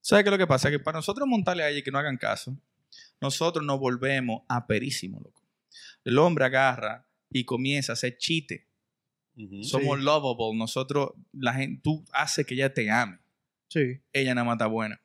¿Sabes 0.08 0.24
qué 0.24 0.30
es 0.30 0.32
lo 0.32 0.38
que 0.38 0.48
pasa? 0.48 0.70
Que 0.70 0.80
para 0.80 1.00
nosotros 1.00 1.28
montarle 1.28 1.64
a 1.64 1.70
ella 1.70 1.80
y 1.80 1.84
que 1.84 1.92
no 1.92 2.00
hagan 2.00 2.16
caso, 2.16 2.58
nosotros 3.20 3.66
nos 3.66 3.78
volvemos 3.78 4.44
aperísimos, 4.48 5.22
loco. 5.22 5.44
El 6.06 6.18
hombre 6.18 6.46
agarra 6.46 7.06
y 7.30 7.44
comienza 7.44 7.92
a 7.92 7.94
hacer 7.96 8.18
chiste. 8.18 8.70
Somos 9.64 10.00
lovable. 10.00 10.58
Nosotros, 10.58 11.10
la 11.34 11.54
gente, 11.54 11.82
tú 11.84 12.06
haces 12.14 12.46
que 12.46 12.54
ella 12.54 12.74
te 12.74 12.90
ame. 12.90 13.20
Sí. 13.68 14.00
Ella 14.14 14.34
nada 14.34 14.46
más 14.46 14.54
está 14.54 14.68
buena. 14.68 15.02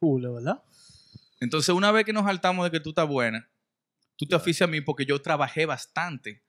Cool, 0.00 0.28
¿verdad? 0.32 0.64
Entonces, 1.38 1.72
una 1.72 1.92
vez 1.92 2.04
que 2.04 2.12
nos 2.12 2.24
saltamos 2.24 2.64
de 2.64 2.72
que 2.72 2.80
tú 2.80 2.88
estás 2.88 3.06
buena, 3.06 3.48
tú 4.16 4.26
te 4.26 4.34
oficias 4.34 4.68
a 4.68 4.70
mí 4.70 4.80
porque 4.80 5.06
yo 5.06 5.22
trabajé 5.22 5.64
bastante 5.64 6.42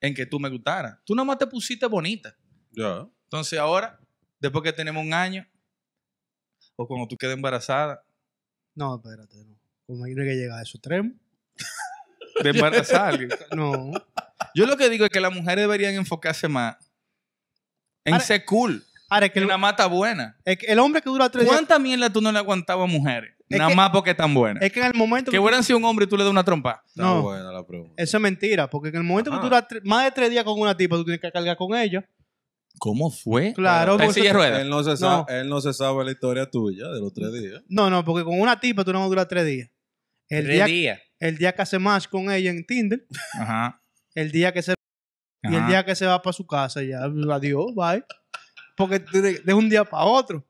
en 0.00 0.14
que 0.14 0.26
tú 0.26 0.38
me 0.38 0.48
gustaras. 0.48 0.96
Tú 1.04 1.16
nada 1.16 1.26
más 1.26 1.38
te 1.38 1.46
pusiste 1.48 1.86
bonita. 1.86 2.36
Ya. 2.70 3.08
Entonces, 3.24 3.58
ahora, 3.58 3.98
después 4.38 4.62
que 4.62 4.72
tenemos 4.72 5.04
un 5.04 5.12
año, 5.12 5.44
o 6.76 6.86
cuando 6.86 7.08
tú 7.08 7.16
quedes 7.16 7.34
embarazada, 7.34 8.02
No, 8.74 8.96
espérate, 8.96 9.36
no. 9.44 9.56
Como 9.86 10.04
hay 10.04 10.14
que 10.14 10.22
llegar 10.22 10.58
a 10.58 10.62
eso 10.62 10.76
extremo. 10.78 11.12
de 12.42 12.50
embarazar 12.50 13.00
a 13.00 13.08
alguien. 13.08 13.30
No. 13.56 13.92
Yo 14.54 14.66
lo 14.66 14.76
que 14.76 14.88
digo 14.90 15.04
es 15.04 15.10
que 15.10 15.20
las 15.20 15.32
mujeres 15.34 15.62
deberían 15.64 15.94
enfocarse 15.94 16.48
más 16.48 16.76
en 18.04 18.14
Ahora- 18.14 18.24
ser 18.24 18.44
cool. 18.44 18.84
Ahora, 19.08 19.26
es 19.26 19.32
que 19.32 19.38
el, 19.38 19.46
nada 19.46 19.56
más 19.58 19.70
está 19.72 19.86
buena. 19.86 20.36
es 20.44 20.58
que 20.58 20.66
el 20.66 20.78
hombre 20.80 21.00
que 21.00 21.08
dura 21.08 21.28
tres 21.30 21.44
días. 21.44 21.54
¿Cuánta 21.54 21.78
mierda 21.78 22.10
tú 22.10 22.20
no 22.20 22.32
le 22.32 22.38
aguantabas 22.38 22.88
a 22.88 22.92
mujeres? 22.92 23.32
Es 23.48 23.56
nada 23.58 23.70
que- 23.70 23.76
más 23.76 23.90
porque 23.90 24.10
están 24.10 24.34
buenas. 24.34 24.60
Es 24.62 24.72
que 24.72 24.80
en 24.80 24.86
el 24.86 24.94
momento 24.94 25.30
Que 25.30 25.36
que. 25.36 25.38
hubieran 25.40 25.62
sido 25.62 25.78
un 25.78 25.84
hombre 25.84 26.04
y 26.06 26.08
tú 26.08 26.16
le 26.16 26.24
das 26.24 26.30
una 26.32 26.42
trompa. 26.42 26.82
Está 26.88 27.02
No. 27.04 27.22
buena 27.22 27.52
la 27.52 27.64
pregunta. 27.64 27.94
Eso 28.02 28.16
es 28.16 28.20
mentira, 28.20 28.68
porque 28.68 28.88
en 28.88 28.96
el 28.96 29.02
momento 29.04 29.30
que 29.30 29.36
Ajá. 29.36 29.42
tú 29.42 29.46
duras 29.48 29.68
tre- 29.68 29.80
más 29.84 30.04
de 30.04 30.10
tres 30.10 30.30
días 30.30 30.42
con 30.44 30.58
una 30.60 30.76
tipa, 30.76 30.96
tú 30.96 31.04
tienes 31.04 31.20
que 31.20 31.30
cargar 31.30 31.56
con 31.56 31.72
ella. 31.76 32.04
¿Cómo 32.78 33.10
fue? 33.10 33.52
Claro. 33.54 33.92
¿Está 33.92 34.04
en 34.04 34.08
porque-? 34.34 34.60
Él 34.60 34.68
no, 34.68 34.82
se 34.84 34.96
sabe, 34.96 35.40
él 35.40 35.48
no 35.48 35.60
se 35.60 35.72
sabe 35.72 36.04
la 36.04 36.10
historia 36.12 36.50
tuya 36.50 36.88
de 36.88 37.00
los 37.00 37.12
tres 37.14 37.32
días. 37.32 37.62
No, 37.68 37.88
no, 37.90 38.04
porque 38.04 38.24
con 38.24 38.38
una 38.40 38.58
tipa 38.60 38.84
tú 38.84 38.92
no 38.92 38.98
vas 39.00 39.06
a 39.06 39.08
durar 39.08 39.28
tres 39.28 39.46
días. 39.46 39.70
El 40.28 40.44
Tres 40.44 40.54
día, 40.56 40.64
días. 40.66 41.00
el 41.20 41.38
día 41.38 41.52
que 41.54 41.62
hace 41.62 41.78
match 41.78 42.08
con 42.08 42.30
ella 42.30 42.50
en 42.50 42.66
Tinder, 42.66 43.06
Ajá. 43.40 43.80
el 44.14 44.30
día 44.32 44.52
que 44.52 44.60
se 44.62 44.74
y 45.48 45.54
el 45.54 45.66
día 45.68 45.84
que 45.84 45.94
se 45.94 46.04
va 46.06 46.20
para 46.20 46.32
su 46.32 46.44
casa, 46.46 46.82
ya, 46.82 46.98
adiós, 47.04 47.66
bye. 47.76 48.04
Porque 48.76 48.98
de, 48.98 49.38
de 49.38 49.54
un 49.54 49.68
día 49.70 49.84
para 49.84 50.04
otro, 50.04 50.44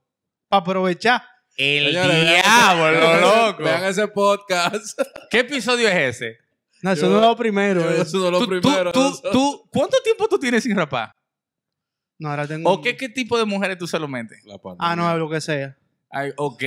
para 0.49 0.61
aprovechar. 0.63 1.23
El 1.59 1.87
Señores, 1.89 2.09
vean 2.25 2.43
diablo, 2.43 2.89
ese- 3.13 3.21
loco. 3.21 3.63
Vean 3.63 3.85
ese 3.85 4.09
podcast. 4.09 4.99
¿Qué 5.31 5.41
episodio 5.41 5.89
es 5.89 6.17
ese? 6.17 6.39
No, 6.83 6.93
eso 6.93 7.03
Yo- 7.07 7.11
no 7.13 7.17
es 7.17 7.23
lo 7.23 7.37
primero. 7.37 7.81
Yo-. 7.83 8.03
Eso 8.03 8.19
no 8.19 8.27
es 8.27 8.33
lo 8.33 8.39
Tú- 8.39 8.45
tú- 8.47 8.61
primero. 8.63 8.93
tú- 8.93 9.21
tú- 9.33 9.69
¿Cuánto 9.71 9.99
tiempo 10.03 10.27
tú 10.29 10.39
tienes 10.39 10.63
sin 10.65 10.75
rapar? 10.77 11.13
No, 12.19 12.31
ahora 12.31 12.47
tengo. 12.47 12.71
¿O 12.71 12.81
qué, 12.81 12.97
qué 12.97 13.09
tipo 13.09 13.39
de 13.39 13.45
mujeres 13.45 13.79
tú 13.79 13.87
se 13.87 13.99
lo 13.99 14.09
metes? 14.09 14.45
La 14.45 14.59
pandemia. 14.59 14.91
Ah, 14.93 14.97
no, 14.97 15.17
lo 15.19 15.29
que 15.29 15.41
sea. 15.41 15.77
Ay, 16.11 16.33
ok. 16.37 16.63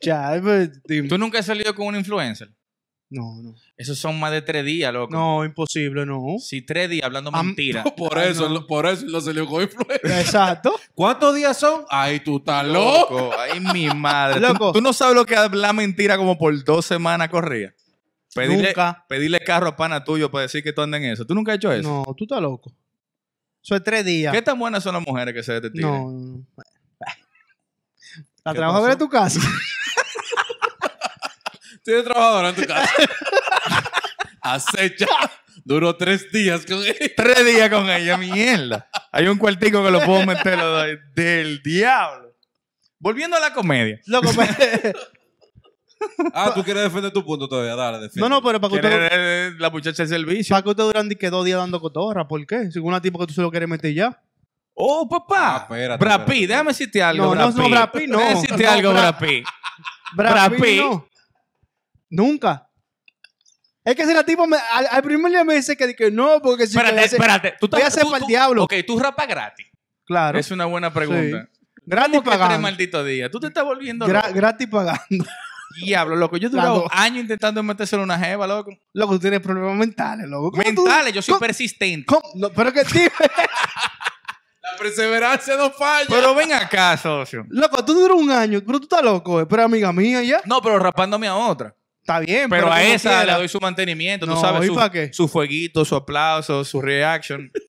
Ya, 0.00 0.38
pues, 0.42 0.82
dime. 0.84 1.08
¿Tú 1.08 1.18
nunca 1.18 1.38
has 1.40 1.46
salido 1.46 1.74
con 1.74 1.86
un 1.88 1.96
influencer? 1.96 2.50
No, 3.10 3.42
no. 3.42 3.54
Esos 3.76 3.98
son 3.98 4.18
más 4.18 4.32
de 4.32 4.40
tres 4.42 4.64
días, 4.64 4.92
loco. 4.92 5.12
No, 5.14 5.44
imposible, 5.44 6.06
no. 6.06 6.36
Si 6.40 6.62
tres 6.62 6.88
días 6.88 7.04
hablando 7.04 7.30
Am- 7.34 7.46
mentira. 7.48 7.84
Por 7.96 8.18
Ay, 8.18 8.30
eso, 8.30 8.48
no. 8.48 8.66
por 8.66 8.86
eso 8.86 9.04
él 9.04 9.12
no 9.12 9.20
salió 9.20 9.46
con 9.46 9.62
influencer. 9.62 10.10
Exacto. 10.10 10.74
¿Cuántos 10.94 11.34
días 11.36 11.56
son? 11.58 11.84
Ay, 11.90 12.20
tú 12.20 12.38
estás 12.38 12.66
loco. 12.66 13.14
Loco, 13.14 13.30
ay 13.38 13.60
mi 13.60 13.88
madre. 13.90 14.40
¿Tú- 14.40 14.46
Loco. 14.52 14.72
¿Tú, 14.72 14.80
no 14.80 14.92
sabes 14.92 15.14
lo 15.14 15.26
que 15.26 15.36
hablar 15.36 15.74
mentira 15.74 16.16
como 16.16 16.38
por 16.38 16.64
dos 16.64 16.86
semanas 16.86 17.28
corría. 17.28 17.74
Pedirle, 18.34 18.68
Nunca. 18.68 19.04
pedirle 19.08 19.38
carro 19.40 19.68
a 19.68 19.76
pana 19.76 20.02
tuyo 20.02 20.28
para 20.30 20.42
decir 20.42 20.64
que 20.64 20.72
tú 20.72 20.80
andas 20.80 21.00
en 21.00 21.10
eso. 21.12 21.24
¿Tú 21.24 21.34
nunca 21.34 21.52
has 21.52 21.56
hecho 21.58 21.72
eso? 21.72 21.88
No, 22.06 22.14
tú 22.16 22.24
estás 22.24 22.40
loco. 22.40 22.72
Eso 23.64 23.76
es 23.76 23.82
tres 23.82 24.04
días. 24.04 24.32
¿Qué 24.32 24.42
tan 24.42 24.58
buenas 24.58 24.82
son 24.82 24.92
las 24.94 25.02
mujeres 25.06 25.32
que 25.34 25.42
se 25.42 25.54
detectan? 25.54 25.80
No, 25.80 26.10
no, 26.10 26.20
no. 26.20 26.46
La 28.44 28.52
¿Qué 28.52 28.58
trabajadora 28.58 28.92
de 28.92 28.98
tu 28.98 29.08
casa. 29.08 29.40
Tienes 31.82 32.04
trabajadora 32.04 32.50
en 32.50 32.54
tu 32.56 32.64
casa. 32.66 32.92
Acecha. 34.42 35.06
Duró 35.64 35.96
tres 35.96 36.30
días 36.30 36.66
con 36.66 36.84
él. 36.84 37.12
Tres 37.16 37.44
días 37.46 37.70
con 37.70 37.88
ella, 37.88 38.18
mierda. 38.18 38.88
Hay 39.12 39.28
un 39.28 39.38
cuartico 39.38 39.82
que 39.82 39.90
lo 39.90 40.02
puedo 40.04 40.26
meter 40.26 40.58
lo 40.58 40.82
del 41.14 41.62
diablo. 41.62 42.34
Volviendo 42.98 43.36
a 43.36 43.40
la 43.40 43.54
comedia. 43.54 43.98
Loco, 44.06 44.30
pe- 44.36 44.94
Ah, 46.34 46.52
tú 46.54 46.62
quieres 46.64 46.82
defender 46.84 47.12
tu 47.12 47.24
punto 47.24 47.48
todavía. 47.48 47.74
Dale, 47.76 47.98
defiende. 47.98 48.20
No, 48.20 48.28
no, 48.28 48.42
pero 48.42 48.60
para 48.60 48.74
que 48.74 48.80
¿Quién 48.80 48.92
usted, 48.92 49.48
es 49.52 49.58
la 49.58 49.70
muchacha 49.70 50.02
del 50.02 50.08
servicio? 50.08 50.54
para 50.54 50.62
que 50.62 50.70
usted 50.70 50.82
duran 50.84 51.08
que 51.08 51.30
dos 51.30 51.44
días 51.44 51.58
dando 51.58 51.80
cotorra. 51.80 52.26
¿Por 52.26 52.44
qué? 52.46 52.70
Si 52.70 52.78
una 52.78 53.00
tipo 53.00 53.18
que 53.18 53.26
tú 53.26 53.32
se 53.34 53.42
lo 53.42 53.50
quieres 53.50 53.68
meter 53.68 53.92
ya. 53.94 54.20
Oh, 54.74 55.08
papá. 55.08 55.54
Ah, 55.54 55.58
espérate, 55.62 56.04
Brad 56.04 56.20
espérate. 56.20 56.32
Pitt, 56.40 56.48
déjame 56.48 56.68
decirte 56.70 57.02
algo. 57.02 57.24
No, 57.26 57.30
Brad 57.30 57.40
no, 57.44 57.50
no, 57.50 57.62
Pitt. 57.62 57.70
Brad 57.70 57.90
Pitt, 57.92 58.08
no. 58.08 58.18
Déjame 58.18 58.34
decirte 58.40 58.62
No, 58.64 58.70
algo, 58.70 58.90
Brad- 58.92 59.00
Brad 59.02 59.18
Pitt. 59.28 59.44
Brad 60.16 60.32
Brad 60.32 60.50
Pitt, 60.52 60.62
Pitt. 60.64 60.80
no. 60.80 61.08
Nunca. 62.10 62.68
Es 63.84 63.94
que 63.94 64.06
si 64.06 64.14
la 64.14 64.24
tipo 64.24 64.46
me- 64.46 64.56
al, 64.72 64.86
al 64.90 65.02
primer 65.02 65.30
día 65.30 65.44
me 65.44 65.54
dice 65.54 65.76
que, 65.76 65.94
que 65.94 66.10
no, 66.10 66.40
porque 66.42 66.66
si 66.66 66.72
Espérate, 66.76 66.96
que 66.98 67.04
hace- 67.04 67.16
espérate. 67.16 67.54
Tú 67.60 67.68
voy 67.68 67.80
a 67.82 67.86
estás- 67.86 67.94
hacer 67.98 68.04
tú- 68.06 68.10
pa'l 68.12 68.20
tú- 68.22 68.26
diablo. 68.26 68.64
Ok, 68.64 68.74
tú 68.86 68.98
rapas 68.98 69.28
gratis. 69.28 69.66
Claro. 70.06 70.38
Es 70.38 70.50
una 70.50 70.64
buena 70.64 70.92
pregunta. 70.92 71.48
Gratis 71.86 72.10
¿Cómo 72.12 72.22
que 72.22 72.30
tres 72.30 72.38
pagando. 72.40 72.62
malditos 72.62 73.06
días? 73.06 73.30
Tú 73.30 73.38
te 73.40 73.48
estás 73.48 73.62
volviendo 73.64 74.06
Gra- 74.06 74.22
loco. 74.22 74.34
gratis 74.34 74.66
pagando. 74.68 75.24
Diablo, 75.82 76.16
loco. 76.16 76.36
Yo 76.36 76.48
he 76.48 76.50
durado 76.50 76.86
años 76.92 77.20
intentando 77.22 77.62
metérselo 77.62 78.02
una 78.02 78.18
jeva, 78.18 78.46
loco. 78.46 78.70
Loco, 78.92 79.14
tú 79.14 79.20
tienes 79.20 79.40
problemas 79.40 79.74
mentales, 79.76 80.28
loco. 80.28 80.50
¿Cómo 80.52 80.62
tú- 80.62 80.84
Mentales, 80.84 81.12
yo 81.12 81.22
soy 81.22 81.32
¿Cómo- 81.32 81.40
persistente. 81.40 82.06
cómo? 82.06 82.22
No, 82.34 82.50
pero 82.50 82.72
que 82.72 82.84
tío. 82.84 83.08
La 84.62 84.78
perseverancia 84.78 85.56
no 85.56 85.70
falla. 85.70 86.06
Pero 86.08 86.34
ven 86.34 86.52
acá, 86.52 86.96
socio. 86.96 87.44
loco, 87.50 87.84
tú 87.84 87.94
duras 87.94 88.16
un 88.18 88.30
año, 88.30 88.62
pero 88.66 88.78
tú 88.78 88.84
estás 88.84 89.02
loco, 89.02 89.40
eh. 89.40 89.46
pero 89.46 89.64
amiga 89.64 89.92
mía 89.92 90.22
ya. 90.22 90.40
No, 90.46 90.60
pero 90.62 90.78
rapándome 90.78 91.26
a 91.28 91.36
otra. 91.36 91.74
Está 92.00 92.18
bien, 92.20 92.50
Pero, 92.50 92.66
a 92.66 92.70
como 92.76 92.80
esa 92.82 93.08
quiera. 93.08 93.24
le 93.24 93.32
doy 93.38 93.48
su 93.48 93.58
mantenimiento, 93.60 94.26
No, 94.26 94.34
tú 94.34 94.40
sabes, 94.42 94.64
¿y 94.64 94.66
su, 94.66 94.74
pa' 94.74 94.90
qué? 94.92 95.10
su 95.12 95.26
fueguito, 95.26 95.86
su 95.86 95.96
aplauso, 95.96 96.62
su 96.64 96.80
reaction. 96.82 97.50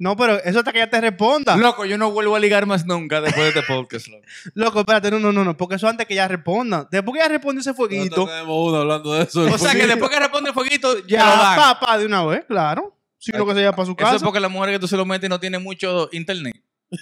No, 0.00 0.16
pero 0.16 0.42
eso 0.44 0.60
hasta 0.60 0.70
que 0.72 0.78
ella 0.78 0.88
te 0.90 1.00
responda. 1.00 1.56
loco, 1.56 1.84
yo 1.84 1.98
no 1.98 2.10
vuelvo 2.12 2.36
a 2.36 2.38
ligar 2.38 2.66
más 2.66 2.86
nunca 2.86 3.20
después 3.20 3.52
de 3.52 3.60
este 3.60 3.62
podcast, 3.72 4.06
loco. 4.08 4.24
Loco, 4.54 4.80
espérate, 4.80 5.10
no, 5.10 5.18
no, 5.18 5.32
no, 5.32 5.44
no, 5.44 5.56
porque 5.56 5.74
eso 5.74 5.88
antes 5.88 6.06
que 6.06 6.14
ella 6.14 6.28
responda. 6.28 6.86
Después 6.90 7.14
que 7.14 7.20
ella 7.20 7.28
responde 7.28 7.60
ese 7.62 7.74
fueguito, 7.74 8.24
tenemos 8.26 8.68
uno 8.68 8.76
hablando 8.78 9.12
de 9.14 9.24
eso. 9.24 9.42
O 9.42 9.58
sea 9.58 9.72
que 9.74 9.86
después 9.86 10.10
que 10.10 10.20
responde 10.20 10.50
el 10.50 10.54
fueguito, 10.54 10.98
ya 11.06 11.18
ya, 11.18 11.24
lo 11.36 11.42
dan. 11.42 11.56
papá, 11.58 11.98
de 11.98 12.06
una 12.06 12.24
vez, 12.24 12.44
claro. 12.46 12.94
Si 13.18 13.32
no 13.32 13.44
que 13.44 13.54
se 13.54 13.58
lleva 13.60 13.72
para 13.72 13.86
su 13.86 13.92
Eso 13.98 14.06
es 14.06 14.12
casa. 14.12 14.24
porque 14.24 14.38
la 14.38 14.48
mujer 14.48 14.70
que 14.70 14.78
tú 14.78 14.86
se 14.86 14.96
lo 14.96 15.04
metes 15.04 15.28
no 15.28 15.40
tiene 15.40 15.58
mucho 15.58 16.08
internet. 16.12 16.62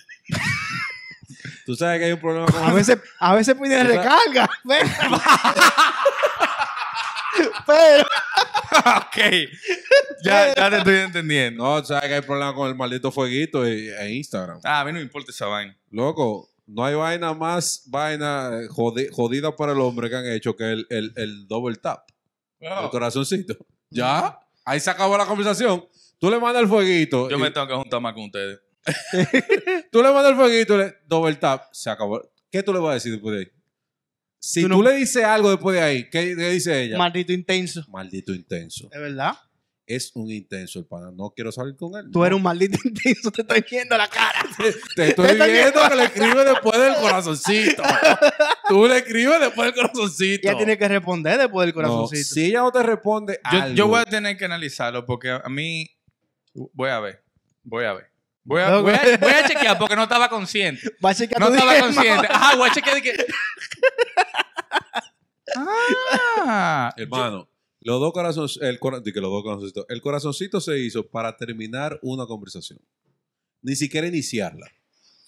Tú 1.67 1.75
sabes 1.75 1.99
que 1.99 2.05
hay 2.07 2.13
un 2.13 2.21
problema 2.21 2.47
con 2.47 2.63
A 2.63 2.73
veces, 2.73 2.97
a 3.19 3.35
veces 3.35 3.57
pide 3.61 3.77
O 3.77 3.85
sea- 3.85 3.89
recarga. 3.89 4.49
Pero- 7.67 8.05
ok. 8.97 9.17
Ya, 10.23 10.55
ya 10.55 10.71
te 10.71 10.77
estoy 10.79 10.95
entendiendo. 10.97 11.63
No, 11.65 11.81
tú 11.81 11.89
sabes 11.89 12.09
que 12.09 12.15
hay 12.15 12.21
problema 12.23 12.55
con 12.55 12.69
el 12.69 12.75
maldito 12.75 13.11
fueguito 13.13 13.65
en 13.67 14.11
Instagram. 14.13 14.61
Ah, 14.65 14.81
a 14.81 14.85
mí 14.85 14.93
no 14.93 14.99
me 14.99 15.03
importa 15.05 15.31
esa 15.31 15.47
vaina. 15.47 15.77
Loco, 15.91 16.51
no 16.67 16.85
hay 16.85 16.95
vaina 16.95 17.33
más 17.35 17.85
vaina 17.87 18.51
eh, 18.63 18.69
jodi- 18.69 19.09
jodida 19.13 19.55
para 19.55 19.73
el 19.73 19.81
hombre 19.81 20.11
que 20.11 20.17
han 20.17 20.27
hecho 20.27 20.57
que 20.57 20.65
el, 20.73 20.87
el, 20.91 21.13
el 21.17 21.47
double 21.47 21.77
tap. 21.77 22.09
El 22.59 22.91
corazoncito. 22.91 23.57
¿Ya? 23.91 24.39
Ahí 24.65 24.81
se 24.81 24.91
acabó 24.91 25.17
la 25.17 25.27
conversación. 25.27 25.87
Tú 26.19 26.31
le 26.31 26.41
mandas 26.41 26.63
el 26.63 26.69
fueguito. 26.69 27.29
Yo 27.31 27.37
y- 27.37 27.41
me 27.41 27.51
tengo 27.51 27.69
que 27.69 27.75
juntar 27.75 28.01
más 28.01 28.15
con 28.15 28.25
ustedes. 28.25 28.59
Tú 29.93 30.03
le 30.03 30.13
mandas 30.13 30.31
el 30.33 30.37
fueguito 30.37 30.75
y 30.75 30.79
le 30.79 30.95
double 31.07 31.35
tap. 31.37 31.65
Se 31.73 31.91
acabó. 31.91 32.23
¿Qué 32.51 32.63
tú 32.63 32.73
le 32.73 32.79
vas 32.79 32.91
a 32.93 32.95
decir 32.95 33.13
después 33.13 33.35
de 33.37 33.41
ahí? 33.43 33.49
Si 34.49 34.63
Tú 34.63 34.69
tú, 34.69 34.77
no- 34.77 34.83
le 34.89 34.97
dices 34.97 35.25
algo 35.25 35.51
después 35.51 35.75
de 35.77 35.83
ahí, 35.83 36.05
¿qué, 36.09 36.35
qué 36.37 36.51
dice 36.51 36.83
ella? 36.85 36.97
maldito 36.99 37.33
intenso. 37.33 37.85
Maldito 37.89 38.33
intenso. 38.33 38.89
Es 38.93 39.01
verdad. 39.01 39.33
Es 39.89 40.11
un 40.15 40.31
intenso 40.31 40.79
el 40.81 40.87
pana. 40.87 41.11
No 41.13 41.31
quiero 41.35 41.51
salir 41.53 41.75
con 41.77 41.97
él. 41.97 42.11
Tú 42.13 42.19
No. 42.21 42.27
eres 42.27 42.37
un 42.37 42.43
maldito 42.43 42.79
intenso, 42.85 43.31
te 43.33 43.43
estoy 43.43 43.65
viendo 43.69 43.97
la 43.99 44.09
cara. 44.09 44.41
Te 44.97 45.09
estoy 45.09 45.37
viendo 45.37 45.81
que 45.89 45.97
le 45.97 46.05
escribe 46.05 46.45
después 46.45 46.81
del 46.81 46.95
corazoncito. 46.95 47.83
Tú 48.69 48.87
le 48.87 48.99
escribes 48.99 49.41
después 49.41 49.67
del 49.67 49.75
corazoncito. 49.75 50.49
Ella 50.49 50.57
tiene 50.57 50.79
que 50.79 50.89
responder 50.89 51.39
después 51.39 51.67
del 51.67 51.75
No, 51.75 51.83
corazoncito. 51.83 52.35
si 52.35 52.45
ella 52.47 52.61
no 52.61 52.71
te 52.73 52.83
responde 52.85 53.41
Yo, 53.53 53.59
algo, 53.63 53.75
yo 53.77 53.87
voy 53.89 54.01
a 54.01 54.05
tener 54.05 54.37
que 54.37 54.45
analizarlo 54.45 55.05
porque 55.07 55.31
a 55.31 55.49
mí. 55.49 55.89
Voy 56.55 56.91
a 56.91 57.01
ver. 57.01 57.23
Voy 57.65 57.85
a 57.85 57.93
ver. 57.95 58.07
Voy 58.49 58.63
a, 58.63 58.79
voy 58.79 58.93
a- 58.95 59.17
voy 59.19 59.31
a 59.33 59.47
chequear 59.47 59.77
porque 59.79 59.97
no 59.97 60.05
estaba 60.05 60.29
consciente. 60.29 60.81
Va 61.05 61.11
a 61.11 61.15
chequear 61.15 61.41
No 61.41 61.49
estaba 61.49 61.73
diezmo. 61.75 61.93
consciente. 61.95 62.27
Ajá, 62.31 62.57
voy 62.57 62.69
a 62.69 62.73
chequear 62.73 62.95
de 62.95 63.03
que. 63.03 63.13
Ah, 65.55 66.93
Hermano, 66.97 67.49
los 67.81 68.01
dos 68.01 68.13
corazones, 68.13 68.59
el, 68.61 68.79
que 68.81 69.21
los 69.21 69.31
dos 69.31 69.43
corazoncitos, 69.43 69.87
el 69.89 70.01
corazoncito 70.01 70.61
se 70.61 70.79
hizo 70.79 71.07
para 71.07 71.37
terminar 71.37 71.99
una 72.03 72.27
conversación. 72.27 72.81
Ni 73.63 73.77
siquiera 73.77 74.07
iniciarla. 74.07 74.71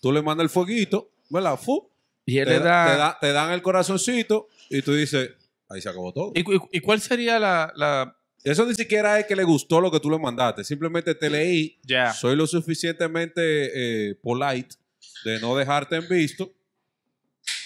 Tú 0.00 0.12
le 0.12 0.22
mandas 0.22 0.44
el 0.44 0.50
fueguito, 0.50 1.10
¿verdad? 1.30 1.58
Fu, 1.58 1.90
y 2.26 2.38
él 2.38 2.46
te, 2.46 2.50
le 2.54 2.58
da- 2.60 2.86
te 2.86 2.96
da- 2.96 3.18
te 3.20 3.32
dan 3.32 3.52
el 3.52 3.62
corazoncito 3.62 4.48
y 4.70 4.82
tú 4.82 4.92
dices, 4.94 5.30
ahí 5.68 5.80
se 5.80 5.88
acabó 5.88 6.12
todo. 6.12 6.32
¿Y, 6.34 6.42
cu- 6.42 6.68
y 6.72 6.80
cuál 6.80 7.00
sería 7.00 7.38
la, 7.38 7.72
la- 7.76 8.16
Eso 8.44 8.64
ni 8.64 8.74
siquiera 8.74 9.18
es 9.18 9.26
que 9.26 9.34
le 9.36 9.42
gustó 9.44 9.80
lo 9.80 9.90
que 9.90 10.00
tú 10.00 10.10
le 10.10 10.18
mandaste. 10.18 10.62
Simplemente 10.64 11.14
te 11.14 11.28
leí, 11.28 11.78
Ya. 11.84 12.12
soy 12.12 12.36
lo 12.36 12.46
suficientemente 12.46 14.10
eh, 14.10 14.14
polite 14.22 14.76
de 15.24 15.40
no 15.40 15.56
dejarte 15.56 15.96
en 15.96 16.08
visto. 16.08 16.52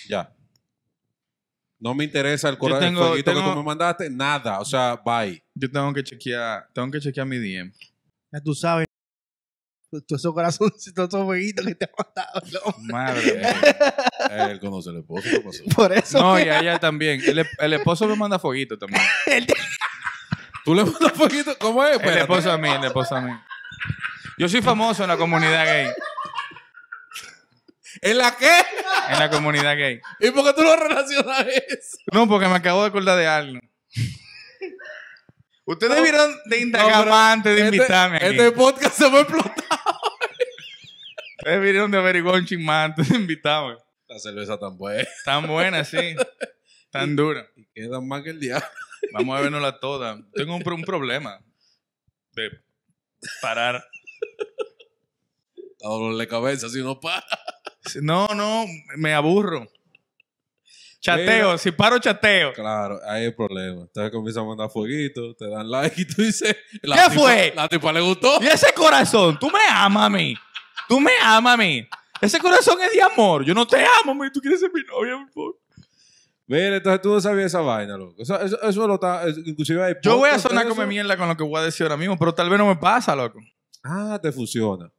Ya. 0.09 0.35
No 1.79 1.95
me 1.95 2.05
interesa 2.05 2.49
el, 2.49 2.59
cora- 2.59 2.79
el 2.79 2.85
tengo- 2.85 3.07
fueguito 3.09 3.35
que 3.35 3.41
tú 3.41 3.57
me 3.57 3.63
mandaste, 3.63 4.09
nada. 4.09 4.61
O 4.61 4.65
sea, 4.65 4.97
bye. 5.05 5.45
Yo 5.55 5.71
tengo 5.71 5.93
que 5.93 6.03
chequear, 6.05 6.69
tengo 6.73 6.91
que 6.91 7.01
chequear 7.01 7.27
mi 7.27 7.39
DM. 7.39 7.73
Ya 8.33 8.41
tú 8.41 8.55
sabes. 8.55 8.87
Todos 9.91 10.21
esos 10.23 10.33
corazoncitos, 10.33 11.09
esos 11.09 11.25
jueguitos 11.25 11.67
que 11.67 11.75
te 11.75 11.85
han 11.85 11.91
mandado. 11.99 12.75
Madre 12.79 13.35
mía. 13.37 14.49
Él 14.51 14.59
conoce 14.61 14.89
al 14.89 14.99
esposo. 14.99 15.29
¿qué 15.29 15.41
pasó? 15.41 15.65
Por 15.77 15.93
eso. 15.93 16.19
No, 16.19 16.39
y 16.39 16.45
a 16.45 16.61
ella 16.61 16.79
también. 16.79 17.21
El, 17.27 17.45
el 17.59 17.73
esposo 17.75 18.09
me 18.09 18.17
manda 18.17 18.39
fueguito 18.39 18.79
también. 18.79 19.03
¿Tú 20.65 20.75
le 20.75 20.85
mandas 20.85 21.13
fueguito? 21.13 21.57
¿Cómo 21.59 21.83
es? 21.85 21.91
El 21.91 21.97
Espérate. 21.97 22.21
esposo 22.21 22.53
a 22.53 22.59
mí, 22.59 22.71
el 22.71 22.85
esposo 22.85 23.17
a 23.17 23.21
mí. 23.21 23.33
Yo 24.39 24.49
soy 24.49 24.63
famoso 24.63 25.03
en 25.05 25.09
la 25.09 25.17
comunidad 25.17 25.65
gay. 25.65 25.89
¿En 28.01 28.19
la 28.19 28.37
qué? 28.37 28.51
En 29.11 29.19
la 29.19 29.31
comunidad 29.31 29.77
gay. 29.77 30.01
¿Y 30.21 30.31
por 30.31 30.45
qué 30.45 30.53
tú 30.55 30.63
lo 30.63 30.77
relacionas 30.77 31.41
a 31.41 31.43
eso? 31.43 31.99
No, 32.13 32.27
porque 32.29 32.49
me 32.49 32.55
acabo 32.57 32.83
de 32.83 32.89
acordar 32.89 33.19
de 33.19 33.27
algo. 33.27 33.61
Ustedes 35.65 36.03
vieron 36.03 36.35
de 36.47 36.61
indagar 36.61 37.05
pero 37.05 37.15
antes 37.15 37.55
de 37.55 37.63
Este- 37.65 37.77
invitarme 37.77 38.17
aquí. 38.17 38.27
Este 38.27 38.53
podcast 38.53 38.97
se 38.97 39.09
va 39.11 39.19
a 39.19 39.21
explotar. 39.23 39.55
Ustedes 41.39 41.61
vieron 41.61 41.91
de 41.91 41.99
averiguar 41.99 42.37
un 42.37 42.47
chismán 42.47 42.91
antes 42.91 43.09
de 43.09 43.17
invitarme. 43.17 43.77
La 44.09 44.19
cerveza 44.19 44.59
tan 44.59 44.77
buena. 44.77 45.09
Tan 45.25 45.47
buena, 45.47 45.85
sí. 45.85 46.15
Tan 46.91 47.15
dura. 47.17 47.47
Y 47.57 47.65
quedan 47.75 48.07
más 48.09 48.23
que 48.23 48.31
el 48.31 48.41
diablo. 48.41 48.67
Vamos 49.13 49.39
a 49.39 49.43
vernosla 49.43 49.79
toda. 49.81 50.19
Tengo 50.35 50.57
un, 50.57 50.63
un 50.73 50.83
problema 50.83 51.41
de 52.33 52.51
parar. 53.41 53.85
A 55.85 55.89
dolor 55.89 56.17
de 56.17 56.29
cabeza 56.29 56.69
si 56.69 56.83
no 56.83 56.99
para. 57.01 57.25
No, 58.01 58.29
no, 58.29 58.65
me 58.97 59.13
aburro. 59.15 59.67
Chateo, 61.01 61.47
Mira. 61.49 61.59
si 61.59 61.73
paro 61.73 61.99
chateo. 61.99 62.53
Claro, 62.53 63.01
ahí 63.05 63.23
hay 63.23 63.25
el 63.27 63.35
problema. 63.35 63.83
Entonces 63.83 64.13
comienzan 64.13 64.45
a 64.45 64.47
mandar 64.47 64.71
fueguitos, 64.71 65.37
te 65.37 65.49
dan 65.49 65.69
like 65.69 66.01
y 66.01 66.05
tú 66.05 66.23
dices... 66.23 66.57
¿Qué 66.71 66.79
tipa- 66.89 67.11
fue? 67.11 67.53
La 67.57 67.69
tipa 67.69 67.93
le 67.93 68.01
gustó. 68.01 68.41
Y 68.41 68.47
ese 68.47 68.73
corazón, 68.73 69.37
tú 69.41 69.51
me 69.51 69.59
amas 69.69 70.05
a 70.05 70.11
mí. 70.11 70.35
Tú 70.89 71.01
me 71.01 71.11
amas 71.21 71.55
a 71.55 71.57
mí. 71.57 71.85
Ese 72.21 72.39
corazón 72.39 72.81
es 72.81 72.93
de 72.93 73.03
amor. 73.03 73.45
Yo 73.45 73.53
no 73.53 73.67
te 73.67 73.85
amo, 74.01 74.15
mí. 74.15 74.31
Tú 74.33 74.41
quieres 74.41 74.61
ser 74.61 74.71
mi 74.73 74.83
novia, 74.85 75.17
por 75.17 75.33
favor. 75.33 75.59
Mira, 76.47 76.77
entonces 76.77 77.01
tú 77.01 77.11
no 77.11 77.21
sabías 77.21 77.47
esa 77.47 77.61
vaina, 77.61 77.97
loco. 77.97 78.21
Eso, 78.23 78.39
eso, 78.41 78.61
eso 78.63 78.87
lo 78.89 78.95
está... 78.95 79.27
es- 79.27 79.39
Inclusive 79.45 79.83
hay 79.83 79.95
Yo 80.03 80.19
voy 80.19 80.31
a 80.31 80.39
sonar 80.39 80.67
como 80.69 80.87
mierda 80.87 81.17
con 81.17 81.29
lo 81.29 81.37
que 81.37 81.45
voy 81.45 81.61
a 81.61 81.65
decir 81.65 81.85
ahora 81.85 81.97
mismo, 81.97 82.19
pero 82.19 82.35
tal 82.35 82.51
vez 82.51 82.59
no 82.59 82.67
me 82.67 82.77
pasa, 82.77 83.15
loco. 83.17 83.39
Ah, 83.85 84.19
te 84.23 84.31
funciona. 84.33 84.91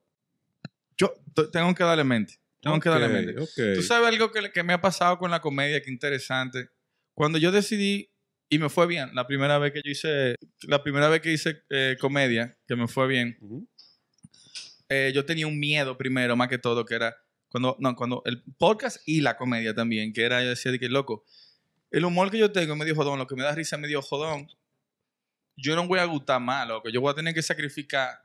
Yo 0.97 1.13
tengo 1.51 1.73
que 1.75 1.83
darle 1.83 2.03
mente. 2.03 2.35
Tengo 2.61 2.79
que 2.79 2.89
darle 2.89 3.09
mente. 3.09 3.39
ok. 3.41 3.75
Tú 3.75 3.81
sabes 3.81 4.07
algo 4.07 4.31
que, 4.31 4.51
que 4.51 4.63
me 4.63 4.73
ha 4.73 4.79
pasado 4.81 5.17
con 5.17 5.29
la 5.31 5.41
comedia, 5.41 5.81
que 5.81 5.91
interesante. 5.91 6.69
Cuando 7.13 7.37
yo 7.37 7.51
decidí, 7.51 8.09
y 8.49 8.57
me 8.59 8.69
fue 8.69 8.87
bien, 8.87 9.09
la 9.13 9.27
primera 9.27 9.57
vez 9.57 9.73
que 9.73 9.81
yo 9.83 9.91
hice, 9.91 10.35
la 10.61 10.81
primera 10.81 11.09
vez 11.09 11.21
que 11.21 11.31
hice 11.33 11.63
eh, 11.69 11.97
comedia, 11.99 12.57
que 12.67 12.75
me 12.75 12.87
fue 12.87 13.07
bien, 13.07 13.37
eh, 14.89 15.11
yo 15.13 15.25
tenía 15.25 15.47
un 15.47 15.59
miedo 15.59 15.97
primero, 15.97 16.35
más 16.35 16.47
que 16.47 16.57
todo, 16.57 16.85
que 16.85 16.95
era 16.95 17.15
cuando, 17.53 17.77
no, 17.79 17.95
cuando 17.95 18.23
el 18.25 18.41
podcast 18.57 18.97
y 19.05 19.21
la 19.21 19.37
comedia 19.37 19.75
también, 19.75 20.11
que 20.11 20.23
era, 20.23 20.41
yo 20.41 20.49
decía 20.49 20.71
de 20.71 20.79
que, 20.79 20.89
loco, 20.89 21.23
el 21.91 22.03
humor 22.03 22.31
que 22.31 22.39
yo 22.39 22.51
tengo 22.51 22.73
es 22.73 22.79
medio 22.79 22.95
jodón, 22.95 23.19
lo 23.19 23.27
que 23.27 23.35
me 23.35 23.43
da 23.43 23.53
risa 23.53 23.75
es 23.75 23.81
medio 23.83 24.01
jodón, 24.01 24.47
yo 25.55 25.75
no 25.75 25.85
voy 25.85 25.99
a 25.99 26.05
gustar 26.05 26.41
más, 26.41 26.67
loco, 26.67 26.89
yo 26.89 26.99
voy 26.99 27.11
a 27.11 27.13
tener 27.13 27.31
que 27.31 27.43
sacrificar 27.43 28.23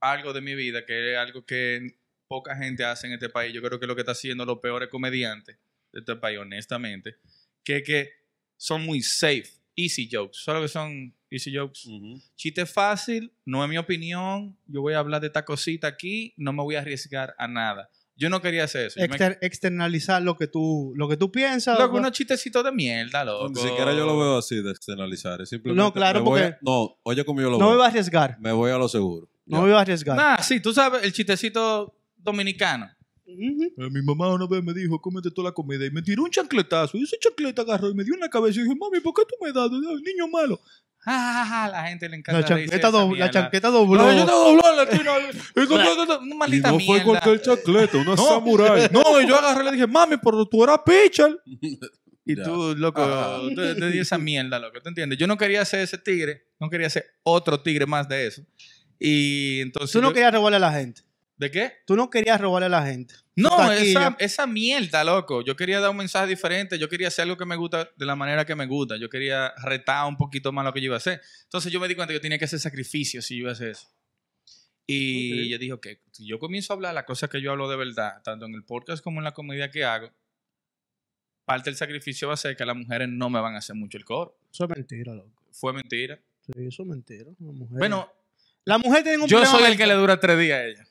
algo 0.00 0.32
de 0.32 0.40
mi 0.40 0.56
vida, 0.56 0.84
que 0.84 1.12
es 1.12 1.16
algo 1.16 1.46
que 1.46 2.00
poca 2.26 2.56
gente 2.56 2.84
hace 2.84 3.06
en 3.06 3.12
este 3.12 3.28
país, 3.28 3.54
yo 3.54 3.62
creo 3.62 3.78
que 3.78 3.86
lo 3.86 3.94
que 3.94 4.00
está 4.00 4.10
haciendo 4.10 4.44
los 4.44 4.58
peores 4.58 4.88
comediantes 4.88 5.56
de 5.92 6.00
este 6.00 6.16
país, 6.16 6.40
honestamente, 6.40 7.14
que, 7.62 7.80
que 7.84 8.10
son 8.56 8.84
muy 8.84 9.02
safe, 9.02 9.52
easy 9.76 10.08
jokes, 10.10 10.36
solo 10.36 10.62
que 10.62 10.68
son 10.68 11.14
easy 11.30 11.56
jokes. 11.56 11.86
Ujú. 11.86 12.20
Chiste 12.34 12.66
fácil, 12.66 13.32
no 13.44 13.62
es 13.62 13.70
mi 13.70 13.78
opinión. 13.78 14.58
Yo 14.66 14.80
voy 14.80 14.94
a 14.94 14.98
hablar 14.98 15.20
de 15.20 15.28
esta 15.28 15.44
cosita 15.44 15.86
aquí, 15.86 16.34
no 16.36 16.52
me 16.52 16.62
voy 16.62 16.74
a 16.74 16.80
arriesgar 16.80 17.36
a 17.38 17.46
nada. 17.46 17.88
Yo 18.16 18.30
no 18.30 18.40
quería 18.40 18.64
hacer 18.64 18.86
eso. 18.86 19.00
Yo 19.00 19.08
me- 19.08 19.16
Exter- 19.16 19.38
externalizar 19.40 20.22
lo 20.22 20.36
que 20.36 20.46
tú, 20.46 20.92
lo 20.94 21.08
que 21.08 21.16
tú 21.16 21.32
piensas. 21.32 21.78
Loco, 21.78 21.94
¿no? 21.94 21.98
unos 22.00 22.12
chistecitos 22.12 22.62
de 22.64 22.70
mierda, 22.72 23.24
loco. 23.24 23.48
Ni 23.48 23.60
siquiera 23.60 23.92
yo 23.92 24.06
lo 24.06 24.16
veo 24.18 24.38
así 24.38 24.62
de 24.62 24.70
externalizar. 24.70 25.40
es 25.42 25.48
Simplemente 25.48 25.82
No, 25.82 25.92
claro, 25.92 26.20
me 26.20 26.24
porque- 26.24 26.44
a- 26.44 26.58
no, 26.62 26.96
oye 27.02 27.24
como 27.24 27.40
yo 27.40 27.50
lo 27.50 27.58
No 27.58 27.64
me 27.64 27.70
veo. 27.72 27.76
voy 27.78 27.84
a 27.86 27.88
arriesgar. 27.88 28.36
Me 28.40 28.52
voy 28.52 28.70
a 28.70 28.78
lo 28.78 28.88
seguro. 28.88 29.28
No 29.46 29.56
Ya. 29.58 29.62
me 29.62 29.68
voy 29.70 29.76
a 29.78 29.80
arriesgar. 29.80 30.16
Nah, 30.16 30.38
sí, 30.42 30.60
tú 30.60 30.72
sabes, 30.72 31.02
el 31.02 31.12
chistecito 31.12 31.92
dominicano. 32.16 32.88
Eh, 33.26 33.90
Mi 33.90 34.00
mamá 34.02 34.32
una 34.32 34.46
vez 34.46 34.62
me 34.62 34.72
dijo, 34.72 35.00
cómete 35.00 35.30
toda 35.30 35.48
la 35.48 35.52
comida. 35.52 35.84
Y 35.84 35.90
me 35.90 36.02
tiró 36.02 36.22
un 36.22 36.30
chancletazo. 36.30 36.96
Y 36.96 37.02
ese 37.02 37.16
chancleta 37.18 37.62
agarró 37.62 37.90
y 37.90 37.94
me 37.94 38.04
dio 38.04 38.14
en 38.14 38.20
la 38.20 38.28
cabeza. 38.28 38.60
Y 38.60 38.62
dije, 38.64 38.76
mami, 38.78 39.00
¿por 39.00 39.12
qué 39.14 39.22
tú 39.28 39.34
me 39.44 39.52
das? 39.52 39.70
Niño 39.70 40.28
malo. 40.28 40.60
Ja, 41.04 41.68
la 41.70 41.86
gente 41.88 42.08
le 42.08 42.16
encanta 42.16 42.40
La 42.40 42.46
chanqueta 42.46 42.90
dobló. 42.90 43.16
La 43.18 43.30
chanqueta 43.30 43.68
dobló, 43.68 43.96
la. 43.96 44.12
Una 45.56 46.34
maldita 46.36 46.68
Y 46.70 46.72
no 46.72 46.78
fue 46.80 46.94
mierda. 46.96 47.04
cualquier 47.04 47.42
chacleta, 47.42 47.96
una 47.98 48.14
No, 48.16 48.26
samurai. 48.26 48.88
No, 48.90 49.20
y 49.20 49.26
yo 49.26 49.36
agarré 49.38 49.62
y 49.62 49.64
le 49.66 49.72
dije, 49.72 49.86
mami, 49.86 50.16
pero 50.22 50.46
tú 50.46 50.64
eras 50.64 50.80
pitcher. 50.84 51.38
Y 52.26 52.36
Ya. 52.36 52.44
tú, 52.44 52.74
loco, 52.78 53.06
te, 53.54 53.74
te 53.74 53.90
di 53.90 53.98
esa 53.98 54.16
mierda, 54.16 54.58
loco. 54.58 54.80
¿Te 54.80 54.88
entiendes? 54.88 55.18
Yo 55.18 55.26
no 55.26 55.36
quería 55.36 55.62
ser 55.66 55.80
ese 55.80 55.98
tigre. 55.98 56.46
No 56.58 56.70
quería 56.70 56.88
ser 56.88 57.04
otro 57.22 57.60
tigre 57.60 57.84
más 57.84 58.08
de 58.08 58.26
eso. 58.28 58.40
Y 58.98 59.60
entonces. 59.60 59.92
Tú 59.92 60.00
no 60.00 60.08
yo- 60.08 60.14
querías 60.14 60.32
robarle 60.32 60.56
a 60.56 60.60
la 60.60 60.72
gente. 60.72 61.02
¿De 61.36 61.50
qué? 61.50 61.72
Tú 61.84 61.96
no 61.96 62.10
querías 62.10 62.40
robarle 62.40 62.66
a 62.66 62.68
la 62.68 62.86
gente. 62.86 63.14
No, 63.34 63.72
esa, 63.72 64.16
esa 64.20 64.46
mierda, 64.46 65.02
loco. 65.02 65.42
Yo 65.42 65.56
quería 65.56 65.80
dar 65.80 65.90
un 65.90 65.96
mensaje 65.96 66.28
diferente. 66.28 66.78
Yo 66.78 66.88
quería 66.88 67.08
hacer 67.08 67.24
algo 67.24 67.36
que 67.36 67.44
me 67.44 67.56
gusta 67.56 67.90
de 67.96 68.06
la 68.06 68.14
manera 68.14 68.44
que 68.44 68.54
me 68.54 68.66
gusta. 68.66 68.96
Yo 68.96 69.08
quería 69.08 69.52
retar 69.64 70.06
un 70.06 70.16
poquito 70.16 70.52
más 70.52 70.64
lo 70.64 70.72
que 70.72 70.80
yo 70.80 70.86
iba 70.86 70.94
a 70.94 70.98
hacer. 70.98 71.20
Entonces 71.42 71.72
yo 71.72 71.80
me 71.80 71.88
di 71.88 71.96
cuenta 71.96 72.12
que 72.12 72.18
yo 72.18 72.20
tenía 72.20 72.38
que 72.38 72.44
hacer 72.44 72.60
sacrificios 72.60 73.24
si 73.24 73.34
yo 73.36 73.40
iba 73.40 73.50
a 73.50 73.54
hacer 73.54 73.70
eso. 73.70 73.88
Y 74.86 75.42
Ok. 75.46 75.50
yo 75.50 75.58
dije, 75.58 75.72
ok, 75.72 75.86
si 76.12 76.26
yo 76.28 76.38
comienzo 76.38 76.72
a 76.72 76.76
hablar 76.76 76.94
las 76.94 77.04
cosas 77.04 77.28
que 77.30 77.40
yo 77.42 77.50
hablo 77.50 77.68
de 77.68 77.76
verdad, 77.76 78.22
tanto 78.22 78.46
en 78.46 78.54
el 78.54 78.64
podcast 78.64 79.02
como 79.02 79.18
en 79.18 79.24
la 79.24 79.32
comedia 79.32 79.70
que 79.70 79.82
hago, 79.84 80.12
parte 81.44 81.70
del 81.70 81.76
sacrificio 81.76 82.28
va 82.28 82.34
a 82.34 82.36
ser 82.36 82.54
que 82.56 82.64
las 82.64 82.76
mujeres 82.76 83.08
no 83.08 83.28
me 83.30 83.40
van 83.40 83.54
a 83.54 83.58
hacer 83.58 83.74
mucho 83.74 83.98
el 83.98 84.04
coro. 84.04 84.38
Eso 84.52 84.64
es 84.64 84.70
mentira, 84.70 85.14
loco. 85.14 85.30
Fue 85.52 85.72
mentira. 85.72 86.20
Sí, 86.46 86.52
eso 86.66 86.82
es 86.82 86.88
mentira. 86.88 87.30
La 87.40 87.52
mujer, 87.52 87.78
Bueno, 87.78 88.12
la 88.64 88.78
mujer 88.78 89.02
tiene 89.02 89.18
un 89.22 89.28
yo 89.28 89.44
soy 89.44 89.64
el 89.64 89.76
que 89.76 89.86
le 89.86 89.94
dura 89.94 90.20
tres 90.20 90.38
días 90.38 90.58
a 90.58 90.64
ella. 90.64 90.88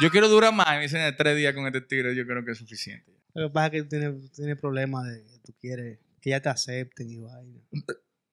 Yo 0.00 0.10
quiero 0.10 0.28
durar 0.28 0.54
más. 0.54 0.68
y 0.68 0.76
Me 0.76 0.82
dicen 0.82 1.14
tres 1.16 1.36
días 1.36 1.54
con 1.54 1.66
este 1.66 1.80
tigre. 1.80 2.14
Yo 2.14 2.26
creo 2.26 2.44
que 2.44 2.52
es 2.52 2.58
suficiente. 2.58 3.12
Lo 3.34 3.48
que 3.48 3.52
pasa 3.52 3.66
es 3.66 3.72
que 3.72 3.82
tú 3.82 3.88
tienes, 3.88 4.32
tienes 4.32 4.60
problemas 4.60 5.06
de 5.06 5.24
que 5.24 5.38
tú 5.44 5.54
quieres 5.60 5.98
que 6.20 6.30
ya 6.30 6.40
te 6.40 6.48
acepten 6.48 7.10
y 7.10 7.18
vaina. 7.18 7.60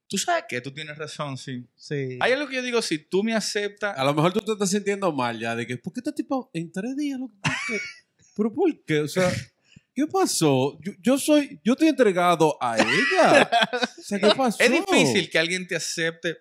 Tú 0.08 0.18
sabes 0.18 0.46
que 0.48 0.62
tú 0.62 0.72
tienes 0.74 0.98
razón, 0.98 1.38
sí. 1.38 1.66
Sí. 1.76 2.18
Hay 2.22 2.32
algo 2.32 2.48
que 2.48 2.56
yo 2.56 2.62
digo, 2.62 2.82
si 2.82 2.98
tú 2.98 3.24
me 3.24 3.34
aceptas, 3.34 3.98
A 3.98 4.04
lo 4.04 4.14
mejor 4.14 4.34
tú 4.34 4.40
te 4.40 4.54
estás 4.54 4.70
sintiendo 4.70 5.12
mal 5.12 5.38
ya, 5.40 5.56
de 5.56 5.68
que, 5.68 5.78
¿por 5.78 5.94
qué 5.94 6.00
este 6.00 6.14
tipo 6.14 6.50
en 6.54 6.72
tres 6.72 6.96
días? 6.96 7.20
¿Por 7.20 7.30
qué? 7.68 7.80
¿Pero 8.36 8.54
por 8.54 8.86
qué? 8.86 9.00
O 9.02 9.08
sea, 9.08 9.32
¿qué 9.94 10.08
pasó? 10.08 10.78
Yo, 10.82 10.94
yo 11.02 11.18
soy, 11.18 11.60
yo 11.64 11.74
estoy 11.74 11.90
entregado 11.90 12.58
a 12.62 12.78
ella. 12.78 13.50
O 13.98 14.02
sea, 14.02 14.20
¿qué 14.20 14.36
pasó? 14.36 14.64
es 14.64 14.72
difícil 14.72 15.30
que 15.30 15.40
alguien 15.40 15.68
te 15.68 15.76
acepte. 15.76 16.38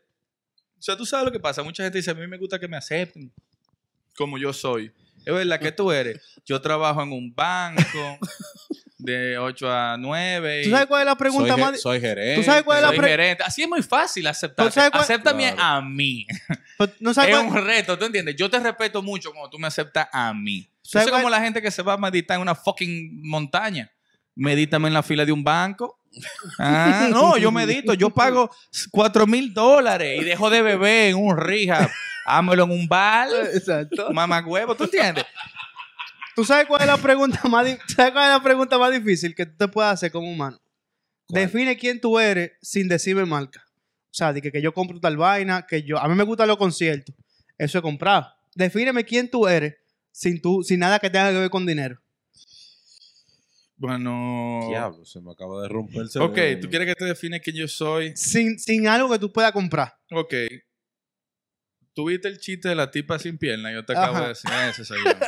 O 0.78 0.82
sea, 0.82 0.96
tú 0.96 1.04
sabes 1.04 1.26
lo 1.26 1.32
que 1.32 1.40
pasa. 1.40 1.62
Mucha 1.62 1.82
gente 1.82 1.98
dice, 1.98 2.10
a 2.10 2.14
mí 2.14 2.26
me 2.26 2.38
gusta 2.38 2.60
que 2.60 2.68
me 2.68 2.76
acepten 2.76 3.32
como 4.16 4.38
yo 4.38 4.52
soy. 4.52 4.92
Es 5.24 5.34
verdad 5.34 5.58
que 5.60 5.72
tú 5.72 5.90
eres. 5.92 6.20
Yo 6.44 6.60
trabajo 6.60 7.02
en 7.02 7.12
un 7.12 7.34
banco 7.34 8.18
de 8.98 9.36
8 9.38 9.70
a 9.70 9.96
9. 9.98 10.62
¿Tú 10.64 10.70
sabes 10.70 10.86
cuál 10.86 11.00
es 11.02 11.06
la 11.06 11.16
pregunta 11.16 11.52
soy, 11.54 11.60
más? 11.62 11.80
soy 11.80 12.00
gerente. 12.00 12.36
¿Tú 12.36 12.42
sabes 12.44 12.62
cuál 12.62 12.78
es 12.78 12.82
la 12.82 12.88
soy 12.88 12.98
gerente. 13.00 13.42
Así 13.44 13.62
es 13.62 13.68
muy 13.68 13.82
fácil 13.82 14.26
aceptar. 14.26 14.66
¿Tú 14.66 14.72
sabes 14.72 14.90
cuál- 14.90 15.02
Acéptame 15.02 15.52
Claro. 15.52 15.62
a 15.62 15.82
mí. 15.82 16.26
Pues, 16.78 16.90
¿No 17.00 17.12
sabes 17.14 17.30
Es 17.30 17.36
cuál- 17.42 17.48
un 17.60 17.66
reto, 17.66 17.98
¿tú 17.98 18.04
entiendes? 18.04 18.36
Yo 18.36 18.48
te 18.50 18.58
respeto 18.60 19.02
mucho 19.02 19.30
cuando 19.32 19.50
tú 19.50 19.58
me 19.58 19.66
aceptas 19.66 20.08
a 20.12 20.32
mí. 20.34 20.68
Eso 20.82 20.92
¿Sabes 20.92 21.08
es 21.08 21.12
como 21.14 21.28
la 21.30 21.40
gente 21.40 21.60
que 21.60 21.70
se 21.70 21.82
va 21.82 21.94
a 21.94 21.98
meditar 21.98 22.36
en 22.36 22.42
una 22.42 22.54
fucking 22.54 23.20
montaña. 23.28 23.90
Medítame 24.36 24.88
en 24.88 24.94
la 24.94 25.02
fila 25.02 25.24
de 25.24 25.32
un 25.32 25.42
banco. 25.42 25.98
Ah, 26.58 27.08
no, 27.10 27.36
yo 27.36 27.50
medito. 27.50 27.94
Yo 27.94 28.10
pago 28.10 28.50
4 28.90 29.26
mil 29.26 29.52
dólares 29.52 30.20
y 30.20 30.24
dejo 30.24 30.48
de 30.50 30.62
beber 30.62 31.10
en 31.10 31.16
un 31.16 31.36
rehab. 31.36 31.90
Hámelo 32.26 32.64
en 32.64 32.70
un 32.70 32.88
bar. 32.88 33.28
Exacto. 33.52 34.12
Mamá 34.12 34.44
huevo, 34.46 34.74
¿tú 34.74 34.84
entiendes? 34.84 35.24
¿Tú 36.34 36.44
sabes 36.44 36.66
cuál 36.66 36.82
es 36.82 36.86
la 36.86 36.98
pregunta 36.98 37.40
más, 37.48 37.66
¿sabes 37.86 38.12
cuál 38.12 38.26
es 38.26 38.36
la 38.36 38.42
pregunta 38.42 38.78
más 38.78 38.92
difícil 38.92 39.34
que 39.34 39.46
tú 39.46 39.56
te 39.56 39.68
puedes 39.68 39.92
hacer 39.92 40.12
como 40.12 40.30
humano? 40.30 40.60
¿Cuál? 41.26 41.42
Define 41.42 41.76
quién 41.76 41.98
tú 41.98 42.18
eres 42.18 42.52
sin 42.60 42.88
decirme 42.88 43.24
marca. 43.24 43.64
O 44.10 44.14
sea, 44.16 44.32
de 44.32 44.42
que, 44.42 44.52
que 44.52 44.60
yo 44.60 44.74
compro 44.74 45.00
tal 45.00 45.16
vaina, 45.16 45.66
que 45.66 45.82
yo... 45.82 45.98
A 45.98 46.08
mí 46.08 46.14
me 46.14 46.24
gustan 46.24 46.48
los 46.48 46.58
conciertos. 46.58 47.14
Eso 47.56 47.78
es 47.78 47.82
comprar. 47.82 48.34
Defíneme 48.54 49.04
quién 49.04 49.30
tú 49.30 49.48
eres 49.48 49.76
sin, 50.12 50.40
tú, 50.40 50.62
sin 50.62 50.80
nada 50.80 50.98
que 50.98 51.10
tenga 51.10 51.30
que 51.30 51.38
ver 51.38 51.50
con 51.50 51.64
dinero. 51.64 52.00
Bueno. 53.76 54.66
Diablo, 54.68 55.04
se 55.04 55.20
me 55.20 55.32
acaba 55.32 55.62
de 55.62 55.68
romper 55.68 55.96
el 56.02 56.06
Ok, 56.06 56.34
cerebro. 56.34 56.60
¿tú 56.60 56.68
quieres 56.70 56.88
que 56.88 56.94
te 56.94 57.04
define 57.04 57.40
quién 57.40 57.56
yo 57.56 57.68
soy? 57.68 58.12
Sin, 58.16 58.58
sin 58.58 58.88
algo 58.88 59.10
que 59.10 59.18
tú 59.18 59.32
puedas 59.32 59.52
comprar. 59.52 59.98
Ok. 60.10 60.32
¿Tuviste 61.92 62.28
el 62.28 62.38
chiste 62.38 62.68
de 62.68 62.74
la 62.74 62.90
tipa 62.90 63.18
sin 63.18 63.38
pierna? 63.38 63.72
Yo 63.72 63.84
te 63.84 63.92
acabo 63.92 64.16
Ajá. 64.16 64.22
de 64.22 64.28
decir, 64.28 64.50
ese 64.70 64.84
soy 64.84 64.98
yo. 65.04 65.10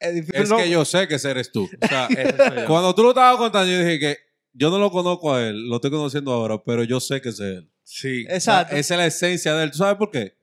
Es, 0.00 0.50
que 0.50 0.68
yo 0.70 0.84
sé 0.84 1.06
que 1.06 1.14
ese 1.14 1.30
eres 1.30 1.52
tú. 1.52 1.68
O 1.80 1.86
sea, 1.86 2.06
Ese 2.10 2.36
soy 2.36 2.56
yo. 2.56 2.66
cuando 2.66 2.92
tú 2.94 3.02
lo 3.04 3.10
estabas 3.10 3.36
contando, 3.36 3.70
yo 3.70 3.78
dije 3.78 4.00
que 4.00 4.16
yo 4.52 4.68
no 4.70 4.78
lo 4.80 4.90
conozco 4.90 5.32
a 5.34 5.46
él, 5.46 5.68
lo 5.68 5.76
estoy 5.76 5.92
conociendo 5.92 6.32
ahora, 6.32 6.60
pero 6.64 6.82
yo 6.82 6.98
sé 6.98 7.20
que 7.20 7.28
ese 7.28 7.50
es 7.52 7.56
él. 7.58 7.70
Sí. 7.84 8.24
O 8.24 8.28
sea, 8.28 8.36
Exacto. 8.36 8.76
esa 8.76 8.94
es 8.94 8.98
la 8.98 9.06
esencia 9.06 9.54
de 9.54 9.64
él. 9.64 9.70
¿Tú 9.70 9.78
sabes 9.78 9.94
por 9.96 10.10
qué? 10.10 10.36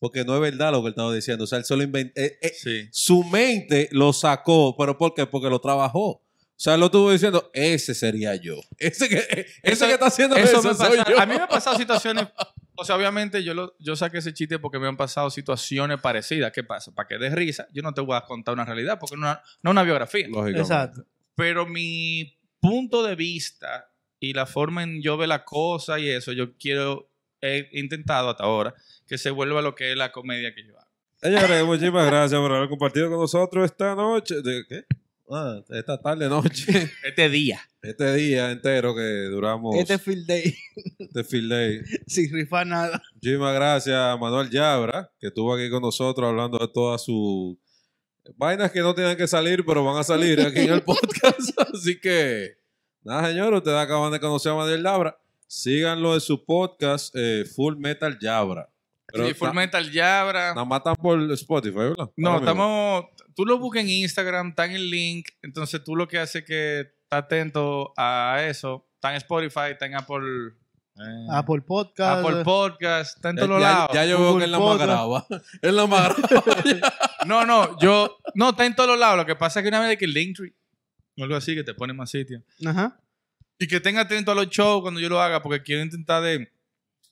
Porque 0.00 0.24
no 0.24 0.34
es 0.34 0.40
verdad 0.40 0.72
lo 0.72 0.80
que 0.80 0.86
él 0.88 0.92
estaba 0.92 1.12
diciendo. 1.14 1.44
O 1.44 1.46
sea, 1.46 1.58
él 1.58 1.64
solo 1.64 1.82
inventó. 1.82 2.20
Sí. 2.60 2.88
su 2.92 3.24
mente 3.24 3.88
lo 3.92 4.12
sacó, 4.12 4.76
pero 4.78 4.96
¿por 4.96 5.14
qué? 5.14 5.26
Porque 5.26 5.48
lo 5.50 5.60
trabajó. 5.60 6.08
O 6.10 6.60
sea, 6.60 6.74
él 6.74 6.80
lo 6.80 6.86
estuvo 6.86 7.10
diciendo, 7.12 7.50
ese 7.54 7.94
sería 7.94 8.34
yo. 8.34 8.56
Ese 8.78 9.08
que, 9.08 9.16
ese 9.18 9.46
Eso- 9.62 9.86
que 9.86 9.92
está 9.92 10.06
haciendo 10.06 10.34
Eso 10.36 10.58
eso, 10.58 10.68
me 10.68 10.74
soy 10.74 10.98
pasa- 10.98 11.10
yo. 11.10 11.20
A 11.20 11.26
mí 11.26 11.34
me 11.34 11.40
han 11.42 11.48
pasado 11.48 11.76
situaciones. 11.76 12.26
O 12.74 12.84
sea, 12.84 12.96
obviamente 12.96 13.42
yo, 13.44 13.54
lo, 13.54 13.74
yo 13.78 13.94
saqué 13.96 14.18
ese 14.18 14.32
chiste 14.34 14.58
porque 14.58 14.78
me 14.80 14.86
han 14.88 14.96
pasado 14.96 15.30
situaciones 15.30 16.00
parecidas. 16.00 16.50
¿Qué 16.52 16.62
pasa? 16.64 16.92
Para 16.92 17.06
que 17.08 17.18
des 17.18 17.32
risa, 17.32 17.66
yo 17.72 17.82
no 17.82 17.92
te 17.94 18.00
voy 18.00 18.16
a 18.16 18.22
contar 18.22 18.54
una 18.54 18.64
realidad 18.64 18.98
porque 19.00 19.16
no, 19.16 19.26
es 19.30 19.32
una- 19.36 19.42
no 19.62 19.70
es 19.70 19.72
una 19.72 19.82
biografía. 19.84 20.26
Exacto. 20.56 21.04
Pero 21.36 21.64
mi 21.66 22.36
punto 22.60 23.04
de 23.04 23.14
vista 23.14 23.90
y 24.20 24.32
la 24.32 24.46
forma 24.46 24.82
en 24.82 25.00
yo 25.00 25.16
veo 25.16 25.28
la 25.28 25.44
cosa 25.44 26.00
y 26.00 26.08
eso, 26.08 26.32
yo 26.32 26.56
quiero, 26.56 27.08
he 27.40 27.68
intentado 27.72 28.30
hasta 28.30 28.42
ahora 28.44 28.74
que 29.08 29.18
se 29.18 29.30
vuelva 29.30 29.62
lo 29.62 29.74
que 29.74 29.90
es 29.92 29.96
la 29.96 30.12
comedia 30.12 30.54
que 30.54 30.64
yo 30.64 30.78
hago. 30.78 30.88
Señores, 31.20 31.64
muchísimas 31.64 32.06
gracias 32.06 32.40
por 32.40 32.52
haber 32.52 32.68
compartido 32.68 33.08
con 33.10 33.18
nosotros 33.18 33.64
esta 33.64 33.94
noche. 33.96 34.40
¿De 34.42 34.64
qué? 34.68 34.84
Ah, 35.30 35.60
esta 35.70 36.00
tarde, 36.00 36.28
noche. 36.28 36.90
Este 37.04 37.28
día. 37.28 37.60
Este 37.82 38.14
día 38.14 38.50
entero 38.50 38.94
que 38.94 39.24
duramos 39.30 39.76
Este 39.76 39.94
este, 39.94 40.04
field 40.10 40.26
day. 40.26 40.54
field 41.24 41.50
day. 41.50 41.80
sin 42.06 42.32
rifar 42.32 42.66
nada. 42.66 43.02
Muchísimas 43.14 43.54
gracias 43.54 43.96
a 43.96 44.16
Manuel 44.16 44.48
Yabra, 44.48 45.10
que 45.18 45.26
estuvo 45.26 45.54
aquí 45.54 45.68
con 45.70 45.82
nosotros 45.82 46.28
hablando 46.28 46.58
de 46.58 46.68
todas 46.68 47.04
sus 47.04 47.56
vainas 48.36 48.70
que 48.70 48.80
no 48.80 48.94
tienen 48.94 49.16
que 49.16 49.26
salir, 49.26 49.64
pero 49.66 49.84
van 49.84 49.98
a 49.98 50.04
salir 50.04 50.40
aquí 50.40 50.60
en 50.60 50.72
el 50.72 50.82
podcast. 50.82 51.58
Así 51.74 52.00
que, 52.00 52.58
nada, 53.02 53.28
señores, 53.28 53.58
ustedes 53.58 53.78
acaban 53.78 54.12
de 54.12 54.20
conocer 54.20 54.52
a 54.52 54.54
Manuel 54.56 54.82
Yabra. 54.82 55.18
Síganlo 55.46 56.14
en 56.14 56.20
su 56.20 56.44
podcast, 56.44 57.14
eh, 57.16 57.44
Full 57.54 57.76
Metal 57.76 58.18
Yabra. 58.20 58.70
Pero 59.10 59.26
Sí, 59.26 59.34
Full 59.34 59.52
Metal 59.54 59.90
Yabra. 59.90 60.50
Nada 60.54 60.64
más 60.64 60.78
están 60.78 60.96
por 60.96 61.20
Spotify, 61.32 61.74
¿verdad? 61.76 62.10
No, 62.16 62.38
estamos. 62.38 63.06
Tú 63.34 63.46
lo 63.46 63.58
buscas 63.58 63.82
en 63.82 63.88
Instagram, 63.90 64.48
está 64.48 64.66
en 64.66 64.72
el 64.72 64.90
link. 64.90 65.28
Entonces 65.42 65.82
tú 65.82 65.96
lo 65.96 66.06
que 66.08 66.18
haces 66.18 66.42
es 66.42 66.44
que 66.44 66.80
está 67.02 67.18
atento 67.18 67.92
a 67.96 68.38
eso. 68.48 68.86
Está 68.94 69.10
en 69.10 69.16
Spotify, 69.16 69.70
está 69.70 69.86
en 69.86 69.94
Apple. 69.94 70.52
eh, 70.96 71.26
Apple 71.30 71.62
Podcast. 71.62 72.24
Apple 72.26 72.42
Podcast, 72.44 73.16
está 73.16 73.30
en 73.30 73.36
Ya, 73.36 73.46
todos 73.46 73.60
ya- 73.60 73.70
lados. 73.72 73.90
ya 73.94 74.04
yo 74.04 74.18
veo 74.20 74.38
que 74.38 74.44
él 74.44 74.50
la 74.52 74.58
más 74.58 74.78
graba. 74.78 75.26
Él 75.62 75.76
la 75.76 75.86
más 75.86 76.16
graba. 76.28 76.54
No, 77.26 77.46
no, 77.46 77.78
yo. 77.78 78.18
No, 78.34 78.50
está 78.50 78.66
en 78.66 78.74
todos 78.74 78.90
los 78.90 78.98
lados. 78.98 79.16
Lo 79.16 79.24
que 79.26 79.36
pasa 79.36 79.60
es 79.60 79.62
que 79.64 79.68
una 79.68 79.80
vez 79.80 79.88
de 79.90 79.96
que 79.98 80.04
el 80.04 80.12
Linktree 80.12 80.52
o 81.16 81.22
algo 81.24 81.36
así 81.36 81.54
que 81.54 81.64
te 81.64 81.74
pone 81.74 81.92
más 81.92 82.10
sitio. 82.10 82.42
Ajá. 82.66 83.00
Y 83.58 83.66
que 83.66 83.80
tenga 83.80 84.02
atento 84.02 84.32
a 84.32 84.34
los 84.34 84.48
shows 84.50 84.82
cuando 84.82 85.00
yo 85.00 85.08
lo 85.08 85.20
haga, 85.20 85.42
porque 85.42 85.62
quiero 85.62 85.82
intentar 85.82 86.22
de. 86.22 86.52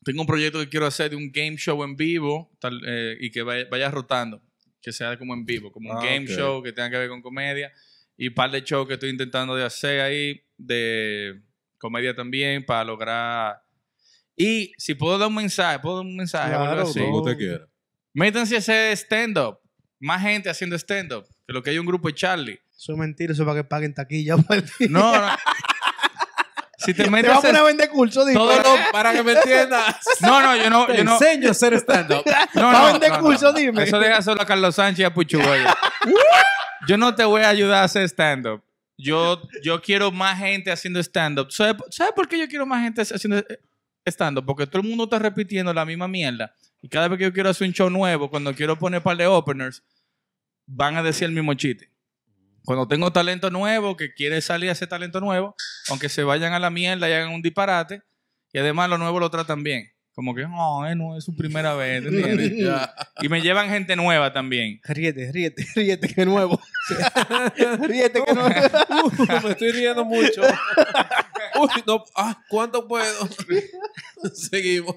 Tengo 0.07 0.21
un 0.21 0.27
proyecto 0.27 0.61
que 0.61 0.69
quiero 0.69 0.87
hacer 0.87 1.11
de 1.11 1.17
un 1.17 1.33
game 1.33 1.57
show 1.57 1.83
en 1.83 1.97
vivo 1.97 2.57
tal, 2.61 2.81
eh, 2.87 3.17
y 3.21 3.31
que 3.33 3.43
vaya, 3.43 3.67
vaya 3.69 3.91
rotando. 3.91 4.41
Que 4.81 4.93
sea 4.93 5.19
como 5.19 5.35
en 5.35 5.45
vivo, 5.45 5.73
como 5.73 5.91
un 5.91 5.97
Ah, 5.97 6.01
game 6.01 6.21
ok. 6.27 6.29
show 6.29 6.63
que 6.63 6.73
tenga 6.73 6.89
que 6.91 6.99
ver 6.99 7.09
con 7.09 7.21
comedia. 7.21 7.73
Y 8.17 8.29
un 8.29 8.35
par 8.35 8.53
de 8.53 8.61
shows 8.63 8.87
que 8.87 8.95
estoy 8.95 9.11
intentando 9.11 9.57
de 9.57 9.65
hacer 9.65 10.01
ahí, 10.01 10.41
de 10.57 11.43
comedia 11.77 12.15
también, 12.15 12.65
para 12.65 12.85
lograr. 12.85 13.61
Y 14.37 14.73
si 14.79 14.95
puedo 14.95 15.19
dar 15.19 15.27
un 15.29 15.35
mensaje, 15.35 15.81
puedo 15.81 15.97
dar 15.97 16.07
un 16.07 16.15
mensaje 16.17 16.53
o 16.55 16.61
algo 16.61 16.67
Claro, 16.75 16.89
así. 16.89 17.01
Como 17.01 17.19
usted 17.19 17.37
quiera. 17.37 17.67
Métanse 18.15 18.55
a 18.55 18.59
hacer 18.59 18.93
stand-up. 18.97 19.59
Más 19.99 20.23
gente 20.23 20.49
haciendo 20.49 20.77
stand-up. 20.79 21.27
Que 21.47 21.53
lo 21.53 21.63
que 21.65 21.71
hay 21.71 21.79
un 21.79 21.87
grupo 21.87 22.07
de 22.07 22.15
Charlie. 22.15 22.61
Eso 22.77 22.93
es 22.93 22.99
mentira, 22.99 23.33
eso 23.33 23.43
es 23.43 23.47
para 23.47 23.61
que 23.61 23.69
paguen 23.69 23.93
taquilla. 23.93 24.37
No, 24.89 25.21
no. 25.21 25.37
Si 26.87 26.95
te 26.95 27.05
Te 27.05 27.11
metes 27.11 27.31
va 27.31 27.37
a 27.37 27.61
a 27.61 27.65
vender 27.65 27.89
curso, 27.91 28.25
dime. 28.25 28.39
Todo 28.39 28.57
lo- 28.57 28.93
Para 28.93 29.13
que 29.13 29.23
me 29.23 29.33
entiendas. 29.33 29.97
No, 30.21 30.41
no, 30.41 30.57
yo 30.57 30.71
no... 30.71 30.87
Te 30.87 30.97
Yo 30.99 31.05
no 31.05 31.13
enseño 31.15 31.49
a 31.49 31.51
hacer 31.51 31.75
stand-up. 31.75 32.25
no, 32.55 32.63
Va 32.63 32.71
a 32.71 32.87
no, 32.87 32.93
vender 32.93 33.11
no, 33.13 33.21
curso, 33.21 33.47
no. 33.47 33.53
dime. 33.53 33.83
Eso 33.83 33.99
deja 33.99 34.23
solo 34.23 34.41
a 34.43 34.47
Carlos 34.47 34.75
Sánchez 34.75 35.01
y 35.01 35.05
a 35.05 35.13
Puchugoya. 35.13 35.77
yo 36.89 36.97
no 36.97 37.15
te 37.15 37.25
voy 37.25 37.43
a 37.43 37.49
ayudar 37.51 37.83
a 37.83 37.85
hacer 37.85 38.05
stand-up. 38.09 38.63
Yo, 38.99 39.43
yo 39.63 39.83
quiero 39.83 40.11
más 40.11 40.39
gente 40.39 40.71
haciendo 40.73 41.01
stand-up. 41.01 41.51
¿Sabes 41.51 41.77
sabe 41.91 42.13
por 42.15 42.27
qué 42.29 42.39
yo 42.39 42.49
quiero 42.49 42.65
más 42.65 42.83
gente 42.83 43.03
haciendo 43.03 43.45
stand-up? 44.07 44.47
Porque 44.47 44.67
todo 44.67 44.81
el 44.81 44.89
mundo 44.89 45.05
está 45.05 45.19
repitiendo 45.19 45.75
la 45.75 45.85
misma 45.85 46.09
mierda. 46.09 46.55
Y 46.81 46.89
cada 46.89 47.09
vez 47.09 47.19
que 47.19 47.25
yo 47.25 47.33
quiero 47.33 47.51
hacer 47.51 47.67
un 47.67 47.75
show 47.75 47.91
nuevo, 47.91 48.31
cuando 48.31 48.55
quiero 48.55 48.79
poner 48.79 49.01
un 49.01 49.05
par 49.05 49.17
de 49.17 49.27
openers, 49.27 49.83
van 50.67 50.97
a 50.97 51.03
decir 51.03 51.27
el 51.27 51.33
mismo 51.33 51.53
chiste. 51.55 51.91
Cuando 52.67 52.89
tengo 52.89 53.13
talento 53.13 53.49
nuevo, 53.49 53.97
que 53.97 54.13
quiere 54.13 54.41
salir 54.41 54.69
a 54.69 54.73
hacer 54.73 54.89
talento 54.89 55.21
nuevo, 55.21 55.55
aunque 55.89 56.09
se 56.09 56.25
vayan 56.25 56.53
a 56.53 56.59
la 56.59 56.69
mierda 56.69 57.09
y 57.09 57.13
hagan 57.13 57.33
un 57.33 57.41
disparate, 57.41 58.03
y 58.53 58.59
además 58.59 58.91
los 58.91 58.99
nuevos 58.99 59.21
lo 59.21 59.31
tratan 59.31 59.63
bien. 59.63 59.85
Como 60.13 60.35
que, 60.35 60.49
no, 60.49 60.85
eh, 60.85 60.97
no 60.97 61.17
es 61.17 61.23
su 61.25 61.37
primera 61.37 61.75
vez, 61.75 62.05
¿entiendes? 62.05 62.53
Y 63.23 63.29
me 63.29 63.41
llevan 63.41 63.69
gente 63.69 63.95
nueva 63.95 64.33
también. 64.33 64.81
Ríete, 64.83 65.31
ríete, 65.31 65.65
ríete, 65.77 66.09
que 66.09 66.27
nuevo. 66.27 66.61
ríete, 67.83 68.25
que 68.25 68.35
nuevo. 68.35 68.49
Uh, 68.49 69.43
me 69.45 69.51
estoy 69.51 69.71
riendo 69.71 70.05
mucho. 70.05 70.43
Uy, 71.61 71.69
no, 71.87 72.03
ah, 72.17 72.43
¿cuánto 72.49 72.89
puedo? 72.89 73.29
Seguimos. 74.35 74.97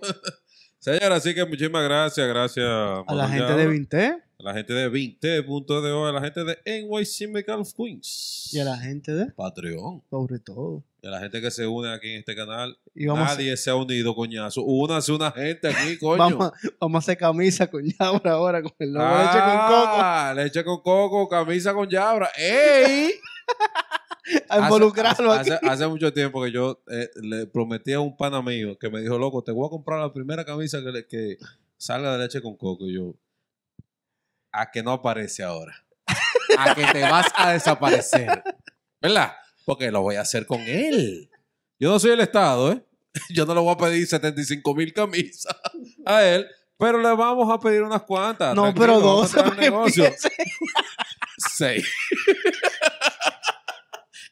Señora, 0.80 1.18
así 1.18 1.36
que 1.36 1.46
muchísimas 1.46 1.84
gracias, 1.84 2.28
gracias 2.28 2.66
A 2.66 3.14
la 3.14 3.28
gente 3.28 3.54
de 3.54 3.68
Vinte 3.68 4.29
a 4.40 4.44
la 4.44 4.54
gente 4.54 4.74
de 4.74 4.90
20.de, 4.90 6.10
a 6.10 6.12
la 6.14 6.22
gente 6.22 6.44
de 6.46 6.58
NYC 6.84 7.28
Medical 7.30 7.60
of 7.60 7.74
Queens, 7.76 8.50
y 8.54 8.60
a 8.60 8.64
la 8.64 8.78
gente 8.78 9.14
de, 9.14 9.26
Patreon, 9.34 10.02
sobre 10.10 10.40
todo. 10.40 10.84
y 11.02 11.08
a 11.08 11.12
la 11.12 11.20
gente 11.20 11.42
que 11.42 11.52
se 11.52 11.68
une 11.68 11.92
aquí 11.94 12.10
en 12.10 12.20
este 12.20 12.36
canal. 12.36 12.78
Y 12.96 13.06
vamos, 13.06 13.28
a, 13.28 13.32
Nadie 13.34 13.56
se 13.58 13.70
ha 13.70 13.76
unido, 13.76 14.16
coñazo. 14.16 14.62
Únase 14.64 15.12
una 15.12 15.32
gente 15.32 15.68
aquí, 15.68 15.98
coño. 16.00 16.18
vamos, 16.18 16.48
a- 16.48 16.54
vamos 16.80 16.96
a 16.96 17.00
hacer 17.04 17.18
camisa 17.18 17.68
con 17.68 17.84
Yabra 17.86 18.32
ahora 18.32 18.62
con 18.64 18.72
el 18.80 18.94
logo 18.94 19.06
de 19.06 19.24
leche 19.26 19.40
con 19.40 19.58
coco. 19.58 19.98
Ah, 20.02 20.34
Leche 20.36 20.64
con 20.64 20.82
coco, 20.82 21.28
camisa 21.28 21.74
con 21.74 21.90
yabra. 21.90 22.30
¡Ey! 22.38 23.12
A 24.48 24.60
involucrarlo 24.60 25.32
hace, 25.32 25.58
hace 25.64 25.88
mucho 25.88 26.14
tiempo 26.14 26.44
que 26.44 26.52
yo 26.52 26.84
eh, 26.92 27.10
le 27.24 27.48
prometí 27.48 27.94
a 27.94 28.00
un 28.00 28.16
pana 28.16 28.42
mío 28.44 28.78
que 28.78 28.88
me 28.90 29.02
dijo, 29.02 29.18
loco, 29.18 29.44
te 29.44 29.52
voy 29.52 29.66
a 29.66 29.70
comprar 29.72 30.00
la 30.00 30.14
primera 30.14 30.46
camisa 30.46 30.84
que, 30.84 30.92
le- 30.92 31.08
que 31.08 31.38
salga 31.78 32.14
de 32.14 32.20
leche 32.20 32.40
con 32.42 32.56
coco. 32.56 32.86
Y 32.88 32.94
yo, 32.94 33.16
a 34.52 34.72
que 34.72 34.84
no 34.84 34.92
aparece 34.92 35.44
ahora. 35.44 35.76
A 36.58 36.74
que 36.76 36.84
te 36.88 37.02
vas 37.04 37.28
a 37.36 37.52
desaparecer. 37.52 38.44
¿Verdad? 39.00 39.34
Porque 39.66 39.92
lo 39.92 40.02
voy 40.02 40.16
a 40.16 40.22
hacer 40.22 40.46
con 40.46 40.60
él. 40.62 41.30
Yo 41.80 41.90
no 41.92 42.00
soy 42.00 42.12
el 42.12 42.20
Estado, 42.22 42.72
¿eh? 42.74 42.84
Yo 43.30 43.46
no 43.46 43.54
le 43.54 43.62
voy 43.62 43.72
a 43.74 43.78
pedir 43.78 44.06
75 44.08 44.76
mil 44.76 44.92
camisas 44.92 45.56
a 46.06 46.24
él, 46.24 46.48
pero 46.78 46.98
le 47.00 47.14
vamos 47.16 47.50
a 47.52 47.60
pedir 47.60 47.84
unas 47.84 48.02
cuantas. 48.04 48.56
No, 48.56 48.64
Tranquilo, 48.74 48.86
pero 48.86 49.00
vamos 49.00 49.32
dos. 49.32 49.44
a 49.44 49.56
negocio. 49.56 50.06
empiece. 50.06 50.30
Seis. 51.38 51.88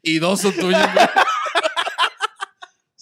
y 0.01 0.19
dos 0.19 0.41
son 0.41 0.53
tuyos. 0.53 0.81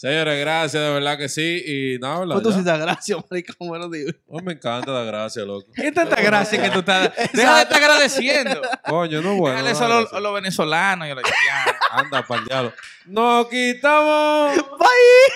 Señores, 0.06 0.40
gracias, 0.40 0.84
de 0.84 0.90
verdad 0.91 1.18
que 1.18 1.27
sí. 1.27 1.64
Y 1.65 1.98
nada, 1.99 2.40
tú 2.40 2.52
Ya. 2.52 2.57
sí 2.57 2.64
das 2.64 2.80
gracias, 2.80 3.18
marico, 3.27 3.53
lo 3.76 3.90
digo. 3.90 4.11
Oh, 4.27 4.40
me 4.40 4.53
encanta 4.53 4.91
la 4.91 5.03
gracia, 5.03 5.44
loco. 5.44 5.65
¿Qué 5.73 5.91
tanta 5.91 6.22
gracia 6.22 6.61
que 6.61 6.69
tú 6.69 6.80
estás? 6.80 7.11
Deja 7.34 7.56
de 7.56 7.61
estar 7.64 7.82
agradeciendo. 7.82 8.61
Coño, 8.88 9.23
no 9.23 9.36
bueno. 9.36 9.57
Déjale 9.64 9.72
no, 9.72 9.76
eso 9.76 9.86
a 9.86 9.88
los, 9.90 10.11
gracias. 10.11 10.34
venezolanos 10.34 11.07
y 11.07 11.11
a 11.11 11.15
los 11.15 11.23
haitianos. 11.23 11.76
Anda, 11.90 12.22
pa'l 12.27 12.45
diablo. 12.45 12.73
¡Nos 13.07 13.48
quitamos! 13.48 14.56
Bye. 14.77 15.34